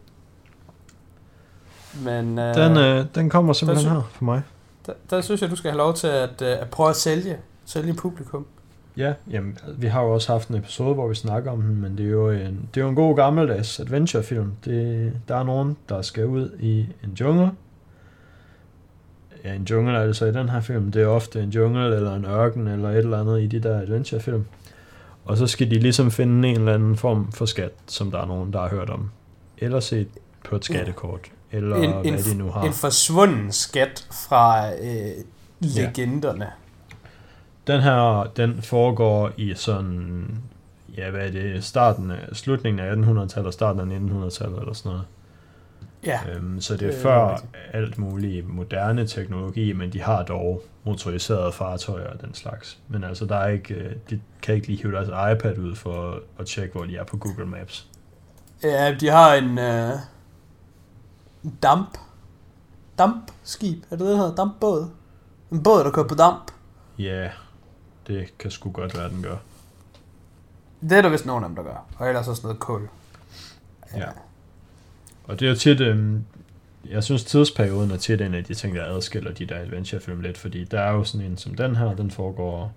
Men 2.04 2.38
øh, 2.38 2.54
Den, 2.54 2.76
øh, 2.76 3.04
den 3.14 3.30
kommer 3.30 3.52
simpelthen 3.52 3.88
sy- 3.90 3.92
her 3.94 4.02
for 4.10 4.24
mig. 4.24 4.42
der, 4.86 4.92
der, 5.10 5.20
synes 5.20 5.42
jeg, 5.42 5.50
du 5.50 5.56
skal 5.56 5.70
have 5.70 5.78
lov 5.78 5.94
til 5.94 6.06
at, 6.06 6.42
øh, 6.42 6.48
at 6.60 6.70
prøve 6.70 6.90
at 6.90 6.96
sælge. 6.96 7.38
Sælge 7.64 7.94
publikum. 7.94 8.46
Ja, 8.96 9.12
jamen, 9.30 9.58
vi 9.78 9.86
har 9.86 10.02
jo 10.02 10.10
også 10.10 10.32
haft 10.32 10.48
en 10.48 10.54
episode, 10.54 10.94
hvor 10.94 11.08
vi 11.08 11.14
snakker 11.14 11.50
om 11.50 11.62
den, 11.62 11.80
men 11.80 11.98
det 11.98 12.06
er 12.06 12.10
jo 12.10 12.30
en, 12.30 12.68
det 12.74 12.80
er 12.80 12.84
jo 12.84 12.88
en 12.88 12.94
god 12.94 13.16
gammeldags 13.16 13.80
adventurefilm. 13.80 14.52
Det, 14.64 15.12
der 15.28 15.36
er 15.36 15.42
nogen, 15.42 15.76
der 15.88 16.02
skal 16.02 16.26
ud 16.26 16.50
i 16.60 16.80
en 16.80 17.10
jungle. 17.20 17.50
Ja, 19.44 19.54
en 19.54 19.62
jungle 19.62 19.98
er 19.98 20.06
det 20.06 20.16
så 20.16 20.26
i 20.26 20.32
den 20.32 20.48
her 20.48 20.60
film. 20.60 20.92
Det 20.92 21.02
er 21.02 21.06
ofte 21.06 21.42
en 21.42 21.50
jungle 21.50 21.96
eller 21.96 22.14
en 22.14 22.24
ørken 22.24 22.68
eller 22.68 22.90
et 22.90 22.96
eller 22.96 23.20
andet 23.20 23.42
i 23.42 23.46
de 23.46 23.60
der 23.60 23.80
adventurefilm. 23.80 24.44
Og 25.24 25.36
så 25.36 25.46
skal 25.46 25.70
de 25.70 25.78
ligesom 25.78 26.10
finde 26.10 26.48
en 26.48 26.56
eller 26.56 26.74
anden 26.74 26.96
form 26.96 27.32
for 27.32 27.46
skat, 27.46 27.72
som 27.86 28.10
der 28.10 28.20
er 28.20 28.26
nogen, 28.26 28.52
der 28.52 28.60
har 28.60 28.68
hørt 28.68 28.90
om. 28.90 29.10
Eller 29.58 29.80
set 29.80 30.08
på 30.44 30.56
et 30.56 30.64
skattekort. 30.64 31.20
eller 31.52 31.76
en, 31.76 31.90
hvad 31.92 32.04
en, 32.04 32.18
de 32.18 32.34
nu 32.38 32.50
har. 32.50 32.62
en 32.62 32.72
forsvunden 32.72 33.52
skat 33.52 34.06
fra 34.28 34.72
øh, 34.74 35.10
legenderne. 35.60 36.46
Den 37.66 37.80
her, 37.80 38.30
den 38.36 38.62
foregår 38.62 39.30
i 39.36 39.54
sådan, 39.54 40.26
ja, 40.96 41.10
hvad 41.10 41.26
er 41.26 41.30
det, 41.30 41.64
starten 41.64 42.10
af, 42.10 42.28
slutningen 42.32 42.80
af 42.80 42.94
1800-tallet 42.94 43.46
og 43.46 43.52
starten 43.52 43.80
af 43.92 43.96
1900-tallet 43.96 44.58
eller 44.58 44.72
sådan 44.72 44.90
noget. 44.90 45.04
Ja. 46.06 46.20
Øhm, 46.30 46.60
så 46.60 46.76
det 46.76 46.88
er 46.88 46.92
er 46.98 47.02
før 47.02 47.30
rigtigt. 47.34 47.52
alt 47.72 47.98
muligt 47.98 48.48
moderne 48.48 49.06
teknologi, 49.06 49.72
men 49.72 49.92
de 49.92 50.00
har 50.00 50.22
dog 50.22 50.62
motoriserede 50.84 51.52
fartøjer 51.52 52.06
og 52.06 52.20
den 52.20 52.34
slags. 52.34 52.78
Men 52.88 53.04
altså, 53.04 53.24
der 53.26 53.36
er 53.36 53.48
ikke, 53.48 53.74
øh, 53.74 53.92
de 54.10 54.20
kan 54.42 54.54
ikke 54.54 54.66
lige 54.66 54.82
hive 54.82 54.92
deres 54.92 55.08
iPad 55.08 55.58
ud 55.58 55.74
for 55.74 56.20
at 56.38 56.46
tjekke, 56.46 56.72
hvor 56.74 56.84
de 56.84 56.96
er 56.96 57.04
på 57.04 57.16
Google 57.16 57.46
Maps. 57.46 57.86
Ja, 58.62 58.94
de 59.00 59.08
har 59.08 59.34
en 59.34 59.58
øh, 59.58 59.92
damp. 61.62 61.98
Dampskib, 62.98 63.82
er 63.82 63.96
det 63.96 63.98
det, 64.00 64.08
der 64.08 64.16
hedder? 64.16 64.34
Dampbåd? 64.34 64.88
En 65.52 65.62
båd, 65.62 65.84
der 65.84 65.90
kører 65.90 66.08
på 66.08 66.14
damp. 66.14 66.50
Ja, 66.98 67.30
det 68.06 68.38
kan 68.38 68.50
sgu 68.50 68.70
godt 68.70 68.96
være, 68.96 69.08
den 69.08 69.22
gør. 69.22 69.36
Det 70.80 70.92
er 70.92 71.02
der 71.02 71.08
vist 71.08 71.26
nogen 71.26 71.44
af 71.44 71.48
dem, 71.48 71.56
der 71.56 71.62
gør. 71.62 71.86
Og 71.98 72.08
ellers 72.08 72.28
også 72.28 72.42
noget 72.42 72.58
kul. 72.58 72.88
Ja. 73.96 74.08
Og 75.24 75.40
det 75.40 75.46
er 75.46 75.50
jo 75.50 75.56
tit, 75.56 75.80
øhm, 75.80 76.24
jeg 76.90 77.04
synes 77.04 77.24
tidsperioden 77.24 77.90
er 77.90 77.96
tit 77.96 78.20
en 78.20 78.34
af 78.34 78.44
de 78.44 78.54
ting, 78.54 78.76
der 78.76 78.84
adskiller 78.84 79.32
de 79.32 79.46
der 79.46 79.58
adventurefilm 79.58 80.20
lidt, 80.20 80.38
fordi 80.38 80.64
der 80.64 80.80
er 80.80 80.92
jo 80.92 81.04
sådan 81.04 81.26
en 81.26 81.36
som 81.36 81.54
den 81.54 81.76
her, 81.76 81.94
den 81.94 82.10
foregår 82.10 82.72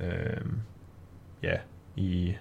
øhm, 0.00 0.60
ja, 1.42 1.56
i 1.96 2.36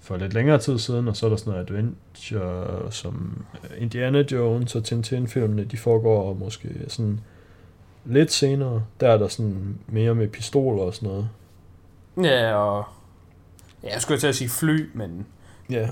for 0.00 0.16
lidt 0.16 0.34
længere 0.34 0.58
tid 0.58 0.78
siden, 0.78 1.08
og 1.08 1.16
så 1.16 1.26
er 1.26 1.30
der 1.30 1.36
sådan 1.36 1.52
noget 1.52 1.70
adventure 1.70 2.92
som 2.92 3.44
øh, 3.64 3.82
Indiana 3.82 4.24
Jones 4.32 4.74
og 4.74 4.84
Tintin-filmene, 4.84 5.64
de 5.64 5.76
foregår 5.76 6.34
måske 6.34 6.68
sådan 6.88 7.20
lidt 8.04 8.32
senere. 8.32 8.82
Der 9.00 9.08
er 9.08 9.18
der 9.18 9.28
sådan 9.28 9.78
mere 9.86 10.14
med 10.14 10.28
pistoler 10.28 10.82
og 10.82 10.94
sådan 10.94 11.08
noget. 11.08 11.28
Ja, 12.22 12.54
og... 12.54 12.84
Ja, 13.82 13.92
jeg 13.92 14.02
skulle 14.02 14.20
til 14.20 14.26
at 14.26 14.34
sige 14.36 14.48
fly, 14.48 14.90
men... 14.94 15.26
Ja, 15.70 15.88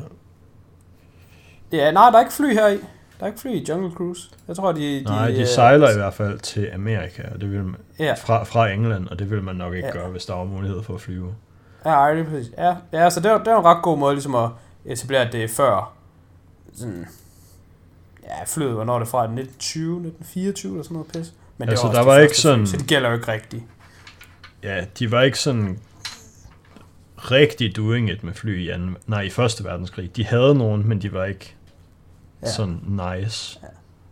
Ja, 1.72 1.90
nej, 1.90 2.10
der 2.10 2.16
er 2.16 2.20
ikke 2.20 2.32
fly 2.32 2.52
her 2.52 2.68
i. 2.68 2.76
Der 3.18 3.22
er 3.22 3.26
ikke 3.26 3.40
fly 3.40 3.50
i 3.50 3.64
Jungle 3.68 3.90
Cruise. 3.90 4.30
Jeg 4.48 4.56
tror, 4.56 4.72
de... 4.72 4.80
de 4.98 5.04
Nej, 5.04 5.30
de 5.30 5.40
øh, 5.40 5.46
sejler 5.46 5.90
i 5.90 5.94
hvert 5.96 6.14
fald 6.14 6.38
til 6.38 6.70
Amerika, 6.74 7.22
og 7.34 7.40
det 7.40 7.50
vil 7.52 7.64
man, 7.64 7.76
Ja, 7.98 8.14
fra, 8.14 8.44
fra 8.44 8.68
England, 8.70 9.08
og 9.08 9.18
det 9.18 9.30
vil 9.30 9.42
man 9.42 9.56
nok 9.56 9.74
ikke 9.74 9.86
Ja. 9.88 9.92
gøre, 9.92 10.10
hvis 10.10 10.24
der 10.26 10.34
var 10.34 10.44
mulighed 10.44 10.82
for 10.82 10.94
at 10.94 11.00
flyve. 11.00 11.34
ja, 11.84 11.90
ej, 11.90 12.14
det 12.14 12.20
er 12.26 12.30
præcis. 12.30 12.52
Ja, 12.58 12.76
ja 12.92 13.10
så 13.10 13.20
det 13.20 13.30
er, 13.30 13.38
det 13.38 13.48
er 13.48 13.56
en 13.58 13.64
ret 13.64 13.82
god 13.82 13.98
måde 13.98 14.14
ligesom 14.14 14.34
at 14.34 14.48
etablere, 14.84 15.28
det 15.32 15.50
før... 15.50 15.92
Sådan, 16.74 17.06
ja, 18.24 18.44
flyet, 18.46 18.72
hvornår 18.72 18.94
er 18.94 18.98
det 18.98 19.08
fra? 19.08 19.22
1920, 19.22 19.92
1924 19.96 20.72
eller 20.72 20.82
sådan 20.82 20.94
noget 20.94 21.12
pis. 21.12 21.32
Men 21.60 21.68
Altså, 21.68 21.86
det 21.86 21.92
der 21.94 21.98
også 21.98 22.10
var 22.10 22.18
ikke 22.18 22.36
sådan- 22.38 22.66
Fly, 22.66 22.70
så 22.70 22.76
det 22.76 22.86
gælder 22.86 23.08
jo 23.08 23.14
ikke 23.14 23.32
rigtigt. 23.32 23.62
Ja, 24.62 24.84
de 24.98 25.10
var 25.10 25.22
ikke 25.22 25.38
sådan 25.38 25.78
rigtig 27.16 27.76
doing 27.76 28.10
it 28.10 28.24
med 28.24 28.34
fly 28.34 28.58
i, 28.64 28.68
anden, 28.68 28.96
nej, 29.06 29.20
i 29.20 29.30
Første 29.30 29.64
Verdenskrig. 29.64 30.16
De 30.16 30.24
havde 30.24 30.54
nogen, 30.54 30.88
men 30.88 31.02
de 31.02 31.12
var 31.12 31.24
ikke 31.24 31.54
Ja. 32.42 32.46
ja. 32.46 32.52
sådan 32.52 32.80
nice. 33.20 33.58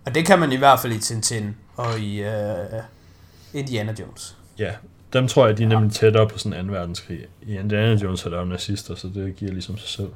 Og 0.07 0.14
det 0.14 0.26
kan 0.26 0.38
man 0.38 0.53
i 0.53 0.57
hvert 0.57 0.80
fald 0.80 0.92
i 0.92 0.99
Tintin 0.99 1.57
og 1.76 1.99
i 1.99 2.22
uh, 2.22 2.28
Indiana 3.55 3.94
Jones. 4.01 4.36
Ja, 4.59 4.72
dem 5.12 5.28
tror 5.28 5.46
jeg, 5.46 5.59
de 5.59 5.62
er 5.64 5.68
nemlig 5.68 5.92
tættere 5.92 6.28
på 6.28 6.38
sådan 6.38 6.66
2. 6.66 6.72
verdenskrig. 6.72 7.26
I 7.42 7.57
Indiana 7.59 7.94
Jones 7.94 8.24
er 8.24 8.30
der 8.30 8.38
jo 8.38 8.44
nazister, 8.44 8.94
så 8.94 9.09
det 9.14 9.36
giver 9.36 9.53
ligesom 9.53 9.78
sig 9.78 9.88
selv. 9.88 10.09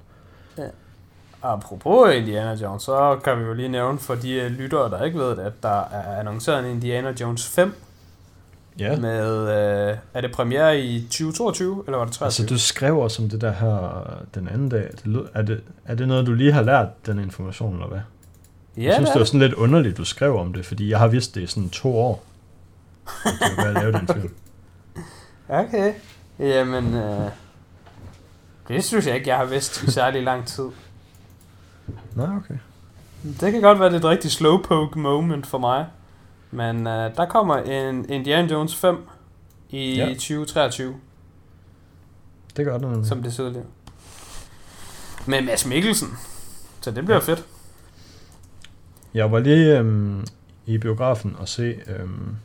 Apropos 1.42 2.14
Indiana 2.14 2.54
Jones, 2.54 2.82
så 2.82 3.20
kan 3.24 3.38
vi 3.38 3.44
jo 3.44 3.52
lige 3.52 3.68
nævne 3.68 3.98
for 3.98 4.14
de 4.14 4.32
øh, 4.32 4.50
lyttere, 4.50 4.90
der 4.90 5.04
ikke 5.04 5.18
ved 5.18 5.30
det, 5.30 5.38
at 5.38 5.52
der 5.62 5.80
er 5.80 6.20
annonceret 6.20 6.64
en 6.64 6.70
Indiana 6.70 7.14
Jones 7.20 7.48
5 7.48 7.74
Ja, 8.78 8.96
med, 8.96 9.48
øh, 9.48 9.96
er 10.14 10.20
det 10.20 10.32
premiere 10.32 10.80
i 10.80 11.00
2022, 11.00 11.84
eller 11.86 11.98
var 11.98 12.04
det 12.04 12.14
23? 12.14 12.26
altså 12.26 12.54
du 12.54 12.58
skrev 12.58 12.98
også 12.98 13.22
om 13.22 13.28
det 13.28 13.40
der 13.40 13.52
her 13.52 14.02
den 14.34 14.48
anden 14.48 14.68
dag. 14.68 14.88
Det 14.92 15.06
lød, 15.06 15.26
er, 15.34 15.42
det, 15.42 15.60
er 15.84 15.94
det 15.94 16.08
noget, 16.08 16.26
du 16.26 16.32
lige 16.32 16.52
har 16.52 16.62
lært, 16.62 17.06
den 17.06 17.18
information, 17.18 17.74
eller 17.74 17.86
hvad? 17.86 18.00
ja, 18.76 18.82
jeg 18.82 18.94
synes, 18.94 19.08
det 19.08 19.14
det 19.14 19.20
var 19.20 19.24
sådan 19.24 19.40
lidt 19.40 19.54
underligt, 19.54 19.96
du 19.96 20.04
skrev 20.04 20.36
om 20.38 20.52
det, 20.52 20.66
fordi 20.66 20.90
jeg 20.90 20.98
har 20.98 21.06
vidst 21.06 21.34
det 21.34 21.40
i 21.40 21.46
sådan 21.46 21.70
to 21.70 21.96
år. 21.96 22.24
At 23.24 23.32
du 23.40 23.62
var 23.62 23.72
lave 23.72 23.92
den 23.92 24.08
film. 24.08 24.34
Okay. 25.48 25.92
Jamen, 26.38 26.94
øh, 26.94 27.30
det 28.68 28.84
synes 28.84 29.06
jeg 29.06 29.14
ikke, 29.14 29.28
jeg 29.28 29.36
har 29.36 29.44
vidst 29.44 29.82
i 29.82 29.90
særlig 29.90 30.22
lang 30.22 30.46
tid. 30.46 30.64
Nå, 32.14 32.22
okay. 32.22 32.54
Det 33.40 33.52
kan 33.52 33.60
godt 33.62 33.78
være, 33.80 33.88
det 33.88 33.94
er 33.94 33.98
et 33.98 34.04
rigtig 34.04 34.30
slowpoke 34.30 34.98
moment 34.98 35.46
for 35.46 35.58
mig. 35.58 35.86
Men 36.50 36.86
øh, 36.86 37.16
der 37.16 37.26
kommer 37.26 37.56
en 37.56 38.10
Indiana 38.10 38.52
Jones 38.52 38.76
5 38.76 38.96
i 39.70 39.94
Ja. 39.96 40.06
ja. 40.06 40.14
2023, 40.14 40.94
Det 42.56 42.64
gør 42.64 42.78
det 42.78 42.88
nemlig. 42.88 43.06
som 43.06 43.22
det 43.22 43.32
lige. 43.52 43.64
Med 45.26 45.42
Mads 45.42 45.66
Mikkelsen. 45.66 46.08
Så 46.80 46.90
det 46.90 47.04
bliver 47.04 47.20
fedt. 47.20 47.46
Jeg 49.14 49.32
var 49.32 49.38
lige 49.38 49.78
øhm, 49.78 50.24
i 50.66 50.78
biografen 50.78 51.36
og 51.38 51.48
se 51.48 51.76
øhm, 51.86 52.36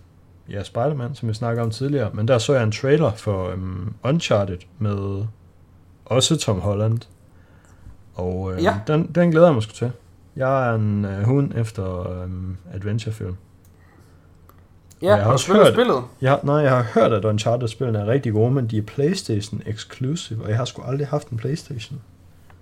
ja, 0.50 0.64
Spider-Man, 0.64 1.16
som 1.16 1.28
jeg 1.28 1.36
snakkede 1.36 1.64
om 1.66 1.72
tidligere, 1.72 2.10
men 2.14 2.28
der 2.28 2.38
så 2.38 2.54
jeg 2.54 2.64
en 2.64 2.72
trailer 2.72 3.12
for 3.16 3.50
øhm, 3.50 3.94
Uncharted 4.04 4.58
med 4.80 5.26
også 6.06 6.38
Tom 6.38 6.60
Holland. 6.60 7.00
Og 8.18 8.52
øhm, 8.52 8.60
Ja. 8.62 8.80
den, 8.88 9.12
den 9.16 9.32
glæder 9.32 9.48
jeg 9.48 9.54
mig 9.54 9.64
sgu 9.64 9.72
til. 9.72 9.92
Jeg 10.36 10.70
er 10.70 10.76
en 10.76 11.06
øh, 11.06 11.24
hund 11.24 11.52
efter 11.56 12.10
øhm, 12.12 12.58
adventurefilm. 12.74 13.36
Ja, 15.02 15.16
jeg 15.16 15.24
har 15.24 15.32
også 15.32 15.44
spillet 15.46 15.66
hørt- 15.66 15.74
spillet? 15.74 16.04
Jeg, 16.22 16.40
nej, 16.44 16.56
jeg 16.56 16.72
har 16.72 16.82
hørt, 16.94 17.14
at 17.14 17.26
Uncharted-spillene 17.26 18.00
er 18.00 18.06
rigtig 18.08 18.34
gode, 18.34 18.52
men 18.52 18.68
de 18.68 18.78
er 18.78 18.82
PlayStation 18.82 19.62
exclusive, 19.66 20.44
og 20.44 20.50
jeg 20.50 20.58
har 20.58 20.66
sgu 20.66 20.82
aldrig 20.82 21.08
haft 21.08 21.28
en 21.30 21.38
PlayStation. 21.38 22.02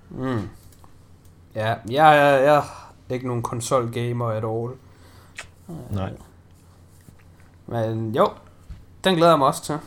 Mm. 0.10 0.39
Ja, 1.56 1.76
jeg 1.89 2.18
er, 2.18 2.38
jeg 2.38 2.56
er 3.10 3.14
ikke 3.14 3.28
nogen 3.28 3.43
konsol-gamer 3.43 4.26
at 4.28 4.43
all. 4.45 4.72
Nej. 5.91 6.12
Men 7.68 8.16
jo, 8.16 8.30
den 9.03 9.16
glæder 9.16 9.32
jeg 9.32 9.38
mig 9.39 9.47
også 9.47 9.64
til. 9.64 9.78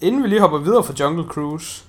Inden 0.00 0.22
vi 0.22 0.28
lige 0.28 0.40
hopper 0.40 0.58
videre 0.58 0.84
fra 0.84 0.94
Jungle 1.00 1.24
Cruise, 1.24 1.83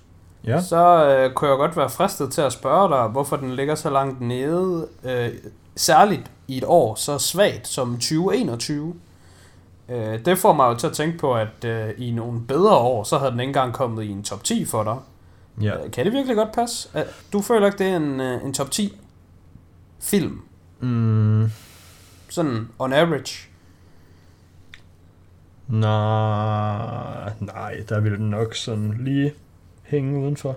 Ja, 0.46 0.62
så 0.62 1.06
øh, 1.08 1.34
kunne 1.34 1.50
jeg 1.50 1.58
godt 1.58 1.78
være 1.78 1.90
fristet 1.90 2.32
til 2.32 2.42
at 2.42 2.54
spørge 2.54 2.90
dig, 2.90 3.08
hvorfor 3.08 3.36
den 3.36 3.56
ligger 3.56 3.76
så 3.76 3.90
langt 3.90 4.22
nede, 4.22 4.88
øh, 5.04 5.30
særligt 5.76 6.32
i 6.48 6.58
et 6.58 6.64
år 6.68 6.96
så 6.96 7.18
svagt 7.18 7.68
som 7.68 7.94
2021. 7.94 8.96
Øh, 9.90 10.26
det 10.26 10.38
får 10.38 10.54
mig 10.54 10.70
jo 10.70 10.76
til 10.76 10.88
at 10.88 10.94
tænke 10.94 11.18
på, 11.18 11.34
at 11.36 11.66
øh, 11.66 11.90
i 11.98 12.12
nogle 12.12 12.42
bedre 12.48 12.76
år, 12.76 13.04
så 13.04 13.18
havde 13.18 13.32
den 13.32 13.40
ikke 13.40 13.50
engang 13.50 13.74
kommet 13.74 14.04
i 14.04 14.10
en 14.10 14.24
top 14.24 14.44
10 14.44 14.66
for 14.66 14.84
dig. 14.84 14.96
ja. 15.66 15.84
Øh, 15.86 15.92
Kan 15.92 16.06
det 16.06 16.14
virkelig 16.14 16.36
godt 16.38 16.52
passe? 16.52 16.90
Øh, 16.96 17.04
Du 17.34 17.42
føler 17.42 17.66
ikke, 17.66 17.78
det 17.78 17.88
er 17.88 17.96
en, 17.98 18.22
øh, 18.22 18.44
en 18.46 18.54
top 18.54 18.72
10 18.72 18.98
film? 20.02 20.42
Mm, 20.80 21.52
Sådan 22.30 22.68
on 22.80 22.94
average? 22.94 23.50
nej, 25.68 27.32
nej, 27.40 27.76
der 27.90 28.00
ville 28.00 28.18
den 28.18 28.30
nok 28.30 28.56
sådan 28.56 28.96
lige 29.00 29.34
hænge 29.86 30.20
udenfor. 30.24 30.56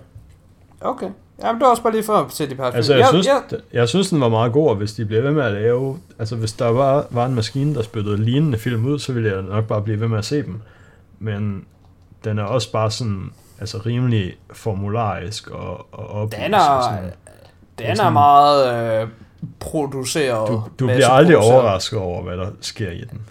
Okay. 0.81 1.09
Jamen, 1.43 1.59
det 1.59 1.65
var 1.65 1.71
også 1.71 1.83
bare 1.83 1.93
lige 1.93 2.03
for 2.03 2.13
at 2.13 2.31
sætte 2.31 2.53
i 2.53 2.57
perspektiv. 2.57 2.77
Altså, 2.77 2.95
jeg, 2.95 3.07
synes, 3.07 3.27
ja, 3.27 3.33
jeg, 3.51 3.59
jeg 3.73 3.89
synes, 3.89 4.09
den 4.09 4.21
var 4.21 4.29
meget 4.29 4.53
god, 4.53 4.69
og 4.69 4.75
hvis 4.75 4.93
de 4.93 5.05
bliver 5.05 5.21
ved 5.21 5.31
med 5.31 5.43
at 5.43 5.51
lave... 5.53 5.99
Altså, 6.19 6.35
hvis 6.35 6.53
der 6.53 6.67
var, 6.67 7.07
var 7.09 7.25
en 7.25 7.35
maskine, 7.35 7.75
der 7.75 7.81
spyttede 7.81 8.17
lignende 8.17 8.57
film 8.57 8.85
ud, 8.85 8.99
så 8.99 9.13
ville 9.13 9.31
jeg 9.33 9.41
nok 9.41 9.65
bare 9.65 9.81
blive 9.81 9.99
ved 9.99 10.07
med 10.07 10.17
at 10.17 10.25
se 10.25 10.43
dem. 10.43 10.61
Men 11.19 11.65
den 12.23 12.39
er 12.39 12.43
også 12.43 12.71
bare 12.71 12.91
sådan, 12.91 13.31
altså 13.59 13.77
rimelig 13.85 14.35
formularisk 14.53 15.49
og, 15.49 15.87
og 15.91 16.09
oplyst. 16.09 16.41
Den 16.43 16.53
er, 16.53 16.81
sådan. 16.81 17.11
den 17.79 17.85
er 17.87 17.95
sådan- 17.95 18.13
meget 18.13 19.01
øh, 19.01 19.07
produceret. 19.59 20.47
Du, 20.47 20.63
du 20.79 20.85
bliver 20.85 21.09
aldrig 21.09 21.37
overrasket 21.37 21.99
over, 21.99 22.23
hvad 22.23 22.37
der 22.37 22.47
sker 22.61 22.91
i 22.91 23.01
den. 23.11 23.21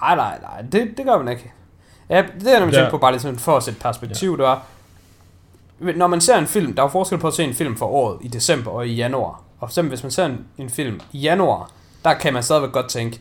Nej, 0.00 0.16
nej, 0.16 0.38
nej. 0.42 0.62
Det, 0.72 0.88
det 0.96 1.04
gør 1.06 1.18
man 1.18 1.28
ikke. 1.28 1.52
Ja, 2.10 2.24
det 2.40 2.54
er 2.54 2.58
nemlig 2.58 2.74
Der- 2.74 2.80
tænkt 2.80 2.90
på 2.90 2.98
bare 2.98 3.12
lige 3.12 3.20
sådan 3.20 3.38
for 3.38 3.56
at 3.56 3.62
sætte 3.62 3.80
perspektiv, 3.80 4.30
ja. 4.30 4.36
det 4.36 4.42
var... 4.44 4.62
Når 5.80 6.06
man 6.06 6.20
ser 6.20 6.36
en 6.36 6.46
film, 6.46 6.74
der 6.74 6.82
er 6.82 6.86
jo 6.86 6.90
forskel 6.90 7.18
på 7.18 7.26
at 7.26 7.34
se 7.34 7.44
en 7.44 7.54
film 7.54 7.76
for 7.76 7.86
året 7.86 8.18
i 8.20 8.28
december 8.28 8.70
og 8.70 8.88
i 8.88 8.94
januar. 8.94 9.30
Og 9.30 9.42
for 9.60 9.66
eksempel, 9.66 9.88
hvis 9.88 10.02
man 10.02 10.10
ser 10.10 10.26
en, 10.26 10.44
en 10.58 10.70
film 10.70 11.00
i 11.12 11.18
januar, 11.18 11.70
der 12.04 12.14
kan 12.14 12.32
man 12.32 12.42
stadigvæk 12.42 12.72
godt 12.72 12.88
tænke, 12.88 13.20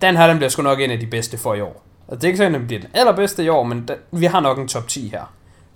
den 0.00 0.16
her, 0.16 0.26
den 0.26 0.36
bliver 0.36 0.50
sgu 0.50 0.62
nok 0.62 0.80
en 0.80 0.90
af 0.90 1.00
de 1.00 1.06
bedste 1.06 1.38
for 1.38 1.54
i 1.54 1.60
år. 1.60 1.84
Og 2.08 2.16
det 2.16 2.24
er 2.24 2.28
ikke 2.28 2.36
sådan, 2.36 2.54
at 2.54 2.60
den 2.60 2.66
bliver 2.66 2.80
den 2.80 2.90
allerbedste 2.94 3.44
i 3.44 3.48
år, 3.48 3.62
men 3.62 3.86
da, 3.86 3.94
vi 4.10 4.26
har 4.26 4.40
nok 4.40 4.58
en 4.58 4.68
top 4.68 4.88
10 4.88 5.08
her. 5.08 5.32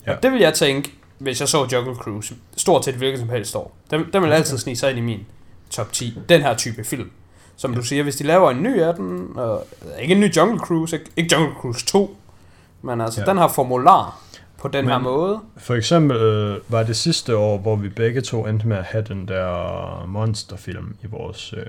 Ja. 0.07 0.17
Og 0.17 0.23
det 0.23 0.33
vil 0.33 0.41
jeg 0.41 0.55
tænke, 0.55 0.93
hvis 1.19 1.41
jeg 1.41 1.49
så 1.49 1.69
Jungle 1.73 1.95
Cruise, 1.95 2.35
stort 2.57 2.85
set 2.85 2.95
hvilket 2.95 3.21
som 3.21 3.29
helst 3.29 3.57
år. 3.57 3.73
Den, 3.91 4.07
den 4.13 4.23
vil 4.23 4.33
altid 4.33 4.59
snige 4.59 4.77
sig 4.77 4.91
ind 4.91 4.99
i 4.99 5.03
min 5.03 5.27
top 5.71 5.93
10. 5.93 6.19
Den 6.29 6.43
her 6.43 6.57
type 6.57 6.85
film. 6.85 7.11
Som 7.57 7.75
du 7.75 7.83
siger, 7.83 8.03
hvis 8.03 8.17
de 8.17 8.25
laver 8.25 8.51
en 8.51 8.63
ny 8.63 8.81
af 8.81 8.95
den, 8.95 9.29
og, 9.35 9.67
ikke 10.01 10.15
en 10.15 10.21
ny 10.21 10.37
Jungle 10.37 10.59
Cruise, 10.59 10.97
ikke, 10.97 11.11
ikke 11.17 11.37
Jungle 11.37 11.55
Cruise 11.61 11.87
2, 11.87 12.17
men 12.83 13.01
altså, 13.01 13.21
ja. 13.21 13.27
Den 13.27 13.37
har 13.37 13.49
formular 13.49 14.19
på 14.63 14.69
den 14.69 14.85
Men- 14.85 14.93
her 14.93 14.99
måde. 15.01 15.41
For 15.57 15.75
eksempel 15.75 16.17
øh, 16.17 16.61
var 16.69 16.83
det 16.83 16.97
sidste 16.97 17.37
år, 17.37 17.59
hvor 17.59 17.77
vi 17.77 17.89
begge 17.89 18.21
to 18.21 18.47
endte 18.47 18.69
med 18.69 18.77
at 18.77 18.85
have 18.85 19.05
den 19.09 19.29
der 19.29 20.05
monsterfilm 20.07 20.97
i 21.03 21.07
vores... 21.07 21.53
Øh, 21.57 21.67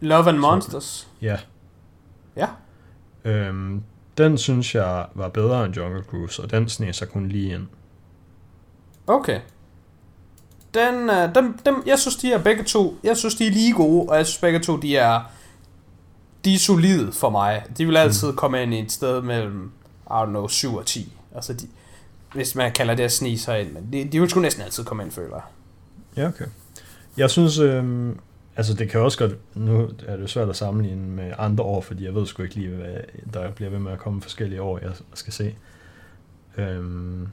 Love 0.00 0.28
and 0.28 0.38
Monsters. 0.38 1.08
ja. 1.22 1.36
Ja. 2.36 2.48
Øhm, 3.24 3.82
den 4.18 4.38
synes 4.38 4.74
jeg 4.74 5.06
var 5.14 5.28
bedre 5.28 5.64
end 5.64 5.74
Jungle 5.76 6.02
Cruise, 6.02 6.42
og 6.42 6.50
den 6.50 6.68
sneg 6.68 6.94
sig 6.94 7.08
kun 7.08 7.28
lige 7.28 7.54
ind. 7.54 7.66
Okay. 9.06 9.40
Den, 10.74 11.10
øh, 11.10 11.34
dem, 11.34 11.58
dem, 11.66 11.82
jeg 11.86 11.98
synes, 11.98 12.16
de 12.16 12.32
er 12.32 12.42
begge 12.42 12.64
to, 12.64 12.96
jeg 13.04 13.16
synes, 13.16 13.34
de 13.34 13.46
er 13.46 13.50
lige 13.50 13.72
gode, 13.72 14.08
og 14.10 14.16
jeg 14.16 14.26
synes 14.26 14.40
begge 14.40 14.58
to, 14.58 14.76
de 14.76 14.96
er, 14.96 15.20
de 16.44 16.54
er 16.54 16.58
solide 16.58 17.12
for 17.12 17.30
mig. 17.30 17.62
De 17.78 17.86
vil 17.86 17.96
altid 17.96 18.32
komme 18.32 18.62
ind 18.62 18.74
i 18.74 18.80
et 18.80 18.92
sted 18.92 19.22
mellem, 19.22 19.72
I 20.06 20.10
don't 20.10 20.26
know, 20.26 20.48
7 20.48 20.74
og 20.74 20.86
10. 20.86 21.12
Altså, 21.36 21.52
de, 21.52 21.66
hvis 22.34 22.54
man 22.54 22.72
kalder 22.72 22.94
det 22.94 23.02
at 23.02 23.12
snige 23.12 23.38
sig 23.38 23.60
ind, 23.60 23.72
men 23.72 23.88
de, 23.92 24.04
de 24.12 24.20
vil 24.20 24.30
sgu 24.30 24.40
næsten 24.40 24.62
altid 24.62 24.84
komme 24.84 25.02
ind, 25.02 25.12
føler 25.12 25.34
jeg. 25.36 25.42
Ja, 26.16 26.28
okay. 26.28 26.44
Jeg 27.16 27.30
synes, 27.30 27.58
øhm, 27.58 28.18
altså 28.56 28.74
det 28.74 28.90
kan 28.90 29.00
også 29.00 29.18
godt, 29.18 29.32
nu 29.54 29.90
er 30.06 30.16
det 30.16 30.30
svært 30.30 30.48
at 30.48 30.56
sammenligne 30.56 31.08
med 31.08 31.32
andre 31.38 31.64
år, 31.64 31.80
fordi 31.80 32.04
jeg 32.04 32.14
ved 32.14 32.26
sgu 32.26 32.42
ikke 32.42 32.54
lige, 32.54 32.68
hvad 32.68 32.96
der 33.34 33.50
bliver 33.50 33.70
ved 33.70 33.78
med 33.78 33.92
at 33.92 33.98
komme 33.98 34.22
forskellige 34.22 34.62
år, 34.62 34.78
jeg 34.78 34.92
skal 35.14 35.32
se. 35.32 35.54
Øhm, 36.56 37.28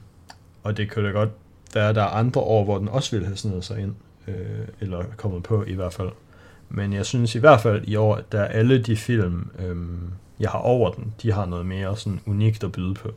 og 0.62 0.76
det 0.76 0.90
kan 0.90 1.04
da 1.04 1.10
godt 1.10 1.30
være, 1.74 1.88
at 1.88 1.94
der 1.94 2.02
er 2.02 2.06
andre 2.06 2.40
år, 2.40 2.64
hvor 2.64 2.78
den 2.78 2.88
også 2.88 3.10
ville 3.10 3.26
have 3.26 3.36
snedet 3.36 3.64
sig 3.64 3.80
ind, 3.80 3.94
øh, 4.28 4.68
eller 4.80 5.04
kommet 5.16 5.42
på 5.42 5.64
i 5.64 5.74
hvert 5.74 5.92
fald. 5.92 6.10
Men 6.68 6.92
jeg 6.92 7.06
synes 7.06 7.34
i 7.34 7.38
hvert 7.38 7.60
fald 7.60 7.88
i 7.88 7.96
år, 7.96 8.14
at 8.14 8.32
der 8.32 8.40
er 8.40 8.48
alle 8.48 8.82
de 8.82 8.96
film, 8.96 9.50
øhm, 9.58 10.10
jeg 10.40 10.50
har 10.50 10.58
over 10.58 10.90
den, 10.90 11.14
de 11.22 11.32
har 11.32 11.46
noget 11.46 11.66
mere 11.66 11.96
sådan 11.96 12.20
unikt 12.26 12.64
at 12.64 12.72
byde 12.72 12.94
på. 12.94 13.10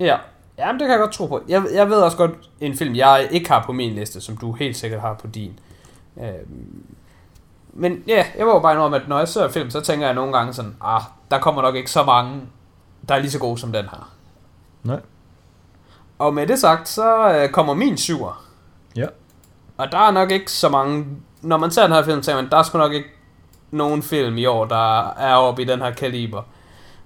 Ja, 0.00 0.16
Jamen, 0.60 0.80
det 0.80 0.86
kan 0.86 0.90
jeg 0.90 1.00
godt 1.00 1.12
tro 1.12 1.26
på. 1.26 1.42
Jeg, 1.48 1.62
jeg 1.74 1.90
ved 1.90 1.96
også 1.96 2.16
godt 2.16 2.30
en 2.60 2.76
film, 2.76 2.94
jeg 2.94 3.28
ikke 3.30 3.50
har 3.50 3.62
på 3.66 3.72
min 3.72 3.92
liste, 3.92 4.20
som 4.20 4.36
du 4.36 4.52
helt 4.52 4.76
sikkert 4.76 5.00
har 5.00 5.14
på 5.14 5.26
din. 5.26 5.58
Øhm, 6.20 6.84
men 7.72 8.04
ja, 8.06 8.24
jeg 8.38 8.46
var 8.46 8.52
jo 8.52 8.58
bare 8.58 8.78
om, 8.78 8.94
at 8.94 9.08
når 9.08 9.18
jeg 9.18 9.28
ser 9.28 9.48
film, 9.48 9.70
så 9.70 9.80
tænker 9.80 10.06
jeg 10.06 10.14
nogle 10.14 10.32
gange 10.32 10.52
sådan, 10.52 10.76
ah, 10.80 11.02
der 11.30 11.38
kommer 11.38 11.62
nok 11.62 11.74
ikke 11.74 11.90
så 11.90 12.04
mange, 12.04 12.40
der 13.08 13.14
er 13.14 13.18
lige 13.18 13.30
så 13.30 13.38
gode 13.38 13.58
som 13.58 13.72
den 13.72 13.84
her. 13.84 14.12
Nej. 14.82 15.00
Og 16.18 16.34
med 16.34 16.46
det 16.46 16.58
sagt, 16.58 16.88
så 16.88 17.32
øh, 17.32 17.48
kommer 17.48 17.74
min 17.74 17.96
syver. 17.96 18.44
Ja. 18.96 19.06
Og 19.76 19.92
der 19.92 19.98
er 19.98 20.10
nok 20.10 20.30
ikke 20.30 20.52
så 20.52 20.68
mange... 20.68 21.06
Når 21.42 21.56
man 21.56 21.70
ser 21.70 21.82
den 21.82 21.92
her 21.92 22.04
film, 22.04 22.22
tænker 22.22 22.42
man, 22.42 22.50
der 22.50 22.56
er 22.56 22.62
sgu 22.62 22.78
nok 22.78 22.92
ikke 22.92 23.08
nogen 23.70 24.02
film 24.02 24.38
i 24.38 24.46
år, 24.46 24.64
der 24.64 25.08
er 25.08 25.34
oppe 25.34 25.62
i 25.62 25.64
den 25.64 25.78
her 25.80 25.90
kaliber. 25.90 26.42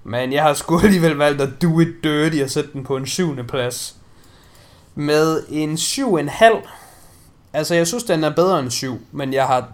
Men 0.05 0.33
jeg 0.33 0.43
har 0.43 0.55
sgu 0.55 0.79
alligevel 0.85 1.17
valgt 1.17 1.41
at 1.41 1.63
do 1.63 1.81
it 1.81 1.89
dirty 2.05 2.43
og 2.43 2.51
sætte 2.51 2.71
den 2.73 2.85
på 2.85 2.97
en 2.97 3.07
syvende 3.07 3.45
plads. 3.45 3.97
Med 4.95 5.43
en 5.49 5.77
syv 5.77 6.15
en 6.15 6.29
halv. 6.29 6.57
Altså, 7.53 7.75
jeg 7.75 7.87
synes, 7.87 8.05
den 8.05 8.25
er 8.25 8.31
bedre 8.35 8.61
end 8.61 8.71
syv, 8.71 9.01
men 9.13 9.33
jeg 9.33 9.47
har... 9.47 9.69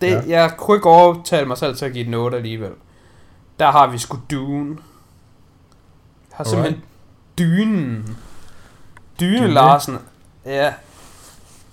Det, 0.00 0.10
Ja. 0.10 0.14
ja. 0.28 0.40
Jeg 0.40 0.52
kunne 0.56 0.76
ikke 0.76 0.88
overtale 0.88 1.46
mig 1.46 1.58
selv 1.58 1.76
til 1.76 1.84
at 1.84 1.92
give 1.92 2.04
den 2.04 2.14
8 2.14 2.36
alligevel. 2.36 2.70
Der 3.58 3.70
har 3.70 3.86
vi 3.86 3.98
sgu 3.98 4.18
Dune. 4.30 4.76
Jeg 6.30 6.36
har 6.36 6.44
Alright. 6.44 6.50
simpelthen 6.50 6.82
Dynen. 7.38 8.16
Dyne 9.20 9.38
Dyne? 9.38 9.54
Larsen. 9.54 9.98
Ja. 10.46 10.72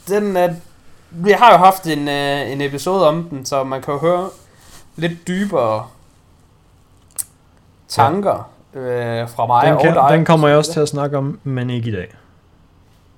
Den 0.08 0.38
er... 0.38 0.54
Vi 1.10 1.32
har 1.32 1.52
jo 1.52 1.58
haft 1.58 1.88
en, 1.88 2.08
øh, 2.08 2.52
en 2.52 2.62
episode 2.62 3.08
om 3.08 3.24
den, 3.24 3.46
så 3.46 3.64
man 3.64 3.82
kan 3.82 3.94
jo 3.94 4.00
høre 4.00 4.30
lidt 4.96 5.28
dybere 5.28 5.88
tanker 7.96 8.50
øh, 8.74 9.30
fra 9.30 9.46
mig 9.46 9.66
Den, 9.66 9.74
og 9.74 9.82
kan, 9.82 9.94
dig. 9.94 10.08
den 10.12 10.26
kommer 10.26 10.48
jeg 10.48 10.58
også 10.58 10.74
til 10.74 10.80
at 10.80 10.88
snakke 10.90 11.18
om, 11.18 11.40
men 11.44 11.70
ikke 11.70 11.90
i 11.90 11.94
dag. 11.94 12.16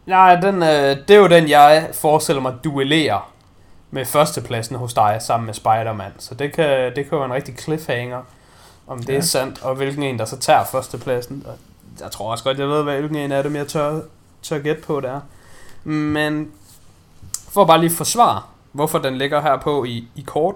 Nej, 0.05 0.35
den, 0.35 0.55
øh, 0.63 0.97
det 1.07 1.11
er 1.11 1.15
jo 1.17 1.27
den, 1.27 1.49
jeg 1.49 1.89
forestiller 1.93 2.41
mig 2.41 2.53
duellerer 2.63 3.29
med 3.91 4.05
førstepladsen 4.05 4.75
hos 4.75 4.93
dig 4.93 5.17
sammen 5.19 5.45
med 5.45 5.53
Spider-Man. 5.53 6.11
Så 6.17 6.35
det 6.35 6.53
kan, 6.53 6.95
det 6.95 7.09
kan 7.09 7.17
være 7.17 7.25
en 7.25 7.33
rigtig 7.33 7.55
cliffhanger, 7.59 8.21
om 8.87 8.99
det 8.99 9.07
ja. 9.07 9.13
Ja. 9.13 9.17
er 9.19 9.23
sandt, 9.23 9.63
og 9.63 9.75
hvilken 9.75 10.03
en, 10.03 10.19
der 10.19 10.25
så 10.25 10.37
tager 10.39 10.63
førstepladsen. 10.63 11.43
Og 11.47 11.53
jeg 12.03 12.11
tror 12.11 12.31
også 12.31 12.43
godt, 12.43 12.59
jeg 12.59 12.67
ved, 12.67 12.83
hvilken 12.83 13.15
en 13.15 13.31
af 13.31 13.43
dem, 13.43 13.55
jeg 13.55 13.67
tør, 13.67 13.99
tør 14.41 14.59
gætte 14.59 14.81
på, 14.81 14.99
det 14.99 15.09
er. 15.09 15.19
Men 15.83 16.51
for 17.53 17.65
bare 17.65 17.79
lige 17.79 17.89
forsvare, 17.89 18.41
hvorfor 18.71 18.97
den 18.99 19.17
ligger 19.17 19.41
her 19.41 19.57
på 19.57 19.83
i, 19.83 20.07
i 20.15 20.21
kort, 20.21 20.55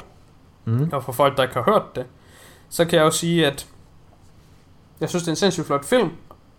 Mm. 0.65 0.89
og 0.93 1.03
for 1.03 1.11
folk, 1.11 1.37
der 1.37 1.43
ikke 1.43 1.55
har 1.55 1.63
hørt 1.63 1.95
det, 1.95 2.05
så 2.69 2.85
kan 2.85 2.97
jeg 2.99 3.05
jo 3.05 3.11
sige, 3.11 3.47
at 3.47 3.65
jeg 5.01 5.09
synes, 5.09 5.23
det 5.23 5.27
er 5.27 5.31
en 5.31 5.35
sindssygt 5.35 5.67
flot 5.67 5.85
film. 5.85 6.09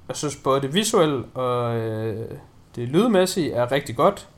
Jeg 0.09 0.17
synes 0.17 0.37
både 0.37 0.61
det 0.61 0.75
visuelle 0.75 1.25
og 1.25 1.77
øh, 1.77 2.31
det 2.77 2.89
lydmæssige 2.89 3.53
er 3.53 3.73
rigtig 3.73 3.97
godt. 3.97 4.29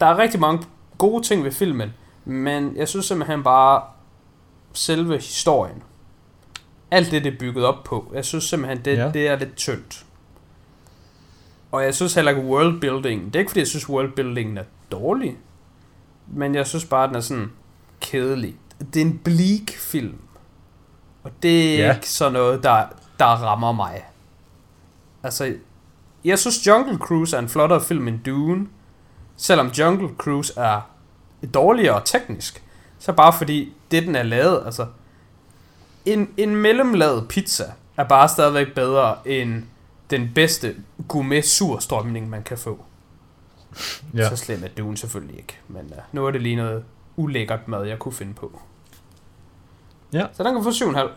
Der 0.00 0.06
er 0.06 0.18
rigtig 0.18 0.40
mange 0.40 0.64
gode 0.98 1.22
ting 1.26 1.44
ved 1.44 1.52
filmen, 1.52 1.94
men 2.24 2.76
jeg 2.76 2.88
synes 2.88 3.06
simpelthen 3.06 3.42
bare 3.42 3.82
selve 4.72 5.14
historien. 5.14 5.82
Alt 6.90 7.10
det, 7.10 7.24
det 7.24 7.34
er 7.34 7.38
bygget 7.38 7.64
op 7.64 7.84
på. 7.84 8.10
Jeg 8.14 8.24
synes 8.24 8.44
simpelthen, 8.44 8.84
det, 8.84 8.96
Ja. 8.96 9.10
det 9.10 9.28
er 9.28 9.36
lidt 9.38 9.56
tyndt. 9.56 10.04
Og 11.72 11.84
jeg 11.84 11.94
synes 11.94 12.14
heller 12.14 12.30
ikke 12.30 12.42
worldbuilding. 12.42 13.24
Det 13.26 13.36
er 13.36 13.38
ikke 13.40 13.50
fordi, 13.50 13.60
jeg 13.60 13.66
synes 13.68 13.88
worldbuildingen 13.88 14.58
er 14.58 14.64
dårlig. 14.92 15.36
Men 16.26 16.54
jeg 16.54 16.66
synes 16.66 16.84
bare, 16.84 17.08
den 17.08 17.16
er 17.16 17.20
sådan 17.20 17.52
kedelig. 18.00 18.56
Det 18.94 19.02
er 19.02 19.06
en 19.06 19.18
bleak 19.18 19.70
film. 19.78 20.14
Og 21.26 21.32
det 21.42 21.80
er 21.80 21.86
Ja. 21.86 21.94
ikke 21.94 22.08
sådan 22.10 22.32
noget, 22.32 22.62
der, 22.62 22.84
der 23.18 23.24
rammer 23.26 23.72
mig. 23.72 24.04
Altså, 25.22 25.54
jeg 26.24 26.38
synes 26.38 26.66
Jungle 26.66 26.98
Cruise 26.98 27.36
er 27.36 27.40
en 27.40 27.48
flottere 27.48 27.80
film 27.80 28.08
end 28.08 28.20
Dune. 28.26 28.66
Selvom 29.36 29.66
Jungle 29.68 30.08
Cruise 30.18 30.52
er 30.56 30.80
dårligere 31.54 32.02
teknisk. 32.04 32.62
Så 32.98 33.12
bare 33.12 33.32
fordi 33.32 33.72
det, 33.90 34.02
den 34.02 34.14
er 34.16 34.22
lavet, 34.22 34.62
altså... 34.66 34.86
En, 36.04 36.28
en 36.36 36.56
mellemlavet 36.56 37.28
pizza 37.28 37.64
er 37.96 38.04
bare 38.04 38.28
stadigvæk 38.28 38.74
bedre 38.74 39.16
end 39.24 39.62
den 40.10 40.30
bedste 40.34 40.74
gourmet 41.08 41.44
surstrømning, 41.44 42.30
man 42.30 42.42
kan 42.42 42.58
få. 42.58 42.84
Ja. 44.14 44.28
Så 44.28 44.36
slem 44.36 44.64
er 44.64 44.68
Dune 44.68 44.96
selvfølgelig 44.96 45.36
ikke. 45.38 45.58
Men 45.68 45.84
uh, 45.86 45.98
nu 46.12 46.26
er 46.26 46.30
det 46.30 46.42
lige 46.42 46.56
noget 46.56 46.84
ulækkert 47.16 47.68
mad, 47.68 47.84
jeg 47.84 47.98
kunne 47.98 48.12
finde 48.14 48.34
på. 48.34 48.60
Ja. 50.16 50.26
Så 50.32 50.42
den 50.42 50.54
kan 50.54 50.64
få 50.64 50.70
7,5. 50.70 51.08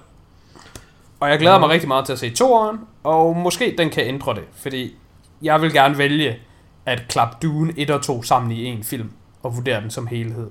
Og 1.19 1.29
jeg 1.29 1.39
glæder 1.39 1.53
Ja. 1.55 1.59
mig 1.59 1.69
rigtig 1.69 1.87
meget 1.87 2.05
til 2.05 2.13
at 2.13 2.19
se 2.19 2.29
toeren, 2.29 2.79
og 3.03 3.35
måske 3.35 3.75
den 3.77 3.89
kan 3.89 4.03
ændre 4.07 4.35
det, 4.35 4.43
fordi 4.53 4.95
jeg 5.41 5.61
vil 5.61 5.73
gerne 5.73 5.97
vælge 5.97 6.39
at 6.85 7.01
klappe 7.09 7.37
Dune 7.47 7.73
1 7.77 7.89
og 7.89 8.01
2 8.01 8.23
sammen 8.23 8.51
i 8.51 8.63
en 8.65 8.83
film, 8.83 9.11
og 9.43 9.55
vurdere 9.55 9.81
den 9.81 9.89
som 9.89 10.07
helhed. 10.07 10.49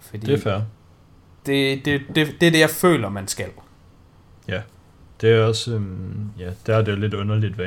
Fordi 0.00 0.26
Det 0.26 0.34
er 0.34 0.38
fair. 0.42 0.60
det, 1.46 1.84
det, 1.84 2.00
det, 2.14 2.26
det 2.40 2.46
er 2.46 2.50
det, 2.50 2.60
jeg 2.60 2.70
føler, 2.70 3.08
man 3.08 3.28
skal. 3.28 3.48
Det 5.20 5.30
er 5.32 5.44
også, 5.44 5.74
øhm, 5.74 6.30
ja, 6.38 6.50
der 6.66 6.76
er 6.76 6.82
det 6.82 6.92
jo 6.92 6.96
lidt 6.96 7.14
underligt, 7.14 7.54
hvad 7.54 7.66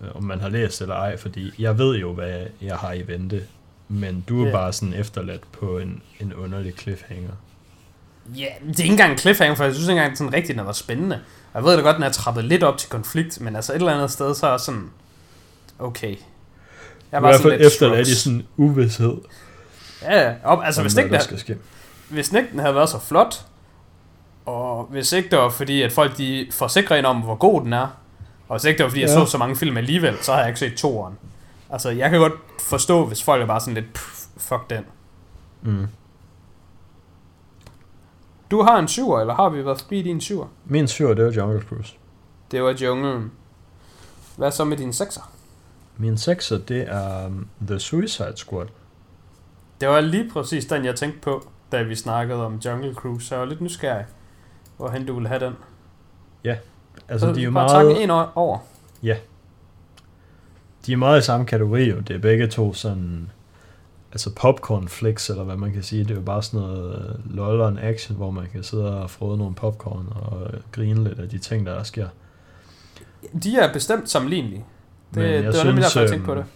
øh, 0.00 0.08
om 0.14 0.24
man 0.24 0.40
har 0.40 0.48
læst 0.48 0.80
eller 0.80 0.94
ej, 0.94 1.16
fordi 1.16 1.50
jeg 1.58 1.78
ved 1.78 1.96
jo, 1.98 2.12
hvad 2.12 2.42
jeg 2.60 2.76
har 2.76 2.92
i 2.92 3.06
vente, 3.06 3.42
men 3.88 4.24
du 4.28 4.42
er 4.42 4.46
Ja. 4.46 4.52
bare 4.52 4.72
sådan 4.72 4.94
efterladt 4.94 5.52
på 5.52 5.78
en, 5.78 6.02
en 6.20 6.34
underlig 6.34 6.72
cliffhanger. 6.78 7.30
Ja, 8.36 8.46
det 8.68 8.78
er 8.80 8.82
ikke 8.82 8.92
engang 8.92 9.12
en 9.12 9.18
cliffhanger, 9.18 9.54
for 9.54 9.64
jeg 9.64 9.74
synes 9.74 9.88
ikke 9.88 10.00
engang, 10.00 10.18
sådan 10.18 10.32
rigtigt, 10.34 10.58
den 10.58 10.66
var 10.66 10.72
spændende. 10.72 11.20
Og 11.52 11.60
Jeg 11.60 11.64
ved 11.64 11.76
da 11.76 11.82
godt, 11.82 11.96
den 11.96 12.04
er 12.04 12.10
trappet 12.12 12.44
lidt 12.44 12.62
op 12.62 12.76
til 12.78 12.88
konflikt, 12.90 13.40
men 13.40 13.56
altså 13.56 13.72
et 13.72 13.76
eller 13.76 13.94
andet 13.94 14.10
sted, 14.10 14.34
så 14.34 14.46
er 14.46 14.50
jeg 14.50 14.60
sådan, 14.60 14.90
okay. 15.78 16.16
Jeg 17.12 17.18
I 17.18 17.20
hvert 17.20 17.40
fald 17.40 17.60
efterladt 17.60 18.08
i 18.08 18.10
shrugs. 18.10 18.22
sådan 18.22 18.46
uvidshed. 18.56 19.14
Ja, 20.02 20.20
ja. 20.28 20.34
Og, 20.44 20.66
altså 20.66 20.80
om, 20.80 20.84
hvis 20.84 20.96
ikke, 20.96 21.10
der 21.10 21.18
der, 21.18 21.54
hvis 22.08 22.32
ikke 22.32 22.48
den 22.52 22.58
havde 22.58 22.74
været 22.74 22.88
så 22.88 22.98
flot, 22.98 23.44
og 24.46 24.88
hvis 24.90 25.12
ikke 25.12 25.28
det 25.30 25.38
var 25.38 25.48
fordi, 25.48 25.82
at 25.82 25.92
folk 25.92 26.18
de 26.18 26.46
forsikrer 26.50 26.96
ind 26.96 27.06
om, 27.06 27.16
hvor 27.16 27.34
god 27.34 27.62
den 27.62 27.72
er, 27.72 27.86
og 28.48 28.56
hvis 28.58 28.64
ikke 28.64 28.78
det 28.78 28.84
var 28.84 28.90
fordi, 28.90 29.00
jeg 29.00 29.08
Ja. 29.08 29.14
så 29.14 29.26
så 29.26 29.38
mange 29.38 29.56
film 29.56 29.76
alligevel, 29.76 30.16
så 30.22 30.32
har 30.32 30.38
jeg 30.38 30.48
ikke 30.48 30.60
set 30.60 30.74
toeren. 30.74 31.14
Altså, 31.70 31.90
jeg 31.90 32.10
kan 32.10 32.18
godt 32.18 32.32
forstå, 32.60 33.06
hvis 33.06 33.22
folk 33.22 33.42
er 33.42 33.46
bare 33.46 33.60
sådan 33.60 33.74
lidt, 33.74 33.92
"Pff, 33.94 34.24
fuck 34.36 34.70
den. 34.70 34.84
Mm. 35.62 35.86
Du 38.50 38.62
har 38.62 38.78
en 38.78 38.88
syver, 38.88 39.20
eller 39.20 39.34
har 39.34 39.48
vi 39.48 39.64
været 39.64 39.80
forbi 39.80 40.02
din 40.02 40.20
syver? 40.20 40.46
Min 40.64 40.88
syr, 40.88 41.14
det 41.14 41.24
var 41.24 41.30
Jungle 41.30 41.60
Cruise. 41.60 41.94
Det 42.50 42.62
var 42.62 42.76
junglen. 42.82 43.32
Hvad 44.36 44.50
så 44.50 44.64
med 44.64 44.76
din 44.76 44.92
sekser? 44.92 45.32
Min 45.96 46.18
sekser, 46.18 46.58
det 46.58 46.82
er 46.88 47.26
um, 47.26 47.48
The 47.66 47.78
Suicide 47.78 48.36
Squad. 48.36 48.66
Det 49.80 49.88
var 49.88 50.00
lige 50.00 50.30
præcis 50.30 50.66
den, 50.66 50.84
jeg 50.84 50.96
tænkte 50.96 51.20
på, 51.20 51.48
da 51.72 51.82
vi 51.82 51.94
snakkede 51.94 52.46
om 52.46 52.54
Jungle 52.54 52.94
Cruise, 52.94 53.26
så 53.26 53.34
jeg 53.34 53.40
var 53.40 53.46
lidt 53.48 53.60
nysgerrig, 53.60 54.04
hvorhen 54.76 55.06
du 55.06 55.14
ville 55.14 55.28
have 55.28 55.44
den. 55.44 55.54
Altså, 57.08 57.26
så 57.26 57.32
de 57.32 57.40
er 57.40 57.44
jo 57.44 57.50
bare 57.50 57.68
meget... 57.68 57.86
takke 57.86 58.02
en 58.02 58.10
over. 58.34 58.58
de 60.86 60.92
er 60.92 60.96
meget 60.96 61.18
i 61.18 61.24
samme 61.24 61.46
kategori 61.46 61.90
jo. 61.90 62.00
Det 62.00 62.16
er 62.16 62.20
begge 62.20 62.46
to 62.46 62.74
sådan, 62.74 63.30
altså 64.12 64.34
popcorn 64.34 64.88
flicks, 64.88 65.30
eller 65.30 65.44
hvad 65.44 65.56
man 65.56 65.72
kan 65.72 65.82
sige. 65.82 66.04
Det 66.04 66.10
er 66.10 66.14
jo 66.14 66.20
bare 66.20 66.42
sådan 66.42 66.60
noget 66.60 67.18
øh, 67.28 67.36
lol 67.36 67.60
en 67.72 67.78
action, 67.78 68.16
hvor 68.16 68.30
man 68.30 68.46
kan 68.52 68.62
sidde 68.62 69.02
og 69.02 69.10
frode 69.10 69.38
nogle 69.38 69.54
popcorn 69.54 70.08
og 70.14 70.42
øh, 70.52 70.60
grine 70.72 71.04
lidt 71.04 71.18
af 71.18 71.28
de 71.28 71.38
ting, 71.38 71.66
der 71.66 71.82
sker. 71.82 72.08
De 73.42 73.56
er 73.58 73.72
bestemt 73.72 74.10
sammenlignelige. 74.10 74.64
Det, 75.14 75.16
Men 75.22 75.24
jeg 75.24 75.32
det 75.42 75.58
var 75.58 75.64
nemlig 75.64 75.84
synes, 75.84 75.86
derfor, 75.92 76.00
jeg 76.00 76.08
tænkte 76.10 76.26
på 76.26 76.32
øhm, 76.32 76.42
det. 76.42 76.50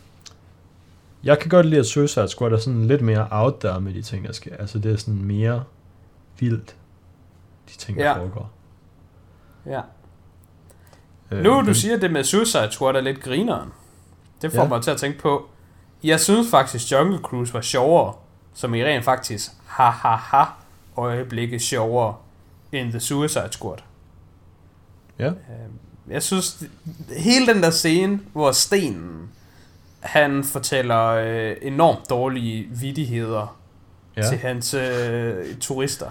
Jeg 1.24 1.38
kan 1.38 1.48
godt 1.48 1.66
lide, 1.66 1.80
at 1.80 1.86
Suicide 1.86 2.28
Squad 2.28 2.52
er 2.52 2.56
sådan 2.56 2.86
lidt 2.86 3.02
mere 3.02 3.28
out 3.30 3.54
there 3.60 3.80
med 3.80 3.94
de 3.94 4.02
ting, 4.02 4.26
der 4.26 4.32
sker. 4.32 4.56
Altså, 4.56 4.78
det 4.78 4.92
er 4.92 4.96
sådan 4.96 5.22
mere 5.24 5.64
vildt, 6.40 6.76
de 7.68 7.78
ting, 7.78 7.98
der 7.98 8.04
Ja. 8.04 8.18
foregår. 8.18 8.50
Ja. 9.66 9.80
Øh, 11.30 11.42
Nu 11.44 11.50
du 11.50 11.60
men- 11.60 11.74
siger 11.74 11.96
det 11.96 12.10
med 12.12 12.24
Suicide 12.24 12.68
Squad 12.70 12.94
er 12.96 13.00
lidt 13.00 13.20
grineren. 13.20 13.68
Det 14.42 14.52
får 14.52 14.62
ja. 14.62 14.68
mig 14.68 14.82
til 14.82 14.90
at 14.90 14.96
tænke 14.96 15.18
på, 15.18 15.48
jeg 16.04 16.20
synes 16.20 16.50
faktisk 16.50 16.92
Jungle 16.92 17.18
Cruise 17.18 17.54
var 17.54 17.60
sjovere, 17.60 18.14
som 18.54 18.74
i 18.74 18.84
rent 18.84 19.04
faktisk 19.04 19.50
ha 19.66 19.90
ha 19.90 20.14
ha 20.14 20.44
øjeblikket 20.96 21.62
sjovere 21.62 22.14
end 22.72 22.90
The 22.90 23.00
Suicide 23.00 23.48
Squad. 23.50 23.78
Ja. 25.18 25.26
Øhm, 25.26 25.78
Jeg 26.10 26.22
synes, 26.22 26.64
hele 27.16 27.46
den 27.54 27.62
der 27.62 27.70
scene, 27.70 28.20
hvor 28.32 28.52
Stenen, 28.52 29.30
han 30.00 30.44
fortæller 30.44 31.04
øh, 31.06 31.56
enormt 31.62 32.10
dårlige 32.10 32.68
vidigheder 32.70 33.56
ja. 34.16 34.28
Til 34.28 34.38
hans 34.38 34.74
øh, 34.74 35.56
turister. 35.60 36.10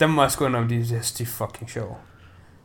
Dem 0.00 0.10
må 0.10 0.22
jeg 0.22 0.30
sgu 0.30 0.46
indrømme, 0.46 0.68
de, 0.68 0.88
de 0.88 1.22
er 1.22 1.26
fucking 1.26 1.70
sjove. 1.70 1.94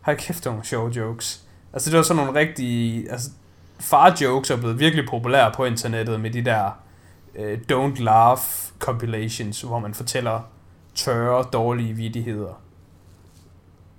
Hold 0.01 0.17
kæft, 0.17 0.45
nogle 0.45 0.65
sjove 0.65 0.89
jokes. 0.89 1.43
Altså, 1.73 1.89
det 1.89 1.97
var 1.97 2.03
sådan 2.03 2.23
nogle 2.23 2.39
rigtige... 2.39 3.11
Altså, 3.11 3.29
far-jokes 3.79 4.49
er 4.49 4.55
blevet 4.57 4.79
virkelig 4.79 5.05
populære 5.09 5.51
på 5.55 5.65
internettet 5.65 6.19
med 6.19 6.31
de 6.31 6.45
der 6.45 6.71
øh, 7.35 7.59
don't 7.71 8.01
laugh 8.03 8.41
compilations, 8.79 9.61
hvor 9.61 9.79
man 9.79 9.93
fortæller 9.93 10.41
tørre, 10.95 11.43
dårlige 11.53 11.93
vidigheder. 11.93 12.61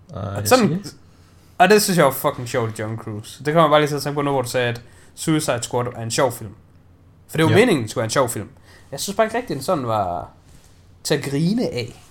Uh, 0.08 0.16
Og, 0.16 0.48
sådan, 0.48 0.84
og 1.58 1.68
det 1.68 1.82
synes 1.82 1.96
jeg 1.98 2.04
var 2.04 2.10
fucking 2.12 2.48
sjovt 2.48 2.78
John 2.78 2.96
Cruise. 2.96 3.44
Det 3.44 3.54
kommer 3.54 3.70
bare 3.70 3.80
lige 3.80 3.88
til 3.88 3.96
at 3.96 4.02
tænke 4.02 4.14
på 4.14 4.22
nu, 4.22 4.30
hvor 4.30 4.42
du 4.42 4.48
sagde, 4.48 4.68
at 4.68 4.82
Suicide 5.14 5.62
Squad 5.62 5.86
er 5.96 6.02
en 6.02 6.10
sjov 6.10 6.32
film. 6.32 6.54
For 7.28 7.36
det 7.36 7.44
var 7.44 7.50
Ja. 7.50 7.56
meningen, 7.56 7.82
det 7.82 7.90
skulle 7.90 8.00
være 8.02 8.04
en 8.06 8.10
sjov 8.10 8.28
film. 8.28 8.48
Jeg 8.92 9.00
synes 9.00 9.16
bare 9.16 9.26
ikke 9.26 9.36
rigtigt, 9.36 9.50
at 9.50 9.56
den 9.56 9.64
sådan 9.64 9.86
var 9.86 10.28
til 11.04 11.14
at 11.14 11.24
grine 11.24 11.62
af. 11.62 12.02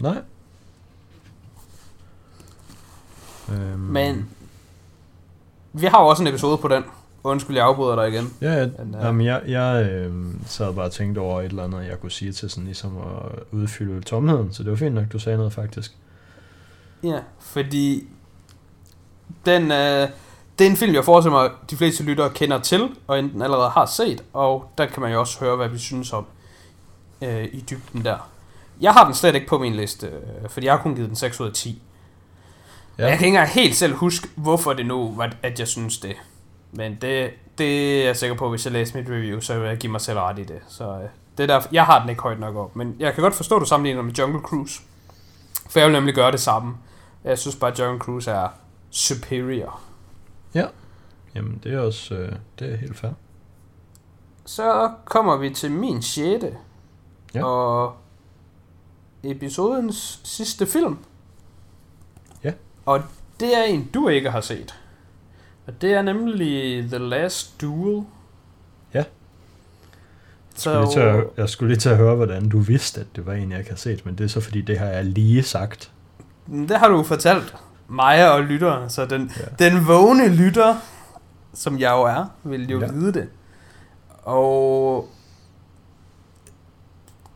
Nej. 0.00 0.18
Øhm, 3.52 3.78
Men 3.78 4.28
vi 5.72 5.86
har 5.86 6.02
jo 6.02 6.06
også 6.06 6.22
en 6.22 6.26
episode 6.26 6.58
på 6.58 6.68
den. 6.68 6.84
Undskyld, 7.24 7.56
jeg 7.56 7.66
afbryder 7.66 7.96
dig 7.96 8.08
igen. 8.08 8.34
Ja, 8.40 8.52
ja 8.52 8.66
Men, 8.78 8.94
øh, 8.94 9.02
jamen, 9.02 9.26
jeg, 9.26 9.42
jeg 9.46 9.90
øh, 9.90 10.12
sad 10.46 10.74
bare 10.74 10.84
og 10.84 10.92
tænkte 10.92 11.18
over 11.18 11.40
et 11.40 11.46
eller 11.46 11.64
andet, 11.64 11.86
jeg 11.86 12.00
kunne 12.00 12.10
sige 12.10 12.32
til 12.32 12.50
sådan 12.50 12.64
ligesom 12.64 12.96
at 12.98 13.42
udfylde 13.52 14.00
tomheden, 14.00 14.52
så 14.52 14.62
det 14.62 14.70
var 14.70 14.76
fint 14.76 14.94
nok, 14.94 15.04
du 15.12 15.18
sagde 15.18 15.38
noget 15.38 15.52
faktisk. 15.52 15.96
Ja, 17.02 17.18
fordi 17.40 18.08
den, 19.46 19.62
øh, 19.72 20.08
det 20.58 20.66
er 20.66 20.70
en 20.70 20.76
film, 20.76 20.94
jeg 20.94 21.04
forestiller 21.04 21.38
mig, 21.38 21.50
de 21.70 21.76
fleste 21.76 22.04
lyttere 22.04 22.30
kender 22.30 22.58
til, 22.58 22.88
og 23.06 23.18
enten 23.18 23.42
allerede 23.42 23.70
har 23.70 23.86
set, 23.86 24.24
og 24.32 24.72
der 24.78 24.86
kan 24.86 25.02
man 25.02 25.12
jo 25.12 25.20
også 25.20 25.40
høre, 25.40 25.56
hvad 25.56 25.68
vi 25.68 25.78
synes 25.78 26.12
om 26.12 26.26
øh, 27.22 27.44
i 27.44 27.64
dybden 27.70 28.04
der. 28.04 28.28
Jeg 28.80 28.92
har 28.92 29.04
den 29.04 29.14
slet 29.14 29.34
ikke 29.34 29.46
på 29.46 29.58
min 29.58 29.74
liste, 29.74 30.06
øh, 30.06 30.48
fordi 30.48 30.66
jeg 30.66 30.74
har 30.74 30.82
kun 30.82 30.94
givet 30.94 31.08
den 31.08 31.16
6 31.16 31.40
ud 31.40 31.46
af 31.46 31.52
10. 31.52 31.82
Ja. 32.98 33.02
Ja, 33.04 33.08
Jeg 33.08 33.18
kan 33.18 33.26
ikke 33.26 33.36
engang 33.36 33.48
helt 33.50 33.76
selv 33.76 33.94
huske, 33.94 34.28
hvorfor 34.36 34.72
det 34.72 34.86
nu 34.86 35.14
var, 35.14 35.32
at 35.42 35.58
jeg 35.58 35.68
synes 35.68 35.98
det. 35.98 36.16
Men 36.72 36.98
det, 37.00 37.30
det 37.58 38.00
er 38.02 38.04
jeg 38.06 38.16
sikker 38.16 38.36
på, 38.36 38.50
hvis 38.50 38.64
jeg 38.64 38.72
læser 38.72 38.98
mit 38.98 39.08
review, 39.08 39.40
så 39.40 39.58
vil 39.58 39.68
jeg 39.68 39.76
give 39.78 39.92
mig 39.92 40.00
selv 40.00 40.18
ret 40.18 40.38
i 40.38 40.44
det. 40.44 40.58
Så 40.68 40.84
øh, 40.84 41.08
det 41.38 41.42
er 41.42 41.46
derfor, 41.46 41.68
jeg 41.72 41.84
har 41.84 42.00
den 42.00 42.08
ikke 42.08 42.22
højt 42.22 42.40
nok 42.40 42.56
op. 42.56 42.76
Men 42.76 42.96
jeg 42.98 43.14
kan 43.14 43.22
godt 43.22 43.34
forstå, 43.34 43.56
at 43.56 43.60
du 43.60 43.66
sammenligner 43.66 44.02
med 44.02 44.12
Jungle 44.12 44.40
Cruise. 44.40 44.80
For 45.70 45.78
jeg 45.78 45.88
vil 45.88 45.92
nemlig 45.92 46.14
gøre 46.14 46.32
det 46.32 46.40
samme. 46.40 46.74
Jeg 47.24 47.38
synes 47.38 47.56
bare, 47.56 47.72
at 47.72 47.78
Jungle 47.78 47.98
Cruise 48.00 48.30
er 48.30 48.48
superior. 48.90 49.80
jamen 51.34 51.60
det 51.64 51.74
er 51.74 51.78
også 51.80 52.14
øh, 52.14 52.32
det 52.58 52.72
er 52.72 52.76
helt 52.76 52.96
fair. 52.98 53.10
Så 54.44 54.90
kommer 55.04 55.36
vi 55.36 55.50
til 55.50 55.70
min 55.70 56.02
sjette. 56.02 56.56
Ja. 57.34 57.44
Og 57.44 57.96
episodens 59.24 60.20
sidste 60.24 60.66
film. 60.66 60.98
Og 62.86 63.02
det 63.40 63.58
er 63.58 63.62
en, 63.62 63.84
du 63.94 64.08
ikke 64.08 64.30
har 64.30 64.40
set. 64.40 64.74
Og 65.66 65.80
det 65.82 65.92
er 65.94 66.02
nemlig 66.02 66.82
The 66.88 66.98
Last 66.98 67.60
Duel. 67.60 68.04
Ja. 68.94 69.04
Så, 70.54 70.70
Jeg 70.70 70.86
skulle, 70.86 70.86
lige 70.86 70.92
til 70.92 71.00
at, 71.18 71.24
jeg 71.36 71.48
skulle 71.48 71.68
lige 71.68 71.80
til 71.80 71.88
at 71.88 71.96
høre, 71.96 72.14
hvordan 72.16 72.48
du 72.48 72.58
vidste, 72.58 73.00
at 73.00 73.06
det 73.16 73.26
var 73.26 73.32
en, 73.32 73.50
jeg 73.50 73.58
ikke 73.58 73.70
har 73.70 73.76
set, 73.76 74.06
men 74.06 74.18
det 74.18 74.24
er 74.24 74.28
så 74.28 74.40
fordi, 74.40 74.60
det 74.60 74.78
har 74.78 74.86
jeg 74.86 75.04
lige 75.04 75.42
sagt. 75.42 75.92
det 76.46 76.78
har 76.78 76.88
du 76.88 77.02
fortalt 77.02 77.54
mig 77.88 78.32
og 78.32 78.42
lytteren, 78.42 78.90
så 78.90 79.06
den, 79.06 79.30
Ja. 79.60 79.68
den 79.68 79.86
vågne 79.86 80.28
lytter, 80.28 80.76
som 81.54 81.78
jeg 81.78 81.90
jo 81.90 82.02
er, 82.02 82.24
vil 82.42 82.70
jo 82.70 82.80
ja. 82.80 82.92
vide 82.92 83.12
det. 83.12 83.28
Og 84.22 85.08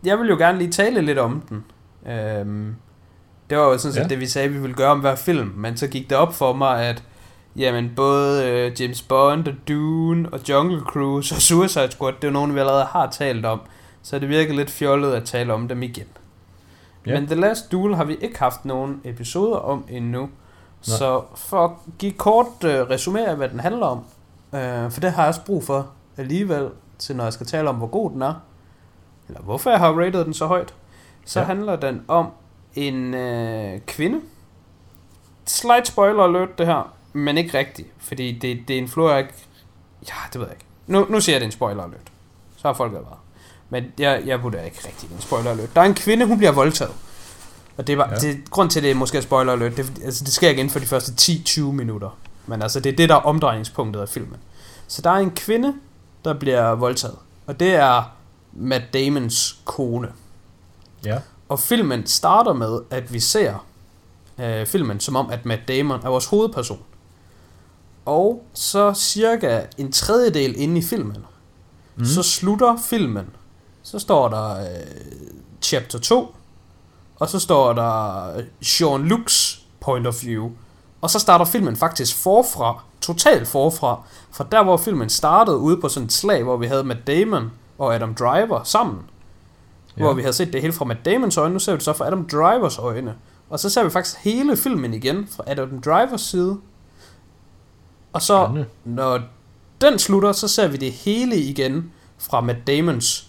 jeg 0.05 0.19
vil 0.19 0.29
jo 0.29 0.37
gerne 0.37 0.59
lige 0.59 0.71
tale 0.71 1.01
lidt 1.01 1.19
om 1.19 1.43
den. 1.49 1.65
Øhm, 2.13 2.75
det 3.51 3.59
var 3.59 3.65
jo 3.65 3.79
sådan 3.79 3.93
set 3.93 4.01
Ja. 4.03 4.09
det, 4.09 4.21
vi 4.21 4.27
sagde, 4.27 4.49
vi 4.49 4.59
ville 4.59 4.77
gøre 4.77 4.91
om 4.91 5.01
hver 5.01 5.15
film, 5.15 5.53
men 5.57 5.77
så 5.77 5.87
gik 5.87 6.11
det 6.11 6.19
op 6.19 6.35
for 6.35 6.53
mig, 6.53 6.81
at 6.87 7.03
jamen, 7.57 7.93
både 7.97 8.45
øh, 8.51 8.81
James 8.81 9.03
Bond 9.03 9.49
og 9.49 9.55
Dune 9.69 10.29
og 10.33 10.41
Jungle 10.49 10.81
Cruise 10.81 11.35
og 11.35 11.43
Suicide 11.49 11.91
Squad, 11.91 12.13
det 12.13 12.25
er 12.25 12.29
jo 12.29 12.33
nogle, 12.33 12.55
vi 12.55 12.61
allerede 12.61 12.85
har 12.85 13.11
talt 13.11 13.47
om, 13.47 13.61
så 14.03 14.19
det 14.19 14.29
virker 14.29 14.55
lidt 14.55 14.71
fjollet 14.71 15.13
at 15.13 15.25
tale 15.25 15.55
om 15.55 15.69
dem 15.69 15.83
igen. 15.83 16.07
Ja. 17.07 17.15
Men 17.21 17.27
The 17.27 17.35
Last 17.35 17.73
Duel 17.73 17.95
har 17.95 18.05
vi 18.05 18.17
ikke 18.21 18.39
haft 18.39 18.65
nogen 18.65 19.01
episoder 19.05 19.57
om 19.57 19.85
endnu. 19.89 20.29
Så 20.83 21.23
for 21.37 21.65
at 21.65 21.71
give 21.99 22.13
kort 22.13 22.47
øh, 22.65 22.81
resumé 22.83 23.19
af, 23.19 23.37
hvad 23.37 23.49
den 23.49 23.61
handler 23.61 23.87
om, 23.87 23.99
øh, 24.55 24.91
for 24.91 25.01
det 25.01 25.13
har 25.13 25.23
jeg 25.23 25.29
også 25.29 25.45
brug 25.45 25.65
for 25.65 25.87
alligevel, 26.17 26.69
til 26.99 27.17
når 27.17 27.25
jeg 27.25 27.33
skal 27.33 27.47
tale 27.47 27.69
om, 27.69 27.75
hvor 27.75 27.87
god 27.87 28.11
den 28.11 28.23
er, 28.23 28.35
eller 29.29 29.41
hvorfor 29.41 29.71
jeg 29.71 29.79
har 29.79 29.93
rated 29.93 30.25
den 30.25 30.35
så 30.35 30.47
højt, 30.47 30.75
så 31.25 31.41
ja. 31.41 31.47
handler 31.47 31.77
den 31.77 32.03
om 32.09 32.27
en 32.77 33.15
øh, 33.15 33.81
kvinde. 33.87 34.21
Slight 35.47 35.89
spoiler 35.89 36.23
alert 36.23 36.59
det 36.59 36.67
her, 36.67 36.93
men 37.13 37.39
ikke 37.39 37.59
rigtigt, 37.59 37.89
fordi 37.99 38.39
det, 38.39 38.69
det 38.69 38.75
influerer 38.75 39.19
ikke... 39.19 39.33
Ja, 40.09 40.15
det 40.33 40.41
ved 40.41 40.47
jeg 40.47 40.55
ikke. 40.57 40.65
Nu, 40.87 41.07
nu 41.11 41.21
siger 41.21 41.35
jeg, 41.37 41.41
det 41.41 41.45
er 41.45 41.49
en 41.49 41.53
spoiler 41.53 41.83
alert. 41.83 42.01
Så 42.57 42.69
har 42.69 42.73
folk 42.75 42.93
været. 42.93 43.07
Men 43.71 43.85
jeg, 43.99 44.23
jeg 44.27 44.43
vurderer 44.43 44.65
ikke 44.65 44.79
rigtigt, 44.87 45.13
er 45.13 45.17
en 45.17 45.23
spoiler 45.23 45.51
alert. 45.51 45.75
Der 45.75 45.81
er 45.81 45.85
en 45.85 45.95
kvinde, 45.95 46.27
hun 46.27 46.39
bliver 46.39 46.53
voldtaget. 46.53 46.93
Og 47.77 47.87
det 47.87 47.93
er, 47.93 47.97
bare, 47.97 48.11
Ja. 48.11 48.17
det, 48.17 48.51
grund 48.51 48.71
til, 48.71 48.83
det 48.83 48.91
er 48.91 48.95
måske 48.95 49.19
er 49.19 49.23
spoiler 49.23 49.53
alert, 49.53 49.77
det, 49.77 49.91
er 50.01 50.05
altså, 50.05 50.25
det 50.25 50.33
sker 50.33 50.49
ikke 50.49 50.61
inden 50.61 50.73
for 50.73 50.79
de 50.81 50.87
første 50.87 51.33
10-20 51.33 51.61
minutter. 51.61 52.19
Men 52.47 52.63
altså, 52.63 52.81
det 52.81 52.93
er 52.93 52.97
det, 52.97 53.09
der 53.09 53.15
er 53.15 53.21
omdrejningspunktet 53.21 54.01
af 54.01 54.09
filmen. 54.09 54.37
Så 54.89 55.03
der 55.03 55.11
er 55.11 55.17
en 55.17 55.31
kvinde, 55.31 55.75
der 56.25 56.35
bliver 56.35 56.75
voldtaget. 56.75 57.17
Og 57.47 57.61
det 57.61 57.75
er 57.75 58.13
Matt 58.53 58.85
Damons 58.95 59.59
kone. 59.65 60.09
Ja. 61.05 61.19
Og 61.49 61.61
filmen 61.61 62.07
starter 62.07 62.53
med, 62.53 62.81
at 62.91 63.13
vi 63.13 63.21
ser 63.21 63.65
øh, 64.41 64.67
filmen 64.67 65.01
som 65.01 65.17
om, 65.17 65.31
at 65.31 65.47
Matt 65.47 65.69
Damon 65.69 66.01
er 66.05 66.09
vores 66.09 66.27
hovedperson. 66.27 66.79
Og 68.07 68.45
så 68.55 68.95
cirka 68.95 69.61
en 69.79 69.93
tredjedel 69.93 70.55
inde 70.61 70.79
i 70.79 70.83
filmen, 70.83 71.25
Mm. 71.99 72.05
så 72.05 72.23
slutter 72.23 72.77
filmen. 72.77 73.27
Så 73.83 73.99
står 73.99 74.29
der 74.29 74.61
øh, 74.61 74.67
chapter 75.63 75.99
2, 75.99 76.35
og 77.17 77.29
så 77.29 77.39
står 77.39 77.73
der 77.73 78.37
øh, 78.37 78.45
Sean 78.63 79.13
Luke's 79.13 79.61
point 79.81 80.07
of 80.07 80.25
view. 80.25 80.51
Og 81.01 81.11
så 81.11 81.19
starter 81.19 81.45
filmen 81.45 81.77
faktisk 81.77 82.17
forfra, 82.17 82.83
totalt 83.01 83.49
forfra, 83.49 84.03
fra 84.31 84.47
der 84.53 84.63
hvor 84.65 84.77
filmen 84.77 85.11
startede 85.11 85.57
ude 85.59 85.81
på 85.81 85.89
sådan 85.89 86.07
et 86.07 86.13
slag, 86.13 86.43
hvor 86.43 86.57
vi 86.57 86.67
havde 86.67 86.85
Matt 86.85 87.07
Damon 87.07 87.53
og 87.79 87.95
Adam 87.95 88.15
Driver 88.15 88.63
sammen. 88.65 88.99
Ja. 89.97 90.03
Hvor 90.03 90.13
vi 90.13 90.23
havde 90.23 90.33
set 90.33 90.53
det 90.53 90.61
hele 90.61 90.73
fra 90.73 90.85
Matt 90.85 91.05
Damons 91.05 91.37
øjne, 91.37 91.53
nu 91.53 91.59
ser 91.59 91.73
vi 91.73 91.77
det 91.77 91.85
så 91.85 91.93
fra 91.93 92.07
Adam 92.07 92.29
Drivers 92.29 92.79
øjne. 92.79 93.15
Og 93.51 93.61
så 93.61 93.71
ser 93.71 93.85
vi 93.85 93.91
faktisk 93.91 94.17
hele 94.25 94.57
filmen 94.57 94.95
igen 94.95 95.29
fra 95.37 95.45
Adam 95.47 95.81
Drivers 95.81 96.21
side. 96.21 96.59
Og 98.13 98.23
så, 98.23 98.45
Spændende. 98.45 98.67
når 98.85 99.21
den 99.81 99.99
slutter, 99.99 100.33
så 100.33 100.49
ser 100.49 100.69
vi 100.69 100.77
det 100.77 100.93
hele 100.93 101.37
igen 101.37 101.93
fra 102.19 102.41
Matt 102.41 102.67
Damons 102.67 103.27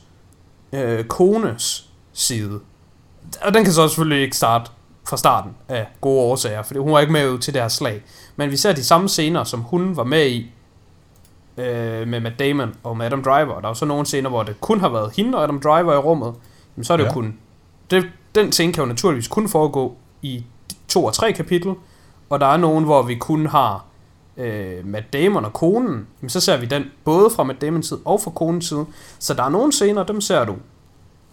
øh, 0.73 1.05
kones 1.05 1.89
side. 2.13 2.59
Og 3.41 3.53
den 3.53 3.63
kan 3.63 3.73
så 3.73 3.87
selvfølgelig 3.87 4.23
ikke 4.23 4.37
starte 4.37 4.71
fra 5.07 5.17
starten 5.17 5.51
af 5.67 5.87
gode 6.01 6.21
årsager, 6.21 6.63
fordi 6.63 6.79
hun 6.79 6.91
var 6.91 6.99
ikke 6.99 7.13
med 7.13 7.29
ud 7.29 7.39
til 7.39 7.53
det 7.53 7.61
her 7.61 7.69
slag. 7.69 8.03
Men 8.35 8.51
vi 8.51 8.57
ser 8.57 8.73
de 8.73 8.83
samme 8.83 9.09
scener, 9.09 9.43
som 9.43 9.59
hun 9.61 9.97
var 9.97 10.03
med 10.03 10.27
i, 10.27 10.51
øh, 11.57 12.07
med 12.07 12.19
Matt 12.19 12.39
Damon 12.39 12.75
og 12.83 12.97
med 12.97 13.05
Adam 13.05 13.23
Driver. 13.23 13.53
Og 13.53 13.61
der 13.61 13.67
er 13.67 13.71
jo 13.71 13.75
så 13.75 13.85
nogle 13.85 14.05
scener, 14.05 14.29
hvor 14.29 14.43
det 14.43 14.61
kun 14.61 14.79
har 14.79 14.89
været 14.89 15.11
hende 15.15 15.37
og 15.37 15.43
Adam 15.43 15.59
Driver 15.59 15.93
i 15.93 15.97
rummet. 15.97 16.33
Jamen, 16.77 16.83
så 16.85 16.93
er 16.93 16.97
det 16.97 17.03
Ja. 17.03 17.09
jo 17.09 17.13
kun... 17.13 17.37
Det, 17.91 18.09
den 18.35 18.51
scene 18.51 18.73
kan 18.73 18.81
jo 18.83 18.87
naturligvis 18.87 19.27
kun 19.27 19.49
foregå 19.49 19.95
i 20.21 20.43
to 20.87 21.05
og 21.05 21.13
tre 21.13 21.33
kapitel. 21.33 21.73
Og 22.29 22.39
der 22.39 22.45
er 22.47 22.57
nogen, 22.57 22.83
hvor 22.83 23.01
vi 23.01 23.15
kun 23.15 23.45
har 23.45 23.85
øh, 24.37 24.85
Matt 24.85 25.13
Damon 25.13 25.45
og 25.45 25.53
konen. 25.53 26.07
Jamen, 26.21 26.29
så 26.29 26.39
ser 26.39 26.57
vi 26.57 26.65
den 26.65 26.83
både 27.03 27.29
fra 27.29 27.43
Matt 27.43 27.61
Damons 27.61 27.87
side 27.87 27.99
og 28.05 28.21
fra 28.21 28.31
konens 28.31 28.67
side. 28.67 28.85
Så 29.19 29.33
der 29.33 29.43
er 29.43 29.49
nogle 29.49 29.71
scener, 29.73 30.03
dem 30.03 30.21
ser 30.21 30.45
du 30.45 30.55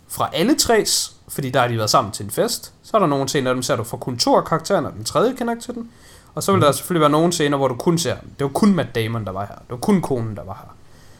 fra 0.08 0.30
alle 0.32 0.54
tres, 0.56 1.16
fordi 1.28 1.50
der 1.50 1.60
har 1.60 1.68
de 1.68 1.76
været 1.76 1.90
sammen 1.90 2.12
til 2.12 2.24
en 2.24 2.30
fest. 2.30 2.72
Så 2.82 2.96
er 2.96 2.98
der 2.98 3.06
nogle 3.06 3.28
scener, 3.28 3.52
dem 3.52 3.62
ser 3.62 3.76
du 3.76 3.84
fra 3.84 3.96
kun 3.96 4.18
to 4.18 4.36
af 4.36 4.44
karaktererne, 4.44 4.88
og 4.88 4.94
den 4.94 5.04
tredje 5.04 5.34
kender 5.34 5.60
til 5.60 5.74
den. 5.74 5.90
Og 6.34 6.42
så 6.42 6.52
vil 6.52 6.60
der 6.60 6.72
selvfølgelig 6.72 7.00
være 7.00 7.10
nogle 7.10 7.32
scener, 7.32 7.56
hvor 7.56 7.68
du 7.68 7.74
kun 7.74 7.98
ser, 7.98 8.14
det 8.38 8.44
var 8.44 8.48
kun 8.48 8.74
Matt 8.74 8.94
Damon, 8.94 9.24
der 9.24 9.32
var 9.32 9.40
her. 9.46 9.54
Det 9.54 9.70
var 9.70 9.76
kun 9.76 10.02
konen, 10.02 10.36
der 10.36 10.44
var 10.44 10.54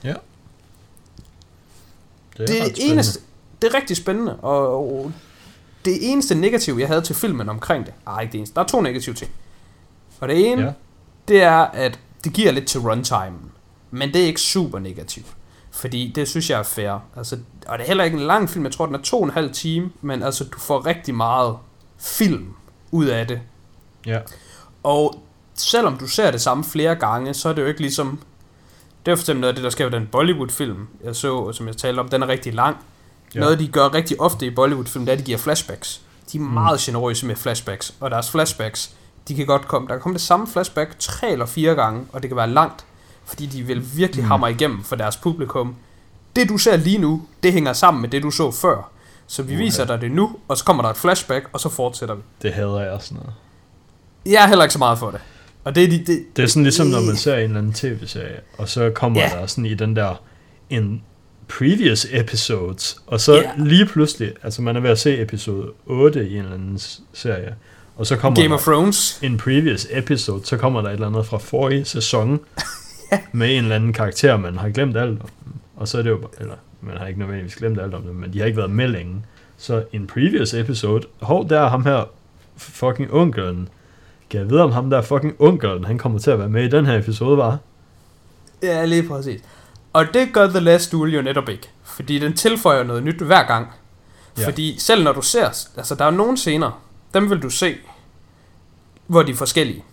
her. 0.02 0.10
Ja. 0.10 0.14
Det, 2.38 2.62
ret 2.62 2.76
det 2.76 2.90
eneste, 2.92 3.20
det 3.64 3.74
er 3.74 3.78
rigtig 3.78 3.96
spændende, 3.96 4.36
og 4.36 4.68
og 4.68 5.12
det 5.84 6.10
eneste 6.12 6.34
negativ, 6.34 6.76
jeg 6.78 6.88
havde 6.88 7.02
til 7.02 7.14
filmen 7.14 7.48
omkring 7.48 7.86
det, 7.86 7.94
ej 8.06 8.20
ikke 8.20 8.32
det 8.32 8.38
eneste, 8.38 8.54
der 8.54 8.60
er 8.60 8.66
to 8.66 8.80
negative 8.80 9.14
ting. 9.14 9.30
Og 10.20 10.28
det 10.28 10.52
ene, 10.52 10.62
ja. 10.62 10.72
det 11.28 11.42
er, 11.42 11.58
at 11.58 11.98
det 12.24 12.32
giver 12.32 12.52
lidt 12.52 12.66
til 12.66 12.80
runtime, 12.80 13.38
men 13.90 14.14
det 14.14 14.22
er 14.22 14.26
ikke 14.26 14.40
super 14.40 14.78
negativt. 14.78 15.26
Fordi 15.70 16.12
det 16.14 16.28
synes 16.28 16.50
jeg 16.50 16.58
er 16.58 16.62
fair. 16.62 16.98
Altså, 17.16 17.38
og 17.66 17.78
det 17.78 17.84
er 17.84 17.88
heller 17.88 18.04
ikke 18.04 18.16
en 18.16 18.26
lang 18.26 18.50
film, 18.50 18.64
jeg 18.64 18.72
tror 18.72 18.86
den 18.86 18.94
er 18.94 19.02
to 19.02 19.18
og 19.18 19.24
en 19.24 19.30
halv 19.30 19.52
time, 19.52 19.90
men 20.00 20.22
altså 20.22 20.44
du 20.44 20.58
får 20.58 20.86
rigtig 20.86 21.14
meget 21.14 21.56
film 21.98 22.54
ud 22.90 23.06
af 23.06 23.26
det. 23.26 23.40
Ja. 24.06 24.20
Og 24.82 25.22
selvom 25.54 25.96
du 25.96 26.06
ser 26.06 26.30
det 26.30 26.40
samme 26.40 26.64
flere 26.64 26.94
gange, 26.94 27.34
så 27.34 27.48
er 27.48 27.52
det 27.52 27.62
jo 27.62 27.66
ikke 27.66 27.80
ligesom... 27.80 28.20
Det 29.06 29.12
er 29.12 29.16
for 29.16 29.22
eksempel 29.22 29.40
noget 29.40 29.52
af 29.52 29.54
det, 29.54 29.64
der 29.64 29.70
sker 29.70 29.84
ved 29.84 29.92
den 29.92 30.08
Bollywood-film, 30.12 30.86
jeg 31.04 31.16
så, 31.16 31.52
som 31.52 31.66
jeg 31.66 31.76
talte 31.76 32.00
om, 32.00 32.08
den 32.08 32.22
er 32.22 32.28
rigtig 32.28 32.54
lang. 32.54 32.76
Ja. 33.34 33.40
Noget, 33.40 33.58
de 33.58 33.68
gør 33.68 33.94
rigtig 33.94 34.20
ofte 34.20 34.46
i 34.46 34.50
Bollywood-film, 34.50 35.04
det 35.06 35.12
er, 35.12 35.16
at 35.16 35.18
de 35.18 35.24
giver 35.24 35.38
flashbacks. 35.38 36.00
De 36.32 36.36
er 36.38 36.42
meget 36.42 36.80
generøse 36.80 37.26
med 37.26 37.36
flashbacks, 37.36 37.94
og 38.00 38.10
deres 38.10 38.30
flashbacks, 38.30 38.90
de 39.28 39.34
kan 39.34 39.46
godt 39.46 39.68
komme, 39.68 39.88
der 39.88 39.94
kan 39.94 40.00
komme 40.00 40.14
det 40.14 40.22
samme 40.22 40.46
flashback 40.46 40.94
tre 40.98 41.30
eller 41.30 41.46
fire 41.46 41.74
gange, 41.74 42.06
og 42.12 42.22
det 42.22 42.30
kan 42.30 42.36
være 42.36 42.50
langt, 42.50 42.84
fordi 43.24 43.46
de 43.46 43.62
vil 43.62 43.96
virkelig 43.96 44.22
Mm. 44.22 44.26
mm. 44.26 44.30
hammer 44.30 44.48
igennem 44.48 44.82
for 44.84 44.96
deres 44.96 45.16
publikum. 45.16 45.76
Det, 46.36 46.48
du 46.48 46.58
ser 46.58 46.76
lige 46.76 46.98
nu, 46.98 47.22
det 47.42 47.52
hænger 47.52 47.72
sammen 47.72 48.00
med 48.00 48.08
det, 48.08 48.22
du 48.22 48.30
så 48.30 48.50
før. 48.50 48.90
Så 49.26 49.42
vi 49.42 49.52
Uha. 49.54 49.62
viser 49.62 49.84
dig 49.84 50.00
det 50.00 50.10
nu, 50.12 50.36
og 50.48 50.56
så 50.58 50.64
kommer 50.64 50.82
der 50.82 50.90
et 50.90 50.96
flashback, 50.96 51.48
og 51.52 51.60
så 51.60 51.68
fortsætter 51.68 52.14
vi. 52.14 52.22
Det 52.42 52.52
hader 52.52 52.80
jeg 52.80 52.98
sådan 53.00 53.16
noget. 53.16 53.34
Jeg 54.26 54.44
er 54.44 54.48
heller 54.48 54.64
ikke 54.64 54.72
så 54.72 54.78
meget 54.78 54.98
for 54.98 55.10
det. 55.10 55.20
Og 55.64 55.74
det 55.74 55.84
er 55.84 55.88
de, 55.88 55.98
det, 55.98 56.24
Det 56.36 56.42
er 56.42 56.46
sådan 56.46 56.62
ligesom, 56.62 56.86
når 56.86 57.00
man 57.00 57.16
ser 57.16 57.34
en 57.36 57.40
eller 57.42 57.58
anden 57.58 57.72
tv-serie, 57.72 58.40
og 58.58 58.68
så 58.68 58.90
kommer 58.94 59.20
Ja. 59.20 59.28
der 59.40 59.46
sådan 59.46 59.66
i 59.66 59.74
den 59.74 59.96
der 59.96 60.14
en 60.70 61.02
previous 61.48 62.06
episodes, 62.12 62.96
og 63.06 63.20
så 63.20 63.34
Ja. 63.34 63.50
lige 63.58 63.86
pludselig, 63.86 64.32
altså 64.42 64.62
man 64.62 64.76
er 64.76 64.80
ved 64.80 64.90
at 64.90 64.98
se 64.98 65.20
episode 65.22 65.70
8 65.86 66.28
i 66.28 66.32
en 66.36 66.38
eller 66.42 66.54
anden 66.54 66.78
serie, 67.12 67.54
og 67.96 68.06
så 68.06 68.16
kommer 68.16 68.42
Game 68.42 68.54
of 68.54 68.62
Thrones. 68.62 69.18
en 69.22 69.36
previous 69.38 69.86
episode, 69.90 70.46
så 70.46 70.56
kommer 70.56 70.80
der 70.80 70.88
et 70.88 70.92
eller 70.92 71.06
andet 71.06 71.26
fra 71.26 71.38
forrige 71.38 71.84
sæson, 71.84 72.40
med 73.32 73.50
en 73.56 73.62
eller 73.62 73.76
anden 73.76 73.92
karakter, 73.92 74.36
man 74.36 74.58
har 74.58 74.68
glemt 74.68 74.96
alt 74.96 75.20
om. 75.22 75.28
Og 75.76 75.88
så 75.88 75.98
er 75.98 76.02
det 76.02 76.10
jo, 76.10 76.20
eller 76.40 76.54
man 76.80 76.96
har 76.96 77.06
ikke 77.06 77.18
nødvendigvis 77.20 77.56
glemt 77.56 77.80
alt 77.80 77.94
om 77.94 78.02
det, 78.02 78.14
men 78.14 78.32
de 78.32 78.38
har 78.38 78.46
ikke 78.46 78.56
været 78.58 78.70
med 78.70 78.88
længe. 78.88 79.22
Så 79.56 79.84
en 79.92 80.06
previous 80.06 80.54
episode, 80.54 81.06
hov, 81.20 81.48
der 81.48 81.60
er 81.60 81.68
ham 81.68 81.84
her 81.84 82.08
fucking 82.56 83.12
onkelen. 83.12 83.68
Kan 84.30 84.40
jeg 84.40 84.50
vide, 84.50 84.62
om 84.62 84.72
ham 84.72 84.90
der 84.90 85.02
fucking 85.02 85.34
onkelen, 85.38 85.84
han 85.84 85.98
kommer 85.98 86.18
til 86.18 86.30
at 86.30 86.38
være 86.38 86.48
med 86.48 86.64
i 86.64 86.68
den 86.68 86.86
her 86.86 86.98
episode, 86.98 87.36
var? 87.36 87.58
Ja, 88.62 88.84
lige 88.84 89.08
præcis. 89.08 89.40
Og 89.94 90.14
det 90.14 90.32
gør 90.32 90.46
The 90.48 90.60
Last 90.60 90.92
Duel 90.92 91.14
jo 91.14 91.22
netop 91.22 91.48
ikke. 91.48 91.68
Fordi 91.84 92.18
den 92.18 92.36
tilføjer 92.36 92.82
noget 92.82 93.02
nyt 93.02 93.20
hver 93.20 93.42
gang. 93.42 93.66
Ja. 94.38 94.46
Fordi 94.46 94.78
selv 94.80 95.04
når 95.04 95.12
du 95.12 95.22
ser... 95.22 95.66
Altså, 95.76 95.94
der 95.94 96.04
er 96.04 96.10
nogle 96.10 96.36
scener, 96.36 96.80
dem 97.14 97.30
vil 97.30 97.42
du 97.42 97.50
se, 97.50 97.76
hvor 99.06 99.22
de 99.22 99.32
er 99.32 99.36
forskellige. 99.36 99.84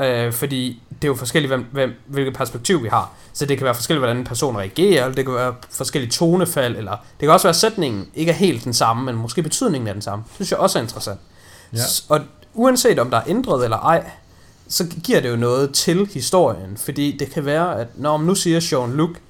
Øh, 0.00 0.32
fordi 0.32 0.82
det 0.88 1.04
er 1.04 1.08
jo 1.08 1.14
forskelligt, 1.14 1.50
hvem, 1.50 1.66
hvem, 1.72 1.92
hvilket 2.06 2.34
perspektiv 2.34 2.82
vi 2.82 2.88
har. 2.88 3.10
Så 3.32 3.46
det 3.46 3.58
kan 3.58 3.64
være 3.64 3.74
forskelligt, 3.74 4.00
hvordan 4.00 4.16
en 4.16 4.24
person 4.24 4.56
reagerer, 4.56 5.02
eller 5.04 5.14
det 5.14 5.24
kan 5.24 5.34
være 5.34 5.54
forskellige 5.70 6.10
tonefald, 6.10 6.76
eller 6.76 6.90
det 6.92 7.20
kan 7.20 7.30
også 7.30 7.44
være, 7.46 7.50
at 7.50 7.56
sætningen 7.56 8.08
ikke 8.14 8.30
er 8.32 8.36
helt 8.36 8.64
den 8.64 8.72
samme, 8.74 9.04
men 9.04 9.14
måske 9.14 9.42
betydningen 9.42 9.88
er 9.88 9.92
den 9.92 10.02
samme. 10.02 10.24
Det 10.28 10.34
synes 10.34 10.50
jeg 10.50 10.58
også 10.58 10.78
er 10.78 10.82
interessant. 10.82 11.20
Ja. 11.72 11.78
S- 11.78 12.06
Og 12.08 12.20
uanset 12.54 12.98
om 12.98 13.10
der 13.10 13.16
er 13.16 13.22
ændret 13.26 13.64
eller 13.64 13.78
ej, 13.78 14.10
så 14.72 14.86
giver 15.04 15.20
det 15.20 15.30
jo 15.30 15.36
noget 15.36 15.74
til 15.74 16.06
historien. 16.06 16.76
Fordi 16.76 17.16
det 17.16 17.30
kan 17.30 17.44
være, 17.44 17.80
at 17.80 17.86
når 17.94 18.18
nu 18.18 18.34
siger 18.34 18.60
Sean 18.60 18.92
Luke, 18.92 19.20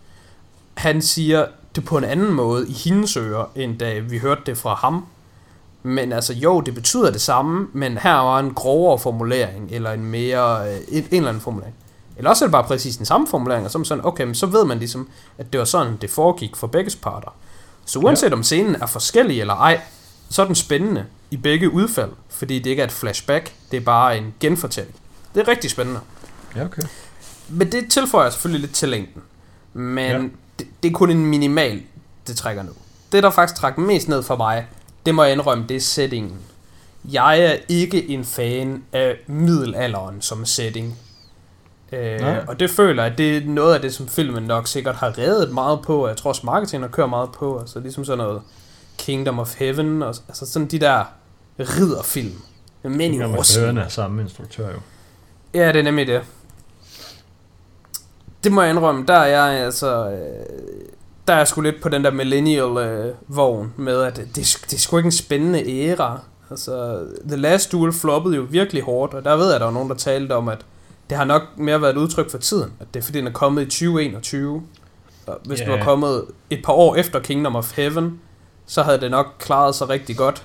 han 0.74 1.03
siger 1.03 1.47
det 1.74 1.84
på 1.84 1.99
en 1.99 2.05
anden 2.05 2.32
måde 2.32 2.68
i 2.68 2.72
hendes 2.72 3.16
ører, 3.16 3.51
end 3.55 3.78
da 3.78 3.99
vi 3.99 4.18
hørte 4.18 4.43
det 4.47 4.59
fra 4.59 4.74
ham. 4.74 5.07
Men 5.82 6.12
altså 6.12 6.32
jo, 6.34 6.61
det 6.61 6.74
betyder 6.74 7.11
det 7.11 7.20
samme, 7.20 7.68
men 7.72 7.99
her 7.99 8.14
var 8.14 8.38
en 8.38 8.55
grovere 8.55 8.99
formulering, 8.99 9.68
eller 9.70 9.93
en 9.93 10.05
mere, 10.05 10.70
øh, 10.70 10.80
en, 10.88 10.99
en 10.99 11.07
eller 11.11 11.28
anden 11.28 11.40
formulering. 11.40 11.74
Eller 12.16 12.30
også 12.30 12.45
er 12.45 12.47
det 12.47 12.53
bare 12.53 12.64
præcis 12.64 12.97
den 12.97 13.07
samme 13.07 13.26
formulering, 13.26 13.64
og 13.64 13.70
så 13.70 13.84
sådan, 13.84 14.05
okay, 14.05 14.24
men 14.24 14.34
så 14.34 14.47
ved 14.47 14.64
man 14.64 14.78
ligesom, 14.78 15.09
at 15.38 15.53
det 15.53 15.59
var 15.59 15.64
sådan, 15.64 15.97
det 16.01 16.11
foregik 16.11 16.57
for 16.57 16.66
begge 16.66 16.90
parter. 17.03 17.34
Så 17.86 17.99
uanset 17.99 18.30
ja. 18.30 18.34
om 18.34 18.43
scenen 18.43 18.74
er 18.74 18.86
forskellig 18.86 19.40
eller 19.40 19.55
ej, 19.55 19.80
så 20.30 20.43
er 20.43 20.47
den 20.47 20.55
spændende 20.55 21.05
i 21.30 21.36
begge 21.36 21.72
udfald, 21.72 22.11
fordi 22.28 22.59
det 22.59 22.70
ikke 22.70 22.82
er 22.82 22.86
et 22.86 22.93
flashback, 22.93 23.53
det 23.70 23.76
er 23.76 23.80
bare 23.80 24.18
en 24.18 24.34
genfortælling. 24.40 24.97
Det 25.35 25.41
er 25.41 25.49
rigtig 25.49 25.70
spændende. 25.70 26.01
Ja, 26.57 26.64
okay. 26.64 26.83
Men 27.49 27.72
det 27.72 27.91
tilføjer 27.91 28.30
selvfølgelig 28.30 28.61
lidt 28.61 28.74
til 28.74 28.89
længden. 28.89 29.22
Men 29.72 30.11
Ja. 30.11 30.18
det, 30.59 30.66
det 30.83 30.89
er 30.89 30.93
kun 30.93 31.11
en 31.11 31.26
minimal, 31.26 31.83
det 32.26 32.37
trækker 32.37 32.62
ned. 32.62 32.72
Det, 33.12 33.22
der 33.22 33.30
faktisk 33.30 33.61
trækker 33.61 33.80
mest 33.83 34.09
ned 34.09 34.22
for 34.22 34.37
mig, 34.37 34.66
det 35.07 35.14
må 35.14 35.22
jeg 35.22 35.33
indrømme, 35.33 35.64
det 35.68 35.76
er 35.76 35.80
settingen. 35.80 36.37
Jeg 37.05 37.41
er 37.41 37.57
ikke 37.68 38.09
en 38.09 38.24
fan 38.24 38.85
af 38.93 39.16
middelalderen 39.26 40.22
som 40.22 40.45
setting. 40.47 40.99
Øh, 41.93 42.20
Nej. 42.20 42.45
og 42.49 42.61
det 42.61 42.70
føler 42.70 43.03
jeg, 43.03 43.12
at 43.12 43.18
det 43.18 43.37
er 43.37 43.41
noget 43.47 43.74
af 43.74 43.80
det, 43.80 43.95
som 43.95 44.09
filmen 44.09 44.43
nok 44.43 44.66
sikkert 44.66 44.95
har 44.95 45.18
reddet 45.18 45.53
meget 45.55 45.80
på. 45.83 46.03
og 46.03 46.09
Jeg 46.09 46.16
tror 46.16 46.28
også, 46.30 46.47
marketing 46.47 46.83
har 46.83 46.89
kørt 46.89 47.09
meget 47.11 47.30
på. 47.33 47.59
Altså 47.61 47.80
ligesom 47.80 48.05
sådan 48.05 48.18
noget 48.18 48.43
Kingdom 48.99 49.39
of 49.39 49.55
Heaven. 49.59 50.03
Og, 50.03 50.14
altså 50.28 50.47
sådan 50.47 50.68
de 50.68 50.78
der 50.78 51.05
ridderfilm. 51.59 52.43
Mænd 52.83 53.01
i 53.03 53.09
Kingdom 53.09 53.35
of. 53.39 53.57
Heaven 53.57 53.78
er 53.78 53.89
samme 53.89 54.22
instruktør 54.22 54.68
jo. 54.70 54.78
Ja, 55.55 55.68
det 55.68 55.76
er 55.76 55.82
nemlig 55.82 56.07
det. 56.07 56.20
Det 58.44 58.53
må 58.53 58.62
jeg 58.62 58.70
indrømme, 58.70 59.05
der 59.09 59.14
er 59.14 59.26
jeg 59.50 59.64
altså... 59.64 60.11
øh, 60.11 60.46
Der 61.26 61.32
er 61.32 61.36
jeg 61.38 61.48
sgu 61.48 61.61
lidt 61.61 61.82
på 61.82 61.88
den 61.88 62.05
der 62.05 62.11
millennial-vogn 62.11 63.72
med, 63.76 64.03
at 64.03 64.16
det, 64.16 64.34
det 64.34 64.72
er 64.72 64.78
sgu 64.78 64.96
ikke 64.96 65.07
en 65.07 65.12
spændende 65.12 65.70
æra. 65.70 66.20
Altså, 66.50 67.00
The 67.28 67.36
Last 67.36 67.72
Duel 67.72 67.92
floppede 67.92 68.36
jo 68.36 68.46
virkelig 68.50 68.82
hårdt, 68.82 69.14
og 69.14 69.24
der 69.24 69.36
ved 69.36 69.46
jeg, 69.46 69.55
at 69.55 69.61
der 69.61 69.66
var 69.66 69.72
nogen, 69.72 69.88
der 69.88 69.94
talte 69.96 70.32
om, 70.32 70.48
at 70.48 70.59
det 71.11 71.18
har 71.18 71.24
nok 71.24 71.42
mere 71.57 71.82
været 71.82 71.92
et 71.92 71.96
udtryk 72.00 72.30
for 72.30 72.38
tiden. 72.38 72.72
At 72.80 72.86
det 72.94 73.00
er 73.00 73.05
fordi, 73.05 73.18
den 73.18 73.26
er 73.26 73.32
kommet 73.32 73.62
i 73.62 73.64
2021. 73.64 74.62
Og 75.26 75.38
hvis 75.44 75.59
yeah. 75.59 75.70
Du 75.70 75.76
var 75.76 75.84
kommet 75.84 76.24
et 76.50 76.61
par 76.64 76.72
år 76.72 76.94
efter 76.96 77.20
Kingdom 77.20 77.57
of 77.57 77.76
Heaven, 77.76 78.20
så 78.66 78.82
havde 78.82 79.00
det 79.00 79.11
nok 79.11 79.26
klaret 79.38 79.74
sig 79.74 79.88
rigtig 79.88 80.16
godt. 80.16 80.42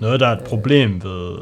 Noget, 0.00 0.20
der 0.20 0.26
er 0.28 0.36
et 0.36 0.44
problem 0.44 1.02
ved 1.04 1.36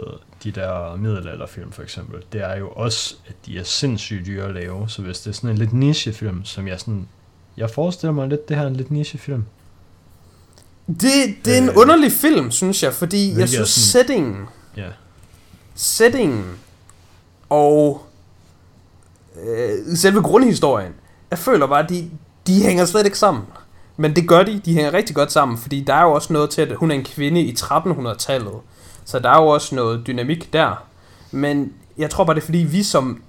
de 0.45 0.51
der 0.51 0.97
middelalderfilm 0.97 1.73
for 1.73 1.83
eksempel, 1.83 2.23
det 2.33 2.41
er 2.45 2.57
jo 2.57 2.69
også, 2.69 3.15
at 3.27 3.35
de 3.47 3.59
er 3.59 3.65
sindssygt 3.65 4.27
dyre 4.27 4.45
at 4.45 4.55
lave. 4.55 4.89
Så 4.89 5.03
hvis 5.03 5.21
det 5.21 5.31
er 5.31 5.35
sådan 5.35 5.51
en 5.51 5.59
lidt 5.59 5.73
nichefilm, 5.73 6.45
som 6.45 6.69
jeg 6.69 6.81
sådan... 6.81 7.09
Jeg 7.57 7.71
forestiller 7.71 8.13
mig 8.13 8.29
lidt, 8.29 8.49
det 8.49 8.57
her 8.57 8.63
er 8.65 8.67
en 8.69 8.77
lidt 8.77 8.91
nichefilm. 8.91 9.45
Det, 10.87 11.11
det 11.45 11.55
er 11.55 11.59
en 11.63 11.69
Øh, 11.69 11.77
underlig 11.77 12.13
film, 12.13 12.51
synes 12.51 12.83
jeg, 12.83 12.93
fordi 12.95 13.39
jeg 13.39 13.49
synes 13.49 13.69
sådan- 13.69 14.07
settingen 14.07 14.47
Ja. 14.77 14.89
settingen 15.75 16.45
og 17.49 18.07
øh, 19.43 19.97
selve 19.97 20.23
grundhistorien, 20.23 20.93
jeg 21.31 21.39
føler 21.39 21.67
bare, 21.67 21.83
at 21.85 21.89
de, 21.91 22.11
de 22.47 22.63
hænger 22.63 22.85
slet 22.85 23.05
ikke 23.05 23.19
sammen. 23.19 23.43
Men 23.97 24.17
det 24.17 24.29
gør 24.29 24.43
de, 24.43 24.61
de 24.65 24.75
hænger 24.75 24.95
rigtig 24.95 25.15
godt 25.17 25.33
sammen, 25.33 25.59
fordi 25.59 25.81
der 25.87 25.95
er 25.95 26.03
jo 26.03 26.13
også 26.13 26.33
noget 26.33 26.51
til, 26.51 26.63
at 26.63 26.77
hun 26.77 26.91
er 26.91 26.95
en 26.95 27.05
kvinde 27.05 27.41
i 27.41 27.53
1300-tallet. 27.61 28.53
Så 29.05 29.19
der 29.19 29.31
er 29.31 29.43
jo 29.43 29.47
også 29.47 29.75
noget 29.75 30.07
dynamik 30.07 30.53
der. 30.53 30.85
Men 31.31 31.73
jeg 31.99 32.11
tror 32.11 32.25
bare, 32.25 32.35
det 32.35 32.41
er 32.41 32.45
fordi, 32.45 32.59
vi 32.59 32.83
som 32.83 33.23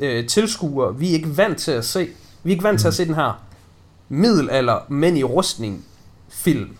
øh, 0.00 0.26
tilskuere, 0.26 0.96
vi 0.96 1.08
er 1.08 1.12
ikke 1.12 1.36
vant 1.36 1.58
til 1.58 1.70
at 1.70 1.84
se, 1.84 2.08
vi 2.42 2.50
er 2.50 2.54
ikke 2.54 2.64
vant 2.64 2.80
til 2.80 2.88
at 2.88 2.94
se 2.94 3.04
den 3.06 3.14
her 3.14 3.42
middelalder, 4.08 4.78
mænd 4.88 5.18
i 5.18 5.24
rustning 5.24 5.84
film. 6.28 6.76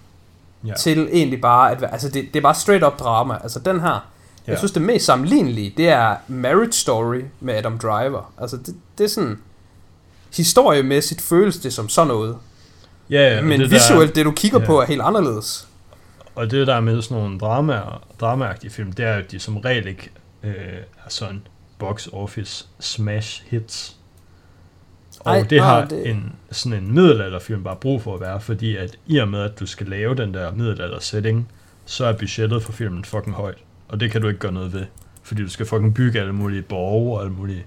Ja. 0.67 0.75
Til 0.75 1.09
egentlig 1.13 1.41
bare, 1.41 1.71
at 1.71 1.85
altså 1.93 2.09
det, 2.09 2.25
det 2.35 2.37
er 2.37 2.43
bare 2.43 2.55
straight 2.55 2.85
up 2.85 2.99
drama. 2.99 3.39
Altså 3.43 3.59
den 3.59 3.81
her, 3.81 4.01
Ja. 4.49 4.53
jeg 4.53 4.59
synes, 4.59 4.73
det 4.73 4.83
mest 4.83 5.05
sammenlignelige, 5.05 5.75
det 5.77 5.89
er 5.89 6.17
Marriage 6.29 6.73
Story 6.73 7.21
med 7.41 7.55
Adam 7.55 7.79
Driver. 7.79 8.33
Altså, 8.39 8.57
det, 8.57 8.75
det 8.99 9.05
er 9.05 9.09
sådan... 9.09 9.39
Historiemæssigt 10.37 11.21
føles 11.21 11.59
det 11.59 11.73
som 11.73 11.89
sådan 11.89 12.09
noget. 12.09 12.37
Ja, 13.11 13.35
ja, 13.35 13.43
men 13.43 13.61
det 13.61 13.71
visuelt, 13.71 14.09
der, 14.09 14.15
det 14.15 14.25
du 14.25 14.31
kigger 14.31 14.61
ja. 14.61 14.67
på, 14.67 14.81
er 14.81 14.87
helt 14.87 15.03
anderledes. 15.03 15.68
Og 16.39 16.51
det 16.51 16.67
der 16.67 16.81
med 16.81 17.03
sådan 17.03 17.23
nogle 17.23 17.39
dramaer, 17.39 18.07
dramaagtige 18.21 18.71
film, 18.71 18.93
det 18.93 19.05
er 19.05 19.13
jo, 19.15 19.19
at 19.19 19.31
de 19.31 19.39
som 19.39 19.57
regel 19.57 19.87
ikke 19.87 20.11
øh, 20.43 20.53
er 21.05 21.09
sådan 21.09 21.43
box 21.79 22.09
office 22.13 22.67
smash 22.81 23.45
hits. 23.51 23.97
Og 25.21 25.33
Ej, 25.33 25.43
det 25.51 25.57
nej, 25.59 25.67
har 25.67 25.81
det- 25.81 25.91
det... 25.91 26.09
en 26.11 26.33
sådan 26.51 26.83
en 26.85 26.95
middelalderfilm 26.95 27.65
bare 27.65 27.77
brug 27.77 28.03
for 28.03 28.15
at 28.15 28.21
være, 28.21 28.41
fordi 28.41 28.77
at 28.77 28.97
i 29.07 29.19
og 29.19 29.29
med, 29.29 29.41
at 29.41 29.61
du 29.61 29.67
skal 29.67 29.87
lave 29.87 30.15
den 30.15 30.35
der 30.35 30.53
middelalder 30.53 30.99
setting, 31.01 31.49
så 31.85 32.05
er 32.07 32.13
budgettet 32.13 32.63
for 32.63 32.73
filmen 32.73 33.05
fucking 33.05 33.35
højt. 33.37 33.59
Og 33.89 34.01
det 34.01 34.11
kan 34.11 34.23
du 34.23 34.29
ikke 34.29 34.41
gøre 34.41 34.53
noget 34.53 34.73
ved, 34.73 34.85
fordi 35.23 35.43
du 35.43 35.49
skal 35.49 35.67
fucking 35.67 35.95
bygge 35.95 36.21
alle 36.21 36.33
mulige 36.33 36.63
borge 36.63 37.17
og 37.17 37.23
alle 37.25 37.33
mulige... 37.33 37.65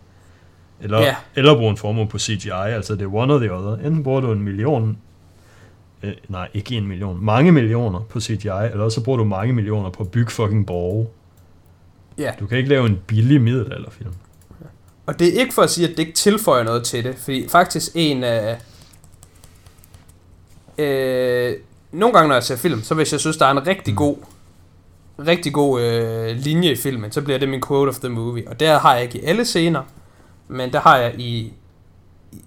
Eller, 0.82 1.00
Ja. 1.02 1.16
eller 1.36 1.56
bruge 1.56 1.70
en 1.72 1.78
formue 1.78 2.08
på 2.08 2.20
CGI, 2.20 2.50
altså 2.50 2.96
det 2.96 3.02
er 3.02 3.14
one 3.16 3.34
or 3.34 3.40
the 3.40 3.54
other. 3.54 3.86
Enten 3.88 4.04
bruger 4.04 4.22
du 4.22 4.32
en 4.32 4.42
million, 4.42 4.98
øh, 6.04 6.14
nej, 6.28 6.48
ikke 6.54 6.76
en 6.76 6.88
million, 6.88 7.26
mange 7.26 7.52
millioner 7.52 8.00
på 8.00 8.20
CGI, 8.20 8.48
eller 8.72 8.90
så 8.90 9.04
bruger 9.04 9.18
du 9.18 9.24
mange 9.24 9.54
millioner 9.54 9.90
på 9.90 10.04
at 10.04 10.12
bygge 10.12 10.32
fucking 10.32 10.66
borge. 10.66 11.08
Ja. 12.18 12.32
Du 12.40 12.48
kan 12.48 12.58
ikke 12.58 12.70
lave 12.70 12.86
en 12.86 13.00
billig 13.08 13.42
middelalderfilm. 13.42 14.14
Og 15.06 15.20
det 15.20 15.36
er 15.36 15.40
ikke 15.42 15.54
for 15.54 15.62
at 15.62 15.70
sige, 15.70 15.86
at 15.88 15.92
det 15.92 16.00
ikke 16.00 16.14
tilføjer 16.14 16.64
noget 16.64 16.84
til 16.84 17.04
det, 17.04 17.16
fordi 17.16 17.48
faktisk 17.48 17.92
en 17.96 18.24
af... 18.24 18.58
Øh, 20.78 21.54
nogle 21.92 22.14
gange, 22.14 22.28
når 22.28 22.36
jeg 22.36 22.44
ser 22.44 22.56
film, 22.56 22.84
så 22.84 22.96
hvis 22.96 23.12
jeg 23.12 23.20
synes, 23.20 23.38
der 23.38 23.46
er 23.46 23.52
en 23.52 23.68
rigtig 23.68 23.94
Mm. 23.94 23.98
god 23.98 24.18
rigtig 25.28 25.54
god 25.54 25.82
øh, 25.82 26.36
linje 26.38 26.72
i 26.72 26.76
filmen, 26.76 27.12
så 27.12 27.22
bliver 27.22 27.40
det 27.40 27.50
min 27.50 27.62
quote 27.68 27.90
of 27.90 28.00
the 28.00 28.10
movie. 28.10 28.48
Og 28.48 28.60
der 28.60 28.80
har 28.80 28.94
jeg 28.94 29.04
ikke 29.04 29.20
i 29.20 29.24
alle 29.24 29.46
scener, 29.46 29.84
men 30.48 30.74
der 30.74 30.80
har 30.80 30.98
jeg 30.98 31.20
i... 31.20 31.54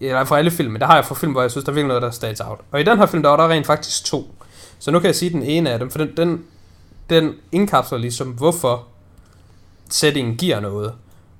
Eller 0.01 0.25
for 0.25 0.37
alle 0.37 0.51
film, 0.51 0.79
der 0.79 0.87
har 0.87 0.95
jeg 0.95 1.05
for 1.05 1.15
film, 1.15 1.33
hvor 1.33 1.41
jeg 1.41 1.51
synes, 1.51 1.65
der 1.65 1.71
er 1.73 1.75
virkelig 1.75 1.89
noget, 1.89 2.03
der 2.03 2.11
stands 2.11 2.41
out. 2.41 2.61
Og 2.73 2.81
i 2.81 2.85
den 2.85 2.99
her 2.99 3.07
film, 3.07 3.23
der 3.23 3.31
var 3.31 3.37
der 3.37 3.49
rent 3.49 3.67
faktisk 3.67 4.05
to. 4.05 4.35
Så 4.79 4.91
nu 4.91 4.99
kan 4.99 5.07
jeg 5.07 5.15
sige 5.15 5.31
den 5.31 5.43
ene 5.43 5.71
af 5.71 5.79
dem, 5.79 5.91
for 5.91 5.99
den, 5.99 6.17
den, 6.17 6.45
den 7.11 7.33
indkapsler 7.53 7.99
ligesom, 7.99 8.29
hvorfor 8.29 8.87
settingen 9.91 10.37
giver 10.37 10.61
noget. 10.61 10.93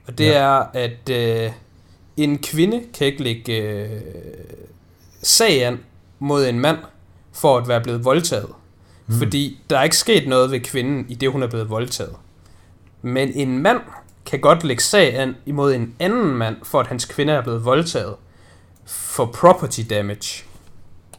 Og 0.07 0.19
det 0.19 0.25
Ja. 0.25 0.31
ja. 0.33 0.59
er, 0.59 0.65
at 0.73 1.11
øh, 1.11 1.51
en 2.17 2.39
kvinde 2.39 2.83
kan 2.95 3.07
ikke 3.07 3.23
lægge 3.23 3.57
øh, 3.63 3.89
sag 5.23 5.65
an 5.67 5.81
mod 6.19 6.47
en 6.47 6.61
mand 6.61 6.79
for 7.33 7.57
at 7.59 7.69
være 7.69 7.81
blevet 7.81 8.05
voldtaget. 8.05 8.49
Mm. 9.07 9.15
Fordi 9.19 9.61
der 9.71 9.79
er 9.79 9.83
ikke 9.83 9.97
sket 9.97 10.29
noget 10.29 10.51
ved 10.51 10.61
kvinden, 10.61 11.07
i 11.09 11.15
det 11.15 11.31
hun 11.33 11.43
er 11.43 11.47
blevet 11.47 11.71
voldtaget. 11.71 12.15
Men 13.03 13.33
en 13.35 13.59
mand 13.59 13.81
kan 14.27 14.41
godt 14.41 14.65
lægge 14.65 14.83
sag 14.83 15.15
an 15.19 15.37
imod 15.47 15.75
en 15.75 15.95
anden 16.01 16.35
mand, 16.35 16.57
for 16.63 16.81
at 16.81 16.87
hans 16.87 17.05
kvinde 17.05 17.33
er 17.33 17.43
blevet 17.43 17.65
voldtaget. 17.65 18.15
For 18.87 19.27
property 19.27 19.81
damage. 19.91 20.45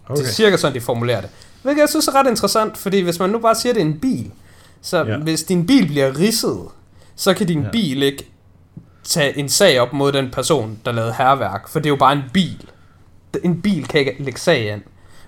Okay. 0.07 0.21
Det 0.21 0.27
er 0.29 0.33
cirka 0.33 0.57
sådan, 0.57 0.75
de 0.75 0.81
formulerer 0.81 1.21
det. 1.21 1.29
Hvilket 1.63 1.81
jeg 1.81 1.89
synes 1.89 2.07
er 2.07 2.15
ret 2.15 2.27
interessant, 2.27 2.77
fordi 2.77 2.99
hvis 3.01 3.19
man 3.19 3.29
nu 3.29 3.39
bare 3.39 3.55
siger, 3.55 3.71
at 3.73 3.75
det 3.75 3.81
er 3.81 3.85
en 3.85 3.99
bil, 3.99 4.31
så 4.81 5.03
Ja. 5.05 5.17
hvis 5.17 5.43
din 5.43 5.67
bil 5.67 5.87
bliver 5.87 6.19
ridset, 6.19 6.59
så 7.15 7.33
kan 7.33 7.47
din 7.47 7.59
Ja. 7.59 7.65
ja. 7.65 7.71
bil 7.71 8.03
ikke 8.03 8.27
tage 9.03 9.37
en 9.37 9.49
sag 9.49 9.79
op 9.79 9.93
mod 9.93 10.11
den 10.11 10.31
person, 10.31 10.79
der 10.85 10.91
lavede 10.91 11.13
herværk, 11.13 11.67
for 11.69 11.79
det 11.79 11.85
er 11.85 11.89
jo 11.89 11.95
bare 11.95 12.13
en 12.13 12.23
bil. 12.33 12.69
En 13.43 13.61
bil 13.61 13.87
kan 13.87 13.99
ikke 13.99 14.15
lægge 14.23 14.39
sag 14.39 14.71
an. 14.71 14.83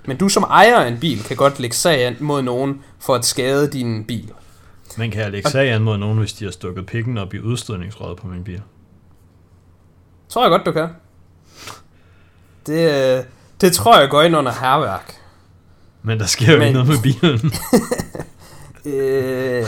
Men 0.06 0.18
du 0.18 0.30
som 0.30 0.44
ejer 0.44 0.76
af 0.80 0.88
en 0.88 1.00
bil 1.00 1.24
kan 1.24 1.38
godt 1.38 1.60
lægge 1.60 1.76
sag 1.76 2.06
an 2.06 2.16
mod 2.20 2.42
nogen 2.42 2.82
for 3.00 3.16
at 3.16 3.26
skade 3.26 3.68
din 3.68 4.04
bil. 4.04 4.32
Man 4.98 5.12
kan 5.12 5.32
lægge 5.32 5.50
sag 5.50 5.72
an 5.72 5.82
mod 5.84 5.98
nogen, 5.98 6.18
hvis 6.18 6.34
de 6.34 6.46
har 6.46 6.52
stukket 6.52 6.86
pikken 6.86 7.18
op 7.18 7.34
i 7.34 7.40
udstødningsrøret 7.40 8.18
på 8.18 8.28
min 8.28 8.44
bil. 8.44 8.62
Tror 10.30 10.42
jeg 10.44 10.50
godt, 10.50 10.66
du 10.66 10.72
kan. 10.72 10.88
Det, 12.68 13.18
øh, 13.18 13.24
det 13.62 13.74
tror 13.74 14.00
jeg 14.00 14.10
går 14.10 14.22
ind 14.22 14.36
under 14.38 14.52
herværk. 14.52 15.14
Men 16.04 16.20
der 16.20 16.26
sker 16.26 16.52
jo 16.52 16.58
Men- 16.58 16.68
ikke 16.68 16.80
noget 16.80 16.88
med 16.90 17.02
bilen. 17.04 17.52
Øh, 18.86 19.66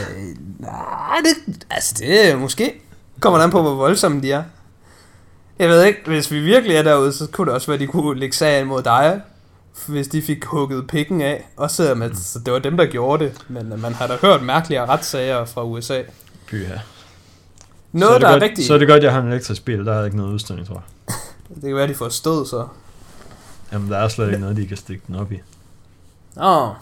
nej, 0.60 1.18
det, 1.24 1.56
altså 1.70 1.96
det 2.00 2.32
er 2.32 2.36
måske. 2.38 2.82
Kommer 3.20 3.40
an 3.40 3.52
på, 3.52 3.62
hvor 3.62 3.76
voldsomme 3.76 4.22
de 4.22 4.32
er. 4.32 4.44
Jeg 5.60 5.70
ved 5.70 5.84
ikke, 5.84 6.00
hvis 6.06 6.32
vi 6.32 6.40
virkelig 6.40 6.76
er 6.76 6.82
derude, 6.84 7.14
så 7.14 7.28
kunne 7.32 7.46
det 7.46 7.54
også 7.54 7.68
være, 7.68 7.74
at 7.74 7.80
de 7.80 7.88
kunne 7.88 8.20
lægge 8.20 8.36
sagen 8.36 8.68
mod 8.68 8.84
dig, 8.84 9.22
hvis 9.88 10.08
de 10.08 10.22
fik 10.22 10.46
hugget 10.46 10.88
pikken 10.88 11.22
af. 11.22 11.48
Også 11.58 11.76
selvom 11.76 12.02
at, 12.02 12.18
så 12.18 12.40
det 12.40 12.54
var 12.54 12.60
dem, 12.60 12.78
der 12.78 12.86
gjorde 12.86 13.26
det. 13.26 13.34
Men 13.48 13.72
øh, 13.74 13.82
man 13.82 13.94
har 13.94 14.08
da 14.08 14.16
hørt 14.22 14.44
mærkelige 14.44 14.86
retssager 14.86 15.46
fra 15.46 15.64
USA. 15.64 16.02
Pyha. 16.48 16.74
Noget, 17.92 18.12
så 18.12 18.16
er 18.16 18.18
det 18.18 18.22
der 18.22 18.28
er 18.28 18.32
godt, 18.32 18.44
rigtigt... 18.44 18.68
Så 18.68 18.74
er 18.74 18.78
det 18.78 18.88
godt, 18.88 19.04
jeg 19.04 19.12
har 19.14 19.22
en 19.22 19.28
elektrisk 19.28 19.66
bil, 19.66 19.86
der 19.86 19.94
er 19.94 20.06
ikke 20.06 20.18
noget 20.18 20.34
udstødningsrør. 20.34 20.80
Det 21.56 21.64
kan 21.64 21.76
være, 21.76 21.88
de 21.88 21.96
får 21.96 22.10
stød, 22.10 22.46
så. 22.46 22.68
Jamen, 23.72 23.90
der 23.90 23.98
er 23.98 24.08
slet 24.08 24.28
ikke 24.28 24.40
noget, 24.40 24.58
de 24.58 24.68
kan 24.68 24.78
stikke 24.78 25.04
den 25.08 25.16
op 25.16 25.32
i. 25.32 25.40
Åh. 26.38 26.70
Oh. 26.70 26.76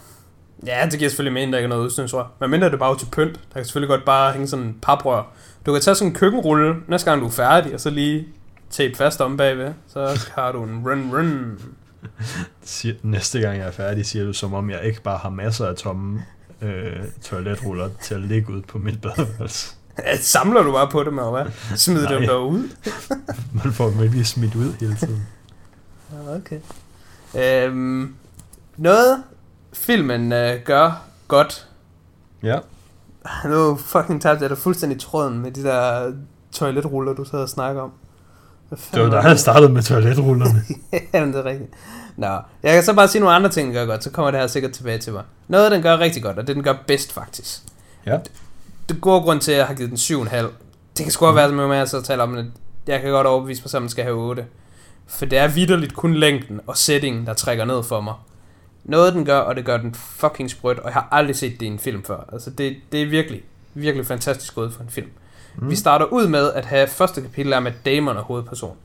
Ja, 0.66 0.88
det 0.90 0.98
giver 0.98 1.08
selvfølgelig 1.08 1.32
mening, 1.32 1.52
der 1.52 1.58
ikke 1.58 1.66
er 1.66 1.68
noget 1.68 1.84
udstødningsrør. 1.84 2.24
Men 2.40 2.50
mindre 2.50 2.70
det 2.70 2.78
bare 2.78 2.90
er 2.92 2.96
til 2.96 3.06
pynt. 3.12 3.32
Der 3.34 3.54
kan 3.54 3.64
selvfølgelig 3.64 3.88
godt 3.88 4.04
bare 4.04 4.32
hænge 4.32 4.48
sådan 4.48 4.64
en 4.64 4.78
paprør. 4.82 5.22
Du 5.66 5.72
kan 5.72 5.82
tage 5.82 5.94
sådan 5.94 6.08
en 6.08 6.14
køkkenrulle, 6.14 6.74
næste 6.88 7.10
gang 7.10 7.22
du 7.22 7.26
er 7.26 7.30
færdig, 7.30 7.74
og 7.74 7.80
så 7.80 7.90
lige 7.90 8.26
tape 8.70 8.96
fast 8.96 9.20
om 9.20 9.36
bagved. 9.36 9.72
Så 9.86 10.28
har 10.34 10.52
du 10.52 10.64
en 10.64 10.82
run 10.88 11.10
run. 11.14 11.58
Næste 13.02 13.40
gang 13.40 13.58
jeg 13.58 13.66
er 13.66 13.70
færdig, 13.70 14.06
siger 14.06 14.24
du, 14.24 14.32
som 14.32 14.54
om 14.54 14.70
jeg 14.70 14.84
ikke 14.84 15.02
bare 15.02 15.18
har 15.18 15.30
masser 15.30 15.66
af 15.66 15.76
tomme 15.76 16.24
øh, 16.62 16.96
toiletruller 17.22 17.88
til 18.02 18.14
at 18.14 18.20
ligge 18.20 18.52
ud 18.52 18.62
på 18.62 18.78
mit 18.78 19.00
badeværelse. 19.00 19.74
Samler 20.20 20.62
du 20.62 20.72
bare 20.72 20.88
på 20.90 21.04
dem, 21.04 21.18
eller 21.18 21.30
hvad? 21.30 21.76
Smid 21.76 22.06
dem 22.06 22.22
derud. 22.22 22.68
Man 23.64 23.72
får 23.72 23.90
dem 23.90 24.02
ikke 24.02 24.14
lige 24.14 24.24
smidt 24.24 24.54
ud 24.54 24.72
hele 24.80 24.94
tiden. 24.94 25.26
Okay. 26.38 26.60
Øhm, 27.34 28.14
noget 28.76 29.22
filmen 29.72 30.32
øh, 30.32 30.60
gør 30.64 31.02
godt. 31.28 31.68
Ja. 32.42 32.58
Nu 33.48 33.76
fucking 33.76 34.22
tabte 34.22 34.42
jeg 34.42 34.50
da 34.50 34.54
fuldstændig 34.54 35.00
tråden 35.00 35.38
med 35.38 35.50
de 35.50 35.62
der 35.62 36.12
toiletruller, 36.52 37.12
du 37.12 37.24
sad 37.24 37.38
og 37.38 37.48
snakker 37.48 37.82
om. 37.82 37.92
Det 38.70 39.02
var 39.02 39.10
dig, 39.10 39.22
der 39.22 39.34
startede 39.34 39.72
med 39.72 39.82
toiletrullerne. 39.82 40.62
Jamen, 41.14 41.32
det 41.34 41.40
er 41.40 41.44
rigtigt. 41.44 41.70
Nå, 42.16 42.38
jeg 42.62 42.74
kan 42.74 42.82
så 42.82 42.94
bare 42.94 43.08
sige 43.08 43.20
nogle 43.20 43.34
andre 43.36 43.50
ting, 43.50 43.66
den 43.66 43.74
gør 43.74 43.86
godt, 43.86 44.04
så 44.04 44.10
kommer 44.10 44.30
det 44.30 44.40
her 44.40 44.46
sikkert 44.46 44.72
tilbage 44.72 44.98
til 44.98 45.12
mig. 45.12 45.22
Noget, 45.48 45.72
den 45.72 45.82
gør 45.82 45.98
rigtig 45.98 46.22
godt, 46.22 46.38
og 46.38 46.46
det 46.46 46.56
den 46.56 46.64
gør 46.64 46.74
bedst 46.86 47.12
faktisk. 47.12 47.62
Ja. 48.06 48.18
Det 48.88 49.00
gode 49.00 49.20
grund 49.20 49.40
til, 49.40 49.52
at 49.52 49.58
jeg 49.58 49.66
har 49.66 49.74
givet 49.74 49.90
den 49.90 50.26
7,5. 50.26 50.36
Det 50.96 51.04
kan 51.04 51.10
sgu 51.10 51.24
godt 51.24 51.36
være, 51.36 51.52
med 51.52 51.66
mig, 51.66 51.80
at 51.80 51.88
så 51.88 52.02
taler 52.02 52.22
om, 52.22 52.38
at 52.38 52.44
jeg 52.86 53.00
kan 53.00 53.10
godt 53.10 53.26
overbevise 53.26 53.62
mig, 53.64 53.74
at 53.74 53.82
man 53.82 53.88
skal 53.88 54.04
have 54.04 54.16
8. 54.16 54.44
For 55.08 55.26
det 55.26 55.38
er 55.38 55.48
vidderligt 55.48 55.94
kun 55.94 56.14
længden 56.14 56.60
og 56.66 56.76
settingen, 56.76 57.26
der 57.26 57.34
trækker 57.34 57.64
ned 57.64 57.82
for 57.82 58.00
mig. 58.00 58.14
Noget 58.84 59.14
den 59.14 59.24
gør, 59.24 59.38
og 59.38 59.56
det 59.56 59.64
gør 59.64 59.76
den 59.76 59.94
fucking 59.94 60.50
sprødt, 60.50 60.78
og 60.78 60.84
jeg 60.84 60.92
har 60.92 61.08
aldrig 61.10 61.36
set 61.36 61.60
det 61.60 61.66
i 61.66 61.68
en 61.68 61.78
film 61.78 62.04
før. 62.04 62.28
Altså 62.32 62.50
det, 62.50 62.76
det 62.92 63.02
er 63.02 63.06
virkelig, 63.06 63.42
virkelig 63.74 64.06
fantastisk 64.06 64.54
gået 64.54 64.72
for 64.72 64.82
en 64.82 64.88
film. 64.88 65.10
Mm. 65.56 65.70
Vi 65.70 65.76
starter 65.76 66.06
ud 66.06 66.28
med 66.28 66.52
at 66.52 66.64
have 66.64 66.86
første 66.86 67.20
kapitel 67.20 67.52
er 67.52 67.60
med 67.60 67.72
Damon 67.84 68.16
og 68.16 68.22
hovedperson. 68.22 68.76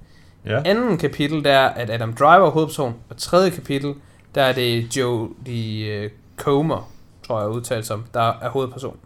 Ja. 0.46 0.62
Anden 0.66 0.98
kapitel, 0.98 1.44
der 1.44 1.52
er, 1.52 1.70
at 1.70 1.90
Adam 1.90 2.14
Driver 2.14 2.48
er 2.48 2.52
hovedperson. 2.52 2.96
Og 3.10 3.18
tredje 3.18 3.50
kapitel, 3.50 3.94
der 4.36 4.42
er 4.42 4.54
det 4.54 4.98
Joe 4.98 5.30
de 5.46 6.10
Comer, 6.38 6.92
tror 7.28 7.42
jeg 7.42 7.50
udtalt 7.50 7.86
som, 7.86 8.06
der 8.14 8.34
er 8.42 8.50
hovedperson. 8.50 8.98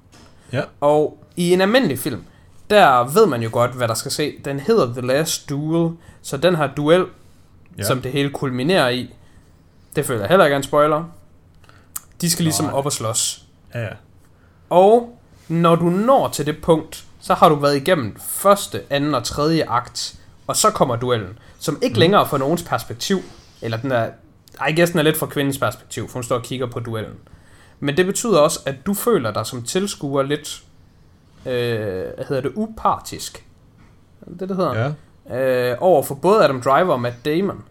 Ja. 0.54 0.62
Og 0.82 1.24
i 1.36 1.54
en 1.54 1.62
almindelig 1.62 2.00
film, 2.00 2.24
der 2.70 3.14
ved 3.14 3.26
man 3.26 3.44
jo 3.44 3.50
godt, 3.52 3.72
hvad 3.72 3.88
der 3.88 3.94
skal 3.94 4.12
se. 4.12 4.34
Den 4.46 4.60
hedder 4.60 4.94
The 4.94 5.02
Last 5.02 5.50
Duel, 5.50 5.96
så 6.22 6.38
den 6.38 6.56
her 6.56 6.68
duel, 6.68 7.06
Ja. 7.78 7.84
som 7.84 8.02
det 8.02 8.12
hele 8.12 8.30
kulminerer 8.30 8.90
i, 8.90 9.14
det 9.96 10.06
føler 10.06 10.20
jeg 10.22 10.30
heller 10.30 10.46
ikke 10.46 10.54
er 10.54 10.58
en 10.58 10.64
spoiler. 10.64 11.04
De 12.22 12.30
skal 12.30 12.44
ligesom 12.44 12.66
Nej. 12.66 12.74
op 12.74 12.86
og 12.86 12.92
slås. 12.92 13.44
Ja, 13.74 13.82
ja. 13.82 13.90
Og 14.70 15.20
når 15.48 15.76
du 15.76 15.84
når 15.86 16.28
til 16.28 16.46
det 16.46 16.62
punkt, 16.62 17.04
så 17.20 17.34
har 17.34 17.50
du 17.50 17.56
været 17.56 17.76
igennem 17.76 18.16
første, 18.28 18.82
anden 18.90 19.16
og 19.16 19.24
tredje 19.24 19.64
akt, 19.68 20.16
og 20.48 20.56
så 20.56 20.72
kommer 20.72 20.96
duellen, 20.96 21.40
som 21.60 21.80
ikke 21.82 21.94
mm. 21.94 22.00
længere 22.00 22.22
er 22.22 22.26
fra 22.26 22.38
nogens 22.38 22.64
perspektiv, 22.64 23.20
eller 23.62 23.78
den 23.78 23.92
er, 23.92 24.10
I 24.70 24.76
guess 24.76 24.92
den 24.92 25.00
er 25.00 25.04
lidt 25.04 25.18
fra 25.18 25.26
kvindens 25.26 25.58
perspektiv, 25.58 26.08
for 26.08 26.14
hun 26.14 26.24
står 26.24 26.36
og 26.36 26.44
kigger 26.44 26.66
på 26.68 26.80
duellen. 26.80 27.14
Men 27.80 27.98
det 27.98 28.06
betyder 28.06 28.40
også, 28.40 28.60
at 28.66 28.76
du 28.86 28.94
føler 28.94 29.32
dig 29.32 29.46
som 29.46 29.64
tilskuer 29.64 30.24
lidt, 30.24 30.64
øh, 31.46 32.06
hvad 32.16 32.26
hedder 32.28 32.42
det, 32.42 32.52
upartisk. 32.56 33.46
Det, 34.40 34.50
det, 34.50 34.58
hedder? 34.58 34.94
ja. 35.30 35.72
øh, 35.72 35.78
over 35.80 36.04
for 36.04 36.16
både 36.16 36.44
Adam 36.44 36.62
Driver 36.62 36.94
og 36.94 37.02
Matt 37.02 37.26
Damon. 37.26 37.64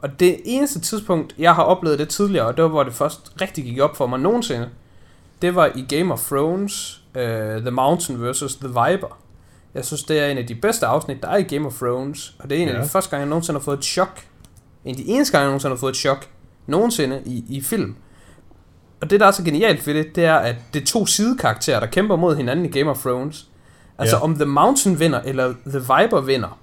Og 0.00 0.20
det 0.20 0.40
eneste 0.44 0.80
tidspunkt, 0.80 1.34
jeg 1.38 1.54
har 1.54 1.62
oplevet 1.62 1.98
det 1.98 2.08
tidligere, 2.08 2.46
og 2.46 2.56
det 2.56 2.62
var, 2.62 2.70
hvor 2.70 2.82
det 2.82 2.92
først 2.92 3.32
rigtig 3.40 3.64
gik 3.64 3.78
op 3.78 3.96
for 3.96 4.06
mig 4.06 4.20
nogensinde, 4.20 4.68
det 5.42 5.54
var 5.54 5.70
i 5.74 5.96
Game 5.96 6.12
of 6.12 6.26
Thrones, 6.26 7.02
uh, 7.14 7.22
The 7.60 7.70
Mountain 7.70 8.30
vs. 8.30 8.56
The 8.56 8.68
Viper. 8.68 9.18
Jeg 9.74 9.84
synes, 9.84 10.02
det 10.02 10.18
er 10.18 10.26
en 10.26 10.38
af 10.38 10.46
de 10.46 10.54
bedste 10.54 10.86
afsnit, 10.86 11.22
der 11.22 11.28
er 11.28 11.36
i 11.36 11.42
Game 11.42 11.66
of 11.66 11.78
Thrones, 11.78 12.34
og 12.38 12.50
det 12.50 12.58
er 12.58 12.62
en. 12.62 12.68
Ja. 12.68 12.74
af 12.74 12.82
de 12.82 12.88
første 12.88 13.10
gange, 13.10 13.20
jeg 13.20 13.28
nogensinde 13.28 13.58
har 13.60 13.64
fået 13.64 13.78
et 13.78 13.84
chok. 13.84 14.20
En 14.84 14.90
af 14.90 14.96
de 14.96 15.08
eneste 15.08 15.32
gange, 15.32 15.42
jeg 15.42 15.48
nogensinde 15.48 15.74
har 15.74 15.80
fået 15.80 15.90
et 15.90 15.96
chok, 15.96 16.28
nogensinde 16.66 17.22
i, 17.26 17.44
i 17.48 17.60
film. 17.60 17.96
Og 19.02 19.10
det, 19.10 19.20
der 19.20 19.26
er 19.26 19.30
så 19.30 19.42
genialt 19.42 19.86
ved 19.86 19.94
det, 19.94 20.16
det 20.16 20.24
er, 20.24 20.34
at 20.34 20.56
det 20.74 20.82
er 20.82 20.86
to 20.86 21.06
sidekarakterer, 21.06 21.80
der 21.80 21.86
kæmper 21.86 22.16
mod 22.16 22.36
hinanden 22.36 22.64
i 22.64 22.68
Game 22.68 22.90
of 22.90 22.98
Thrones. 22.98 23.46
Altså, 23.98 24.16
Ja. 24.16 24.22
om 24.22 24.34
The 24.34 24.44
Mountain 24.44 25.00
vinder, 25.00 25.20
eller 25.24 25.54
The 25.66 25.78
Viper 25.78 26.20
vinder, 26.20 26.58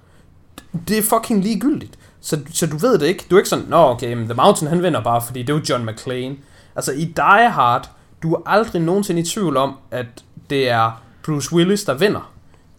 det 0.87 0.97
er 0.97 1.01
fucking 1.01 1.43
ligegyldigt. 1.43 1.97
Så, 2.21 2.39
så 2.53 2.67
du 2.67 2.77
ved 2.77 2.97
det 2.99 3.05
ikke. 3.07 3.25
Du 3.29 3.35
er 3.35 3.39
ikke 3.39 3.49
sådan, 3.49 3.65
nå 3.67 3.77
okay, 3.77 4.13
men 4.13 4.25
The 4.25 4.33
Mountain 4.33 4.69
han 4.69 4.83
vinder 4.83 5.03
bare, 5.03 5.21
fordi 5.21 5.43
det 5.43 5.49
er 5.49 5.57
jo 5.57 5.61
John 5.69 5.85
McClane. 5.85 6.35
Altså 6.75 6.91
i 6.91 7.03
Die 7.05 7.49
Hard, 7.49 7.89
du 8.23 8.33
er 8.33 8.41
aldrig 8.45 8.81
nogensinde 8.81 9.21
i 9.21 9.25
tvivl 9.25 9.57
om, 9.57 9.75
at 9.91 10.05
det 10.49 10.69
er 10.69 11.01
Bruce 11.25 11.53
Willis, 11.55 11.83
der 11.83 11.93
vinder. 11.93 12.31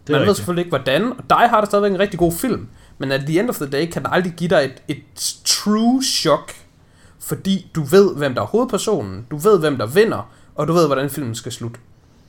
Det 0.07 0.13
er 0.13 0.17
Man 0.17 0.21
ved 0.21 0.21
rigtigt. 0.21 0.37
selvfølgelig 0.37 0.65
ikke 0.65 0.77
hvordan, 0.77 1.11
og 1.11 1.23
Die 1.29 1.47
Hard 1.47 1.63
er 1.63 1.67
stadigvæk 1.67 1.91
en 1.91 1.99
rigtig 1.99 2.19
god 2.19 2.31
film. 2.31 2.67
Men 2.97 3.11
at 3.11 3.21
the 3.21 3.39
end 3.39 3.49
of 3.49 3.55
the 3.55 3.65
day, 3.69 3.85
kan 3.91 4.03
der 4.03 4.09
aldrig 4.09 4.33
give 4.33 4.49
dig 4.49 4.57
et, 4.87 4.97
et 4.97 5.03
true 5.45 6.03
shock, 6.03 6.55
fordi 7.29 7.71
du 7.75 7.83
ved, 7.83 8.15
hvem 8.15 8.35
der 8.35 8.41
er 8.41 8.45
hovedpersonen, 8.45 9.25
du 9.31 9.37
ved, 9.37 9.59
hvem 9.59 9.77
der 9.77 9.85
vinder, 9.85 10.31
og 10.55 10.67
du 10.67 10.73
ved, 10.73 10.85
hvordan 10.87 11.09
filmen 11.09 11.35
skal 11.35 11.51
slutte. 11.51 11.79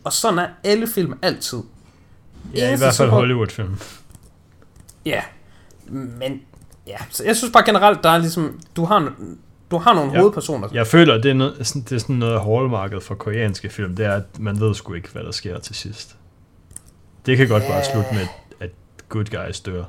Og 0.04 0.12
sådan 0.12 0.38
er 0.38 0.46
alle 0.64 0.86
film 0.86 1.14
altid. 1.22 1.58
Ja, 2.54 2.74
i 2.74 2.78
hvert 2.78 2.94
fald 2.94 3.10
Hollywood-film. 3.10 3.76
Ja, 5.06 5.22
men 5.88 6.40
ja, 6.86 6.96
så 7.10 7.24
jeg 7.24 7.36
synes 7.36 7.52
bare 7.52 7.64
generelt, 7.66 8.02
der 8.04 8.10
er 8.10 8.18
ligesom, 8.18 8.60
du 8.76 8.84
har, 8.84 9.12
du 9.70 9.78
har 9.78 9.94
nogle 9.94 10.12
Ja. 10.12 10.18
hovedpersoner. 10.18 10.68
Jeg 10.72 10.86
føler, 10.86 11.14
det 11.20 11.30
er, 11.30 11.34
noget, 11.34 11.66
sådan- 11.66 11.82
det 11.82 11.92
er 11.92 11.98
sådan 11.98 12.16
noget 12.16 12.40
hallmarket 12.40 13.02
for 13.02 13.14
koreanske 13.14 13.68
film, 13.68 13.96
det 13.96 14.06
er, 14.06 14.12
at 14.14 14.38
man 14.38 14.60
ved 14.60 14.74
sgu 14.74 14.94
ikke, 14.94 15.08
hvad 15.12 15.22
der 15.24 15.32
sker 15.32 15.58
til 15.58 15.74
sidst. 15.74 16.16
Det 17.26 17.36
kan 17.36 17.48
godt 17.48 17.62
bare 17.62 17.76
Ja. 17.76 17.92
slutte 17.92 18.14
med, 18.14 18.26
at 18.60 18.70
good 19.08 19.24
guys 19.46 19.60
dør. 19.60 19.84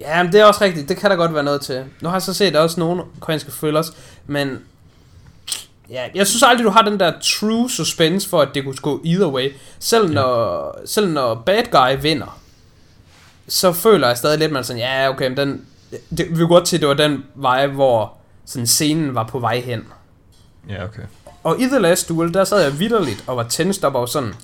Ja, 0.00 0.22
men 0.22 0.32
det 0.32 0.40
er 0.40 0.44
også 0.44 0.64
rigtigt. 0.64 0.88
Det 0.88 0.96
kan 0.96 1.10
der 1.10 1.16
godt 1.16 1.34
være 1.34 1.42
noget 1.42 1.60
til. 1.60 1.84
Nu 2.00 2.08
har 2.08 2.16
jeg 2.16 2.22
så 2.22 2.34
set 2.34 2.56
også 2.56 2.80
nogle 2.80 3.02
koreanske 3.20 3.50
thrillers, 3.50 3.92
men 4.26 4.58
ja, 5.90 6.02
jeg 6.14 6.26
synes 6.26 6.42
aldrig, 6.42 6.64
du 6.64 6.70
har 6.70 6.82
den 6.82 7.00
der 7.00 7.12
true 7.22 7.70
suspense 7.70 8.28
for, 8.28 8.40
at 8.40 8.48
det 8.54 8.64
kunne 8.64 8.76
gå 8.76 9.00
either 9.04 9.26
way. 9.26 9.52
Selv 9.78 10.12
når, 10.12 10.78
selv 10.86 11.08
når 11.08 11.34
bad 11.34 11.62
guy 11.70 12.02
vinder, 12.02 12.40
så 13.48 13.72
føler 13.72 14.08
jeg 14.08 14.16
stadig 14.16 14.38
lidt, 14.38 14.52
man 14.52 14.60
er 14.60 14.64
sådan, 14.64 14.82
ja, 14.82 15.08
okay, 15.08 15.28
men 15.28 15.36
den, 15.36 15.66
det, 15.90 16.30
vi 16.30 16.36
kunne 16.36 16.48
godt 16.48 16.74
at 16.74 16.80
det 16.80 16.88
var 16.88 16.94
den 16.94 17.24
vej, 17.34 17.66
hvor 17.66 18.16
sådan 18.44 18.66
scenen 18.66 19.14
var 19.14 19.24
på 19.24 19.38
vej 19.38 19.60
hen. 19.60 19.86
Ja, 20.68 20.84
okay. 20.84 21.02
Og 21.42 21.60
i 21.60 21.64
The 21.64 21.78
Last 21.78 22.08
Duel, 22.08 22.34
der 22.34 22.44
sad 22.44 22.62
jeg 22.62 22.78
vidderligt 22.78 23.24
og 23.26 23.36
var 23.36 23.42
tændst 23.42 23.84
op 23.84 23.94
over 23.94 24.06
sådan, 24.06 24.34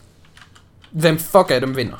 hvem 0.90 1.18
fuck 1.18 1.50
af 1.50 1.60
dem 1.60 1.76
vinder? 1.76 1.96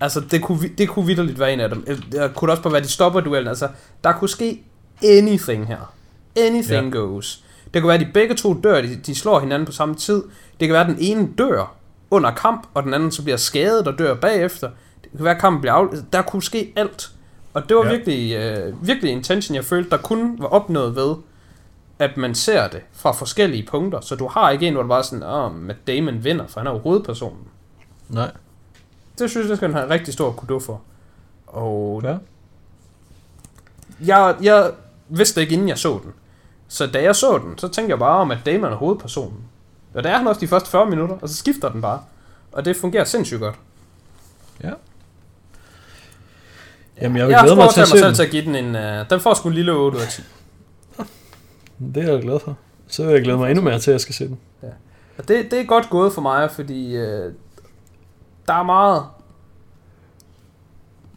Altså, 0.00 0.20
det 0.20 0.42
kunne, 0.42 0.68
det 0.78 0.88
kunne 0.88 1.06
vidderligt 1.06 1.38
være 1.38 1.52
en 1.52 1.60
af 1.60 1.68
dem. 1.68 1.84
Eller, 1.86 2.02
Det 2.26 2.34
kunne 2.36 2.52
også 2.52 2.62
bare 2.62 2.72
være, 2.72 2.82
de 2.82 2.88
stopper 2.88 3.20
duellen. 3.20 3.48
Altså, 3.48 3.68
der 4.04 4.12
kunne 4.12 4.28
ske 4.28 4.62
anything 5.02 5.66
her. 5.66 5.92
Anything 6.36 6.94
Ja. 6.94 6.98
goes. 7.00 7.44
Det 7.74 7.82
kunne 7.82 7.88
være, 7.88 7.98
at 8.00 8.06
de 8.06 8.10
begge 8.14 8.34
to 8.34 8.54
dør, 8.64 8.80
de, 8.80 8.96
de 8.96 9.14
slår 9.14 9.40
hinanden 9.40 9.66
på 9.66 9.72
samme 9.72 9.94
tid. 9.94 10.22
Det 10.60 10.68
kan 10.68 10.72
være, 10.72 10.80
at 10.82 10.86
den 10.88 10.96
ene 11.00 11.28
dør 11.38 11.74
under 12.10 12.30
kamp, 12.34 12.66
og 12.74 12.82
den 12.82 12.94
anden 12.94 13.10
så 13.10 13.22
bliver 13.22 13.36
skadet 13.36 13.88
og 13.88 13.98
dør 13.98 14.14
bagefter. 14.14 14.68
Det 15.02 15.10
kan 15.16 15.24
være, 15.24 15.34
at 15.34 15.40
kampen 15.40 15.60
bliver 15.60 15.74
af... 15.74 15.86
Der 16.12 16.22
kunne 16.22 16.42
ske 16.42 16.72
alt. 16.76 17.10
Og 17.54 17.68
det 17.68 17.76
var 17.76 17.84
Ja. 17.84 17.90
virkelig, 17.90 18.32
øh, 18.36 18.86
virkelig 18.86 19.12
intention, 19.12 19.54
jeg 19.54 19.64
følte, 19.64 19.90
der 19.90 19.96
kun 19.96 20.36
var 20.38 20.46
opnået 20.46 20.96
ved, 20.96 21.14
at 21.98 22.16
man 22.16 22.34
ser 22.34 22.68
det 22.68 22.80
fra 22.92 23.12
forskellige 23.12 23.66
punkter. 23.70 24.00
Så 24.00 24.14
du 24.14 24.28
har 24.28 24.50
ikke 24.50 24.66
en, 24.68 24.72
hvor 24.74 24.82
det 24.82 24.88
bare 24.88 25.04
sådan, 25.04 25.22
åh, 25.22 25.44
oh, 25.44 25.54
Matt 25.54 25.86
Damon 25.86 26.24
vinder, 26.24 26.46
for 26.46 26.60
han 26.60 26.66
er 26.66 26.70
jo 26.72 26.78
hovedpersonen. 26.78 27.42
Nej. 28.08 28.30
Det 29.20 29.30
synes 29.30 29.48
jeg, 29.48 29.56
skal 29.56 29.68
han 29.68 29.78
have 29.78 29.90
rigtig 29.90 30.14
stor 30.14 30.32
kudo 30.32 30.58
for. 30.60 30.80
Og 31.46 32.00
Ja. 32.04 32.16
jeg, 34.06 34.36
jeg 34.42 34.70
vidste 35.08 35.40
ikke, 35.40 35.52
inden 35.52 35.68
jeg 35.68 35.78
så 35.78 36.00
den. 36.04 36.12
Så 36.68 36.86
da 36.86 37.02
jeg 37.02 37.16
så 37.16 37.38
den, 37.38 37.58
så 37.58 37.68
tænkte 37.68 37.90
jeg 37.90 37.98
bare 37.98 38.18
om, 38.18 38.30
at 38.30 38.38
Damon 38.46 38.72
er 38.72 38.76
hovedpersonen. 38.76 39.38
Og 39.94 40.02
det 40.04 40.12
er 40.12 40.16
han 40.18 40.26
også 40.26 40.40
de 40.40 40.48
første 40.48 40.70
40 40.70 40.90
minutter, 40.90 41.16
og 41.22 41.28
så 41.28 41.34
skifter 41.36 41.72
den 41.72 41.80
bare. 41.80 42.00
Og 42.52 42.64
det 42.64 42.76
fungerer 42.76 43.04
sindssygt 43.04 43.40
godt. 43.40 43.54
Ja. 44.64 44.70
Jamen, 47.00 47.16
jeg 47.16 47.26
vil 47.26 47.32
jeg 47.32 47.40
glæde 47.42 47.56
mig 47.56 47.64
mig 47.64 47.74
til 47.74 47.80
at 47.80 47.82
mig 47.82 47.88
se 47.88 47.96
selv 47.98 48.06
den. 48.06 48.14
til 48.14 48.22
at 48.22 48.30
give 48.30 48.44
den 48.44 48.54
en... 48.54 48.74
Uh, 49.00 49.10
den 49.10 49.20
får 49.20 49.34
sgu 49.34 49.48
en 49.48 49.54
lille 49.54 49.72
8 49.72 49.98
ud 49.98 50.02
af 50.02 50.08
10. 50.08 50.22
Det 51.94 52.04
er 52.08 52.12
jeg 52.12 52.22
glad 52.22 52.40
for. 52.40 52.56
Så 52.86 53.04
vil 53.04 53.12
jeg 53.12 53.22
glæde 53.22 53.38
mig 53.38 53.50
endnu 53.50 53.64
mere 53.64 53.78
til, 53.78 53.90
at 53.90 53.92
jeg 53.92 54.00
skal 54.00 54.14
se 54.14 54.26
den. 54.28 54.38
Og 55.18 55.28
det, 55.28 55.50
det 55.50 55.60
er 55.60 55.64
godt 55.64 55.90
gået 55.90 56.12
for 56.12 56.20
mig, 56.22 56.50
fordi 56.50 56.96
øh, 56.96 57.32
der 58.50 58.56
er 58.56 58.62
meget... 58.62 59.04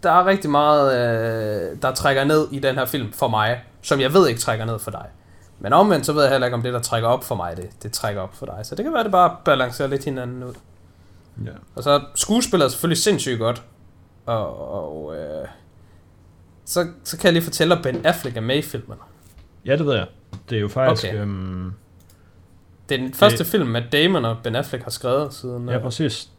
Der 0.03 0.11
er 0.11 0.25
rigtig 0.25 0.49
meget, 0.49 0.93
øh, 0.93 1.81
der 1.81 1.93
trækker 1.93 2.23
ned 2.23 2.47
i 2.51 2.59
den 2.59 2.75
her 2.75 2.85
film 2.85 3.11
for 3.11 3.27
mig, 3.27 3.63
som 3.81 3.99
jeg 3.99 4.13
ved 4.13 4.27
ikke 4.27 4.41
trækker 4.41 4.65
ned 4.65 4.79
for 4.79 4.91
dig. 4.91 5.05
Men 5.59 5.73
omvendt, 5.73 6.05
så 6.05 6.13
ved 6.13 6.21
jeg 6.21 6.31
heller 6.31 6.47
ikke, 6.47 6.55
om 6.55 6.61
det, 6.61 6.73
der 6.73 6.79
trækker 6.79 7.09
op 7.09 7.23
for 7.23 7.35
mig, 7.35 7.57
det, 7.57 7.69
det 7.83 7.91
trækker 7.91 8.21
op 8.21 8.35
for 8.35 8.45
dig. 8.45 8.59
Så 8.63 8.75
det 8.75 8.85
kan 8.85 8.93
være, 8.93 8.99
at 8.99 9.05
det 9.05 9.11
bare 9.11 9.35
balancerer 9.45 9.87
lidt 9.87 10.05
hinanden 10.05 10.43
ud. 10.43 10.53
Ja. 11.45 11.51
Og 11.75 11.83
så 11.83 12.01
skuespiller 12.15 12.65
er 12.65 12.69
selvfølgelig 12.69 13.03
sindssygt 13.03 13.39
godt. 13.39 13.63
Og, 14.25 14.73
og 14.73 15.15
øh, 15.15 15.47
så, 16.65 16.87
så 17.03 17.17
kan 17.17 17.25
jeg 17.25 17.33
lige 17.33 17.43
fortælle, 17.43 17.75
at 17.75 17.83
Ben 17.83 18.05
Affleck 18.05 18.37
er 18.37 18.41
med 18.41 18.57
i 18.57 18.61
filmen. 18.61 18.97
ja, 19.65 19.75
det 19.77 19.85
ved 19.85 19.93
jeg. 19.95 20.07
Det 20.49 20.55
er 20.55 20.61
jo 20.61 20.67
faktisk... 20.67 21.05
Okay. 21.05 21.21
Øhm, 21.21 21.73
Det 22.89 22.95
er 22.95 22.99
den 22.99 23.13
første 23.13 23.45
film, 23.45 23.67
med 23.69 23.81
Damon 23.91 24.25
og 24.25 24.37
Ben 24.43 24.55
Affleck 24.55 24.83
har 24.83 24.91
skrevet 24.91 25.33
siden, 25.33 25.69
ja, 25.69 25.75
øh, 25.75 25.81
præcis. 25.81 26.29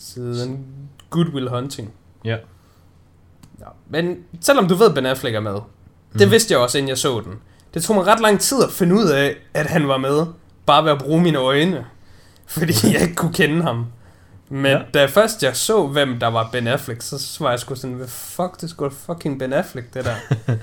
Siden 0.00 0.66
Good 1.10 1.26
Will 1.28 1.48
Hunting. 1.48 1.92
Ja. 2.24 2.36
Ja. 3.60 3.66
Men 3.90 4.16
selvom 4.40 4.68
du 4.68 4.74
ved, 4.74 4.94
Ben 4.94 5.06
Affleck 5.06 5.34
er 5.36 5.40
med, 5.40 5.52
det 6.12 6.20
Mhm. 6.20 6.30
vidste 6.30 6.52
jeg 6.54 6.60
også, 6.60 6.78
inden 6.78 6.88
jeg 6.88 6.98
så 6.98 7.20
den. 7.20 7.34
Det 7.74 7.82
tog 7.84 7.96
mig 7.96 8.06
ret 8.06 8.20
lang 8.20 8.40
tid 8.40 8.62
at 8.64 8.70
finde 8.72 8.94
ud 8.94 9.04
af, 9.08 9.36
at 9.54 9.66
han 9.66 9.88
var 9.88 9.96
med. 9.98 10.26
Bare 10.66 10.84
ved 10.84 10.90
at 10.92 10.98
bruge 10.98 11.22
mine 11.22 11.38
øjne. 11.38 11.86
Fordi 12.46 12.72
jeg 12.92 13.02
ikke 13.02 13.14
kunne 13.14 13.32
kende 13.34 13.62
ham. 13.62 13.86
Men 14.48 14.66
Ja. 14.72 14.80
da 14.94 15.06
først 15.06 15.42
jeg 15.42 15.56
så, 15.56 15.86
hvem 15.86 16.18
der 16.20 16.26
var 16.26 16.48
Ben 16.52 16.66
Affleck, 16.66 17.02
så 17.02 17.36
var 17.40 17.50
jeg 17.50 17.58
sgu 17.60 17.74
sådan, 17.74 17.96
hvad 17.96 18.08
fuck, 18.08 18.60
det 18.60 18.70
da 18.70 18.88
fucking 18.90 19.38
Ben 19.38 19.52
Affleck, 19.52 19.94
det 19.94 20.04
der. 20.04 20.14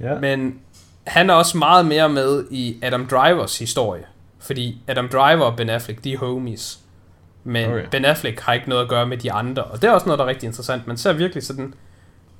Ja. 0.00 0.18
Men 0.18 0.58
han 1.06 1.30
er 1.30 1.34
også 1.34 1.58
meget 1.58 1.86
mere 1.86 2.08
med 2.08 2.44
i 2.50 2.78
Adam 2.82 3.06
Drivers 3.06 3.58
historie. 3.58 4.04
Fordi 4.38 4.82
Adam 4.88 5.08
Driver 5.08 5.44
og 5.44 5.56
Ben 5.56 5.70
Affleck, 5.70 6.04
de 6.04 6.12
er 6.12 6.18
homies. 6.18 6.78
Men 7.46 7.70
Okay. 7.70 7.86
Ben 7.90 8.04
Affleck 8.04 8.40
har 8.40 8.52
ikke 8.52 8.68
noget 8.68 8.82
at 8.82 8.88
gøre 8.88 9.06
med 9.06 9.16
de 9.16 9.32
andre. 9.32 9.64
Og 9.64 9.82
det 9.82 9.88
er 9.88 9.92
også 9.92 10.06
noget, 10.06 10.18
der 10.18 10.24
er 10.24 10.28
rigtig 10.28 10.46
interessant. 10.46 10.86
Man 10.86 10.96
ser 10.96 11.12
virkelig 11.12 11.42
sådan 11.42 11.74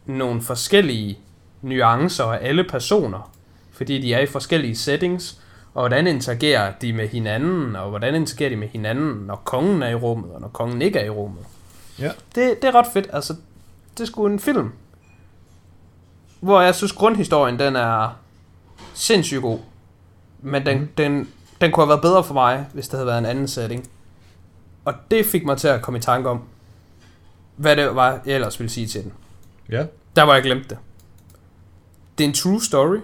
nogle 0.07 0.42
forskellige 0.42 1.18
nuancer 1.62 2.24
af 2.24 2.48
alle 2.48 2.64
personer. 2.64 3.32
Fordi 3.72 4.00
de 4.00 4.14
er 4.14 4.20
i 4.20 4.26
forskellige 4.26 4.76
settings. 4.76 5.40
Og 5.74 5.82
hvordan 5.82 6.07
interagerer 6.07 6.72
de 6.82 6.92
med 6.92 7.09
hinanden, 7.09 7.76
og 7.76 7.90
hvordan 7.90 8.14
interagerer 8.14 8.50
de 8.50 8.57
med 8.57 8.68
hinanden, 8.68 9.26
når 9.26 9.36
kongen 9.36 9.82
er 9.82 9.88
i 9.88 9.94
rummet, 9.94 10.30
og 10.32 10.40
når 10.40 10.48
kongen 10.48 10.82
ikke 10.82 10.98
er 10.98 11.04
i 11.04 11.11
rummet. 11.11 11.44
Ja. 11.98 12.11
Det, 12.34 12.62
det 12.62 12.68
er 12.68 12.74
ret 12.74 12.86
fedt. 12.92 13.09
Altså, 13.12 13.34
det 13.94 14.00
er 14.00 14.07
sgu 14.07 14.26
en 14.26 14.40
film, 14.40 14.72
hvor 16.40 16.61
jeg 16.61 16.74
synes, 16.74 16.92
grundhistorien, 16.92 17.59
den 17.59 17.76
er 17.76 18.16
sindssygt 18.94 19.42
god. 19.42 19.59
Men 20.42 20.66
den, 20.66 20.78
mm. 20.78 20.88
den, 20.98 21.28
den 21.61 21.72
kunne 21.72 21.84
have 21.84 21.88
været 21.88 22.02
bedre 22.02 22.24
for 22.24 22.34
mig, 22.34 22.66
hvis 22.72 22.88
det 22.88 22.94
havde 22.98 23.07
været 23.07 23.18
en 23.18 23.26
anden 23.26 23.48
setting. 23.48 23.88
Og 24.87 24.95
det 25.11 25.26
fik 25.26 25.45
mig 25.45 25.59
til 25.59 25.68
at 25.68 25.82
komme 25.82 25.99
i 25.99 26.01
tanke 26.01 26.28
om, 26.28 26.43
hvad 27.57 27.76
det 27.76 27.95
var, 27.95 28.20
jeg 28.26 28.34
ellers 28.34 28.61
ville 28.61 28.70
sige 28.70 28.87
til 28.87 29.03
den. 29.03 29.12
Ja. 29.70 29.87
Der 30.16 30.22
var 30.22 30.34
jeg 30.34 30.43
glemt 30.43 30.70
det. 30.70 30.78
Det 32.18 32.24
er 32.24 32.28
en 32.28 32.34
true 32.34 32.62
story. 32.62 32.99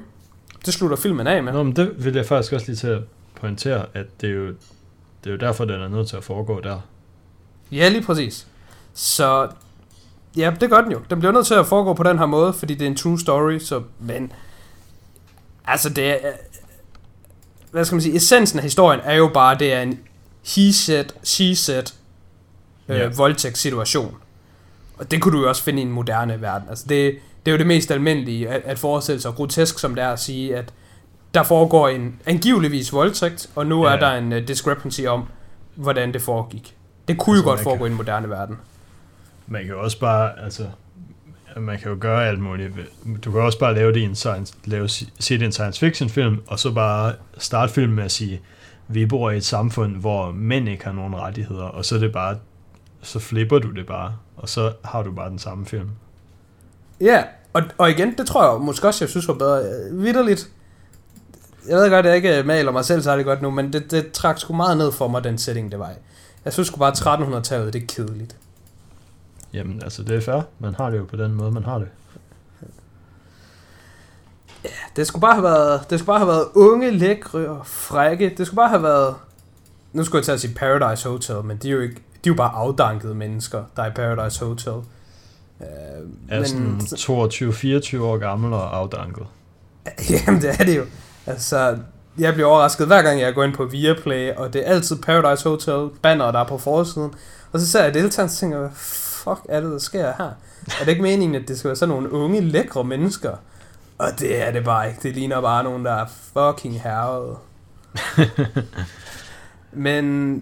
Det 0.66 0.74
slutter 0.74 0.96
filmen 0.96 1.26
af 1.26 1.42
med. 1.42 1.52
Nå, 1.52 1.62
men 1.62 1.76
det 1.76 2.04
vil 2.04 2.14
jeg 2.14 2.26
faktisk 2.26 2.52
også 2.52 2.66
lige 2.66 2.76
til 2.76 2.86
at 2.86 3.02
pointere, 3.34 3.86
at 3.94 4.06
det 4.20 4.30
er 4.30 4.34
jo, 4.34 4.46
det 5.24 5.26
er 5.26 5.30
jo 5.30 5.36
derfor, 5.36 5.64
den 5.64 5.80
er 5.80 5.88
nødt 5.88 6.08
til 6.08 6.16
at 6.16 6.24
foregå 6.24 6.60
der. 6.60 6.80
Ja, 7.72 7.88
lige 7.88 8.02
præcis. 8.02 8.46
Så 8.94 9.48
ja, 10.36 10.52
det 10.60 10.70
gør 10.70 10.80
den 10.80 10.92
jo. 10.92 11.00
Den 11.10 11.18
bliver 11.18 11.32
nødt 11.32 11.46
til 11.46 11.54
at 11.54 11.66
foregå 11.66 11.94
på 11.94 12.02
den 12.02 12.18
her 12.18 12.26
måde, 12.26 12.52
fordi 12.52 12.74
det 12.74 12.82
er 12.82 12.90
en 12.90 12.96
true 12.96 13.20
story, 13.20 13.58
så 13.58 13.82
men 14.00 14.32
altså 15.64 15.88
det 15.88 16.06
er 16.06 16.18
hvad 17.70 17.84
skal 17.84 17.94
man 17.94 18.02
sige, 18.02 18.16
essensen 18.16 18.58
af 18.58 18.62
historien 18.62 19.00
er 19.04 19.14
jo 19.14 19.30
bare, 19.34 19.58
det 19.58 19.72
er 19.72 19.82
en 19.82 20.00
he 20.44 20.72
said, 20.72 21.04
she 21.24 21.56
said 21.56 21.84
øh, 22.88 22.98
Ja. 22.98 23.08
voldtægtssituation. 23.16 24.16
Og 24.98 25.10
det 25.10 25.22
kunne 25.22 25.36
du 25.38 25.42
jo 25.42 25.48
også 25.48 25.62
finde 25.62 25.78
i 25.78 25.84
en 25.84 25.92
moderne 25.92 26.40
verden. 26.40 26.68
Altså 26.68 26.84
det, 26.88 27.14
det 27.46 27.50
er 27.50 27.52
jo 27.52 27.58
det 27.58 27.66
mest 27.66 27.90
almindelige 27.90 28.48
at, 28.48 28.62
at 28.64 28.78
forestille 28.78 29.20
sig, 29.20 29.32
grotesk 29.32 29.78
som 29.78 29.94
det 29.94 30.04
er 30.04 30.08
at 30.10 30.20
sige, 30.20 30.56
at 30.56 30.72
der 31.34 31.42
foregår 31.42 31.88
en 31.88 32.20
angiveligvis 32.26 32.92
voldtægt, 32.92 33.50
og 33.54 33.66
nu 33.66 33.86
Ja, 33.86 33.92
er 33.94 33.98
der 34.00 34.12
en 34.12 34.32
uh, 34.32 34.38
discrepancy 34.38 35.00
om, 35.00 35.24
hvordan 35.74 36.12
det 36.12 36.22
foregik. 36.22 36.76
Det 37.08 37.18
kunne 37.18 37.34
jo 37.36 37.38
Altså, 37.38 37.44
godt 37.50 37.58
man 37.58 37.64
foregå 37.64 37.78
kan- 37.78 37.86
i 37.86 37.90
en 37.90 37.96
moderne 37.96 38.28
verden. 38.30 38.56
Man 39.46 39.62
kan 39.62 39.70
jo 39.70 39.82
også 39.82 39.98
bare, 40.00 40.40
altså, 40.44 40.66
man 41.56 41.78
kan 41.78 41.90
jo 41.90 41.96
gøre 42.00 42.28
alt 42.28 42.40
muligt. 42.40 42.70
Du 43.24 43.30
kan 43.30 43.40
også 43.40 43.58
bare 43.58 43.74
lave 43.74 43.92
det 43.92 44.00
i 44.00 44.02
en 44.02 44.14
science, 44.14 44.54
lave, 44.64 44.88
sige 44.88 45.08
det 45.28 45.42
i 45.42 45.44
en 45.44 45.52
science 45.52 45.80
fiction 45.80 46.08
film, 46.10 46.38
og 46.46 46.58
så 46.58 46.70
bare 46.72 47.14
starte 47.38 47.72
filmen 47.72 47.96
med 47.96 48.04
at 48.04 48.12
sige, 48.12 48.40
vi 48.94 49.06
bor 49.06 49.30
i 49.30 49.36
et 49.36 49.44
samfund, 49.44 49.96
hvor 49.96 50.32
mænd 50.32 50.68
ikke 50.68 50.84
har 50.84 50.92
nogen 50.92 51.16
rettigheder, 51.16 51.64
og 51.64 51.84
så 51.84 51.94
er 51.94 51.98
det 51.98 52.12
bare, 52.12 52.36
så 53.02 53.18
flipper 53.18 53.58
du 53.58 53.70
det 53.70 53.86
bare, 53.86 54.16
og 54.36 54.48
så 54.48 54.72
har 54.84 55.02
du 55.02 55.12
bare 55.12 55.30
den 55.30 55.38
samme 55.38 55.66
film. 55.66 55.88
Ja, 57.00 57.24
og, 57.52 57.62
og 57.78 57.90
igen, 57.90 58.14
det 58.18 58.26
tror 58.26 58.52
jeg 58.52 58.60
måske 58.60 58.86
også, 58.86 59.04
jeg 59.04 59.10
synes 59.10 59.28
var 59.28 59.34
bedre. 59.34 59.62
Vitterligt. 59.92 60.50
Jeg 61.68 61.76
ved 61.76 61.90
godt, 61.90 62.06
at 62.06 62.10
jeg 62.10 62.16
ikke 62.16 62.48
maler 62.48 62.72
mig 62.72 62.84
selv 62.84 63.02
særlig 63.02 63.24
godt 63.24 63.42
nu, 63.42 63.50
men 63.50 63.72
det, 63.72 63.90
det 63.90 64.12
trak 64.12 64.38
sgu 64.38 64.54
meget 64.54 64.76
ned 64.76 64.92
for 64.92 65.08
mig, 65.08 65.24
den 65.24 65.38
setting, 65.38 65.72
det 65.72 65.78
var 65.78 65.90
i. 65.90 65.94
Jeg 66.44 66.52
synes 66.52 66.66
sgu 66.66 66.78
bare, 66.78 66.90
at 66.90 67.20
1300-tallet, 67.20 67.72
det 67.72 67.82
er 67.82 67.86
kedeligt. 67.86 68.36
Jamen, 69.52 69.82
altså, 69.82 70.02
det 70.02 70.16
er 70.16 70.20
fair. 70.20 70.40
Man 70.58 70.74
har 70.74 70.90
det 70.90 70.98
jo 70.98 71.04
på 71.04 71.16
den 71.16 71.34
måde, 71.34 71.50
man 71.50 71.64
har 71.64 71.78
det. 71.78 71.88
Det 74.96 75.06
skulle 75.06 75.20
bare 75.20 75.32
have 75.34 75.42
været, 75.42 75.90
det 75.90 75.98
skulle 75.98 76.06
bare 76.06 76.18
have 76.18 76.28
været 76.28 76.46
unge, 76.54 76.90
lækre 76.90 77.38
og 77.48 77.66
frække. 77.66 78.34
Det 78.38 78.46
skulle 78.46 78.56
bare 78.56 78.68
have 78.68 78.82
været... 78.82 79.14
Nu 79.92 80.04
skulle 80.04 80.18
jeg 80.20 80.24
til 80.24 80.32
at 80.32 80.40
sige 80.40 80.54
Paradise 80.54 81.08
Hotel, 81.08 81.36
men 81.44 81.56
de 81.56 81.68
er 81.68 81.72
jo 81.72 81.80
ikke... 81.80 81.94
De 81.94 82.00
er 82.28 82.32
jo 82.32 82.34
bare 82.34 82.52
afdankede 82.54 83.14
mennesker, 83.14 83.62
der 83.76 83.82
er 83.82 83.86
i 83.86 83.90
Paradise 83.94 84.44
Hotel. 84.44 84.72
Øh, 85.60 85.66
Er 86.28 86.44
sådan 86.44 86.80
22-24 86.80 88.02
år 88.02 88.16
gammel 88.18 88.52
og 88.52 88.76
afdanket. 88.76 89.26
Jamen, 90.26 90.42
det 90.42 90.50
er 90.60 90.64
det 90.64 90.76
jo. 90.76 90.84
Altså, 91.26 91.76
jeg 92.18 92.34
bliver 92.34 92.48
overrasket 92.48 92.86
hver 92.86 93.02
gang, 93.02 93.20
jeg 93.20 93.34
går 93.34 93.44
ind 93.44 93.54
på 93.54 93.64
Viaplay, 93.64 94.32
og 94.34 94.52
det 94.52 94.68
er 94.68 94.72
altid 94.74 94.96
Paradise 94.96 95.48
Hotel 95.48 95.88
banner, 96.02 96.30
der 96.32 96.38
er 96.38 96.46
på 96.46 96.58
forsiden. 96.58 97.14
Og 97.52 97.60
så 97.60 97.66
ser 97.70 97.84
jeg 97.84 97.94
deltagerne, 97.94 98.28
og 98.28 98.32
tænker 98.32 98.58
hvad 98.58 98.70
fuck 98.74 99.40
er 99.48 99.60
det, 99.60 99.70
der 99.70 99.78
sker 99.78 100.12
her? 100.18 100.24
Er 100.80 100.84
det 100.84 100.88
ikke 100.88 101.02
meningen, 101.02 101.42
at 101.42 101.48
det 101.48 101.58
skal 101.58 101.68
være 101.68 101.76
sådan 101.76 101.94
nogle 101.94 102.12
unge, 102.12 102.40
lækre 102.40 102.84
mennesker? 102.84 103.32
Og 104.02 104.18
det 104.18 104.42
er 104.46 104.50
det 104.52 104.64
bare 104.64 104.88
ikke. 104.88 105.00
Det 105.02 105.14
ligner 105.14 105.40
bare 105.40 105.64
nogen, 105.64 105.84
der 105.84 105.92
er 105.92 106.06
fucking 106.06 106.82
herrede. 106.82 107.36
Men 109.72 110.34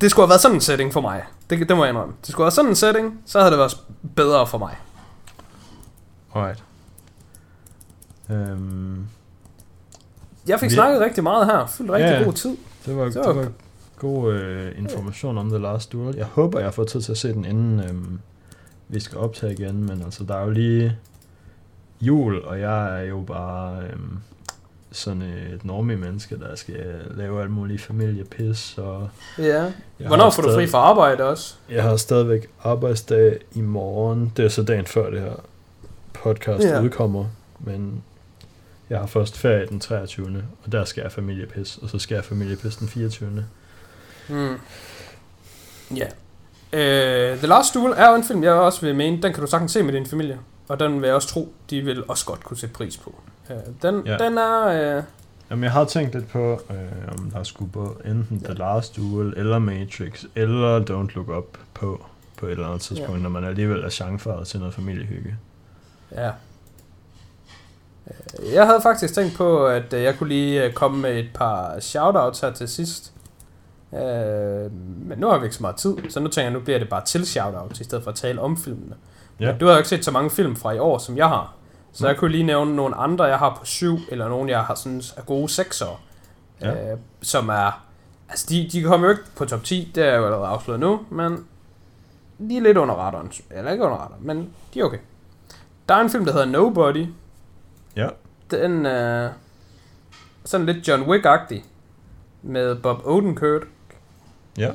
det 0.00 0.10
skulle 0.10 0.24
have 0.24 0.28
været 0.30 0.40
sådan 0.40 0.56
en 0.56 0.60
setting 0.60 0.92
for 0.92 1.00
mig. 1.00 1.22
Det, 1.50 1.68
det 1.68 1.76
må 1.76 1.84
jeg 1.84 1.90
indrømme. 1.92 2.14
Det 2.20 2.30
skulle 2.30 2.42
have 2.42 2.46
været 2.46 2.54
sådan 2.54 2.70
en 2.70 2.76
setting, 2.76 3.20
så 3.26 3.38
havde 3.38 3.50
det 3.50 3.58
været 3.58 3.80
bedre 4.16 4.46
for 4.46 4.58
mig. 4.58 4.76
Alright. 6.34 6.64
Øhm, 8.30 9.06
Jeg 10.48 10.60
fik 10.60 10.70
Vi- 10.70 10.74
snakket 10.74 11.00
rigtig 11.00 11.22
meget 11.22 11.46
her. 11.46 11.66
Fyldt 11.66 11.90
rigtig 11.90 12.10
Ja, 12.10 12.22
god 12.24 12.32
tid. 12.32 12.56
det 12.86 12.96
var, 12.96 13.10
Så- 13.10 13.22
det 13.22 13.36
var 13.36 13.48
god 13.98 14.32
øh, 14.32 14.78
information 14.78 15.38
om 15.38 15.48
The 15.48 15.58
Last 15.58 15.92
Duel. 15.92 16.16
Jeg 16.16 16.26
håber, 16.26 16.60
jeg 16.60 16.74
får 16.74 16.84
tid 16.84 17.00
til 17.02 17.12
at 17.12 17.18
se 17.18 17.32
den, 17.32 17.44
inden 17.44 17.80
øhm, 17.80 18.20
vi 18.88 19.00
skal 19.00 19.18
optage 19.18 19.52
igen. 19.52 19.84
Men 19.86 20.02
altså, 20.02 20.24
der 20.24 20.34
er 20.36 20.44
jo 20.44 20.50
lige 20.50 20.96
jul, 22.00 22.38
og 22.42 22.60
jeg 22.60 23.00
er 23.00 23.04
jo 23.04 23.20
bare 23.20 23.82
øhm, 23.92 24.18
sådan 24.92 25.22
et 25.22 25.64
normie 25.64 25.96
menneske, 25.96 26.38
der 26.40 26.54
skal 26.56 27.00
lave 27.10 27.42
alt 27.42 27.50
muligt 27.50 27.82
familiepis. 27.82 28.74
Og 28.78 29.08
Ja. 29.38 29.72
Hvornår 30.06 30.30
får 30.30 30.42
du 30.42 30.54
fri 30.54 30.66
fra 30.66 30.78
arbejde 30.78 31.24
også? 31.24 31.54
Jeg 31.70 31.82
har 31.82 31.96
stadigvæk 31.96 32.46
arbejdsdag 32.62 33.38
i 33.52 33.60
morgen. 33.60 34.32
Det 34.36 34.44
er 34.44 34.48
så 34.48 34.62
dagen 34.62 34.86
før 34.86 35.10
det 35.10 35.20
her 35.20 35.34
podcast 36.12 36.64
Ja. 36.64 36.82
udkommer. 36.82 37.24
Men 37.58 38.02
jeg 38.90 38.98
har 38.98 39.06
først 39.06 39.38
ferie 39.38 39.66
den 39.66 39.80
23. 39.80 40.44
Og 40.64 40.72
der 40.72 40.84
skal 40.84 41.02
jeg 41.02 41.12
familiepis. 41.12 41.78
Og 41.82 41.88
så 41.88 41.98
skal 41.98 42.14
jeg 42.14 42.24
familiepis 42.24 42.76
den 42.76 42.88
24. 42.88 43.44
Mm. 44.28 44.54
Ja. 45.96 46.06
Øh, 46.72 47.38
The 47.38 47.46
Last 47.46 47.74
Duel 47.74 47.92
er 47.96 48.08
jo 48.10 48.14
en 48.16 48.24
film, 48.24 48.42
jeg 48.44 48.52
også 48.52 48.80
vil 48.80 48.94
mene, 48.94 49.22
den 49.22 49.32
kan 49.32 49.40
du 49.44 49.46
sagtens 49.50 49.72
se 49.72 49.82
med 49.82 49.92
din 49.92 50.06
familie. 50.06 50.38
Og 50.70 50.80
den 50.80 51.00
vil 51.00 51.06
jeg 51.06 51.14
også 51.16 51.28
tro, 51.28 51.52
de 51.70 51.80
vil 51.80 52.04
også 52.08 52.24
godt 52.26 52.44
kunne 52.44 52.56
sætte 52.56 52.72
pris 52.74 52.96
på. 52.96 53.14
Øh, 53.50 53.56
den, 53.82 54.06
Ja. 54.06 54.16
den 54.18 54.38
er... 54.38 54.66
Øh, 54.96 55.02
Jamen, 55.50 55.64
jeg 55.64 55.72
har 55.72 55.84
tænkt 55.84 56.14
lidt 56.14 56.28
på, 56.28 56.52
øh, 56.70 57.12
om 57.18 57.30
der 57.30 57.42
skulle 57.42 57.72
på 57.72 58.00
enten 58.04 58.40
The 58.44 58.54
Last 58.54 58.96
Duel, 58.96 59.34
eller 59.36 59.58
Matrix, 59.58 60.24
eller 60.34 60.80
Don't 60.80 61.14
Look 61.14 61.28
Up 61.28 61.58
på, 61.74 62.04
på 62.38 62.46
et 62.46 62.52
eller 62.52 62.66
andet 62.66 62.80
tidspunkt, 62.80 63.16
Ja. 63.18 63.22
når 63.22 63.30
man 63.30 63.44
alligevel 63.44 63.84
er 63.84 63.88
chancefaret 63.88 64.46
til 64.46 64.58
noget 64.60 64.74
familiehygge. 64.74 65.36
ja. 66.12 66.30
Øh, 68.06 68.52
Jeg 68.52 68.66
havde 68.66 68.80
faktisk 68.82 69.14
tænkt 69.14 69.34
på, 69.36 69.66
at 69.66 69.92
øh, 69.92 70.02
jeg 70.02 70.18
kunne 70.18 70.28
lige 70.28 70.64
øh, 70.64 70.72
komme 70.72 70.98
med 71.00 71.18
et 71.18 71.28
par 71.34 71.80
shoutouts 71.80 72.40
her 72.40 72.52
til 72.52 72.68
sidst. 72.68 73.12
Øh, 73.94 74.72
men 75.08 75.18
nu 75.18 75.26
har 75.28 75.38
vi 75.38 75.44
ikke 75.44 75.56
så 75.56 75.62
meget 75.62 75.76
tid, 75.76 75.96
så 76.08 76.20
nu 76.20 76.28
tænker 76.28 76.50
jeg, 76.50 76.52
nu 76.52 76.60
bliver 76.64 76.78
det 76.78 76.88
bare 76.88 77.04
til 77.04 77.26
shoutouts, 77.26 77.80
i 77.80 77.84
stedet 77.84 78.04
for 78.04 78.10
at 78.10 78.16
tale 78.16 78.40
om 78.40 78.56
filmene. 78.56 78.94
Ja. 79.40 79.52
Du 79.52 79.66
har 79.66 79.72
jo 79.72 79.78
ikke 79.78 79.88
set 79.88 80.04
så 80.04 80.10
mange 80.10 80.30
film 80.30 80.56
fra 80.56 80.72
i 80.72 80.78
år, 80.78 80.98
som 80.98 81.16
jeg 81.16 81.28
har. 81.28 81.54
Så 81.92 82.04
Nej. 82.04 82.10
jeg 82.10 82.18
kunne 82.18 82.30
lige 82.30 82.42
nævne 82.44 82.76
nogle 82.76 82.96
andre, 82.96 83.24
jeg 83.24 83.38
har 83.38 83.56
på 83.60 83.64
syv, 83.64 83.98
eller 84.08 84.28
nogle, 84.28 84.50
jeg 84.50 84.64
har 84.64 84.74
synes 84.74 85.14
er 85.16 85.22
gode 85.22 85.48
sekser. 85.48 86.02
Ja. 86.60 86.92
Øh, 86.92 86.98
som 87.22 87.48
er... 87.48 87.84
Altså, 88.28 88.46
de, 88.48 88.68
de 88.72 88.82
kommer 88.82 89.06
jo 89.06 89.10
ikke 89.10 89.24
på 89.36 89.44
top 89.44 89.64
10, 89.64 89.92
det 89.94 90.04
er 90.04 90.16
jo 90.16 90.24
allerede 90.24 90.46
afsløret 90.46 90.80
nu, 90.80 91.00
men 91.10 91.46
de 92.48 92.56
er 92.56 92.60
lidt 92.60 92.76
under 92.76 92.94
radaren. 92.94 93.32
Eller 93.50 93.72
ikke 93.72 93.84
under 93.84 93.96
radaren, 93.96 94.26
men 94.26 94.50
de 94.74 94.80
er 94.80 94.84
okay. 94.84 94.98
Der 95.88 95.94
er 95.94 96.00
en 96.00 96.10
film, 96.10 96.24
der 96.24 96.32
hedder 96.32 96.46
Nobody. 96.46 97.06
Ja. 97.96 98.08
Den 98.50 98.86
er 98.86 99.30
sådan 100.44 100.66
lidt 100.66 100.88
John 100.88 101.02
Wick-agtig, 101.02 101.64
med 102.42 102.74
Bob 102.74 103.06
Odenkirk. 103.06 103.62
Ja. 104.58 104.70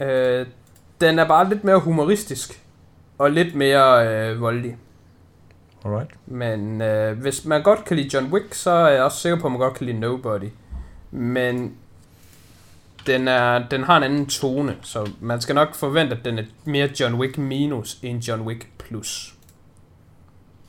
Øh, 0.00 0.46
den 1.00 1.18
er 1.18 1.28
bare 1.28 1.48
lidt 1.48 1.64
mere 1.64 1.78
humoristisk, 1.78 2.63
og 3.18 3.30
lidt 3.30 3.54
mere 3.54 4.08
øh, 4.08 4.40
voldelig. 4.40 4.76
Alright. 5.84 6.10
Men 6.26 6.82
øh, 6.82 7.18
hvis 7.18 7.44
man 7.44 7.62
godt 7.62 7.84
kan 7.84 7.96
lide 7.96 8.10
John 8.14 8.32
Wick, 8.32 8.54
så 8.54 8.70
er 8.70 8.88
jeg 8.88 9.02
også 9.02 9.18
sikker 9.18 9.38
på, 9.38 9.46
at 9.46 9.52
man 9.52 9.60
godt 9.60 9.74
kan 9.74 9.86
lide 9.86 10.00
Nobody. 10.00 10.48
Men 11.10 11.74
den, 13.06 13.28
er, 13.28 13.68
den 13.68 13.82
har 13.82 13.96
en 13.96 14.02
anden 14.02 14.26
tone, 14.26 14.76
så 14.82 15.10
man 15.20 15.40
skal 15.40 15.54
nok 15.54 15.74
forvente, 15.74 16.16
at 16.16 16.24
den 16.24 16.38
er 16.38 16.42
mere 16.64 16.90
John 17.00 17.14
Wick 17.14 17.38
minus 17.38 17.98
end 18.02 18.22
John 18.22 18.42
Wick 18.42 18.68
plus. 18.78 19.34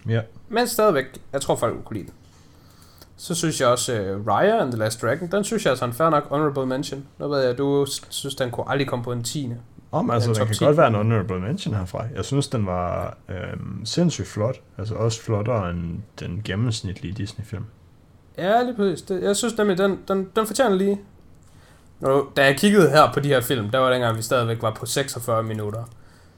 Ja. 0.10 0.22
Men 0.50 0.68
stadigvæk, 0.68 1.06
jeg 1.34 1.42
tror 1.42 1.56
folk 1.56 1.84
kunne 1.86 1.98
lide 1.98 2.06
den. 2.08 2.14
Så 3.18 3.36
synes 3.36 3.62
jeg 3.62 3.68
også, 3.68 4.02
uh, 4.02 4.28
Raya 4.28 4.62
and 4.62 4.72
the 4.72 4.80
Last 4.80 5.02
Dragon, 5.02 5.32
den 5.32 5.44
synes 5.44 5.66
jeg 5.66 5.72
altså 5.72 5.86
er 5.86 5.90
en 5.90 5.96
fair 5.96 6.10
nok 6.10 6.30
honorable 6.30 6.66
mention. 6.66 7.06
Nu 7.20 7.28
ved 7.28 7.44
jeg, 7.44 7.58
du 7.58 7.86
synes, 8.10 8.36
den 8.36 8.52
kunne 8.52 8.70
aldrig 8.70 8.88
komme 8.88 9.04
på 9.06 9.12
en 9.12 9.24
tiende. 9.24 9.58
Om, 9.92 10.10
altså, 10.10 10.30
den 10.30 10.36
top 10.38 10.48
kan 10.48 10.56
10. 10.56 10.64
godt 10.66 10.78
være 10.78 10.88
en 10.88 10.96
honorable 10.96 11.40
mention 11.40 11.76
herfra. 11.76 12.04
Jeg 12.16 12.26
synes, 12.26 12.48
den 12.48 12.66
var 12.66 13.18
øhm, 13.30 13.86
sindssygt 13.86 14.28
flot. 14.28 14.56
Altså 14.78 14.96
også 14.96 15.22
flottere 15.22 15.70
end 15.70 16.00
den 16.20 16.42
gennemsnitlige 16.46 17.14
Disney-film. 17.14 17.66
Ja, 18.38 18.62
lige 18.64 18.76
præcis. 18.76 19.02
Det, 19.02 19.24
jeg 19.24 19.36
synes 19.36 19.58
nemlig, 19.58 19.78
den, 19.78 20.00
den, 20.08 20.30
den 20.36 20.48
fortjener 20.48 20.76
lige. 20.76 21.02
Nu, 22.00 22.28
da 22.38 22.46
jeg 22.46 22.58
kiggede 22.58 22.90
her 22.90 23.14
på 23.14 23.20
de 23.20 23.28
her 23.28 23.42
film, 23.42 23.70
der 23.70 23.80
var 23.80 23.90
dengang, 23.90 24.18
vi 24.18 24.22
stadigvæk 24.22 24.62
var 24.62 24.72
på 24.72 24.86
46 24.86 25.44
minutter. 25.44 25.84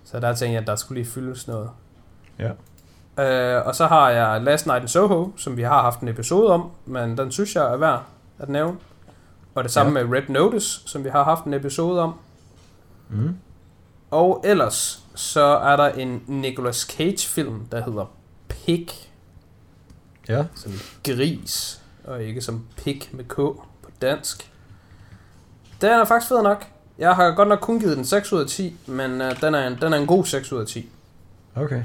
Så 0.03 0.19
der 0.19 0.33
tænkte 0.33 0.53
jeg, 0.53 0.61
at 0.61 0.67
der 0.67 0.75
skulle 0.75 1.01
lige 1.01 1.11
fyldes 1.11 1.47
noget. 1.47 1.69
Ja. 2.39 2.51
Øh, 3.57 3.67
og 3.67 3.75
så 3.75 3.87
har 3.87 4.09
jeg 4.09 4.41
Last 4.41 4.65
Night 4.65 4.81
in 4.81 4.87
Soho, 4.87 5.31
som 5.37 5.57
vi 5.57 5.61
har 5.63 5.81
haft 5.81 5.99
en 5.99 6.07
episode 6.07 6.49
om, 6.53 6.69
men 6.85 7.17
den 7.17 7.31
synes 7.31 7.55
jeg 7.55 7.73
er 7.73 7.77
værd 7.77 8.03
at 8.39 8.49
nævne. 8.49 8.77
Og 9.55 9.63
det 9.63 9.71
samme 9.71 9.99
Ja. 9.99 10.05
med 10.05 10.17
Red 10.17 10.29
Notice, 10.29 10.81
som 10.89 11.03
vi 11.03 11.09
har 11.09 11.23
haft 11.23 11.43
en 11.45 11.53
episode 11.53 12.01
om. 12.01 12.13
Mm. 13.09 13.35
Og 14.11 14.41
ellers, 14.45 15.03
så 15.15 15.41
er 15.43 15.75
der 15.75 15.89
en 15.89 16.23
Nicolas 16.27 16.77
Cage 16.77 17.27
film, 17.27 17.65
der 17.71 17.83
hedder 17.83 18.05
Pig, 18.47 18.87
Ja. 20.29 20.43
som 20.55 20.71
gris, 21.03 21.81
og 22.03 22.23
ikke 22.23 22.41
som 22.41 22.65
pig 22.77 23.01
med 23.11 23.23
k 23.25 23.35
på 23.35 23.59
dansk. 24.01 24.51
Den 25.81 25.89
er 25.89 26.05
faktisk 26.05 26.29
fed 26.29 26.43
nok. 26.43 26.65
Jeg 26.97 27.15
har 27.15 27.31
godt 27.31 27.47
nok 27.49 27.59
kun 27.59 27.79
givet 27.79 27.97
den 27.97 28.05
6 28.05 28.33
ud 28.33 28.41
af 28.41 28.47
10, 28.47 28.75
men 28.85 29.21
uh, 29.21 29.41
den, 29.41 29.55
er 29.55 29.67
en, 29.67 29.77
den 29.81 29.93
er 29.93 29.97
en 29.97 30.07
god 30.07 30.25
6 30.25 30.51
ud 30.51 30.61
af 30.61 30.67
10. 30.67 30.89
Okay. 31.55 31.83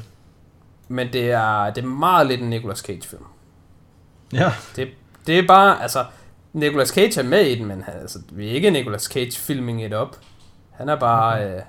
Men 0.88 1.12
det 1.12 1.30
er, 1.30 1.70
det 1.72 1.84
er 1.84 1.88
meget 1.88 2.26
lidt 2.26 2.40
en 2.40 2.50
Nicolas 2.50 2.78
Cage 2.78 3.02
film. 3.02 3.24
Ja. 4.32 4.52
Det, 4.76 4.88
det 5.26 5.38
er 5.38 5.46
bare, 5.46 5.82
altså, 5.82 6.04
Nicolas 6.52 6.88
Cage 6.88 7.20
er 7.20 7.24
med 7.24 7.46
i 7.46 7.54
den, 7.58 7.66
men 7.66 7.82
han, 7.82 7.94
altså, 7.94 8.18
vi 8.32 8.48
er 8.48 8.52
ikke 8.52 8.70
Nicolas 8.70 9.02
Cage 9.02 9.32
filming 9.32 9.84
it 9.84 9.94
up. 9.94 10.16
Han 10.82 10.88
er 10.88 10.96
bare... 10.96 11.44
Okay. 11.44 11.56
Øh, 11.56 11.62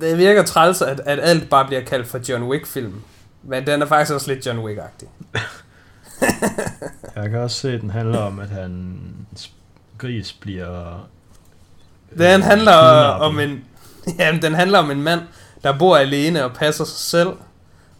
det 0.00 0.18
virker 0.18 0.44
træls, 0.44 0.82
at, 0.82 1.00
at 1.00 1.18
alt 1.22 1.50
bare 1.50 1.66
bliver 1.66 1.80
kaldt 1.80 2.06
for 2.06 2.20
John 2.28 2.44
Wick-film. 2.44 3.02
Men 3.42 3.66
den 3.66 3.82
er 3.82 3.86
faktisk 3.86 4.14
også 4.14 4.32
lidt 4.32 4.46
John 4.46 4.58
Wick-agtig. 4.58 5.08
Jeg 7.16 7.30
kan 7.30 7.38
også 7.38 7.56
se, 7.56 7.72
at 7.72 7.80
den 7.80 7.90
handler 7.90 8.18
om, 8.18 8.38
at 8.38 8.48
hans 8.48 9.52
gris 9.98 10.32
bliver... 10.32 11.08
Den 12.18 12.40
øh, 12.40 12.46
handler 12.46 12.72
kidnappet. 12.72 13.26
om 13.26 13.40
en... 13.40 13.64
Jamen, 14.18 14.42
den 14.42 14.54
handler 14.54 14.78
om 14.78 14.90
en 14.90 15.02
mand, 15.02 15.20
der 15.62 15.78
bor 15.78 15.96
alene 15.96 16.44
og 16.44 16.52
passer 16.54 16.84
sig 16.84 16.98
selv. 16.98 17.32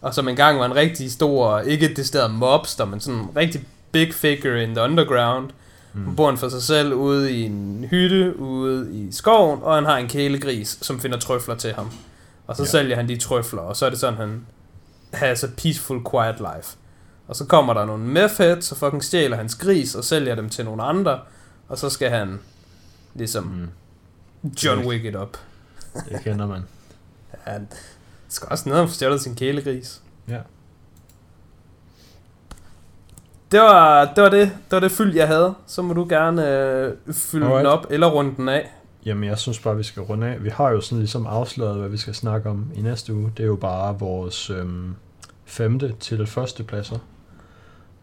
Og 0.01 0.13
som 0.13 0.27
engang 0.27 0.59
var 0.59 0.65
en 0.65 0.75
rigtig 0.75 1.11
stor, 1.11 1.59
ikke 1.59 1.89
et 1.89 1.97
decideret 1.97 2.31
mobster, 2.31 2.85
men 2.85 2.99
sådan 2.99 3.19
en 3.19 3.29
rigtig 3.35 3.65
big 3.91 4.13
figure 4.13 4.63
in 4.63 4.75
the 4.75 4.83
underground. 4.83 5.45
Mm. 5.45 5.53
Mm. 5.97 6.15
bor 6.15 6.29
han 6.29 6.37
for 6.37 6.49
sig 6.49 6.61
selv 6.61 6.93
ude 6.93 7.31
i 7.31 7.41
en 7.43 7.85
hytte 7.89 8.39
ude 8.39 8.93
i 8.93 9.11
skoven, 9.11 9.59
og 9.63 9.75
han 9.75 9.85
har 9.85 9.97
en 9.97 10.07
kælegris, 10.07 10.77
som 10.81 10.99
finder 10.99 11.19
trøfler 11.19 11.55
til 11.55 11.73
ham. 11.73 11.91
Og 12.47 12.55
så 12.55 12.63
ja. 12.63 12.67
Sælger 12.69 12.95
han 12.95 13.07
de 13.09 13.17
trøfler, 13.17 13.61
og 13.61 13.75
så 13.77 13.85
er 13.85 13.89
det 13.89 13.99
sådan, 13.99 14.17
han 14.19 14.45
has 15.13 15.43
a 15.43 15.47
peaceful, 15.57 16.01
quiet 16.11 16.35
life. 16.39 16.77
Og 17.27 17.35
så 17.35 17.45
kommer 17.45 17.73
der 17.73 17.85
nogle 17.85 18.03
meth 18.03 18.37
heads, 18.37 18.71
og 18.71 18.77
fucking 18.77 19.03
stjæler 19.03 19.37
hans 19.37 19.55
gris, 19.55 19.95
og 19.95 20.03
sælger 20.03 20.35
dem 20.35 20.49
til 20.49 20.65
nogle 20.65 20.83
andre. 20.83 21.19
Og 21.67 21.77
så 21.77 21.89
skal 21.89 22.09
han 22.09 22.39
ligesom 23.13 23.43
Mm. 23.43 24.49
John. 24.63 24.85
Wick 24.87 25.05
it 25.05 25.15
up. 25.15 25.37
Det 26.09 26.23
kender 26.23 26.47
man. 26.47 26.61
Han 27.43 27.67
skal 28.29 28.47
også 28.51 28.69
ned 28.69 28.77
og 28.77 28.89
få 28.89 28.95
stjålet 28.95 29.21
sin 29.21 29.35
kælegris. 29.35 30.01
Ja. 30.29 30.39
Det 33.51 33.59
var, 33.59 34.05
det 34.05 34.23
var 34.23 34.29
det, 34.29 34.41
det 34.41 34.71
var 34.71 34.79
det 34.79 34.91
fyld, 34.91 35.15
jeg 35.15 35.27
havde. 35.27 35.53
Så 35.67 35.81
må 35.81 35.93
du 35.93 36.05
gerne 36.09 36.49
øh, 36.49 36.93
fylde 37.11 37.45
Alright. 37.45 37.59
den 37.59 37.73
op, 37.73 37.85
eller 37.89 38.07
runde 38.07 38.35
den 38.37 38.49
af. 38.49 38.71
Jamen, 39.05 39.23
jeg 39.23 39.37
synes 39.37 39.59
bare, 39.59 39.77
vi 39.77 39.83
skal 39.83 40.03
runde 40.03 40.27
af. 40.27 40.43
Vi 40.43 40.49
har 40.49 40.69
jo 40.69 40.81
sådan 40.81 40.97
ligesom 40.99 41.27
afsløret, 41.27 41.77
hvad 41.77 41.89
vi 41.89 41.97
skal 41.97 42.15
snakke 42.15 42.49
om 42.49 42.71
i 42.75 42.81
næste 42.81 43.13
uge. 43.13 43.31
Det 43.37 43.43
er 43.43 43.47
jo 43.47 43.55
bare 43.55 43.99
vores 43.99 44.49
øhm, 44.49 44.95
femte 45.45 45.95
til 45.99 46.27
første 46.27 46.63
pladser. 46.63 46.97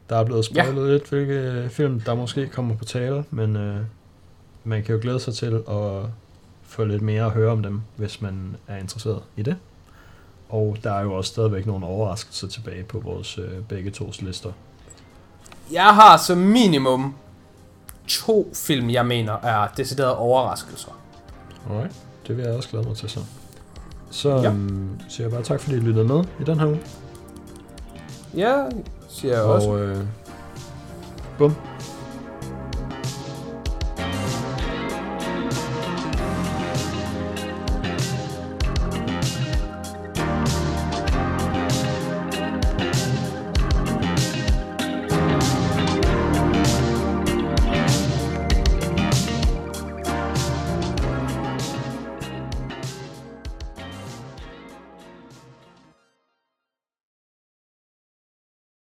Der 0.08 0.16
er 0.16 0.24
blevet 0.24 0.44
spoilet 0.44 0.86
ja. 0.86 0.92
lidt, 0.92 1.08
hvilke 1.08 1.68
film, 1.70 2.00
der 2.00 2.14
måske 2.14 2.48
kommer 2.48 2.76
på 2.76 2.84
tale, 2.84 3.24
men 3.30 3.56
øh, 3.56 3.76
man 4.64 4.82
kan 4.82 4.94
jo 4.94 5.00
glæde 5.02 5.20
sig 5.20 5.34
til 5.34 5.62
at 5.68 6.10
få 6.62 6.84
lidt 6.84 7.02
mere 7.02 7.24
at 7.24 7.30
høre 7.30 7.52
om 7.52 7.62
dem, 7.62 7.80
hvis 7.96 8.20
man 8.20 8.56
er 8.68 8.76
interesseret 8.76 9.22
i 9.36 9.42
det. 9.42 9.56
Og 10.48 10.76
der 10.84 10.92
er 10.92 11.02
jo 11.02 11.12
også 11.12 11.28
stadigvæk 11.28 11.66
nogle 11.66 11.86
overraskelser 11.86 12.48
tilbage 12.48 12.82
på 12.82 13.00
vores 13.00 13.38
øh, 13.38 13.62
begge 13.68 13.90
tos 13.90 14.22
lister. 14.22 14.52
Jeg 15.72 15.94
har 15.94 16.16
som 16.16 16.38
minimum 16.38 17.14
to 18.08 18.50
film, 18.54 18.90
jeg 18.90 19.06
mener 19.06 19.32
er 19.42 19.68
deciderede 19.76 20.16
overraskelser. 20.16 20.90
Alright, 21.70 21.92
det 22.26 22.36
vil 22.36 22.44
jeg 22.44 22.54
også 22.56 22.68
glæde 22.68 22.86
mig 22.88 22.96
til 22.96 23.10
så. 23.10 23.20
Så 24.10 24.28
Ja. 24.36 24.50
øhm, 24.50 24.88
siger 25.08 25.24
jeg 25.24 25.32
bare 25.32 25.42
tak, 25.42 25.60
fordi 25.60 25.76
I 25.76 25.80
lyttede 25.80 26.04
med 26.08 26.24
i 26.40 26.44
den 26.44 26.60
her 26.60 26.66
uge. 26.66 26.80
Ja, 28.36 28.64
siger 29.08 29.34
jeg 29.34 29.42
også. 29.42 29.68
Og 29.68 29.80
øh, 29.80 30.04
bum, 31.38 31.54